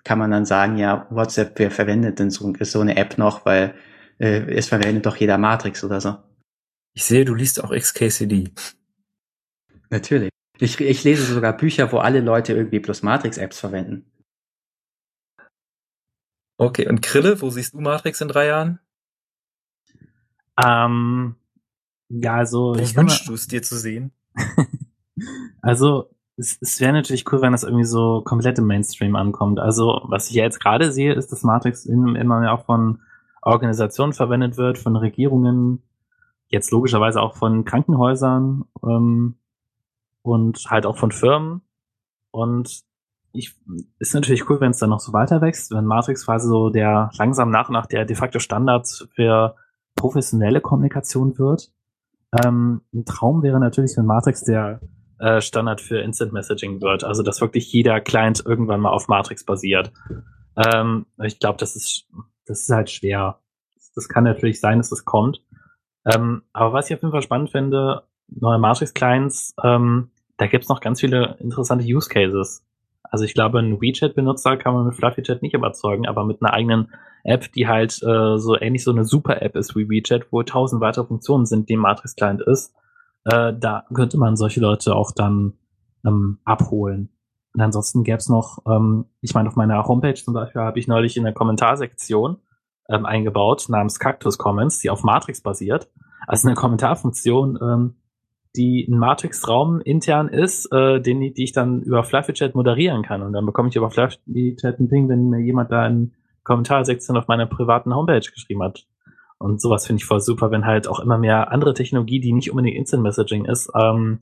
kann 0.03 0.19
man 0.19 0.31
dann 0.31 0.45
sagen, 0.45 0.77
ja, 0.77 1.07
WhatsApp, 1.09 1.53
wer 1.57 1.71
verwendet 1.71 2.19
denn 2.19 2.29
so, 2.29 2.53
so 2.61 2.79
eine 2.79 2.95
App 2.95 3.17
noch, 3.17 3.45
weil 3.45 3.73
äh, 4.19 4.53
es 4.53 4.67
verwendet 4.67 5.05
doch 5.05 5.15
jeder 5.15 5.37
Matrix 5.37 5.83
oder 5.83 5.99
so. 5.99 6.17
Ich 6.93 7.05
sehe, 7.05 7.25
du 7.25 7.33
liest 7.33 7.63
auch 7.63 7.71
XKCD. 7.71 8.51
Natürlich. 9.89 10.29
Ich, 10.59 10.79
ich 10.79 11.03
lese 11.03 11.33
sogar 11.33 11.55
Bücher, 11.55 11.91
wo 11.91 11.99
alle 11.99 12.19
Leute 12.19 12.53
irgendwie 12.53 12.81
plus 12.81 13.01
Matrix-Apps 13.01 13.59
verwenden. 13.59 14.11
Okay, 16.57 16.87
und 16.89 17.01
Krille, 17.01 17.41
wo 17.41 17.49
siehst 17.49 17.73
du 17.73 17.79
Matrix 17.79 18.19
in 18.19 18.27
drei 18.27 18.47
Jahren? 18.47 18.79
Ähm, 20.61 21.35
ja, 22.09 22.35
also. 22.35 22.75
Wo 22.75 22.95
wünschst 22.95 23.29
du 23.29 23.33
es 23.33 23.47
dir 23.47 23.63
zu 23.63 23.77
sehen? 23.77 24.11
also, 25.61 26.13
es, 26.35 26.57
es 26.59 26.81
wäre 26.81 26.91
natürlich 26.91 27.31
cool, 27.31 27.41
wenn 27.41 27.53
das 27.53 27.63
irgendwie 27.63 27.85
so 27.85 28.21
komplett 28.25 28.57
im 28.57 28.67
Mainstream 28.67 29.15
ankommt. 29.15 29.59
Also, 29.59 30.01
was 30.09 30.29
ich 30.29 30.35
ja 30.35 30.43
jetzt 30.43 30.59
gerade 30.59 30.91
sehe, 30.91 31.13
ist, 31.13 31.31
dass 31.31 31.43
Matrix 31.43 31.85
immer 31.85 32.41
mehr 32.41 32.51
auch 32.51 32.65
von 32.65 32.99
Organisationen 33.49 34.13
verwendet 34.13 34.57
wird, 34.57 34.77
von 34.77 34.95
Regierungen, 34.95 35.83
jetzt 36.47 36.71
logischerweise 36.71 37.21
auch 37.21 37.35
von 37.35 37.65
Krankenhäusern 37.65 38.65
ähm, 38.83 39.35
und 40.21 40.65
halt 40.69 40.85
auch 40.85 40.97
von 40.97 41.11
Firmen. 41.11 41.61
Und 42.31 42.83
ich 43.31 43.55
ist 43.99 44.13
natürlich 44.13 44.49
cool, 44.49 44.59
wenn 44.59 44.71
es 44.71 44.79
dann 44.79 44.89
noch 44.89 44.99
so 44.99 45.13
weiter 45.13 45.41
wächst, 45.41 45.71
wenn 45.71 45.85
Matrix 45.85 46.25
quasi 46.25 46.47
so 46.47 46.69
der 46.69 47.11
langsam 47.17 47.51
nach 47.51 47.69
und 47.69 47.73
nach 47.73 47.85
der 47.85 48.05
de 48.05 48.15
facto 48.15 48.39
Standard 48.39 48.87
für 49.13 49.55
professionelle 49.95 50.61
Kommunikation 50.61 51.37
wird. 51.37 51.71
Ähm, 52.43 52.81
ein 52.93 53.05
Traum 53.05 53.43
wäre 53.43 53.59
natürlich, 53.59 53.95
wenn 53.97 54.05
Matrix 54.05 54.43
der 54.43 54.81
äh, 55.19 55.41
Standard 55.41 55.81
für 55.81 55.99
Instant 55.99 56.33
Messaging 56.33 56.81
wird, 56.81 57.03
also 57.03 57.23
dass 57.23 57.41
wirklich 57.41 57.71
jeder 57.71 57.99
Client 58.01 58.43
irgendwann 58.45 58.81
mal 58.81 58.91
auf 58.91 59.07
Matrix 59.07 59.43
basiert. 59.43 59.91
Ähm, 60.55 61.05
ich 61.23 61.39
glaube, 61.39 61.57
das 61.57 61.75
ist 61.75 62.07
das 62.49 62.61
ist 62.61 62.69
halt 62.69 62.89
schwer. 62.89 63.39
Das 63.95 64.09
kann 64.09 64.23
natürlich 64.23 64.59
sein, 64.59 64.77
dass 64.79 64.87
es 64.87 64.99
das 64.99 65.05
kommt. 65.05 65.41
Ähm, 66.05 66.43
aber 66.53 66.73
was 66.73 66.89
ich 66.89 66.95
auf 66.95 67.01
jeden 67.01 67.11
Fall 67.11 67.21
spannend 67.21 67.51
finde, 67.51 68.03
neue 68.27 68.59
Matrix-Clients, 68.59 69.55
ähm, 69.63 70.11
da 70.37 70.47
gibt's 70.47 70.69
noch 70.69 70.81
ganz 70.81 70.99
viele 71.01 71.37
interessante 71.39 71.85
Use 71.85 72.09
Cases. 72.09 72.65
Also 73.03 73.25
ich 73.25 73.33
glaube, 73.33 73.59
ein 73.59 73.81
WeChat-Benutzer 73.81 74.57
kann 74.57 74.73
man 74.73 74.85
mit 74.85 74.95
FluffyChat 74.95 75.41
nicht 75.41 75.53
überzeugen, 75.53 76.07
aber 76.07 76.25
mit 76.25 76.41
einer 76.41 76.53
eigenen 76.53 76.91
App, 77.23 77.51
die 77.51 77.67
halt 77.67 78.01
äh, 78.03 78.37
so 78.37 78.59
ähnlich 78.59 78.83
so 78.83 78.91
eine 78.91 79.03
Super-App 79.03 79.55
ist 79.55 79.75
wie 79.75 79.89
WeChat, 79.89 80.31
wo 80.31 80.43
tausend 80.43 80.81
weitere 80.81 81.05
Funktionen 81.05 81.45
sind, 81.45 81.69
die 81.69 81.75
ein 81.75 81.81
Matrix-Client 81.81 82.41
ist, 82.41 82.73
äh, 83.25 83.53
da 83.57 83.85
könnte 83.93 84.17
man 84.17 84.35
solche 84.37 84.61
Leute 84.61 84.95
auch 84.95 85.11
dann 85.11 85.53
ähm, 86.05 86.39
abholen. 86.45 87.09
Und 87.53 87.61
ansonsten 87.61 88.03
gäbe 88.03 88.21
noch, 88.29 88.59
ähm, 88.67 89.05
ich 89.21 89.33
meine, 89.33 89.49
auf 89.49 89.55
meiner 89.55 89.85
Homepage 89.87 90.13
zum 90.13 90.33
Beispiel 90.33 90.61
habe 90.61 90.79
ich 90.79 90.87
neulich 90.87 91.17
in 91.17 91.23
der 91.23 91.33
Kommentarsektion 91.33 92.37
ähm, 92.89 93.05
eingebaut 93.05 93.67
namens 93.69 93.99
Cactus 93.99 94.37
Comments, 94.37 94.77
die 94.79 94.89
auf 94.89 95.03
Matrix 95.03 95.41
basiert. 95.41 95.89
Also 96.27 96.47
eine 96.47 96.55
Kommentarfunktion, 96.55 97.57
ähm, 97.61 97.95
die 98.55 98.87
ein 98.87 98.97
Matrix-Raum 98.97 99.81
intern 99.81 100.27
ist, 100.27 100.71
äh, 100.71 100.99
den 100.99 101.19
die 101.19 101.43
ich 101.43 101.51
dann 101.51 101.81
über 101.81 102.03
FluffyChat 102.03 102.55
moderieren 102.55 103.03
kann. 103.03 103.21
Und 103.21 103.33
dann 103.33 103.45
bekomme 103.45 103.69
ich 103.69 103.75
über 103.75 103.89
FluffyChat 103.89 104.79
einen 104.79 104.89
Ping, 104.89 105.09
wenn 105.09 105.29
mir 105.29 105.39
jemand 105.39 105.71
da 105.71 105.85
in 105.87 106.13
Kommentarsektion 106.43 107.17
auf 107.17 107.27
meiner 107.27 107.45
privaten 107.45 107.93
Homepage 107.93 108.19
geschrieben 108.19 108.63
hat. 108.63 108.87
Und 109.37 109.61
sowas 109.61 109.87
finde 109.87 110.01
ich 110.01 110.05
voll 110.05 110.19
super, 110.19 110.51
wenn 110.51 110.65
halt 110.65 110.87
auch 110.87 110.99
immer 110.99 111.17
mehr 111.17 111.51
andere 111.51 111.73
Technologie, 111.73 112.19
die 112.19 112.33
nicht 112.33 112.51
unbedingt 112.51 112.75
Instant 112.75 113.03
Messaging 113.03 113.45
ist, 113.45 113.71
ähm, 113.75 114.19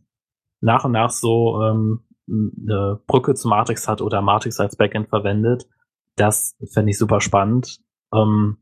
nach 0.61 0.85
und 0.85 0.91
nach 0.91 1.09
so 1.09 1.61
ähm, 1.63 2.01
eine 2.27 2.99
Brücke 3.07 3.35
zu 3.35 3.47
Matrix 3.47 3.87
hat 3.87 4.01
oder 4.01 4.21
Matrix 4.21 4.59
als 4.59 4.75
Backend 4.75 5.09
verwendet. 5.09 5.67
Das 6.15 6.55
fände 6.71 6.91
ich 6.91 6.97
super 6.97 7.21
spannend. 7.21 7.79
Ähm, 8.13 8.57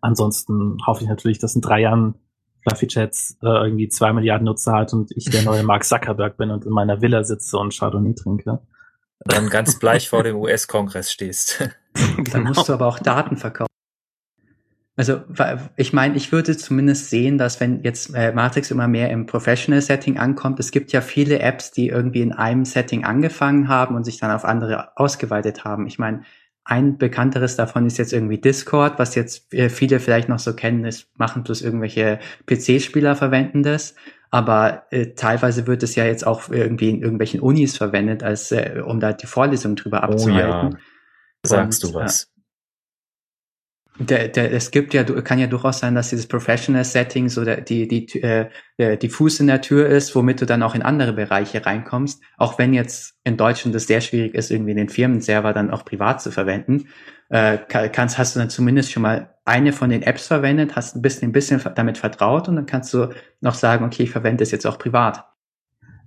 ansonsten 0.00 0.78
hoffe 0.86 1.02
ich 1.02 1.08
natürlich, 1.08 1.38
dass 1.38 1.54
in 1.54 1.62
drei 1.62 1.80
Jahren 1.80 2.14
Fluffy 2.62 2.86
Chats 2.86 3.36
äh, 3.42 3.46
irgendwie 3.46 3.88
zwei 3.88 4.12
Milliarden 4.12 4.46
Nutzer 4.46 4.72
hat 4.72 4.92
und 4.92 5.10
ich 5.16 5.26
der 5.26 5.42
neue 5.42 5.62
Mark 5.62 5.84
Zuckerberg 5.84 6.36
bin 6.36 6.50
und 6.50 6.64
in 6.64 6.72
meiner 6.72 7.02
Villa 7.02 7.24
sitze 7.24 7.58
und 7.58 7.76
Chardonnay 7.76 8.14
trinke. 8.14 8.60
Dann 9.20 9.48
ganz 9.48 9.78
bleich 9.78 10.08
vor 10.08 10.22
dem 10.24 10.36
US-Kongress 10.36 11.12
stehst. 11.12 11.60
Dann 11.94 12.24
genau. 12.24 12.48
musst 12.48 12.68
du 12.68 12.72
aber 12.72 12.86
auch 12.86 12.98
Daten 12.98 13.36
verkaufen. 13.36 13.73
Also 14.96 15.22
ich 15.76 15.92
meine, 15.92 16.16
ich 16.16 16.30
würde 16.30 16.56
zumindest 16.56 17.10
sehen, 17.10 17.36
dass 17.36 17.58
wenn 17.58 17.82
jetzt 17.82 18.14
äh, 18.14 18.32
Matrix 18.32 18.70
immer 18.70 18.86
mehr 18.86 19.10
im 19.10 19.26
Professional-Setting 19.26 20.18
ankommt, 20.18 20.60
es 20.60 20.70
gibt 20.70 20.92
ja 20.92 21.00
viele 21.00 21.40
Apps, 21.40 21.72
die 21.72 21.88
irgendwie 21.88 22.22
in 22.22 22.32
einem 22.32 22.64
Setting 22.64 23.04
angefangen 23.04 23.66
haben 23.66 23.96
und 23.96 24.04
sich 24.04 24.18
dann 24.18 24.30
auf 24.30 24.44
andere 24.44 24.96
ausgeweitet 24.96 25.64
haben. 25.64 25.88
Ich 25.88 25.98
meine, 25.98 26.22
ein 26.64 26.96
bekannteres 26.96 27.56
davon 27.56 27.86
ist 27.86 27.98
jetzt 27.98 28.12
irgendwie 28.12 28.38
Discord, 28.38 28.98
was 28.98 29.16
jetzt 29.16 29.52
äh, 29.52 29.68
viele 29.68 29.98
vielleicht 29.98 30.28
noch 30.28 30.38
so 30.38 30.54
kennen, 30.54 30.84
ist, 30.84 31.08
machen 31.18 31.42
bloß 31.42 31.60
irgendwelche 31.62 32.20
PC-Spieler 32.46 33.16
verwenden 33.16 33.64
das. 33.64 33.96
Aber 34.30 34.84
äh, 34.90 35.14
teilweise 35.14 35.66
wird 35.66 35.82
es 35.82 35.94
ja 35.96 36.04
jetzt 36.04 36.26
auch 36.26 36.50
irgendwie 36.50 36.90
in 36.90 37.02
irgendwelchen 37.02 37.40
Unis 37.40 37.76
verwendet, 37.76 38.22
als 38.22 38.50
äh, 38.52 38.80
um 38.84 39.00
da 39.00 39.12
die 39.12 39.26
Vorlesung 39.26 39.76
drüber 39.76 40.04
abzuhalten. 40.04 40.70
Oh 40.72 40.76
ja. 40.76 40.78
Sagst 41.44 41.84
Und, 41.84 41.94
du 41.94 41.98
was? 41.98 42.33
Der, 44.00 44.26
der, 44.26 44.52
es 44.52 44.72
gibt 44.72 44.92
ja, 44.92 45.04
kann 45.04 45.38
ja 45.38 45.46
durchaus 45.46 45.78
sein, 45.78 45.94
dass 45.94 46.10
dieses 46.10 46.26
Professional 46.26 46.84
Setting 46.84 47.28
so 47.28 47.44
der, 47.44 47.60
die, 47.60 47.86
die, 47.86 48.20
äh, 48.22 48.48
die 48.98 49.08
Fuß 49.08 49.38
in 49.38 49.46
der 49.46 49.60
Tür 49.60 49.86
ist, 49.88 50.16
womit 50.16 50.40
du 50.40 50.46
dann 50.46 50.64
auch 50.64 50.74
in 50.74 50.82
andere 50.82 51.12
Bereiche 51.12 51.64
reinkommst. 51.64 52.20
Auch 52.36 52.58
wenn 52.58 52.74
jetzt 52.74 53.14
in 53.22 53.36
Deutschland 53.36 53.76
es 53.76 53.86
sehr 53.86 54.00
schwierig 54.00 54.34
ist, 54.34 54.50
irgendwie 54.50 54.74
den 54.74 54.88
Firmenserver 54.88 55.52
dann 55.52 55.70
auch 55.70 55.84
privat 55.84 56.20
zu 56.20 56.32
verwenden, 56.32 56.88
äh, 57.28 57.58
kannst, 57.58 58.18
hast 58.18 58.34
du 58.34 58.40
dann 58.40 58.50
zumindest 58.50 58.90
schon 58.90 59.02
mal 59.02 59.34
eine 59.44 59.72
von 59.72 59.90
den 59.90 60.02
Apps 60.02 60.26
verwendet, 60.26 60.74
hast 60.74 60.96
ein 60.96 61.02
bisschen, 61.02 61.28
ein 61.28 61.32
bisschen 61.32 61.60
damit 61.76 61.98
vertraut 61.98 62.48
und 62.48 62.56
dann 62.56 62.66
kannst 62.66 62.92
du 62.94 63.10
noch 63.40 63.54
sagen, 63.54 63.84
okay, 63.84 64.04
ich 64.04 64.10
verwende 64.10 64.42
es 64.42 64.50
jetzt 64.50 64.66
auch 64.66 64.78
privat. 64.78 65.24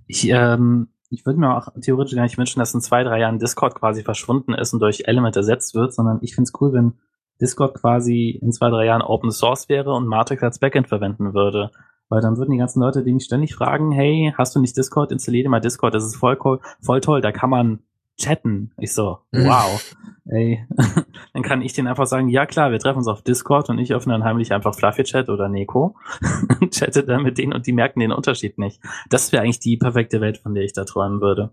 Ich, 0.06 0.28
ähm, 0.28 0.88
ich 1.10 1.24
würde 1.24 1.40
mir 1.40 1.56
auch 1.56 1.68
theoretisch 1.80 2.14
gar 2.14 2.24
nicht 2.24 2.38
wünschen, 2.38 2.60
dass 2.60 2.74
in 2.74 2.80
zwei, 2.80 3.02
drei 3.02 3.20
Jahren 3.20 3.38
Discord 3.38 3.74
quasi 3.74 4.02
verschwunden 4.02 4.52
ist 4.52 4.72
und 4.74 4.80
durch 4.80 5.04
Element 5.06 5.36
ersetzt 5.36 5.74
wird, 5.74 5.94
sondern 5.94 6.18
ich 6.20 6.34
finde 6.34 6.48
es 6.48 6.60
cool, 6.60 6.72
wenn 6.72 6.98
Discord 7.40 7.74
quasi 7.74 8.30
in 8.30 8.52
zwei, 8.52 8.70
drei 8.70 8.86
Jahren 8.86 9.02
Open 9.02 9.30
Source 9.30 9.68
wäre 9.68 9.92
und 9.94 10.06
Matrix 10.06 10.42
als 10.42 10.58
Backend 10.58 10.88
verwenden 10.88 11.34
würde. 11.34 11.70
Weil 12.08 12.22
dann 12.22 12.38
würden 12.38 12.52
die 12.52 12.58
ganzen 12.58 12.80
Leute, 12.80 13.04
die 13.04 13.12
mich 13.12 13.24
ständig 13.24 13.54
fragen, 13.54 13.92
hey, 13.92 14.32
hast 14.36 14.56
du 14.56 14.60
nicht 14.60 14.76
Discord? 14.76 15.12
Installier 15.12 15.42
dir 15.42 15.50
mal 15.50 15.60
Discord, 15.60 15.94
das 15.94 16.04
ist 16.04 16.16
voll, 16.16 16.38
voll 16.80 17.00
toll, 17.00 17.20
da 17.20 17.32
kann 17.32 17.50
man 17.50 17.80
chatten. 18.18 18.72
Ich 18.78 18.94
so, 18.94 19.18
mhm. 19.30 19.44
wow. 19.44 19.94
Ey, 20.30 20.66
dann 21.32 21.42
kann 21.42 21.62
ich 21.62 21.72
denen 21.72 21.88
einfach 21.88 22.06
sagen, 22.06 22.28
ja 22.28 22.44
klar, 22.44 22.70
wir 22.70 22.78
treffen 22.78 22.98
uns 22.98 23.08
auf 23.08 23.22
Discord 23.22 23.70
und 23.70 23.78
ich 23.78 23.94
öffne 23.94 24.12
dann 24.12 24.24
heimlich 24.24 24.52
einfach 24.52 24.74
Fluffy 24.74 25.04
Chat 25.04 25.28
oder 25.28 25.48
Neko 25.48 25.96
und 26.60 26.74
chatte 26.74 27.04
dann 27.04 27.22
mit 27.22 27.38
denen 27.38 27.54
und 27.54 27.66
die 27.66 27.72
merken 27.72 28.00
den 28.00 28.12
Unterschied 28.12 28.58
nicht. 28.58 28.80
Das 29.08 29.32
wäre 29.32 29.42
eigentlich 29.42 29.60
die 29.60 29.76
perfekte 29.76 30.20
Welt, 30.20 30.38
von 30.38 30.54
der 30.54 30.64
ich 30.64 30.72
da 30.72 30.84
träumen 30.84 31.20
würde. 31.20 31.50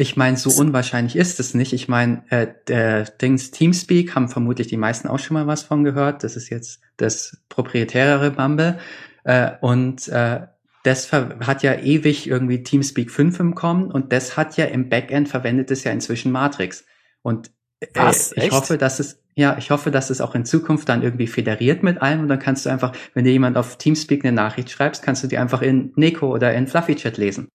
Ich 0.00 0.16
meine, 0.16 0.36
so 0.36 0.50
unwahrscheinlich 0.50 1.16
ist 1.16 1.40
es 1.40 1.54
nicht. 1.54 1.72
Ich 1.72 1.88
meine, 1.88 2.22
äh, 2.30 2.46
der 2.68 3.02
Dings 3.02 3.50
Teamspeak 3.50 4.14
haben 4.14 4.28
vermutlich 4.28 4.68
die 4.68 4.76
meisten 4.76 5.08
auch 5.08 5.18
schon 5.18 5.34
mal 5.34 5.48
was 5.48 5.64
von 5.64 5.82
gehört. 5.82 6.22
Das 6.22 6.36
ist 6.36 6.50
jetzt 6.50 6.80
das 6.98 7.38
proprietärere 7.48 8.30
Bumble. 8.30 8.78
Äh, 9.24 9.50
und 9.60 10.06
äh, 10.06 10.46
das 10.84 11.12
hat 11.12 11.64
ja 11.64 11.74
ewig 11.74 12.28
irgendwie 12.28 12.62
Teamspeak 12.62 13.10
5 13.10 13.40
im 13.40 13.54
Kommen 13.56 13.90
und 13.90 14.12
das 14.12 14.36
hat 14.36 14.56
ja 14.56 14.66
im 14.66 14.88
Backend 14.88 15.28
verwendet 15.28 15.72
es 15.72 15.82
ja 15.82 15.90
inzwischen 15.90 16.30
Matrix. 16.30 16.84
Und 17.22 17.50
äh, 17.80 17.88
Was? 17.94 18.30
ich 18.30 18.44
Echt? 18.44 18.52
hoffe, 18.52 18.78
dass 18.78 19.00
es, 19.00 19.20
ja, 19.34 19.58
ich 19.58 19.72
hoffe, 19.72 19.90
dass 19.90 20.10
es 20.10 20.20
auch 20.20 20.36
in 20.36 20.44
Zukunft 20.44 20.88
dann 20.88 21.02
irgendwie 21.02 21.26
federiert 21.26 21.82
mit 21.82 22.00
allem 22.00 22.20
und 22.20 22.28
dann 22.28 22.38
kannst 22.38 22.64
du 22.64 22.70
einfach, 22.70 22.92
wenn 23.14 23.24
dir 23.24 23.32
jemand 23.32 23.56
auf 23.56 23.78
Teamspeak 23.78 24.24
eine 24.24 24.32
Nachricht 24.32 24.70
schreibst, 24.70 25.02
kannst 25.02 25.24
du 25.24 25.26
die 25.26 25.38
einfach 25.38 25.60
in 25.60 25.92
Neko 25.96 26.32
oder 26.32 26.54
in 26.54 26.68
Fluffy 26.68 26.94
Chat 26.94 27.16
lesen. 27.16 27.48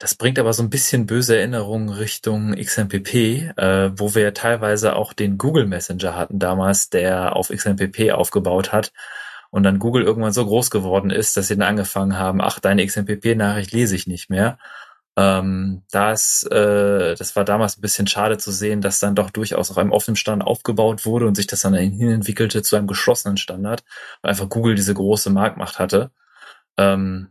Das 0.00 0.14
bringt 0.14 0.38
aber 0.38 0.54
so 0.54 0.62
ein 0.62 0.70
bisschen 0.70 1.04
böse 1.04 1.36
Erinnerungen 1.36 1.90
Richtung 1.90 2.54
XMPP, 2.54 3.52
äh, 3.58 3.90
wo 3.94 4.14
wir 4.14 4.32
teilweise 4.32 4.96
auch 4.96 5.12
den 5.12 5.36
Google 5.36 5.66
Messenger 5.66 6.16
hatten 6.16 6.38
damals, 6.38 6.88
der 6.88 7.36
auf 7.36 7.50
XMPP 7.50 8.10
aufgebaut 8.12 8.72
hat 8.72 8.92
und 9.50 9.62
dann 9.62 9.78
Google 9.78 10.02
irgendwann 10.04 10.32
so 10.32 10.46
groß 10.46 10.70
geworden 10.70 11.10
ist, 11.10 11.36
dass 11.36 11.48
sie 11.48 11.56
dann 11.58 11.68
angefangen 11.68 12.16
haben, 12.18 12.40
ach, 12.40 12.60
deine 12.60 12.86
XMPP-Nachricht 12.86 13.72
lese 13.72 13.94
ich 13.94 14.06
nicht 14.06 14.30
mehr. 14.30 14.58
Ähm, 15.16 15.82
das, 15.90 16.44
äh, 16.44 17.14
das 17.14 17.36
war 17.36 17.44
damals 17.44 17.76
ein 17.76 17.82
bisschen 17.82 18.06
schade 18.06 18.38
zu 18.38 18.52
sehen, 18.52 18.80
dass 18.80 19.00
dann 19.00 19.14
doch 19.14 19.28
durchaus 19.28 19.70
auf 19.70 19.76
einem 19.76 19.92
offenen 19.92 20.16
Standard 20.16 20.48
aufgebaut 20.48 21.04
wurde 21.04 21.26
und 21.26 21.34
sich 21.34 21.46
das 21.46 21.60
dann 21.60 21.74
hin 21.74 22.10
entwickelte 22.10 22.62
zu 22.62 22.76
einem 22.76 22.86
geschlossenen 22.86 23.36
Standard, 23.36 23.84
weil 24.22 24.30
einfach 24.30 24.48
Google 24.48 24.76
diese 24.76 24.94
große 24.94 25.28
Marktmacht 25.28 25.78
hatte. 25.78 26.10
Ähm, 26.78 27.28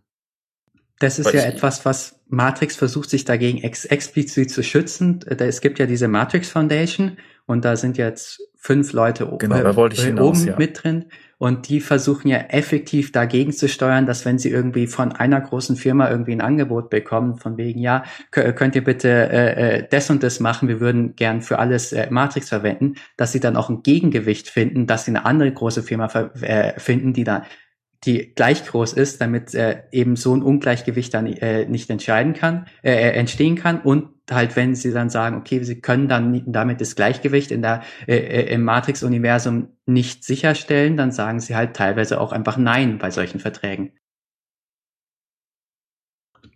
Das 1.00 1.18
ist 1.20 1.34
ja 1.34 1.42
etwas, 1.44 1.86
was 1.86 2.20
Matrix 2.28 2.76
versucht, 2.76 3.10
sich 3.10 3.26
dagegen 3.26 3.60
ex 3.64 3.86
explizit 3.86 4.52
zu 4.52 4.62
schützen. 4.64 5.20
Da- 5.20 5.46
Es 5.46 5.62
gibt 5.62 5.80
ja 5.80 5.86
diese 5.86 6.08
Matrix 6.08 6.50
Foundation 6.50 7.18
und 7.46 7.66
da 7.66 7.76
sind 7.76 7.98
jetzt 7.98 8.42
fünf 8.58 8.92
Leute 8.94 9.26
Genau, 9.40 9.62
da 9.62 9.76
wollte 9.78 9.96
ich 9.96 10.04
äh, 10.04 10.08
hinaus, 10.08 10.40
oben 10.42 10.48
ja. 10.50 10.56
mit 10.58 10.84
drin 10.84 11.06
und 11.38 11.70
die 11.70 11.80
versuchen 11.80 12.28
ja 12.28 12.38
effektiv 12.50 13.14
dagegen 13.14 13.54
zu 13.54 13.70
steuern, 13.70 14.06
dass 14.06 14.26
wenn 14.26 14.38
sie 14.38 14.50
irgendwie 14.50 14.88
von 14.88 15.14
einer 15.14 15.40
großen 15.40 15.78
Firma 15.78 16.10
irgendwie 16.12 16.34
ein 16.34 16.42
Angebot 16.42 16.90
bekommen, 16.90 17.38
von 17.38 17.56
wegen, 17.58 17.80
ja, 17.80 18.04
kö- 18.34 18.52
könnt 18.52 18.76
ihr 18.76 18.84
bitte 18.84 19.08
äh, 19.08 19.78
äh, 19.78 19.88
das 19.90 20.10
und 20.10 20.22
das 20.22 20.42
machen, 20.42 20.68
wir 20.68 20.82
würden 20.82 21.16
gern 21.16 21.42
für 21.42 21.58
alles 21.60 21.94
äh, 21.94 22.08
Matrix 22.12 22.50
verwenden, 22.50 22.96
dass 23.16 23.32
sie 23.32 23.40
dann 23.40 23.56
auch 23.56 23.70
ein 23.70 23.82
Gegengewicht 23.84 24.50
finden, 24.50 24.86
dass 24.86 25.06
sie 25.06 25.12
eine 25.12 25.24
andere 25.26 25.50
große 25.54 25.82
Firma 25.82 26.08
äh, 26.42 26.78
finden, 26.78 27.14
die 27.14 27.24
dann 27.24 27.44
die 28.06 28.34
gleich 28.34 28.66
groß 28.66 28.94
ist, 28.94 29.20
damit 29.20 29.54
äh, 29.54 29.84
eben 29.92 30.16
so 30.16 30.34
ein 30.36 30.42
Ungleichgewicht 30.42 31.14
dann 31.14 31.28
äh, 31.28 31.66
nicht 31.66 31.90
entscheiden 31.90 32.34
kann, 32.34 32.66
äh, 32.82 32.92
äh, 32.94 33.12
entstehen 33.12 33.56
kann 33.56 33.82
und 33.82 34.10
halt 34.32 34.56
wenn 34.56 34.76
sie 34.76 34.92
dann 34.92 35.10
sagen, 35.10 35.38
okay, 35.38 35.64
sie 35.64 35.82
können 35.82 36.08
dann 36.08 36.44
damit 36.46 36.82
das 36.82 36.96
Gleichgewicht 36.96 37.52
in 37.52 37.62
der 37.62 37.82
äh, 38.08 38.16
äh, 38.18 38.54
im 38.54 38.64
Matrix-Universum 38.64 39.70
nicht 39.86 40.24
sicherstellen, 40.24 40.98
dann 40.98 41.12
sagen 41.12 41.40
sie 41.40 41.56
halt 41.56 41.76
teilweise 41.76 42.22
auch 42.22 42.32
einfach 42.32 42.58
Nein 42.58 43.00
bei 43.00 43.12
solchen 43.12 43.40
Verträgen. 43.40 43.94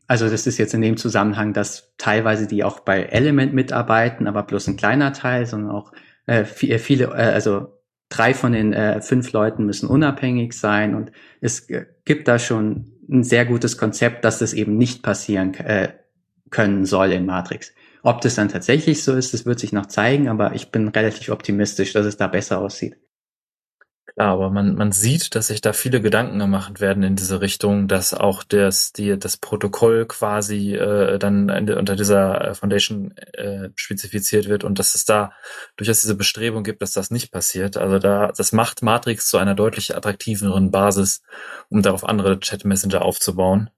Also 0.07 0.29
das 0.29 0.47
ist 0.47 0.57
jetzt 0.57 0.73
in 0.73 0.81
dem 0.81 0.97
Zusammenhang, 0.97 1.53
dass 1.53 1.93
teilweise 1.97 2.47
die 2.47 2.63
auch 2.63 2.81
bei 2.81 3.03
Element 3.03 3.53
mitarbeiten, 3.53 4.27
aber 4.27 4.43
bloß 4.43 4.67
ein 4.67 4.77
kleiner 4.77 5.13
Teil, 5.13 5.45
sondern 5.45 5.71
auch 5.71 5.91
äh, 6.25 6.43
vi- 6.43 6.77
viele, 6.77 7.05
äh, 7.05 7.33
also 7.33 7.72
drei 8.13 8.33
von 8.33 8.53
den 8.53 8.73
äh, 8.73 9.01
fünf 9.01 9.31
Leuten 9.31 9.65
müssen 9.65 9.87
unabhängig 9.89 10.53
sein 10.53 10.93
und 10.93 11.11
es 11.41 11.69
äh, 11.69 11.85
gibt 12.05 12.27
da 12.27 12.37
schon 12.37 12.91
ein 13.09 13.23
sehr 13.23 13.45
gutes 13.45 13.77
Konzept, 13.77 14.23
dass 14.23 14.39
das 14.39 14.53
eben 14.53 14.77
nicht 14.77 15.01
passieren 15.01 15.53
äh, 15.55 15.89
können 16.51 16.85
soll 16.85 17.11
in 17.11 17.25
Matrix. 17.25 17.73
Ob 18.03 18.21
das 18.21 18.35
dann 18.35 18.49
tatsächlich 18.49 19.03
so 19.03 19.13
ist, 19.13 19.33
das 19.33 19.45
wird 19.45 19.59
sich 19.59 19.73
noch 19.73 19.87
zeigen, 19.87 20.27
aber 20.27 20.53
ich 20.53 20.71
bin 20.71 20.89
relativ 20.89 21.29
optimistisch, 21.29 21.93
dass 21.93 22.05
es 22.05 22.17
da 22.17 22.27
besser 22.27 22.59
aussieht. 22.59 22.97
Aber 24.15 24.51
man, 24.51 24.75
man 24.75 24.91
sieht, 24.91 25.33
dass 25.33 25.47
sich 25.47 25.61
da 25.61 25.73
viele 25.73 25.99
Gedanken 25.99 26.37
gemacht 26.37 26.79
werden 26.79 27.01
in 27.01 27.15
diese 27.15 27.41
Richtung, 27.41 27.87
dass 27.87 28.13
auch 28.13 28.43
das, 28.43 28.93
die, 28.93 29.17
das 29.17 29.37
Protokoll 29.37 30.05
quasi 30.05 30.75
äh, 30.75 31.17
dann 31.17 31.49
unter 31.49 31.95
dieser 31.95 32.49
äh, 32.49 32.53
Foundation 32.53 33.17
äh, 33.17 33.69
spezifiziert 33.75 34.47
wird 34.47 34.63
und 34.63 34.77
dass 34.77 34.93
es 34.93 35.05
da 35.05 35.33
durchaus 35.77 36.01
diese 36.01 36.15
Bestrebung 36.15 36.63
gibt, 36.63 36.83
dass 36.83 36.93
das 36.93 37.09
nicht 37.09 37.31
passiert. 37.31 37.75
Also 37.75 37.97
da, 37.97 38.31
das 38.35 38.51
macht 38.51 38.83
Matrix 38.83 39.29
zu 39.29 39.39
einer 39.39 39.55
deutlich 39.55 39.95
attraktiveren 39.95 40.69
Basis, 40.69 41.23
um 41.69 41.81
darauf 41.81 42.03
andere 42.03 42.39
Chat-Messenger 42.39 43.01
aufzubauen. 43.01 43.71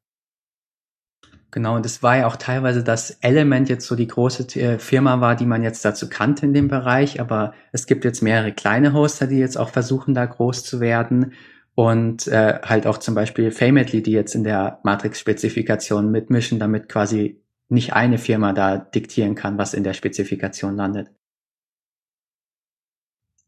Genau, 1.55 1.77
und 1.77 1.85
es 1.85 2.03
war 2.03 2.17
ja 2.17 2.27
auch 2.27 2.35
teilweise, 2.35 2.83
dass 2.83 3.11
Element 3.21 3.69
jetzt 3.69 3.87
so 3.87 3.95
die 3.95 4.07
große 4.07 4.59
äh, 4.59 4.77
Firma 4.77 5.21
war, 5.21 5.37
die 5.37 5.45
man 5.45 5.63
jetzt 5.63 5.85
dazu 5.85 6.09
kannte 6.09 6.45
in 6.45 6.53
dem 6.53 6.67
Bereich, 6.67 7.21
aber 7.21 7.53
es 7.71 7.85
gibt 7.87 8.03
jetzt 8.03 8.21
mehrere 8.21 8.51
kleine 8.51 8.91
Hoster, 8.91 9.25
die 9.25 9.37
jetzt 9.37 9.57
auch 9.57 9.69
versuchen, 9.69 10.13
da 10.13 10.25
groß 10.25 10.65
zu 10.65 10.81
werden 10.81 11.31
und 11.73 12.27
äh, 12.27 12.59
halt 12.61 12.85
auch 12.85 12.97
zum 12.97 13.15
Beispiel 13.15 13.51
Fametly, 13.51 14.03
die 14.03 14.11
jetzt 14.11 14.35
in 14.35 14.43
der 14.43 14.81
Matrix-Spezifikation 14.83 16.11
mitmischen, 16.11 16.59
damit 16.59 16.89
quasi 16.89 17.41
nicht 17.69 17.93
eine 17.93 18.17
Firma 18.17 18.51
da 18.51 18.77
diktieren 18.77 19.35
kann, 19.35 19.57
was 19.57 19.73
in 19.73 19.85
der 19.85 19.93
Spezifikation 19.93 20.75
landet. 20.75 21.09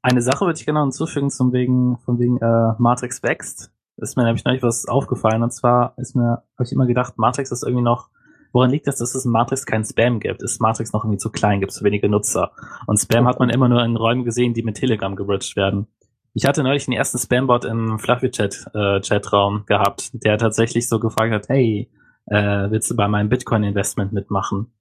Eine 0.02 0.22
Sache 0.22 0.46
würde 0.46 0.58
ich 0.58 0.64
gerne 0.64 0.80
hinzufügen 0.80 1.30
zum 1.30 1.52
wegen, 1.52 1.98
von 1.98 2.18
wegen 2.20 2.38
äh, 2.38 2.72
Matrix 2.78 3.22
wächst. 3.22 3.70
Ist 3.98 4.16
mir 4.16 4.24
nämlich 4.24 4.46
neulich 4.46 4.64
was 4.64 4.88
aufgefallen 4.88 5.44
und 5.44 5.52
zwar 5.52 5.94
ist 5.98 6.16
mir, 6.16 6.44
habe 6.56 6.64
ich 6.64 6.72
immer 6.72 6.86
gedacht, 6.86 7.18
Matrix 7.18 7.52
ist 7.52 7.64
irgendwie 7.64 7.84
noch, 7.84 8.10
woran 8.54 8.70
liegt 8.70 8.88
das, 8.88 8.98
dass 8.98 9.16
es 9.16 9.26
in 9.26 9.32
Matrix 9.32 9.66
kein 9.66 9.84
Spam 9.84 10.20
gibt? 10.20 10.44
Ist 10.44 10.62
Matrix 10.62 10.94
noch 10.94 11.04
irgendwie 11.04 11.18
zu 11.18 11.32
klein, 11.32 11.60
gibt 11.60 11.72
es 11.72 11.84
wenige 11.84 12.08
Nutzer? 12.08 12.52
Und 12.86 12.98
Spam 13.00 13.28
hat 13.28 13.40
man 13.40 13.50
immer 13.50 13.68
nur 13.70 13.84
in 13.84 13.96
Räumen 13.96 14.24
gesehen, 14.24 14.54
die 14.54 14.64
mit 14.64 14.78
Telegram 14.78 15.16
gebridged 15.16 15.56
werden. 15.56 15.88
Ich 16.34 16.46
hatte 16.46 16.62
neulich 16.62 16.86
den 16.86 16.94
ersten 16.94 17.18
Spambot 17.18 17.66
im 17.66 17.98
Fluffy 17.98 18.30
Chat 18.30 18.68
äh, 18.76 19.02
Chatraum 19.02 19.66
gehabt, 19.66 20.12
der 20.14 20.38
tatsächlich 20.38 20.88
so 20.88 21.00
gefragt 21.00 21.34
hat, 21.34 21.50
hey, 21.50 21.90
äh, 22.28 22.70
willst 22.70 22.92
du 22.92 22.96
bei 22.96 23.08
meinem 23.08 23.30
Bitcoin 23.30 23.64
Investment 23.64 24.14
mitmachen? 24.14 24.72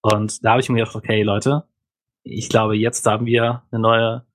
Und 0.00 0.42
da 0.42 0.52
habe 0.52 0.62
ich 0.62 0.70
mir 0.70 0.78
gedacht, 0.78 0.96
okay, 0.96 1.22
Leute, 1.22 1.64
ich 2.22 2.48
glaube, 2.48 2.76
jetzt 2.76 3.06
haben 3.06 3.26
wir 3.26 3.64
eine 3.70 3.80
neue, 3.82 4.26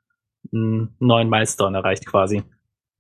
einen 0.54 0.96
neuen 1.00 1.30
Milestone 1.30 1.76
erreicht 1.76 2.06
quasi. 2.06 2.44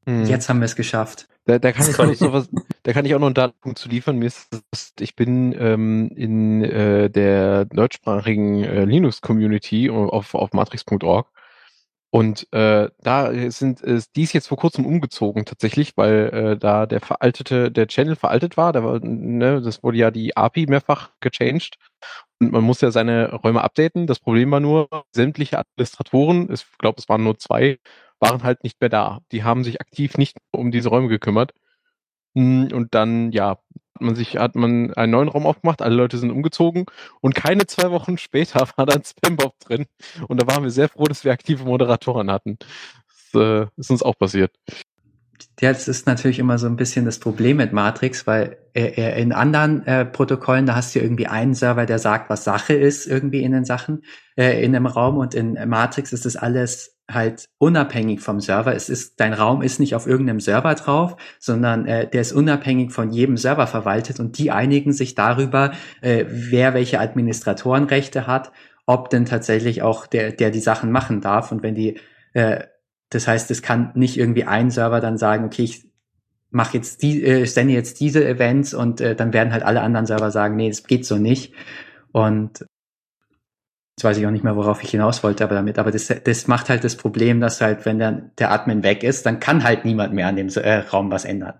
Hm. 0.10 0.26
Jetzt 0.26 0.49
haben 0.49 0.60
wir 0.60 0.66
es 0.66 0.76
geschafft. 0.76 1.28
Da, 1.45 1.60
da 1.60 1.72
kann 1.72 1.88
ich 1.88 1.95
Sorry. 1.95 2.10
noch 2.10 2.16
so 2.16 2.34
was, 2.34 2.49
da 2.84 2.93
kann 2.93 3.05
ich 3.05 3.14
auch 3.14 3.20
noch 3.20 3.28
einen 3.28 3.36
Datenpunkt 3.36 3.78
zu 3.78 3.89
liefern. 3.89 4.18
Mir 4.18 4.26
ist, 4.26 4.49
ich 4.99 5.16
bin 5.16 5.55
ähm, 5.57 6.10
in 6.16 6.64
äh, 6.64 7.10
der 7.12 7.66
deutschsprachigen 7.66 8.64
äh, 8.64 8.86
Linux-Community 8.86 9.89
auf, 9.91 10.34
auf 10.34 10.53
matrix.org 10.53 11.28
und 12.12 12.51
äh, 12.53 12.89
da 13.03 13.51
sind 13.51 13.84
äh, 13.84 14.01
die 14.16 14.24
ist 14.24 14.34
jetzt 14.34 14.47
vor 14.47 14.57
kurzem 14.57 14.88
umgezogen 14.88 15.45
tatsächlich, 15.45 15.95
weil 15.95 16.30
äh, 16.34 16.57
da 16.57 16.88
der 16.88 17.01
veraltete, 17.01 17.72
der 17.72 17.88
Channel 17.88 18.16
veraltet 18.16 18.57
war. 18.57 18.74
Da 18.74 18.84
war 18.84 18.99
ne, 18.99 19.62
das 19.62 19.84
wurde 19.84 19.99
ja 19.99 20.10
die 20.10 20.36
API 20.36 20.66
mehrfach 20.66 21.12
gechanged 21.20 21.78
und 22.39 22.51
man 22.51 22.64
muss 22.64 22.82
ja 22.82 22.89
seine 22.89 23.32
Räume 23.36 23.64
updaten. 23.64 24.07
Das 24.07 24.20
Problem 24.20 24.49
war 24.49 24.60
nur, 24.60 24.88
sämtliche 25.12 25.60
Administratoren, 25.60 26.51
ich 26.51 26.66
glaube, 26.80 26.97
es 26.99 27.07
waren 27.10 27.24
nur 27.24 27.38
zwei, 27.38 27.78
waren 28.20 28.44
halt 28.44 28.64
nicht 28.64 28.80
mehr 28.82 28.90
da. 28.90 29.20
Die 29.32 29.44
haben 29.44 29.64
sich 29.64 29.82
aktiv 29.82 30.18
nicht 30.18 30.38
um 30.52 30.72
diese 30.72 30.90
Räume 30.90 31.08
gekümmert. 31.08 31.54
Mm, 32.36 32.68
Und 32.74 32.96
dann, 32.96 33.32
ja, 33.32 33.60
hat 34.00 34.02
man 34.02 34.16
sich, 34.16 34.38
hat 34.38 34.56
man 34.56 34.94
einen 34.94 35.12
neuen 35.12 35.30
Raum 35.30 35.46
aufgemacht, 35.46 35.82
alle 35.82 35.96
Leute 35.96 36.18
sind 36.18 36.32
umgezogen 36.32 36.86
und 37.22 37.36
keine 37.36 37.68
zwei 37.68 37.92
Wochen 37.92 38.18
später 38.18 38.68
war 38.78 38.86
da 38.86 38.96
ein 38.96 39.04
Spambob 39.04 39.60
drin. 39.60 39.86
Und 40.28 40.42
da 40.42 40.48
waren 40.48 40.64
wir 40.64 40.72
sehr 40.72 40.90
froh, 40.90 41.06
dass 41.06 41.24
wir 41.24 41.32
aktive 41.32 41.66
Moderatoren 41.66 42.32
hatten. 42.32 42.58
Das 43.34 43.41
äh, 43.41 43.68
ist 43.78 43.91
uns 43.91 44.04
auch 44.04 44.18
passiert. 44.18 44.52
Ja, 45.62 45.74
das 45.74 45.88
ist 45.88 46.08
natürlich 46.08 46.40
immer 46.40 46.58
so 46.58 46.68
ein 46.68 46.78
bisschen 46.78 47.06
das 47.06 47.20
Problem 47.20 47.58
mit 47.58 47.74
Matrix, 47.74 48.26
weil 48.28 48.58
äh, 48.74 48.88
äh, 48.88 49.22
in 49.22 49.34
anderen 49.34 49.86
äh, 49.86 50.06
Protokollen, 50.06 50.66
da 50.66 50.76
hast 50.76 50.96
du 50.96 51.00
irgendwie 51.00 51.28
einen 51.28 51.54
Server, 51.54 51.86
der 51.86 52.00
sagt, 52.00 52.30
was 52.30 52.46
Sache 52.46 52.74
ist 52.74 53.06
irgendwie 53.08 53.44
in 53.44 53.52
den 53.52 53.66
Sachen, 53.66 54.04
äh, 54.38 54.64
in 54.64 54.76
einem 54.76 54.86
Raum 54.86 55.18
und 55.18 55.36
in 55.36 55.58
Matrix 55.68 56.14
ist 56.14 56.26
das 56.26 56.38
alles 56.38 56.99
halt 57.10 57.49
unabhängig 57.57 58.22
vom 58.22 58.40
Server. 58.40 58.76
Es 58.76 58.90
ist, 58.90 59.19
dein 59.19 59.34
Raum 59.34 59.61
ist 59.61 59.80
nicht 59.80 59.95
auf 59.95 60.07
irgendeinem 60.07 60.40
Server 60.40 60.76
drauf, 60.76 61.18
sondern 61.40 61.86
äh, 61.86 62.10
der 62.10 62.22
ist 62.22 62.31
unabhängig 62.31 62.91
von 62.91 63.11
jedem 63.11 63.38
Server 63.38 63.68
verwaltet 63.68 64.19
und 64.19 64.38
die 64.38 64.52
einigen 64.52 64.94
sich 64.94 65.15
darüber, 65.15 65.72
äh, 66.02 66.26
wer 66.27 66.73
welche 66.73 66.99
Administratorenrechte 66.99 68.27
hat, 68.27 68.52
ob 68.86 69.10
denn 69.10 69.26
tatsächlich 69.26 69.81
auch 69.81 70.07
der, 70.07 70.31
der 70.31 70.52
die 70.52 70.60
Sachen 70.60 70.91
machen 70.91 71.22
darf 71.22 71.52
und 71.52 71.64
wenn 71.64 71.76
die 71.76 71.99
äh, 72.34 72.64
das 73.10 73.27
heißt, 73.27 73.49
es 73.52 73.61
kann 73.61 73.91
nicht 73.95 74.18
irgendwie 74.18 74.44
ein 74.44 74.69
Server 74.69 74.99
dann 74.99 75.18
sagen, 75.18 75.45
okay, 75.45 75.64
ich 75.64 75.88
mache 76.52 76.77
jetzt 76.77 77.02
die, 77.02 77.23
äh, 77.23 77.45
sende 77.45 77.73
jetzt 77.73 77.99
diese 77.99 78.27
Events 78.27 78.73
und 78.73 79.02
äh, 79.02 79.15
dann 79.15 79.34
werden 79.34 79.52
halt 79.52 79.64
alle 79.64 79.81
anderen 79.81 80.06
Server 80.06 80.31
sagen, 80.31 80.56
nee, 80.56 80.69
das 80.69 80.84
geht 80.84 81.06
so 81.06 81.18
nicht. 81.18 81.53
Und 82.11 82.65
jetzt 84.00 84.06
weiß 84.06 84.18
ich 84.18 84.26
auch 84.26 84.32
nicht 84.32 84.46
mehr, 84.46 84.56
worauf 84.56 84.82
ich 84.82 84.92
hinaus 84.92 85.24
wollte, 85.24 85.44
aber 85.44 85.56
damit, 85.56 85.78
aber 85.78 85.92
das, 85.92 86.08
das 86.08 86.48
macht 86.48 86.70
halt 86.70 86.86
das 86.86 86.96
Problem, 86.96 87.42
dass 87.42 87.60
halt, 87.60 87.86
wenn 87.86 88.00
dann 88.00 88.32
der 88.40 88.52
Admin 88.52 88.82
weg 88.82 89.04
ist, 89.04 89.26
dann 89.26 89.42
kann 89.42 89.66
halt 89.66 89.84
niemand 89.84 90.14
mehr 90.14 90.28
an 90.28 90.38
dem 90.38 90.48
äh, 90.48 90.76
Raum 90.78 91.12
was 91.12 91.26
ändern. 91.26 91.60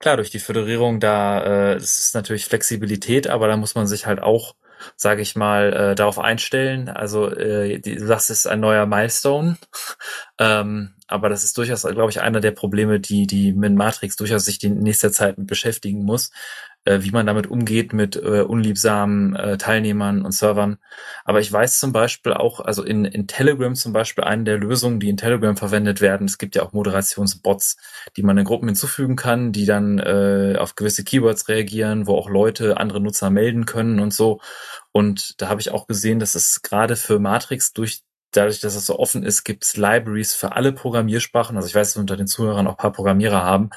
Klar, 0.00 0.16
durch 0.16 0.30
die 0.30 0.38
Föderierung 0.38 0.98
da, 0.98 1.42
äh, 1.44 1.74
es 1.74 1.98
ist 1.98 2.14
natürlich 2.14 2.46
Flexibilität, 2.46 3.28
aber 3.28 3.46
da 3.46 3.56
muss 3.56 3.74
man 3.74 3.86
sich 3.86 4.06
halt 4.06 4.20
auch 4.20 4.54
sage 4.96 5.22
ich 5.22 5.36
mal, 5.36 5.72
äh, 5.72 5.94
darauf 5.94 6.18
einstellen. 6.18 6.88
Also 6.88 7.30
äh, 7.30 7.78
die, 7.80 7.96
du 7.96 8.06
sagst, 8.06 8.30
es 8.30 8.40
ist 8.40 8.46
ein 8.46 8.60
neuer 8.60 8.86
Milestone, 8.86 9.58
ähm, 10.38 10.94
aber 11.06 11.28
das 11.28 11.44
ist 11.44 11.58
durchaus, 11.58 11.82
glaube 11.82 12.10
ich, 12.10 12.20
einer 12.20 12.40
der 12.40 12.52
Probleme, 12.52 13.00
die 13.00 13.26
die 13.26 13.52
mit 13.52 13.74
Matrix 13.74 14.16
durchaus 14.16 14.44
sich 14.44 14.62
in 14.62 14.78
nächster 14.78 15.12
Zeit 15.12 15.38
mit 15.38 15.46
beschäftigen 15.46 16.04
muss, 16.04 16.30
wie 16.84 17.10
man 17.10 17.26
damit 17.26 17.46
umgeht 17.46 17.92
mit 17.92 18.16
äh, 18.16 18.40
unliebsamen 18.42 19.36
äh, 19.36 19.58
Teilnehmern 19.58 20.24
und 20.24 20.32
Servern. 20.32 20.78
Aber 21.24 21.40
ich 21.40 21.52
weiß 21.52 21.78
zum 21.78 21.92
Beispiel 21.92 22.32
auch, 22.32 22.60
also 22.60 22.82
in, 22.82 23.04
in 23.04 23.26
Telegram 23.26 23.74
zum 23.74 23.92
Beispiel 23.92 24.24
eine 24.24 24.44
der 24.44 24.58
Lösungen, 24.58 25.00
die 25.00 25.10
in 25.10 25.16
Telegram 25.16 25.56
verwendet 25.56 26.00
werden, 26.00 26.26
es 26.26 26.38
gibt 26.38 26.54
ja 26.54 26.62
auch 26.62 26.72
Moderationsbots, 26.72 27.76
die 28.16 28.22
man 28.22 28.38
in 28.38 28.44
Gruppen 28.44 28.68
hinzufügen 28.68 29.16
kann, 29.16 29.52
die 29.52 29.66
dann 29.66 29.98
äh, 29.98 30.56
auf 30.58 30.74
gewisse 30.74 31.04
Keywords 31.04 31.48
reagieren, 31.48 32.06
wo 32.06 32.16
auch 32.16 32.30
Leute 32.30 32.78
andere 32.78 33.00
Nutzer 33.00 33.30
melden 33.30 33.66
können 33.66 34.00
und 34.00 34.14
so. 34.14 34.40
Und 34.92 35.40
da 35.40 35.48
habe 35.48 35.60
ich 35.60 35.70
auch 35.70 35.86
gesehen, 35.86 36.18
dass 36.18 36.34
es 36.34 36.62
gerade 36.62 36.96
für 36.96 37.18
Matrix 37.18 37.72
durch 37.72 38.02
dadurch, 38.32 38.60
dass 38.60 38.74
es 38.74 38.86
so 38.86 38.98
offen 38.98 39.22
ist, 39.22 39.44
gibt 39.44 39.64
es 39.64 39.76
Libraries 39.76 40.34
für 40.34 40.52
alle 40.52 40.72
Programmiersprachen. 40.72 41.56
Also 41.56 41.68
ich 41.68 41.74
weiß, 41.74 41.92
dass 41.92 42.00
unter 42.00 42.16
den 42.16 42.26
Zuhörern 42.26 42.66
auch 42.66 42.76
paar 42.76 42.92
Programmierer 42.92 43.42
haben. 43.42 43.70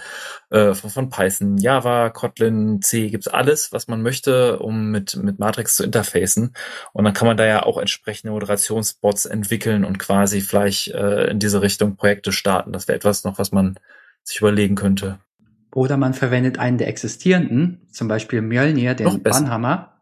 Äh, 0.49 0.73
von, 0.73 0.89
von 0.89 1.09
Python, 1.09 1.57
Java, 1.57 2.09
Kotlin, 2.09 2.81
C, 2.81 3.09
gibt's 3.09 3.27
alles, 3.27 3.71
was 3.71 3.87
man 3.87 4.01
möchte, 4.01 4.59
um 4.59 4.91
mit, 4.91 5.15
mit 5.15 5.39
Matrix 5.39 5.75
zu 5.75 5.83
interfacen. 5.83 6.53
Und 6.93 7.03
dann 7.05 7.13
kann 7.13 7.27
man 7.27 7.37
da 7.37 7.45
ja 7.45 7.63
auch 7.63 7.77
entsprechende 7.77 8.31
Moderationsbots 8.31 9.25
entwickeln 9.25 9.85
und 9.85 9.99
quasi 9.99 10.41
vielleicht 10.41 10.89
äh, 10.89 11.25
in 11.25 11.39
diese 11.39 11.61
Richtung 11.61 11.95
Projekte 11.95 12.31
starten. 12.31 12.73
Das 12.73 12.87
wäre 12.87 12.95
etwas 12.95 13.23
noch, 13.23 13.39
was 13.39 13.51
man 13.51 13.79
sich 14.23 14.39
überlegen 14.39 14.75
könnte. 14.75 15.19
Oder 15.73 15.97
man 15.97 16.13
verwendet 16.13 16.59
einen 16.59 16.77
der 16.77 16.87
existierenden, 16.87 17.81
zum 17.91 18.07
Beispiel 18.07 18.41
Mjölnir, 18.41 18.93
den 18.93 19.23
Bannhammer 19.23 19.92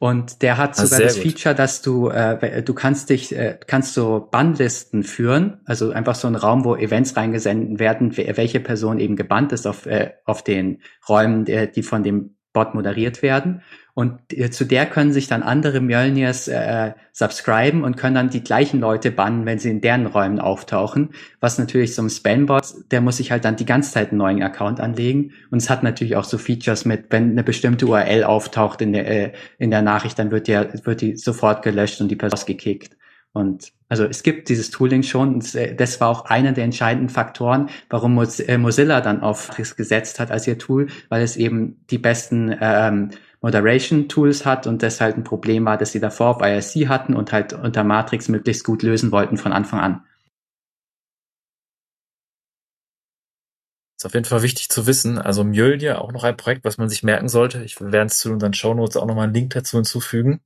und 0.00 0.40
der 0.40 0.56
hat 0.56 0.78
ah, 0.78 0.86
sogar 0.86 1.00
das 1.04 1.16
gut. 1.16 1.24
Feature, 1.24 1.54
dass 1.54 1.82
du, 1.82 2.08
äh, 2.08 2.62
du 2.62 2.72
kannst 2.72 3.10
dich, 3.10 3.36
äh, 3.36 3.58
kannst 3.66 3.92
so 3.92 4.28
Bannlisten 4.30 5.02
führen, 5.02 5.60
also 5.66 5.90
einfach 5.90 6.14
so 6.14 6.26
ein 6.26 6.36
Raum, 6.36 6.64
wo 6.64 6.74
Events 6.74 7.18
reingesendet 7.18 7.78
werden, 7.78 8.16
welche 8.16 8.60
Person 8.60 8.98
eben 8.98 9.14
gebannt 9.14 9.52
ist 9.52 9.66
auf, 9.66 9.84
äh, 9.84 10.12
auf 10.24 10.42
den 10.42 10.80
Räumen, 11.06 11.44
der, 11.44 11.66
die 11.66 11.82
von 11.82 12.02
dem 12.02 12.34
Bot 12.54 12.74
moderiert 12.74 13.20
werden. 13.20 13.60
Und 14.00 14.18
äh, 14.32 14.50
zu 14.50 14.64
der 14.64 14.86
können 14.86 15.12
sich 15.12 15.26
dann 15.26 15.42
andere 15.42 15.82
Mjölnirs 15.82 16.48
äh, 16.48 16.92
subscriben 17.12 17.84
und 17.84 17.98
können 17.98 18.14
dann 18.14 18.30
die 18.30 18.42
gleichen 18.42 18.80
Leute 18.80 19.10
bannen, 19.10 19.44
wenn 19.44 19.58
sie 19.58 19.68
in 19.68 19.82
deren 19.82 20.06
Räumen 20.06 20.40
auftauchen. 20.40 21.10
Was 21.40 21.58
natürlich 21.58 21.94
so 21.94 22.00
ein 22.00 22.08
Spambot, 22.08 22.62
der 22.90 23.02
muss 23.02 23.18
sich 23.18 23.30
halt 23.30 23.44
dann 23.44 23.56
die 23.56 23.66
ganze 23.66 23.92
Zeit 23.92 24.08
einen 24.08 24.16
neuen 24.16 24.42
Account 24.42 24.80
anlegen. 24.80 25.32
Und 25.50 25.58
es 25.58 25.68
hat 25.68 25.82
natürlich 25.82 26.16
auch 26.16 26.24
so 26.24 26.38
Features 26.38 26.86
mit, 26.86 27.08
wenn 27.10 27.32
eine 27.32 27.44
bestimmte 27.44 27.86
URL 27.86 28.24
auftaucht 28.24 28.80
in 28.80 28.94
der, 28.94 29.06
äh, 29.06 29.32
in 29.58 29.70
der 29.70 29.82
Nachricht, 29.82 30.18
dann 30.18 30.30
wird, 30.30 30.48
der, 30.48 30.72
wird 30.86 31.02
die 31.02 31.16
sofort 31.18 31.62
gelöscht 31.62 32.00
und 32.00 32.08
die 32.08 32.16
Person 32.16 32.46
gekickt. 32.46 32.96
Und 33.34 33.70
also 33.90 34.04
es 34.04 34.22
gibt 34.22 34.48
dieses 34.48 34.70
Tooling 34.70 35.02
schon. 35.02 35.34
Und 35.34 35.54
äh, 35.54 35.74
das 35.74 36.00
war 36.00 36.08
auch 36.08 36.24
einer 36.24 36.52
der 36.52 36.64
entscheidenden 36.64 37.10
Faktoren, 37.10 37.68
warum 37.90 38.18
äh, 38.18 38.56
Mozilla 38.56 39.02
dann 39.02 39.20
auf 39.20 39.50
das 39.58 39.76
gesetzt 39.76 40.20
hat 40.20 40.30
als 40.30 40.46
ihr 40.46 40.56
Tool, 40.56 40.86
weil 41.10 41.22
es 41.22 41.36
eben 41.36 41.84
die 41.90 41.98
besten 41.98 42.56
ähm, 42.62 43.10
Moderation 43.42 44.08
Tools 44.08 44.44
hat 44.44 44.66
und 44.66 44.82
das 44.82 45.00
halt 45.00 45.16
ein 45.16 45.24
Problem 45.24 45.64
war, 45.64 45.78
dass 45.78 45.92
sie 45.92 46.00
davor 46.00 46.36
auf 46.36 46.42
IRC 46.42 46.88
hatten 46.88 47.14
und 47.14 47.32
halt 47.32 47.52
unter 47.52 47.84
Matrix 47.84 48.28
möglichst 48.28 48.64
gut 48.64 48.82
lösen 48.82 49.12
wollten 49.12 49.38
von 49.38 49.52
Anfang 49.52 49.80
an. 49.80 50.04
Ist 53.98 54.06
auf 54.06 54.14
jeden 54.14 54.24
Fall 54.24 54.42
wichtig 54.42 54.70
zu 54.70 54.86
wissen. 54.86 55.18
Also 55.18 55.44
Mjölnir 55.44 56.00
auch 56.00 56.12
noch 56.12 56.24
ein 56.24 56.36
Projekt, 56.36 56.64
was 56.64 56.78
man 56.78 56.88
sich 56.88 57.02
merken 57.02 57.28
sollte. 57.28 57.62
Ich 57.62 57.80
werde 57.80 58.06
es 58.06 58.18
zu 58.18 58.32
unseren 58.32 58.54
Show 58.54 58.72
Notes 58.72 58.96
auch 58.96 59.06
nochmal 59.06 59.24
einen 59.24 59.34
Link 59.34 59.52
dazu 59.52 59.76
hinzufügen. 59.76 60.40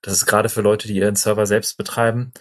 Das 0.00 0.12
ist 0.12 0.26
gerade 0.26 0.48
für 0.48 0.60
Leute, 0.60 0.86
die 0.86 0.98
ihren 0.98 1.16
Server 1.16 1.46
selbst 1.46 1.76
betreiben. 1.76 2.32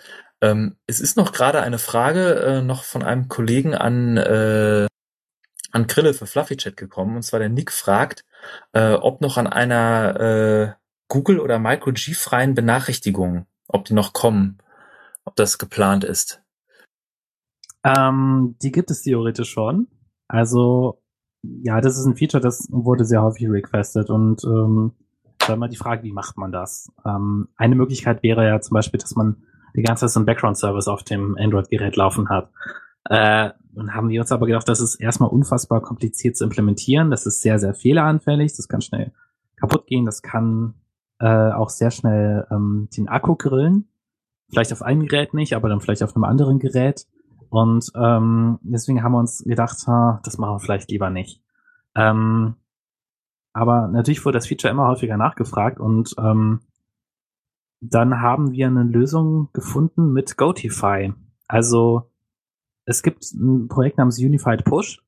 Ähm, 0.41 0.75
es 0.85 0.99
ist 0.99 1.17
noch 1.17 1.31
gerade 1.31 1.61
eine 1.61 1.79
Frage 1.79 2.35
äh, 2.35 2.61
noch 2.61 2.83
von 2.83 3.01
einem 3.01 3.29
Kollegen 3.29 3.73
an, 3.73 4.17
äh, 4.17 4.87
an 5.73 5.87
Krille 5.87 6.13
für 6.13 6.27
Fluffy 6.27 6.55
Chat 6.55 6.77
gekommen. 6.77 7.17
Und 7.17 7.23
zwar 7.23 7.39
der 7.39 7.49
Nick 7.49 7.71
fragt, 7.71 8.23
äh, 8.71 8.93
ob 8.93 9.21
noch 9.21 9.37
an 9.37 9.47
einer 9.47 10.19
äh, 10.19 10.73
Google- 11.09 11.39
oder 11.39 11.59
MicroG-freien 11.59 12.53
Benachrichtigung, 12.53 13.47
ob 13.67 13.85
die 13.85 13.93
noch 13.93 14.13
kommen, 14.13 14.59
ob 15.25 15.35
das 15.35 15.57
geplant 15.57 16.03
ist. 16.03 16.41
Ähm, 17.83 18.55
die 18.61 18.71
gibt 18.71 18.91
es 18.91 19.01
theoretisch 19.01 19.49
schon. 19.49 19.87
Also 20.27 21.01
ja, 21.41 21.81
das 21.81 21.97
ist 21.97 22.05
ein 22.05 22.15
Feature, 22.15 22.41
das 22.41 22.67
wurde 22.71 23.03
sehr 23.03 23.21
häufig 23.21 23.49
requested 23.49 24.09
und 24.09 24.43
ähm, 24.45 24.93
da 25.39 25.53
immer 25.53 25.67
die 25.67 25.75
Frage, 25.75 26.03
wie 26.03 26.13
macht 26.13 26.37
man 26.37 26.53
das? 26.53 26.89
Ähm, 27.05 27.49
eine 27.57 27.75
Möglichkeit 27.75 28.23
wäre 28.23 28.47
ja 28.47 28.61
zum 28.61 28.75
Beispiel, 28.75 28.99
dass 28.99 29.15
man 29.15 29.43
die 29.75 29.81
ganze 29.81 30.05
Zeit 30.05 30.11
so 30.11 30.19
einen 30.19 30.25
Background-Service 30.25 30.87
auf 30.87 31.03
dem 31.03 31.35
Android-Gerät 31.37 31.97
laufen 31.97 32.29
hat. 32.29 32.49
Äh, 33.09 33.49
und 33.75 33.93
haben 33.93 34.09
wir 34.09 34.21
uns 34.21 34.31
aber 34.31 34.45
gedacht, 34.45 34.67
das 34.67 34.79
ist 34.79 34.95
erstmal 34.95 35.29
unfassbar 35.29 35.81
kompliziert 35.81 36.37
zu 36.37 36.43
implementieren. 36.43 37.11
Das 37.11 37.25
ist 37.25 37.41
sehr, 37.41 37.59
sehr 37.59 37.73
fehleranfällig. 37.73 38.55
Das 38.55 38.67
kann 38.67 38.81
schnell 38.81 39.11
kaputt 39.55 39.87
gehen. 39.87 40.05
Das 40.05 40.21
kann 40.21 40.75
äh, 41.19 41.51
auch 41.51 41.69
sehr 41.69 41.91
schnell 41.91 42.47
ähm, 42.51 42.89
den 42.95 43.07
Akku 43.07 43.35
grillen. 43.35 43.87
Vielleicht 44.49 44.73
auf 44.73 44.81
einem 44.81 45.07
Gerät 45.07 45.33
nicht, 45.33 45.55
aber 45.55 45.69
dann 45.69 45.81
vielleicht 45.81 46.03
auf 46.03 46.15
einem 46.15 46.25
anderen 46.25 46.59
Gerät. 46.59 47.07
Und 47.49 47.91
ähm, 47.95 48.59
deswegen 48.61 49.03
haben 49.03 49.13
wir 49.13 49.19
uns 49.19 49.43
gedacht, 49.43 49.77
ha, 49.87 50.19
das 50.23 50.37
machen 50.37 50.55
wir 50.55 50.59
vielleicht 50.59 50.91
lieber 50.91 51.09
nicht. 51.09 51.41
Ähm, 51.95 52.55
aber 53.53 53.87
natürlich 53.87 54.25
wurde 54.25 54.37
das 54.37 54.47
Feature 54.47 54.71
immer 54.71 54.87
häufiger 54.87 55.17
nachgefragt 55.17 55.79
und 55.79 56.15
ähm, 56.17 56.61
dann 57.79 58.21
haben 58.21 58.51
wir 58.51 58.67
eine 58.67 58.83
Lösung 58.83 59.49
gefunden 59.53 60.13
mit 60.13 60.37
Gotify. 60.37 61.13
Also 61.47 62.09
es 62.85 63.03
gibt 63.03 63.23
ein 63.33 63.67
Projekt 63.67 63.97
namens 63.97 64.19
Unified 64.19 64.63
Push, 64.63 65.01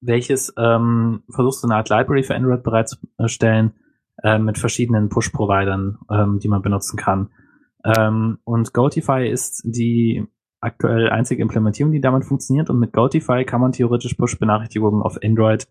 welches 0.00 0.52
ähm, 0.58 1.22
versucht, 1.30 1.60
so 1.60 1.66
eine 1.66 1.76
Art 1.76 1.88
Library 1.88 2.22
für 2.22 2.34
Android 2.34 2.62
bereitzustellen 2.62 3.72
äh, 4.22 4.38
mit 4.38 4.58
verschiedenen 4.58 5.08
Push-Providern, 5.08 5.98
ähm, 6.10 6.38
die 6.38 6.48
man 6.48 6.62
benutzen 6.62 6.96
kann. 6.96 7.30
Ähm, 7.84 8.38
und 8.44 8.74
Gotify 8.74 9.28
ist 9.28 9.62
die 9.64 10.26
aktuell 10.60 11.10
einzige 11.10 11.42
Implementierung, 11.42 11.92
die 11.92 12.00
damit 12.00 12.24
funktioniert. 12.24 12.70
Und 12.70 12.78
mit 12.78 12.92
Gotify 12.92 13.44
kann 13.44 13.60
man 13.60 13.72
theoretisch 13.72 14.14
Push-Benachrichtigungen 14.14 15.02
auf 15.02 15.18
Android 15.22 15.68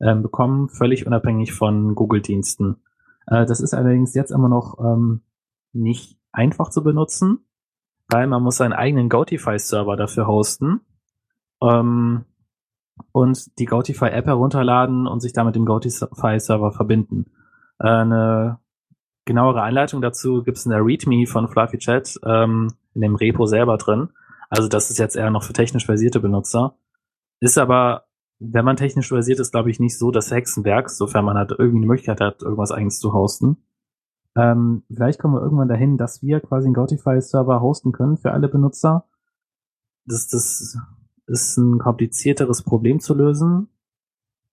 ähm, 0.00 0.22
bekommen, 0.22 0.68
völlig 0.68 1.06
unabhängig 1.06 1.52
von 1.52 1.94
Google-Diensten. 1.94 2.76
Äh, 3.26 3.46
das 3.46 3.60
ist 3.60 3.74
allerdings 3.74 4.14
jetzt 4.14 4.30
immer 4.30 4.48
noch 4.48 4.78
ähm, 4.80 5.22
nicht 5.72 6.18
einfach 6.32 6.70
zu 6.70 6.82
benutzen, 6.82 7.38
weil 8.08 8.26
man 8.26 8.42
muss 8.42 8.56
seinen 8.56 8.72
eigenen 8.72 9.08
Gotify-Server 9.08 9.96
dafür 9.96 10.26
hosten 10.26 10.80
ähm, 11.62 12.24
und 13.12 13.58
die 13.58 13.64
Gotify-App 13.64 14.26
herunterladen 14.26 15.06
und 15.06 15.20
sich 15.20 15.32
damit 15.32 15.54
dem 15.54 15.66
Gotify-Server 15.66 16.72
verbinden. 16.72 17.26
Äh, 17.78 17.88
eine 17.88 18.58
genauere 19.24 19.62
Einleitung 19.62 20.00
dazu 20.00 20.42
gibt 20.42 20.58
es 20.58 20.66
in 20.66 20.70
der 20.70 20.84
README 20.84 21.26
von 21.26 21.48
Fluffy 21.48 21.78
Chat 21.78 22.18
ähm, 22.24 22.72
in 22.94 23.02
dem 23.02 23.14
Repo 23.14 23.46
selber 23.46 23.76
drin. 23.76 24.10
Also 24.50 24.68
das 24.68 24.90
ist 24.90 24.98
jetzt 24.98 25.16
eher 25.16 25.30
noch 25.30 25.42
für 25.42 25.52
technisch 25.52 25.84
versierte 25.84 26.20
Benutzer. 26.20 26.76
Ist 27.40 27.58
aber 27.58 28.08
wenn 28.40 28.64
man 28.64 28.76
technisch 28.76 29.08
versiert 29.08 29.40
ist, 29.40 29.50
glaube 29.50 29.70
ich, 29.70 29.80
nicht 29.80 29.98
so 29.98 30.10
das 30.10 30.30
Hexenwerk, 30.30 30.90
sofern 30.90 31.24
man 31.24 31.36
halt 31.36 31.50
irgendwie 31.50 31.78
eine 31.78 31.86
Möglichkeit 31.86 32.20
hat, 32.20 32.42
irgendwas 32.42 32.70
eigenes 32.70 33.00
zu 33.00 33.12
hosten. 33.12 33.56
Ähm, 34.36 34.84
vielleicht 34.92 35.18
kommen 35.18 35.34
wir 35.34 35.42
irgendwann 35.42 35.68
dahin, 35.68 35.96
dass 35.96 36.22
wir 36.22 36.40
quasi 36.40 36.66
einen 36.66 36.74
Gautify-Server 36.74 37.60
hosten 37.60 37.92
können 37.92 38.16
für 38.16 38.32
alle 38.32 38.48
Benutzer. 38.48 39.06
Das, 40.06 40.28
das 40.28 40.78
ist 41.28 41.56
ein 41.56 41.78
komplizierteres 41.78 42.62
Problem 42.62 43.00
zu 43.00 43.14
lösen. 43.14 43.68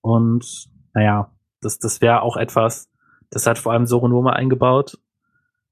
Und 0.01 0.69
naja, 0.93 1.31
das, 1.61 1.79
das 1.79 2.01
wäre 2.01 2.21
auch 2.21 2.37
etwas, 2.37 2.89
das 3.29 3.47
hat 3.47 3.57
vor 3.57 3.73
allem 3.73 3.85
Soronoma 3.85 4.31
eingebaut. 4.31 4.99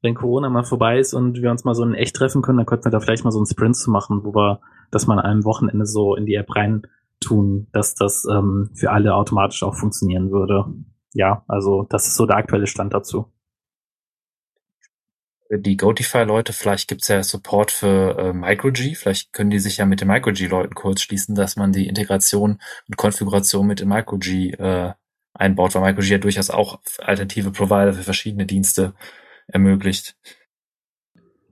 Wenn 0.02 0.16
Corona 0.16 0.50
mal 0.50 0.64
vorbei 0.64 1.00
ist 1.00 1.14
und 1.14 1.42
wir 1.42 1.50
uns 1.50 1.64
mal 1.64 1.76
so 1.76 1.84
in 1.84 1.94
echt 1.94 2.16
treffen 2.16 2.42
können, 2.42 2.58
dann 2.58 2.66
könnten 2.66 2.86
wir 2.86 2.92
da 2.92 3.00
vielleicht 3.00 3.24
mal 3.24 3.32
so 3.32 3.40
einen 3.40 3.46
Sprint 3.46 3.78
zu 3.78 3.90
machen, 3.90 4.26
wo 4.26 4.36
wir 4.36 4.60
das 4.92 5.08
mal 5.08 5.18
an 5.20 5.26
einem 5.26 5.46
Wochenende 5.46 5.86
so 5.86 6.16
in 6.16 6.26
die 6.26 6.36
App 6.36 6.54
rein 6.56 6.82
tun, 7.22 7.68
dass 7.72 7.96
das 7.96 8.26
ähm, 8.30 8.70
für 8.74 8.92
alle 8.92 9.16
automatisch 9.16 9.64
auch 9.64 9.76
funktionieren 9.76 10.32
würde. 10.32 10.66
Ja, 11.14 11.44
also 11.48 11.86
das 11.90 12.08
ist 12.08 12.16
so 12.16 12.26
der 12.26 12.38
aktuelle 12.38 12.68
Stand 12.68 12.94
dazu. 12.94 13.32
Die 15.60 15.78
Gotify-Leute, 15.78 16.54
vielleicht 16.54 16.88
gibt's 16.88 17.08
ja 17.08 17.24
Support 17.24 17.72
für 17.72 18.18
äh, 18.18 18.34
MicroG, 18.34 18.96
vielleicht 18.96 19.34
können 19.34 19.50
die 19.50 19.60
sich 19.60 19.78
ja 19.78 19.86
mit 19.86 20.02
den 20.02 20.08
MicroG-Leuten 20.08 20.74
kurz 20.74 21.02
schließen, 21.02 21.36
dass 21.36 21.56
man 21.56 21.72
die 21.72 21.88
Integration 21.88 22.60
und 22.88 22.98
Konfiguration 22.98 23.68
mit 23.68 23.80
dem 23.80 23.90
MicroG 23.90 24.28
äh, 24.28 24.94
einbaut, 25.34 25.76
weil 25.76 25.82
MicroG 25.82 26.06
ja 26.06 26.18
durchaus 26.18 26.50
auch 26.50 26.80
alternative 27.00 27.52
Provider 27.52 27.94
für 27.94 28.04
verschiedene 28.04 28.46
Dienste 28.46 28.94
ermöglicht. 29.48 30.16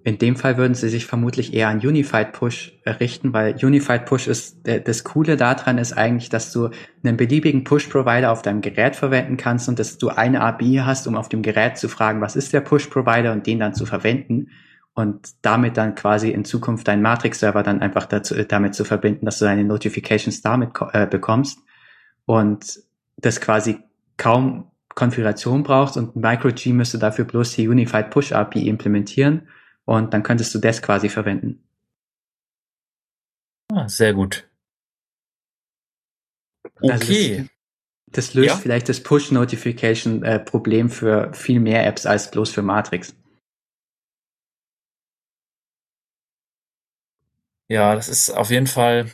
In 0.03 0.17
dem 0.17 0.35
Fall 0.35 0.57
würden 0.57 0.73
sie 0.73 0.89
sich 0.89 1.05
vermutlich 1.05 1.53
eher 1.53 1.67
an 1.67 1.79
Unified 1.79 2.31
Push 2.33 2.73
richten, 2.85 3.33
weil 3.33 3.55
Unified 3.63 4.05
Push 4.05 4.27
ist, 4.27 4.57
das 4.63 5.03
Coole 5.03 5.37
daran 5.37 5.77
ist 5.77 5.93
eigentlich, 5.93 6.29
dass 6.29 6.51
du 6.51 6.69
einen 7.03 7.17
beliebigen 7.17 7.63
Push-Provider 7.63 8.31
auf 8.31 8.41
deinem 8.41 8.61
Gerät 8.61 8.95
verwenden 8.95 9.37
kannst 9.37 9.69
und 9.69 9.77
dass 9.77 9.99
du 9.99 10.09
eine 10.09 10.41
API 10.41 10.81
hast, 10.83 11.05
um 11.07 11.15
auf 11.15 11.29
dem 11.29 11.43
Gerät 11.43 11.77
zu 11.77 11.87
fragen, 11.87 12.19
was 12.19 12.35
ist 12.35 12.51
der 12.51 12.61
Push-Provider 12.61 13.31
und 13.31 13.45
den 13.45 13.59
dann 13.59 13.75
zu 13.75 13.85
verwenden 13.85 14.47
und 14.93 15.29
damit 15.43 15.77
dann 15.77 15.93
quasi 15.93 16.31
in 16.31 16.45
Zukunft 16.45 16.87
deinen 16.87 17.03
Matrix-Server 17.03 17.61
dann 17.61 17.81
einfach 17.81 18.07
dazu, 18.07 18.35
damit 18.43 18.73
zu 18.73 18.83
verbinden, 18.83 19.25
dass 19.25 19.37
du 19.37 19.45
deine 19.45 19.63
Notifications 19.63 20.41
damit 20.41 20.71
äh, 20.93 21.05
bekommst 21.05 21.59
und 22.25 22.81
das 23.17 23.39
quasi 23.39 23.77
kaum 24.17 24.71
Konfiguration 24.95 25.61
brauchst 25.61 25.95
und 25.95 26.15
MicroG 26.15 26.65
müsste 26.67 26.97
dafür 26.97 27.25
bloß 27.25 27.53
die 27.53 27.67
Unified 27.67 28.09
Push 28.09 28.31
API 28.31 28.67
implementieren 28.67 29.47
und 29.91 30.13
dann 30.13 30.23
könntest 30.23 30.55
du 30.55 30.59
das 30.59 30.81
quasi 30.81 31.09
verwenden. 31.09 31.63
Ah, 33.73 33.87
sehr 33.89 34.13
gut. 34.13 34.49
Okay. 36.81 36.91
Also 36.91 37.05
das, 37.05 37.49
das, 38.07 38.33
löst 38.33 38.47
ja? 38.47 38.55
vielleicht 38.55 38.89
das 38.89 39.03
Push-Notification-Problem 39.03 40.87
äh, 40.87 40.89
für 40.89 41.33
viel 41.33 41.59
mehr 41.59 41.85
Apps 41.85 42.05
als 42.05 42.31
bloß 42.31 42.51
für 42.51 42.61
Matrix. 42.61 43.15
Ja, 47.69 47.95
das 47.95 48.09
ist 48.09 48.29
auf 48.31 48.49
jeden 48.49 48.67
Fall. 48.67 49.11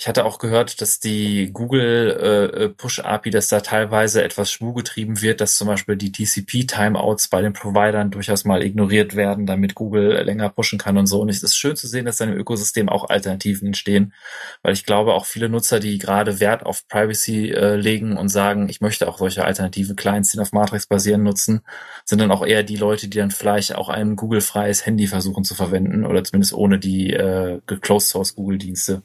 Ich 0.00 0.08
hatte 0.08 0.24
auch 0.24 0.38
gehört, 0.38 0.80
dass 0.80 0.98
die 0.98 1.50
Google 1.52 2.48
äh, 2.54 2.68
Push 2.70 3.00
API, 3.00 3.28
dass 3.28 3.48
da 3.48 3.60
teilweise 3.60 4.24
etwas 4.24 4.50
schmugetrieben 4.50 5.20
wird, 5.20 5.42
dass 5.42 5.58
zum 5.58 5.68
Beispiel 5.68 5.96
die 5.96 6.10
TCP 6.10 6.66
Timeouts 6.66 7.28
bei 7.28 7.42
den 7.42 7.52
Providern 7.52 8.10
durchaus 8.10 8.46
mal 8.46 8.62
ignoriert 8.62 9.14
werden, 9.14 9.44
damit 9.44 9.74
Google 9.74 10.22
länger 10.22 10.48
pushen 10.48 10.78
kann 10.78 10.96
und 10.96 11.06
so. 11.06 11.20
Und 11.20 11.28
es 11.28 11.42
ist 11.42 11.54
schön 11.54 11.76
zu 11.76 11.86
sehen, 11.86 12.06
dass 12.06 12.16
da 12.16 12.24
im 12.24 12.32
Ökosystem 12.32 12.88
auch 12.88 13.10
Alternativen 13.10 13.66
entstehen, 13.66 14.14
weil 14.62 14.72
ich 14.72 14.86
glaube 14.86 15.12
auch 15.12 15.26
viele 15.26 15.50
Nutzer, 15.50 15.80
die 15.80 15.98
gerade 15.98 16.40
Wert 16.40 16.64
auf 16.64 16.88
Privacy 16.88 17.50
äh, 17.50 17.76
legen 17.76 18.16
und 18.16 18.30
sagen, 18.30 18.70
ich 18.70 18.80
möchte 18.80 19.06
auch 19.06 19.18
solche 19.18 19.44
alternative 19.44 19.94
Clients, 19.96 20.32
die 20.32 20.40
auf 20.40 20.52
Matrix 20.52 20.86
basieren, 20.86 21.24
nutzen, 21.24 21.60
sind 22.06 22.22
dann 22.22 22.30
auch 22.32 22.46
eher 22.46 22.62
die 22.62 22.76
Leute, 22.76 23.08
die 23.08 23.18
dann 23.18 23.30
vielleicht 23.30 23.74
auch 23.74 23.90
ein 23.90 24.16
Google-freies 24.16 24.86
Handy 24.86 25.08
versuchen 25.08 25.44
zu 25.44 25.54
verwenden 25.54 26.06
oder 26.06 26.24
zumindest 26.24 26.54
ohne 26.54 26.78
die 26.78 27.12
äh, 27.12 27.60
Closed 27.66 28.08
Source 28.08 28.34
Google 28.34 28.56
Dienste. 28.56 29.02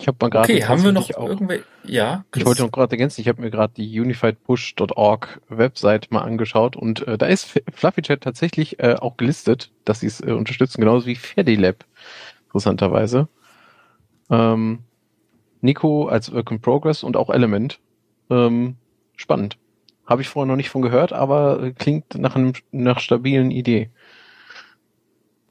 Ich 0.00 0.06
habe 0.06 0.16
mal 0.20 0.30
gerade. 0.30 0.52
Okay, 0.52 0.64
haben 0.64 0.84
wir 0.84 0.92
noch 0.92 1.10
irgendwelche? 1.10 1.64
Ja. 1.84 2.24
Ich 2.34 2.46
wollte 2.46 2.62
noch 2.62 2.70
gerade 2.70 2.92
ergänzen. 2.92 3.20
Ich 3.20 3.28
habe 3.28 3.42
mir 3.42 3.50
gerade 3.50 3.74
die 3.74 4.00
unifiedpush.org 4.00 5.40
Website 5.48 6.12
mal 6.12 6.22
angeschaut 6.22 6.76
und 6.76 7.06
äh, 7.08 7.18
da 7.18 7.26
ist 7.26 7.60
FluffyChat 7.72 8.20
tatsächlich 8.20 8.78
äh, 8.78 8.94
auch 8.94 9.16
gelistet, 9.16 9.72
dass 9.84 10.00
sie 10.00 10.06
es 10.06 10.20
äh, 10.20 10.30
unterstützen, 10.30 10.80
genauso 10.80 11.06
wie 11.06 11.16
Fedilab, 11.16 11.84
interessanterweise. 12.46 13.28
Ähm, 14.30 14.80
Nico 15.60 16.06
als 16.06 16.32
Work 16.32 16.52
in 16.52 16.60
Progress 16.60 17.02
und 17.02 17.16
auch 17.16 17.30
Element. 17.30 17.80
Ähm, 18.30 18.76
spannend. 19.16 19.58
Habe 20.06 20.22
ich 20.22 20.28
vorher 20.28 20.46
noch 20.46 20.56
nicht 20.56 20.70
von 20.70 20.82
gehört, 20.82 21.12
aber 21.12 21.62
äh, 21.62 21.72
klingt 21.72 22.14
nach 22.16 22.36
einem 22.36 22.52
nach 22.70 23.00
stabilen 23.00 23.50
Idee. 23.50 23.90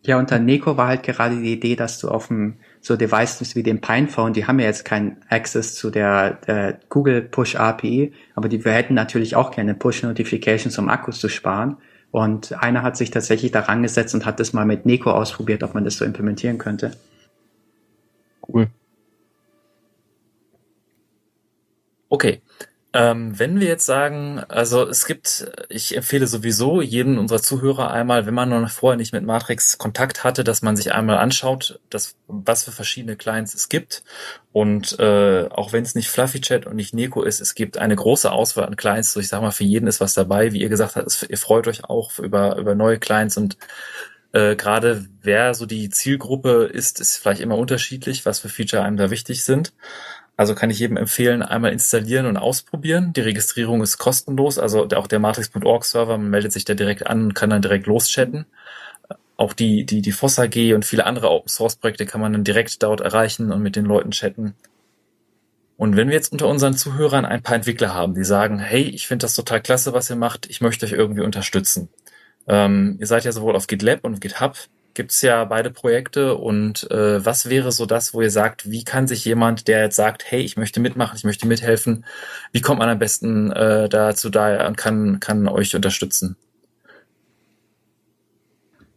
Ja, 0.03 0.17
unter 0.17 0.39
Neko 0.39 0.77
war 0.77 0.87
halt 0.87 1.03
gerade 1.03 1.41
die 1.41 1.51
Idee, 1.51 1.75
dass 1.75 1.99
du 1.99 2.07
auf 2.07 2.27
dem 2.27 2.55
so 2.87 2.95
Devices 2.95 3.55
wie 3.55 3.63
dem 3.63 3.81
Pinephone, 3.81 4.33
die 4.33 4.47
haben 4.47 4.59
ja 4.59 4.65
jetzt 4.65 4.85
keinen 4.85 5.17
Access 5.29 5.75
zu 5.75 5.91
der, 5.91 6.35
der 6.47 6.79
Google 6.89 7.21
Push 7.21 7.55
API, 7.55 8.13
aber 8.33 8.47
die 8.49 8.63
wir 8.63 8.71
hätten 8.71 8.93
natürlich 8.93 9.35
auch 9.35 9.51
gerne 9.51 9.75
Push 9.75 10.03
Notifications, 10.03 10.77
um 10.77 10.89
Akkus 10.89 11.19
zu 11.19 11.27
sparen. 11.27 11.77
Und 12.11 12.53
einer 12.53 12.83
hat 12.83 12.95
sich 12.95 13.11
tatsächlich 13.11 13.51
daran 13.51 13.83
gesetzt 13.83 14.15
und 14.15 14.25
hat 14.25 14.39
das 14.39 14.53
mal 14.53 14.65
mit 14.65 14.85
Neko 14.85 15.11
ausprobiert, 15.11 15.61
ob 15.63 15.73
man 15.73 15.83
das 15.83 15.97
so 15.97 16.05
implementieren 16.05 16.57
könnte. 16.57 16.91
Cool. 18.47 18.67
Okay. 22.09 22.41
Ähm, 22.99 23.37
wenn 23.37 23.59
wir 23.59 23.67
jetzt 23.67 23.85
sagen, 23.85 24.39
also 24.47 24.87
es 24.87 25.05
gibt, 25.05 25.51
ich 25.69 25.95
empfehle 25.95 26.25
sowieso 26.25 26.81
jedem 26.81 27.19
unserer 27.19 27.43
Zuhörer 27.43 27.91
einmal, 27.91 28.25
wenn 28.25 28.33
man 28.33 28.49
noch 28.49 28.71
vorher 28.71 28.97
nicht 28.97 29.13
mit 29.13 29.23
Matrix 29.23 29.77
Kontakt 29.77 30.23
hatte, 30.23 30.43
dass 30.43 30.63
man 30.63 30.75
sich 30.75 30.93
einmal 30.93 31.19
anschaut, 31.19 31.79
dass, 31.91 32.15
was 32.25 32.63
für 32.63 32.71
verschiedene 32.71 33.15
Clients 33.15 33.53
es 33.53 33.69
gibt. 33.69 34.03
Und 34.51 34.97
äh, 34.97 35.47
auch 35.51 35.73
wenn 35.73 35.83
es 35.83 35.93
nicht 35.93 36.09
Fluffy 36.09 36.41
Chat 36.41 36.65
und 36.65 36.75
nicht 36.75 36.95
Neko 36.95 37.21
ist, 37.21 37.39
es 37.39 37.53
gibt 37.53 37.77
eine 37.77 37.95
große 37.95 38.31
Auswahl 38.31 38.65
an 38.65 38.75
Clients. 38.75 39.13
So 39.13 39.19
ich 39.19 39.27
sag 39.27 39.41
mal, 39.41 39.51
für 39.51 39.63
jeden 39.63 39.85
ist 39.85 40.01
was 40.01 40.15
dabei. 40.15 40.51
Wie 40.51 40.61
ihr 40.61 40.69
gesagt 40.69 40.95
habt, 40.95 41.27
ihr 41.29 41.37
freut 41.37 41.67
euch 41.67 41.83
auch 41.83 42.17
über, 42.17 42.57
über 42.57 42.73
neue 42.73 42.97
Clients 42.97 43.37
und 43.37 43.59
äh, 44.33 44.55
gerade 44.55 45.05
wer 45.21 45.53
so 45.53 45.67
die 45.67 45.89
Zielgruppe 45.89 46.65
ist, 46.65 46.99
ist 46.99 47.17
vielleicht 47.17 47.41
immer 47.41 47.57
unterschiedlich, 47.57 48.25
was 48.25 48.39
für 48.39 48.49
Feature 48.49 48.81
einem 48.81 48.97
da 48.97 49.11
wichtig 49.11 49.43
sind. 49.43 49.73
Also 50.37 50.53
kann 50.53 50.69
ich 50.69 50.77
jedem 50.77 50.97
empfehlen, 50.97 51.41
einmal 51.41 51.73
installieren 51.73 52.27
und 52.27 52.37
ausprobieren. 52.37 53.11
Die 53.11 53.21
Registrierung 53.21 53.81
ist 53.81 53.97
kostenlos, 53.97 54.59
also 54.59 54.87
auch 54.95 55.07
der 55.07 55.17
Matrix.org 55.17 55.83
Server, 55.83 56.19
man 56.19 56.29
meldet 56.29 56.53
sich 56.53 56.63
da 56.63 56.75
direkt 56.75 57.07
an 57.07 57.25
und 57.25 57.33
kann 57.33 57.49
dann 57.49 57.63
direkt 57.63 57.87
loschatten. 57.87 58.45
Auch 59.35 59.53
die, 59.53 59.83
die, 59.83 60.01
die 60.01 60.11
FOSS 60.11 60.39
AG 60.39 60.73
und 60.75 60.85
viele 60.85 61.07
andere 61.07 61.31
Open 61.31 61.49
Source 61.49 61.75
Projekte 61.75 62.05
kann 62.05 62.21
man 62.21 62.33
dann 62.33 62.43
direkt 62.43 62.81
dort 62.83 63.01
erreichen 63.01 63.51
und 63.51 63.63
mit 63.63 63.75
den 63.75 63.85
Leuten 63.85 64.11
chatten. 64.11 64.53
Und 65.75 65.95
wenn 65.95 66.07
wir 66.07 66.15
jetzt 66.15 66.31
unter 66.31 66.47
unseren 66.47 66.75
Zuhörern 66.75 67.25
ein 67.25 67.41
paar 67.41 67.55
Entwickler 67.55 67.93
haben, 67.93 68.13
die 68.13 68.23
sagen, 68.23 68.59
hey, 68.59 68.83
ich 68.83 69.07
finde 69.07 69.23
das 69.23 69.35
total 69.35 69.61
klasse, 69.61 69.93
was 69.93 70.09
ihr 70.09 70.15
macht, 70.15 70.47
ich 70.49 70.61
möchte 70.61 70.85
euch 70.85 70.91
irgendwie 70.91 71.21
unterstützen. 71.21 71.89
Ähm, 72.47 72.97
ihr 72.99 73.07
seid 73.07 73.25
ja 73.25 73.31
sowohl 73.31 73.55
auf 73.55 73.67
GitLab 73.67 74.03
und 74.03 74.21
GitHub 74.21 74.55
gibt's 74.97 75.21
ja 75.21 75.45
beide 75.45 75.69
Projekte 75.69 76.35
und 76.35 76.89
äh, 76.91 77.23
was 77.23 77.49
wäre 77.49 77.71
so 77.71 77.85
das, 77.85 78.13
wo 78.15 78.21
ihr 78.21 78.31
sagt, 78.31 78.69
wie 78.69 78.83
kann 78.83 79.07
sich 79.07 79.23
jemand, 79.23 79.67
der 79.67 79.83
jetzt 79.83 79.95
sagt, 79.95 80.29
hey, 80.29 80.41
ich 80.41 80.57
möchte 80.57 80.79
mitmachen, 80.79 81.15
ich 81.15 81.23
möchte 81.23 81.47
mithelfen, 81.47 82.03
wie 82.51 82.61
kommt 82.61 82.79
man 82.79 82.89
am 82.89 82.97
besten 82.97 83.51
äh, 83.51 83.87
dazu 83.87 84.29
da 84.29 84.67
und 84.67 84.75
kann, 84.75 85.19
kann 85.19 85.47
euch 85.47 85.75
unterstützen? 85.75 86.35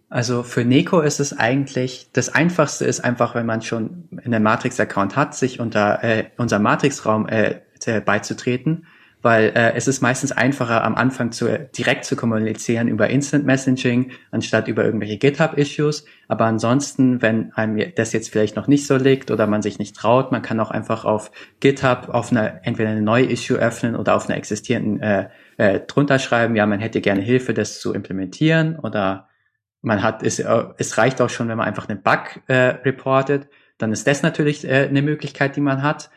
Also 0.08 0.42
für 0.42 0.64
Neko 0.64 1.02
ist 1.02 1.20
es 1.20 1.38
eigentlich, 1.38 2.08
das 2.14 2.30
einfachste 2.30 2.86
ist 2.86 3.00
einfach, 3.00 3.34
wenn 3.34 3.46
man 3.46 3.60
schon 3.60 4.08
einen 4.24 4.42
Matrix-Account 4.42 5.16
hat, 5.16 5.36
sich 5.36 5.60
unter 5.60 6.02
äh, 6.02 6.30
unser 6.38 6.58
Matrix-Raum 6.58 7.28
äh, 7.28 7.60
beizutreten 8.04 8.86
weil 9.22 9.52
äh, 9.54 9.72
es 9.74 9.88
ist 9.88 10.00
meistens 10.00 10.32
einfacher 10.32 10.82
am 10.84 10.94
Anfang 10.94 11.32
zu, 11.32 11.68
direkt 11.76 12.04
zu 12.04 12.16
kommunizieren 12.16 12.88
über 12.88 13.10
Instant 13.10 13.44
Messaging 13.44 14.12
anstatt 14.30 14.68
über 14.68 14.84
irgendwelche 14.84 15.18
GitHub-Issues. 15.18 16.04
Aber 16.28 16.46
ansonsten, 16.46 17.20
wenn 17.22 17.52
einem 17.52 17.92
das 17.94 18.12
jetzt 18.12 18.30
vielleicht 18.30 18.56
noch 18.56 18.66
nicht 18.66 18.86
so 18.86 18.96
liegt 18.96 19.30
oder 19.30 19.46
man 19.46 19.62
sich 19.62 19.78
nicht 19.78 19.96
traut, 19.96 20.32
man 20.32 20.42
kann 20.42 20.60
auch 20.60 20.70
einfach 20.70 21.04
auf 21.04 21.30
GitHub 21.60 22.08
auf 22.08 22.30
eine 22.30 22.60
entweder 22.64 22.90
eine 22.90 23.02
neue 23.02 23.26
Issue 23.26 23.58
öffnen 23.58 23.96
oder 23.96 24.16
auf 24.16 24.28
einer 24.28 24.38
existierenden 24.38 25.00
äh, 25.00 25.28
äh, 25.56 25.80
drunter 25.80 26.18
schreiben, 26.18 26.56
ja, 26.56 26.64
man 26.66 26.80
hätte 26.80 27.00
gerne 27.00 27.20
Hilfe, 27.20 27.52
das 27.52 27.80
zu 27.80 27.92
implementieren 27.92 28.78
oder 28.78 29.28
man 29.82 30.02
hat 30.02 30.22
es, 30.22 30.38
äh, 30.38 30.64
es 30.78 30.98
reicht 30.98 31.20
auch 31.20 31.30
schon, 31.30 31.48
wenn 31.48 31.58
man 31.58 31.66
einfach 31.66 31.88
einen 31.88 32.02
Bug 32.02 32.40
äh, 32.46 32.54
reportet, 32.54 33.48
dann 33.78 33.92
ist 33.92 34.06
das 34.06 34.22
natürlich 34.22 34.66
äh, 34.66 34.86
eine 34.88 35.02
Möglichkeit, 35.02 35.56
die 35.56 35.60
man 35.60 35.82
hat. 35.82 36.10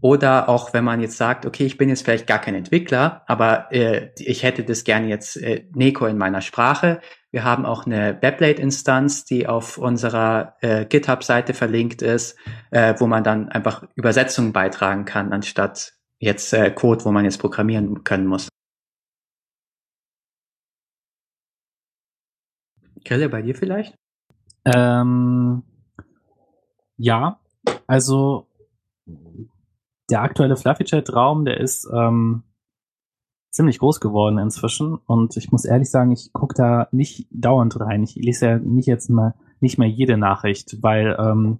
Oder 0.00 0.48
auch 0.48 0.72
wenn 0.72 0.84
man 0.84 1.00
jetzt 1.00 1.16
sagt, 1.16 1.46
okay, 1.46 1.64
ich 1.64 1.78
bin 1.78 1.88
jetzt 1.88 2.02
vielleicht 2.04 2.26
gar 2.26 2.40
kein 2.40 2.56
Entwickler, 2.56 3.22
aber 3.26 3.72
äh, 3.72 4.10
ich 4.18 4.42
hätte 4.42 4.64
das 4.64 4.82
gerne 4.82 5.06
jetzt 5.06 5.36
äh, 5.36 5.66
Neko 5.74 6.06
in 6.06 6.18
meiner 6.18 6.40
Sprache. 6.40 7.00
Wir 7.30 7.44
haben 7.44 7.64
auch 7.64 7.86
eine 7.86 8.20
Weblate-Instanz, 8.20 9.24
die 9.24 9.46
auf 9.46 9.78
unserer 9.78 10.56
äh, 10.60 10.86
GitHub-Seite 10.86 11.54
verlinkt 11.54 12.02
ist, 12.02 12.36
äh, 12.72 12.94
wo 12.98 13.06
man 13.06 13.22
dann 13.22 13.48
einfach 13.48 13.84
Übersetzungen 13.94 14.52
beitragen 14.52 15.04
kann, 15.04 15.32
anstatt 15.32 15.94
jetzt 16.18 16.52
äh, 16.52 16.70
Code, 16.72 17.04
wo 17.04 17.12
man 17.12 17.24
jetzt 17.24 17.38
programmieren 17.38 18.02
können 18.02 18.26
muss. 18.26 18.48
Grille, 23.04 23.28
bei 23.28 23.42
dir 23.42 23.54
vielleicht? 23.54 23.94
Ähm, 24.64 25.62
ja, 26.96 27.40
also 27.86 28.46
der 30.12 30.22
aktuelle 30.22 30.56
Fluffy 30.56 30.84
Chat 30.84 31.12
Raum, 31.14 31.44
der 31.44 31.58
ist 31.58 31.88
ähm, 31.92 32.42
ziemlich 33.50 33.78
groß 33.78 34.00
geworden 34.00 34.38
inzwischen 34.38 34.96
und 35.06 35.36
ich 35.36 35.50
muss 35.50 35.64
ehrlich 35.64 35.90
sagen, 35.90 36.12
ich 36.12 36.32
gucke 36.32 36.54
da 36.54 36.88
nicht 36.92 37.26
dauernd 37.30 37.80
rein. 37.80 38.02
Ich 38.02 38.14
lese 38.14 38.46
ja 38.46 38.58
nicht 38.58 38.86
jetzt 38.86 39.08
mal 39.08 39.34
nicht 39.60 39.78
mehr 39.78 39.88
jede 39.88 40.16
Nachricht, 40.16 40.82
weil 40.82 41.16
ähm, 41.18 41.58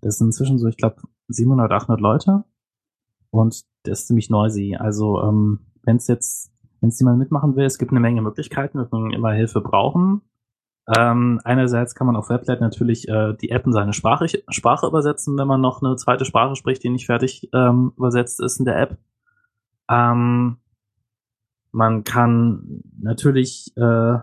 das 0.00 0.18
sind 0.18 0.28
inzwischen 0.28 0.58
so, 0.58 0.66
ich 0.66 0.76
glaube, 0.76 1.02
700, 1.28 1.70
800 1.70 2.00
Leute 2.00 2.44
und 3.30 3.64
das 3.84 4.00
ist 4.00 4.06
ziemlich 4.08 4.30
noisy. 4.30 4.76
Also 4.76 5.22
ähm, 5.22 5.60
wenn 5.82 5.96
es 5.96 6.08
jetzt, 6.08 6.52
wenn 6.80 6.88
es 6.88 6.98
jemand 6.98 7.18
mitmachen 7.18 7.54
will, 7.54 7.64
es 7.64 7.78
gibt 7.78 7.92
eine 7.92 8.00
Menge 8.00 8.20
Möglichkeiten, 8.20 8.78
wir 8.78 8.86
können 8.86 9.12
immer 9.12 9.32
Hilfe 9.32 9.60
brauchen. 9.60 10.22
Ähm, 10.94 11.40
einerseits 11.42 11.94
kann 11.94 12.06
man 12.06 12.16
auf 12.16 12.28
Weblet 12.28 12.60
natürlich 12.60 13.08
äh, 13.08 13.34
die 13.34 13.50
App 13.50 13.66
in 13.66 13.72
seine 13.72 13.92
Sprache, 13.92 14.26
Sprache 14.48 14.86
übersetzen, 14.86 15.36
wenn 15.36 15.48
man 15.48 15.60
noch 15.60 15.82
eine 15.82 15.96
zweite 15.96 16.24
Sprache 16.24 16.54
spricht, 16.54 16.84
die 16.84 16.90
nicht 16.90 17.06
fertig 17.06 17.48
ähm, 17.52 17.92
übersetzt 17.96 18.40
ist 18.40 18.60
in 18.60 18.66
der 18.66 18.80
App. 18.80 18.98
Ähm, 19.90 20.58
man 21.72 22.04
kann 22.04 22.82
natürlich 23.00 23.76
äh, 23.76 24.18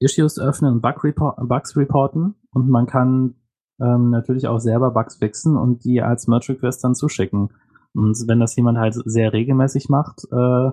Issues 0.00 0.38
öffnen 0.38 0.74
und 0.74 0.80
Bug 0.82 1.04
report, 1.04 1.36
Bugs 1.48 1.76
reporten 1.76 2.34
und 2.52 2.68
man 2.68 2.86
kann 2.86 3.36
ähm, 3.80 4.10
natürlich 4.10 4.48
auch 4.48 4.58
selber 4.58 4.90
Bugs 4.90 5.16
fixen 5.16 5.56
und 5.56 5.84
die 5.84 6.02
als 6.02 6.26
Merge 6.26 6.54
Request 6.54 6.82
dann 6.82 6.94
zuschicken. 6.94 7.50
Und 7.94 8.16
wenn 8.26 8.40
das 8.40 8.56
jemand 8.56 8.78
halt 8.78 8.94
sehr 9.04 9.32
regelmäßig 9.32 9.88
macht 9.88 10.24
äh, 10.32 10.70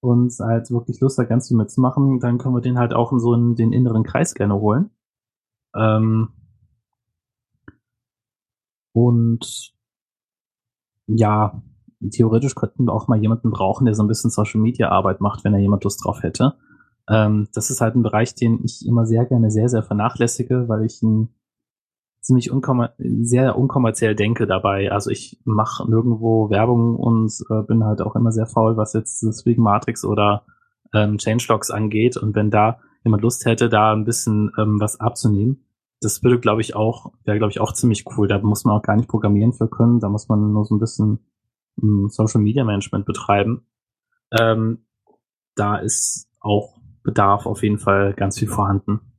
und 0.00 0.32
halt 0.40 0.70
wirklich 0.70 1.00
Lust 1.00 1.18
hat, 1.18 1.28
ganz 1.28 1.48
viel 1.48 1.56
mitzumachen, 1.56 2.20
dann 2.20 2.38
können 2.38 2.54
wir 2.54 2.60
den 2.62 2.78
halt 2.78 2.94
auch 2.94 3.12
in 3.12 3.20
so 3.20 3.34
in 3.34 3.54
den 3.54 3.72
inneren 3.72 4.02
Kreis 4.02 4.34
gerne 4.34 4.54
holen. 4.54 4.90
Ähm, 5.74 6.30
und 8.92 9.72
ja, 11.06 11.62
theoretisch 12.12 12.54
könnten 12.54 12.86
wir 12.86 12.92
auch 12.94 13.08
mal 13.08 13.20
jemanden 13.20 13.50
brauchen, 13.50 13.84
der 13.84 13.94
so 13.94 14.02
ein 14.02 14.08
bisschen 14.08 14.30
Social 14.30 14.60
Media 14.60 14.88
Arbeit 14.88 15.20
macht, 15.20 15.44
wenn 15.44 15.54
er 15.54 15.60
jemand 15.60 15.84
Lust 15.84 16.04
drauf 16.04 16.22
hätte. 16.22 16.54
Ähm, 17.08 17.48
das 17.52 17.70
ist 17.70 17.80
halt 17.80 17.94
ein 17.94 18.02
Bereich, 18.02 18.34
den 18.34 18.60
ich 18.64 18.86
immer 18.86 19.04
sehr 19.06 19.26
gerne 19.26 19.50
sehr, 19.50 19.68
sehr 19.68 19.82
vernachlässige, 19.82 20.68
weil 20.68 20.84
ich 20.84 21.02
ihn 21.02 21.28
ziemlich 22.20 22.50
unkommer 22.50 22.92
sehr 22.98 23.56
unkommerziell 23.56 24.14
denke 24.14 24.46
dabei. 24.46 24.92
Also 24.92 25.10
ich 25.10 25.40
mache 25.44 25.88
nirgendwo 25.88 26.50
Werbung 26.50 26.96
und 26.96 27.32
äh, 27.50 27.62
bin 27.62 27.84
halt 27.84 28.02
auch 28.02 28.16
immer 28.16 28.32
sehr 28.32 28.46
faul, 28.46 28.76
was 28.76 28.92
jetzt 28.92 29.22
deswegen 29.22 29.62
Matrix 29.62 30.04
oder 30.04 30.44
ähm, 30.94 31.18
Changelogs 31.18 31.70
angeht. 31.70 32.16
Und 32.16 32.34
wenn 32.34 32.50
da 32.50 32.80
jemand 33.04 33.22
Lust 33.22 33.46
hätte, 33.46 33.68
da 33.68 33.92
ein 33.92 34.04
bisschen 34.04 34.50
ähm, 34.58 34.80
was 34.80 35.00
abzunehmen, 35.00 35.64
das 36.00 36.22
würde, 36.22 36.40
glaube 36.40 36.62
ich, 36.62 36.74
auch, 36.74 37.12
wäre, 37.24 37.38
glaube 37.38 37.50
ich, 37.50 37.60
auch 37.60 37.72
ziemlich 37.72 38.04
cool. 38.16 38.26
Da 38.26 38.38
muss 38.38 38.64
man 38.64 38.76
auch 38.76 38.82
gar 38.82 38.96
nicht 38.96 39.08
programmieren 39.08 39.52
für 39.52 39.68
können. 39.68 40.00
Da 40.00 40.08
muss 40.08 40.28
man 40.28 40.52
nur 40.52 40.64
so 40.64 40.74
ein 40.74 40.80
bisschen 40.80 41.26
ähm, 41.82 42.08
Social 42.10 42.40
Media 42.40 42.64
Management 42.64 43.04
betreiben. 43.04 43.66
Ähm, 44.38 44.86
da 45.56 45.76
ist 45.76 46.28
auch 46.40 46.78
Bedarf 47.02 47.46
auf 47.46 47.62
jeden 47.62 47.78
Fall 47.78 48.14
ganz 48.14 48.38
viel 48.38 48.48
vorhanden. 48.48 49.09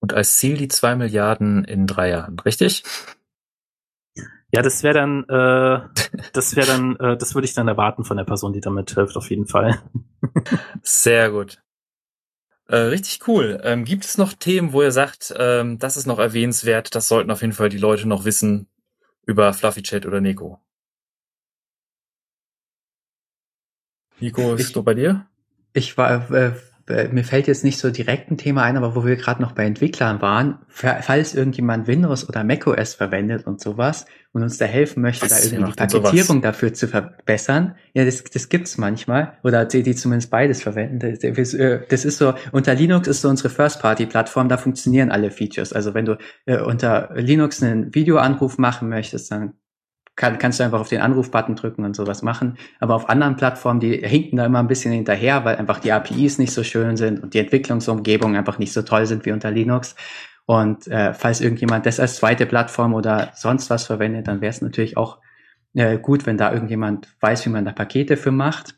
Und 0.00 0.14
als 0.14 0.36
Ziel 0.36 0.56
die 0.56 0.68
zwei 0.68 0.94
Milliarden 0.94 1.64
in 1.64 1.86
drei 1.86 2.10
Jahren, 2.10 2.38
richtig? 2.40 2.84
Ja, 4.52 4.62
das 4.62 4.82
wäre 4.82 4.94
dann, 4.94 5.24
äh, 5.24 6.02
das 6.32 6.56
wäre 6.56 6.66
dann, 6.66 6.96
äh, 6.96 7.16
das 7.16 7.34
würde 7.34 7.46
ich 7.46 7.54
dann 7.54 7.68
erwarten 7.68 8.04
von 8.04 8.16
der 8.16 8.24
Person, 8.24 8.52
die 8.52 8.60
damit 8.60 8.90
hilft, 8.92 9.16
auf 9.16 9.30
jeden 9.30 9.46
Fall. 9.46 9.82
Sehr 10.82 11.30
gut. 11.30 11.60
Äh, 12.68 12.76
richtig 12.76 13.26
cool. 13.26 13.60
Ähm, 13.64 13.84
gibt 13.84 14.04
es 14.04 14.18
noch 14.18 14.34
Themen, 14.34 14.72
wo 14.72 14.82
ihr 14.82 14.92
sagt, 14.92 15.34
ähm, 15.36 15.78
das 15.78 15.96
ist 15.96 16.06
noch 16.06 16.18
erwähnenswert, 16.18 16.94
das 16.94 17.08
sollten 17.08 17.30
auf 17.30 17.40
jeden 17.40 17.54
Fall 17.54 17.70
die 17.70 17.78
Leute 17.78 18.06
noch 18.06 18.24
wissen 18.24 18.68
über 19.24 19.52
Fluffy 19.54 19.82
Chat 19.82 20.06
oder 20.06 20.20
Nico? 20.20 20.60
Nico, 24.20 24.54
ist 24.54 24.76
ich, 24.76 24.84
bei 24.84 24.94
dir? 24.94 25.26
Ich 25.72 25.96
war, 25.96 26.30
äh, 26.30 26.46
äh, 26.48 26.52
mir 26.88 27.24
fällt 27.24 27.46
jetzt 27.46 27.64
nicht 27.64 27.78
so 27.78 27.90
direkt 27.90 28.30
ein 28.30 28.38
Thema 28.38 28.62
ein, 28.62 28.76
aber 28.76 28.94
wo 28.94 29.04
wir 29.04 29.16
gerade 29.16 29.42
noch 29.42 29.52
bei 29.52 29.64
Entwicklern 29.64 30.20
waren, 30.20 30.58
falls 30.68 31.34
irgendjemand 31.34 31.86
Windows 31.86 32.28
oder 32.28 32.44
macOS 32.44 32.94
verwendet 32.94 33.46
und 33.46 33.60
sowas 33.60 34.06
und 34.32 34.42
uns 34.42 34.58
da 34.58 34.64
helfen 34.64 35.02
möchte, 35.02 35.30
Was, 35.30 35.42
da 35.42 35.44
irgendwie 35.44 35.72
die 35.72 35.76
Paketierung 35.76 36.42
dafür 36.42 36.72
zu 36.72 36.88
verbessern, 36.88 37.76
ja, 37.94 38.04
das, 38.04 38.22
das 38.24 38.48
gibt's 38.48 38.78
manchmal, 38.78 39.34
oder 39.42 39.64
die, 39.64 39.82
die 39.82 39.94
zumindest 39.94 40.30
beides 40.30 40.62
verwenden. 40.62 40.98
Das, 40.98 41.18
das 41.88 42.04
ist 42.04 42.18
so, 42.18 42.34
unter 42.52 42.74
Linux 42.74 43.08
ist 43.08 43.22
so 43.22 43.28
unsere 43.28 43.50
First-Party-Plattform, 43.50 44.48
da 44.48 44.56
funktionieren 44.56 45.10
alle 45.10 45.30
Features. 45.30 45.72
Also 45.72 45.94
wenn 45.94 46.04
du 46.04 46.18
äh, 46.46 46.60
unter 46.60 47.10
Linux 47.14 47.62
einen 47.62 47.94
Videoanruf 47.94 48.58
machen 48.58 48.88
möchtest, 48.88 49.30
dann 49.30 49.54
kann, 50.18 50.36
kannst 50.38 50.58
du 50.58 50.64
einfach 50.64 50.80
auf 50.80 50.88
den 50.88 51.00
Anrufbutton 51.00 51.54
drücken 51.54 51.84
und 51.84 51.94
sowas 51.94 52.22
machen. 52.22 52.58
Aber 52.80 52.96
auf 52.96 53.08
anderen 53.08 53.36
Plattformen, 53.36 53.80
die 53.80 53.96
hinken 53.96 54.36
da 54.36 54.44
immer 54.44 54.58
ein 54.58 54.66
bisschen 54.66 54.92
hinterher, 54.92 55.44
weil 55.44 55.56
einfach 55.56 55.78
die 55.78 55.92
APIs 55.92 56.38
nicht 56.38 56.52
so 56.52 56.64
schön 56.64 56.96
sind 56.96 57.22
und 57.22 57.32
die 57.32 57.38
Entwicklungsumgebungen 57.38 58.36
einfach 58.36 58.58
nicht 58.58 58.72
so 58.72 58.82
toll 58.82 59.06
sind 59.06 59.24
wie 59.24 59.32
unter 59.32 59.50
Linux. 59.50 59.94
Und 60.44 60.88
äh, 60.88 61.14
falls 61.14 61.40
irgendjemand 61.40 61.86
das 61.86 62.00
als 62.00 62.16
zweite 62.16 62.46
Plattform 62.46 62.94
oder 62.94 63.30
sonst 63.34 63.70
was 63.70 63.86
verwendet, 63.86 64.26
dann 64.26 64.40
wäre 64.40 64.50
es 64.50 64.60
natürlich 64.60 64.96
auch 64.96 65.18
äh, 65.74 65.98
gut, 65.98 66.26
wenn 66.26 66.36
da 66.36 66.52
irgendjemand 66.52 67.08
weiß, 67.20 67.46
wie 67.46 67.50
man 67.50 67.64
da 67.64 67.72
Pakete 67.72 68.16
für 68.16 68.32
macht 68.32 68.74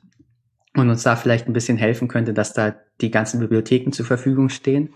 und 0.77 0.91
uns 0.91 1.03
da 1.03 1.17
vielleicht 1.17 1.49
ein 1.49 1.55
bisschen 1.55 1.79
helfen 1.79 2.07
könnte, 2.07 2.35
dass 2.35 2.53
da 2.53 2.75
die 3.01 3.11
ganzen 3.11 3.41
Bibliotheken 3.41 3.93
zur 3.93 4.05
Verfügung 4.05 4.51
stehen. 4.51 4.93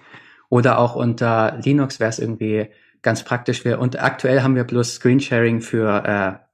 Oder 0.50 0.78
auch 0.78 0.94
unter 0.94 1.58
Linux 1.64 2.00
wäre 2.00 2.10
es 2.10 2.18
irgendwie 2.18 2.68
ganz 3.04 3.22
praktisch 3.22 3.64
wäre. 3.64 3.78
Und 3.78 4.02
aktuell 4.02 4.42
haben 4.42 4.56
wir 4.56 4.64
bloß 4.64 4.96
Screensharing 4.96 5.60
für 5.60 6.02
äh, 6.04 6.44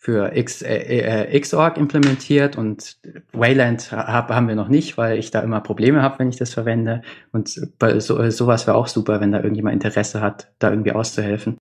für 0.00 0.36
X, 0.36 0.62
äh, 0.62 0.76
äh, 0.76 1.40
Xorg 1.40 1.76
implementiert 1.76 2.56
und 2.56 2.98
Wayland 3.32 3.90
hab, 3.90 4.30
haben 4.30 4.46
wir 4.46 4.54
noch 4.54 4.68
nicht, 4.68 4.96
weil 4.96 5.18
ich 5.18 5.32
da 5.32 5.40
immer 5.40 5.60
Probleme 5.60 6.02
habe, 6.02 6.20
wenn 6.20 6.28
ich 6.28 6.36
das 6.36 6.54
verwende. 6.54 7.02
Und 7.32 7.48
so, 7.48 8.30
sowas 8.30 8.66
wäre 8.68 8.76
auch 8.76 8.86
super, 8.86 9.20
wenn 9.20 9.32
da 9.32 9.38
irgendjemand 9.38 9.74
Interesse 9.74 10.20
hat, 10.20 10.52
da 10.60 10.70
irgendwie 10.70 10.92
auszuhelfen. 10.92 11.58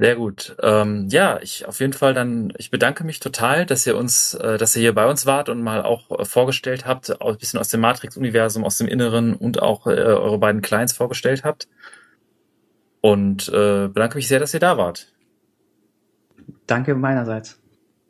Sehr 0.00 0.16
gut. 0.16 0.56
Ähm, 0.62 1.08
ja, 1.10 1.38
ich 1.42 1.66
auf 1.66 1.78
jeden 1.80 1.92
Fall 1.92 2.14
dann, 2.14 2.54
ich 2.56 2.70
bedanke 2.70 3.04
mich 3.04 3.20
total, 3.20 3.66
dass 3.66 3.86
ihr 3.86 3.98
uns, 3.98 4.32
äh, 4.32 4.56
dass 4.56 4.74
ihr 4.74 4.80
hier 4.80 4.94
bei 4.94 5.06
uns 5.06 5.26
wart 5.26 5.50
und 5.50 5.62
mal 5.62 5.82
auch 5.82 6.18
äh, 6.18 6.24
vorgestellt 6.24 6.86
habt, 6.86 7.20
auch 7.20 7.32
ein 7.32 7.36
bisschen 7.36 7.60
aus 7.60 7.68
dem 7.68 7.82
Matrix-Universum, 7.82 8.64
aus 8.64 8.78
dem 8.78 8.88
Inneren 8.88 9.34
und 9.34 9.60
auch 9.60 9.86
äh, 9.86 9.90
eure 9.90 10.38
beiden 10.38 10.62
Clients 10.62 10.94
vorgestellt 10.94 11.44
habt. 11.44 11.68
Und 13.02 13.50
äh, 13.50 13.88
bedanke 13.88 14.16
mich 14.16 14.26
sehr, 14.26 14.40
dass 14.40 14.54
ihr 14.54 14.60
da 14.60 14.78
wart. 14.78 15.12
Danke 16.66 16.94
meinerseits. 16.94 17.60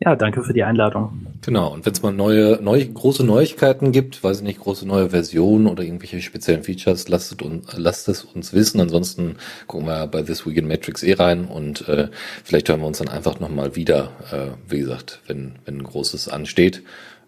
Ja, 0.03 0.17
danke 0.17 0.43
für 0.43 0.55
die 0.55 0.65
Einladung. 0.65 1.27
Genau, 1.43 1.75
und 1.75 1.85
wenn 1.85 1.93
es 1.93 2.03
mal 2.03 2.13
neue, 2.13 2.59
neue, 2.63 2.87
große 2.87 3.23
Neuigkeiten 3.23 3.93
gibt, 3.93 4.25
weiß 4.25 4.39
ich 4.39 4.43
nicht, 4.43 4.61
große 4.61 4.89
neue 4.89 5.11
Versionen 5.11 5.67
oder 5.67 5.83
irgendwelche 5.83 6.23
speziellen 6.23 6.63
Features, 6.63 7.09
lasst, 7.09 7.43
un, 7.43 7.63
lasst 7.77 8.09
es 8.09 8.25
uns 8.25 8.55
wissen. 8.55 8.81
Ansonsten 8.81 9.37
gucken 9.67 9.87
wir 9.87 10.07
bei 10.07 10.23
This 10.23 10.47
Week 10.47 10.57
in 10.57 10.67
Matrix 10.67 11.03
eh 11.03 11.13
rein 11.13 11.45
und 11.45 11.87
äh, 11.87 12.09
vielleicht 12.45 12.71
hören 12.71 12.81
wir 12.81 12.87
uns 12.87 12.99
dann 12.99 13.09
einfach 13.09 13.41
nochmal 13.41 13.77
wieder, 13.77 14.13
äh, 14.33 14.71
wie 14.71 14.81
gesagt, 14.81 15.21
wenn, 15.27 15.57
wenn 15.67 15.83
großes 15.83 16.29
ansteht. 16.29 16.83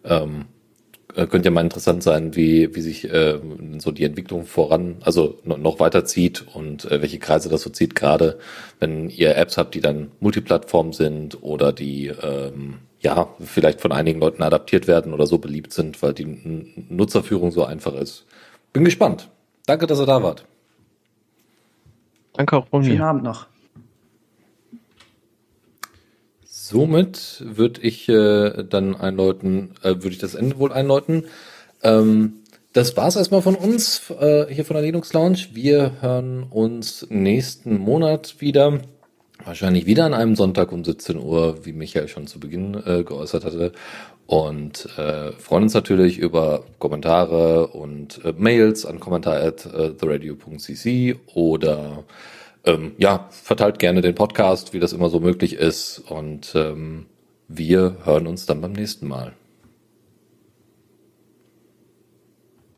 Ähm, 0.05 0.41
äh, 0.41 0.62
könnte 1.15 1.45
ja 1.45 1.51
mal 1.51 1.63
interessant 1.63 2.03
sein, 2.03 2.37
wie, 2.37 2.75
wie 2.75 2.81
sich 2.81 3.11
äh, 3.11 3.39
so 3.79 3.91
die 3.91 4.05
Entwicklung 4.05 4.45
voran, 4.45 4.97
also 5.03 5.39
noch 5.45 5.81
weiter 5.81 6.05
zieht 6.05 6.47
und 6.55 6.91
äh, 6.91 7.03
welche 7.03 7.19
Kreise 7.19 7.49
das 7.49 7.63
so 7.63 7.71
zieht, 7.71 7.95
gerade 7.95 8.39
wenn 8.81 9.11
ihr 9.11 9.37
Apps 9.37 9.59
habt, 9.59 9.75
die 9.75 9.81
dann 9.81 10.11
Multiplattform 10.21 10.93
sind 10.93 11.43
oder 11.43 11.73
die 11.73 12.07
ähm, 12.07 12.79
ja 13.01 13.29
vielleicht 13.41 13.81
von 13.81 13.93
einigen 13.93 14.21
Leuten 14.21 14.43
adaptiert 14.43 14.87
werden 14.87 15.13
oder 15.13 15.27
so 15.27 15.39
beliebt 15.39 15.73
sind, 15.73 16.03
weil 16.03 16.15
die 16.15 16.75
Nutzerführung 16.89 17.51
so 17.51 17.65
einfach 17.65 17.95
ist. 17.95 18.25
Bin 18.73 18.85
gespannt. 18.85 19.29
Danke, 19.67 19.87
dass 19.87 20.01
ihr 20.01 20.07
da 20.07 20.23
wart. 20.23 20.47
Danke 22.33 22.57
auch 22.57 22.67
von 22.69 22.81
mir. 22.81 22.89
Schönen 22.89 23.03
Abend 23.03 23.25
noch. 23.25 23.52
Somit 26.73 27.45
würde 27.45 27.83
ich 27.83 28.09
äh, 28.09 28.65
dann 28.65 28.97
einläuten, 28.97 29.75
äh, 29.83 29.91
würde 29.91 30.09
ich 30.09 30.19
das 30.19 30.35
Ende 30.35 30.59
wohl 30.59 30.73
einläuten. 30.73 31.25
Ähm, 31.83 32.39
das 32.73 32.97
war's 32.97 33.17
erstmal 33.17 33.43
von 33.43 33.57
uns 33.57 34.11
äh, 34.19 34.47
hier 34.49 34.65
von 34.65 34.75
der 34.75 34.83
Linux 34.83 35.13
Lounge. 35.13 35.49
Wir 35.53 36.01
hören 36.01 36.45
uns 36.49 37.07
nächsten 37.11 37.77
Monat 37.77 38.37
wieder. 38.39 38.81
Wahrscheinlich 39.45 39.85
wieder 39.85 40.07
an 40.07 40.15
einem 40.15 40.35
Sonntag 40.35 40.73
um 40.73 40.83
17 40.83 41.19
Uhr, 41.19 41.67
wie 41.67 41.75
Michael 41.75 42.09
schon 42.09 42.27
zu 42.27 42.41
Beginn 42.41 42.75
äh, 42.87 43.05
geäußert 43.05 43.45
hatte. 43.45 43.73
Und 44.27 44.89
äh, 44.97 45.33
freuen 45.33 45.65
uns 45.65 45.75
natürlich 45.75 46.17
über 46.17 46.65
Kommentare 46.79 47.67
und 47.67 48.25
äh, 48.25 48.33
Mails 48.35 48.87
an 48.87 48.99
kommentar 48.99 49.43
at 49.43 49.67
äh, 49.67 49.93
theradio.cc 49.93 51.17
oder 51.35 52.05
ähm, 52.65 52.93
ja, 52.99 53.29
verteilt 53.31 53.79
gerne 53.79 54.01
den 54.01 54.15
Podcast, 54.15 54.73
wie 54.73 54.81
das 54.81 54.93
immer 54.93 55.09
so 55.09 55.21
möglich 55.21 55.55
ist. 55.55 55.99
Und 56.09 56.55
ähm, 56.55 57.07
wir 57.49 57.97
hören 58.05 58.27
uns 58.27 58.47
dann 58.47 58.61
beim 58.61 58.73
nächsten 58.73 59.09
Mal. 59.09 59.33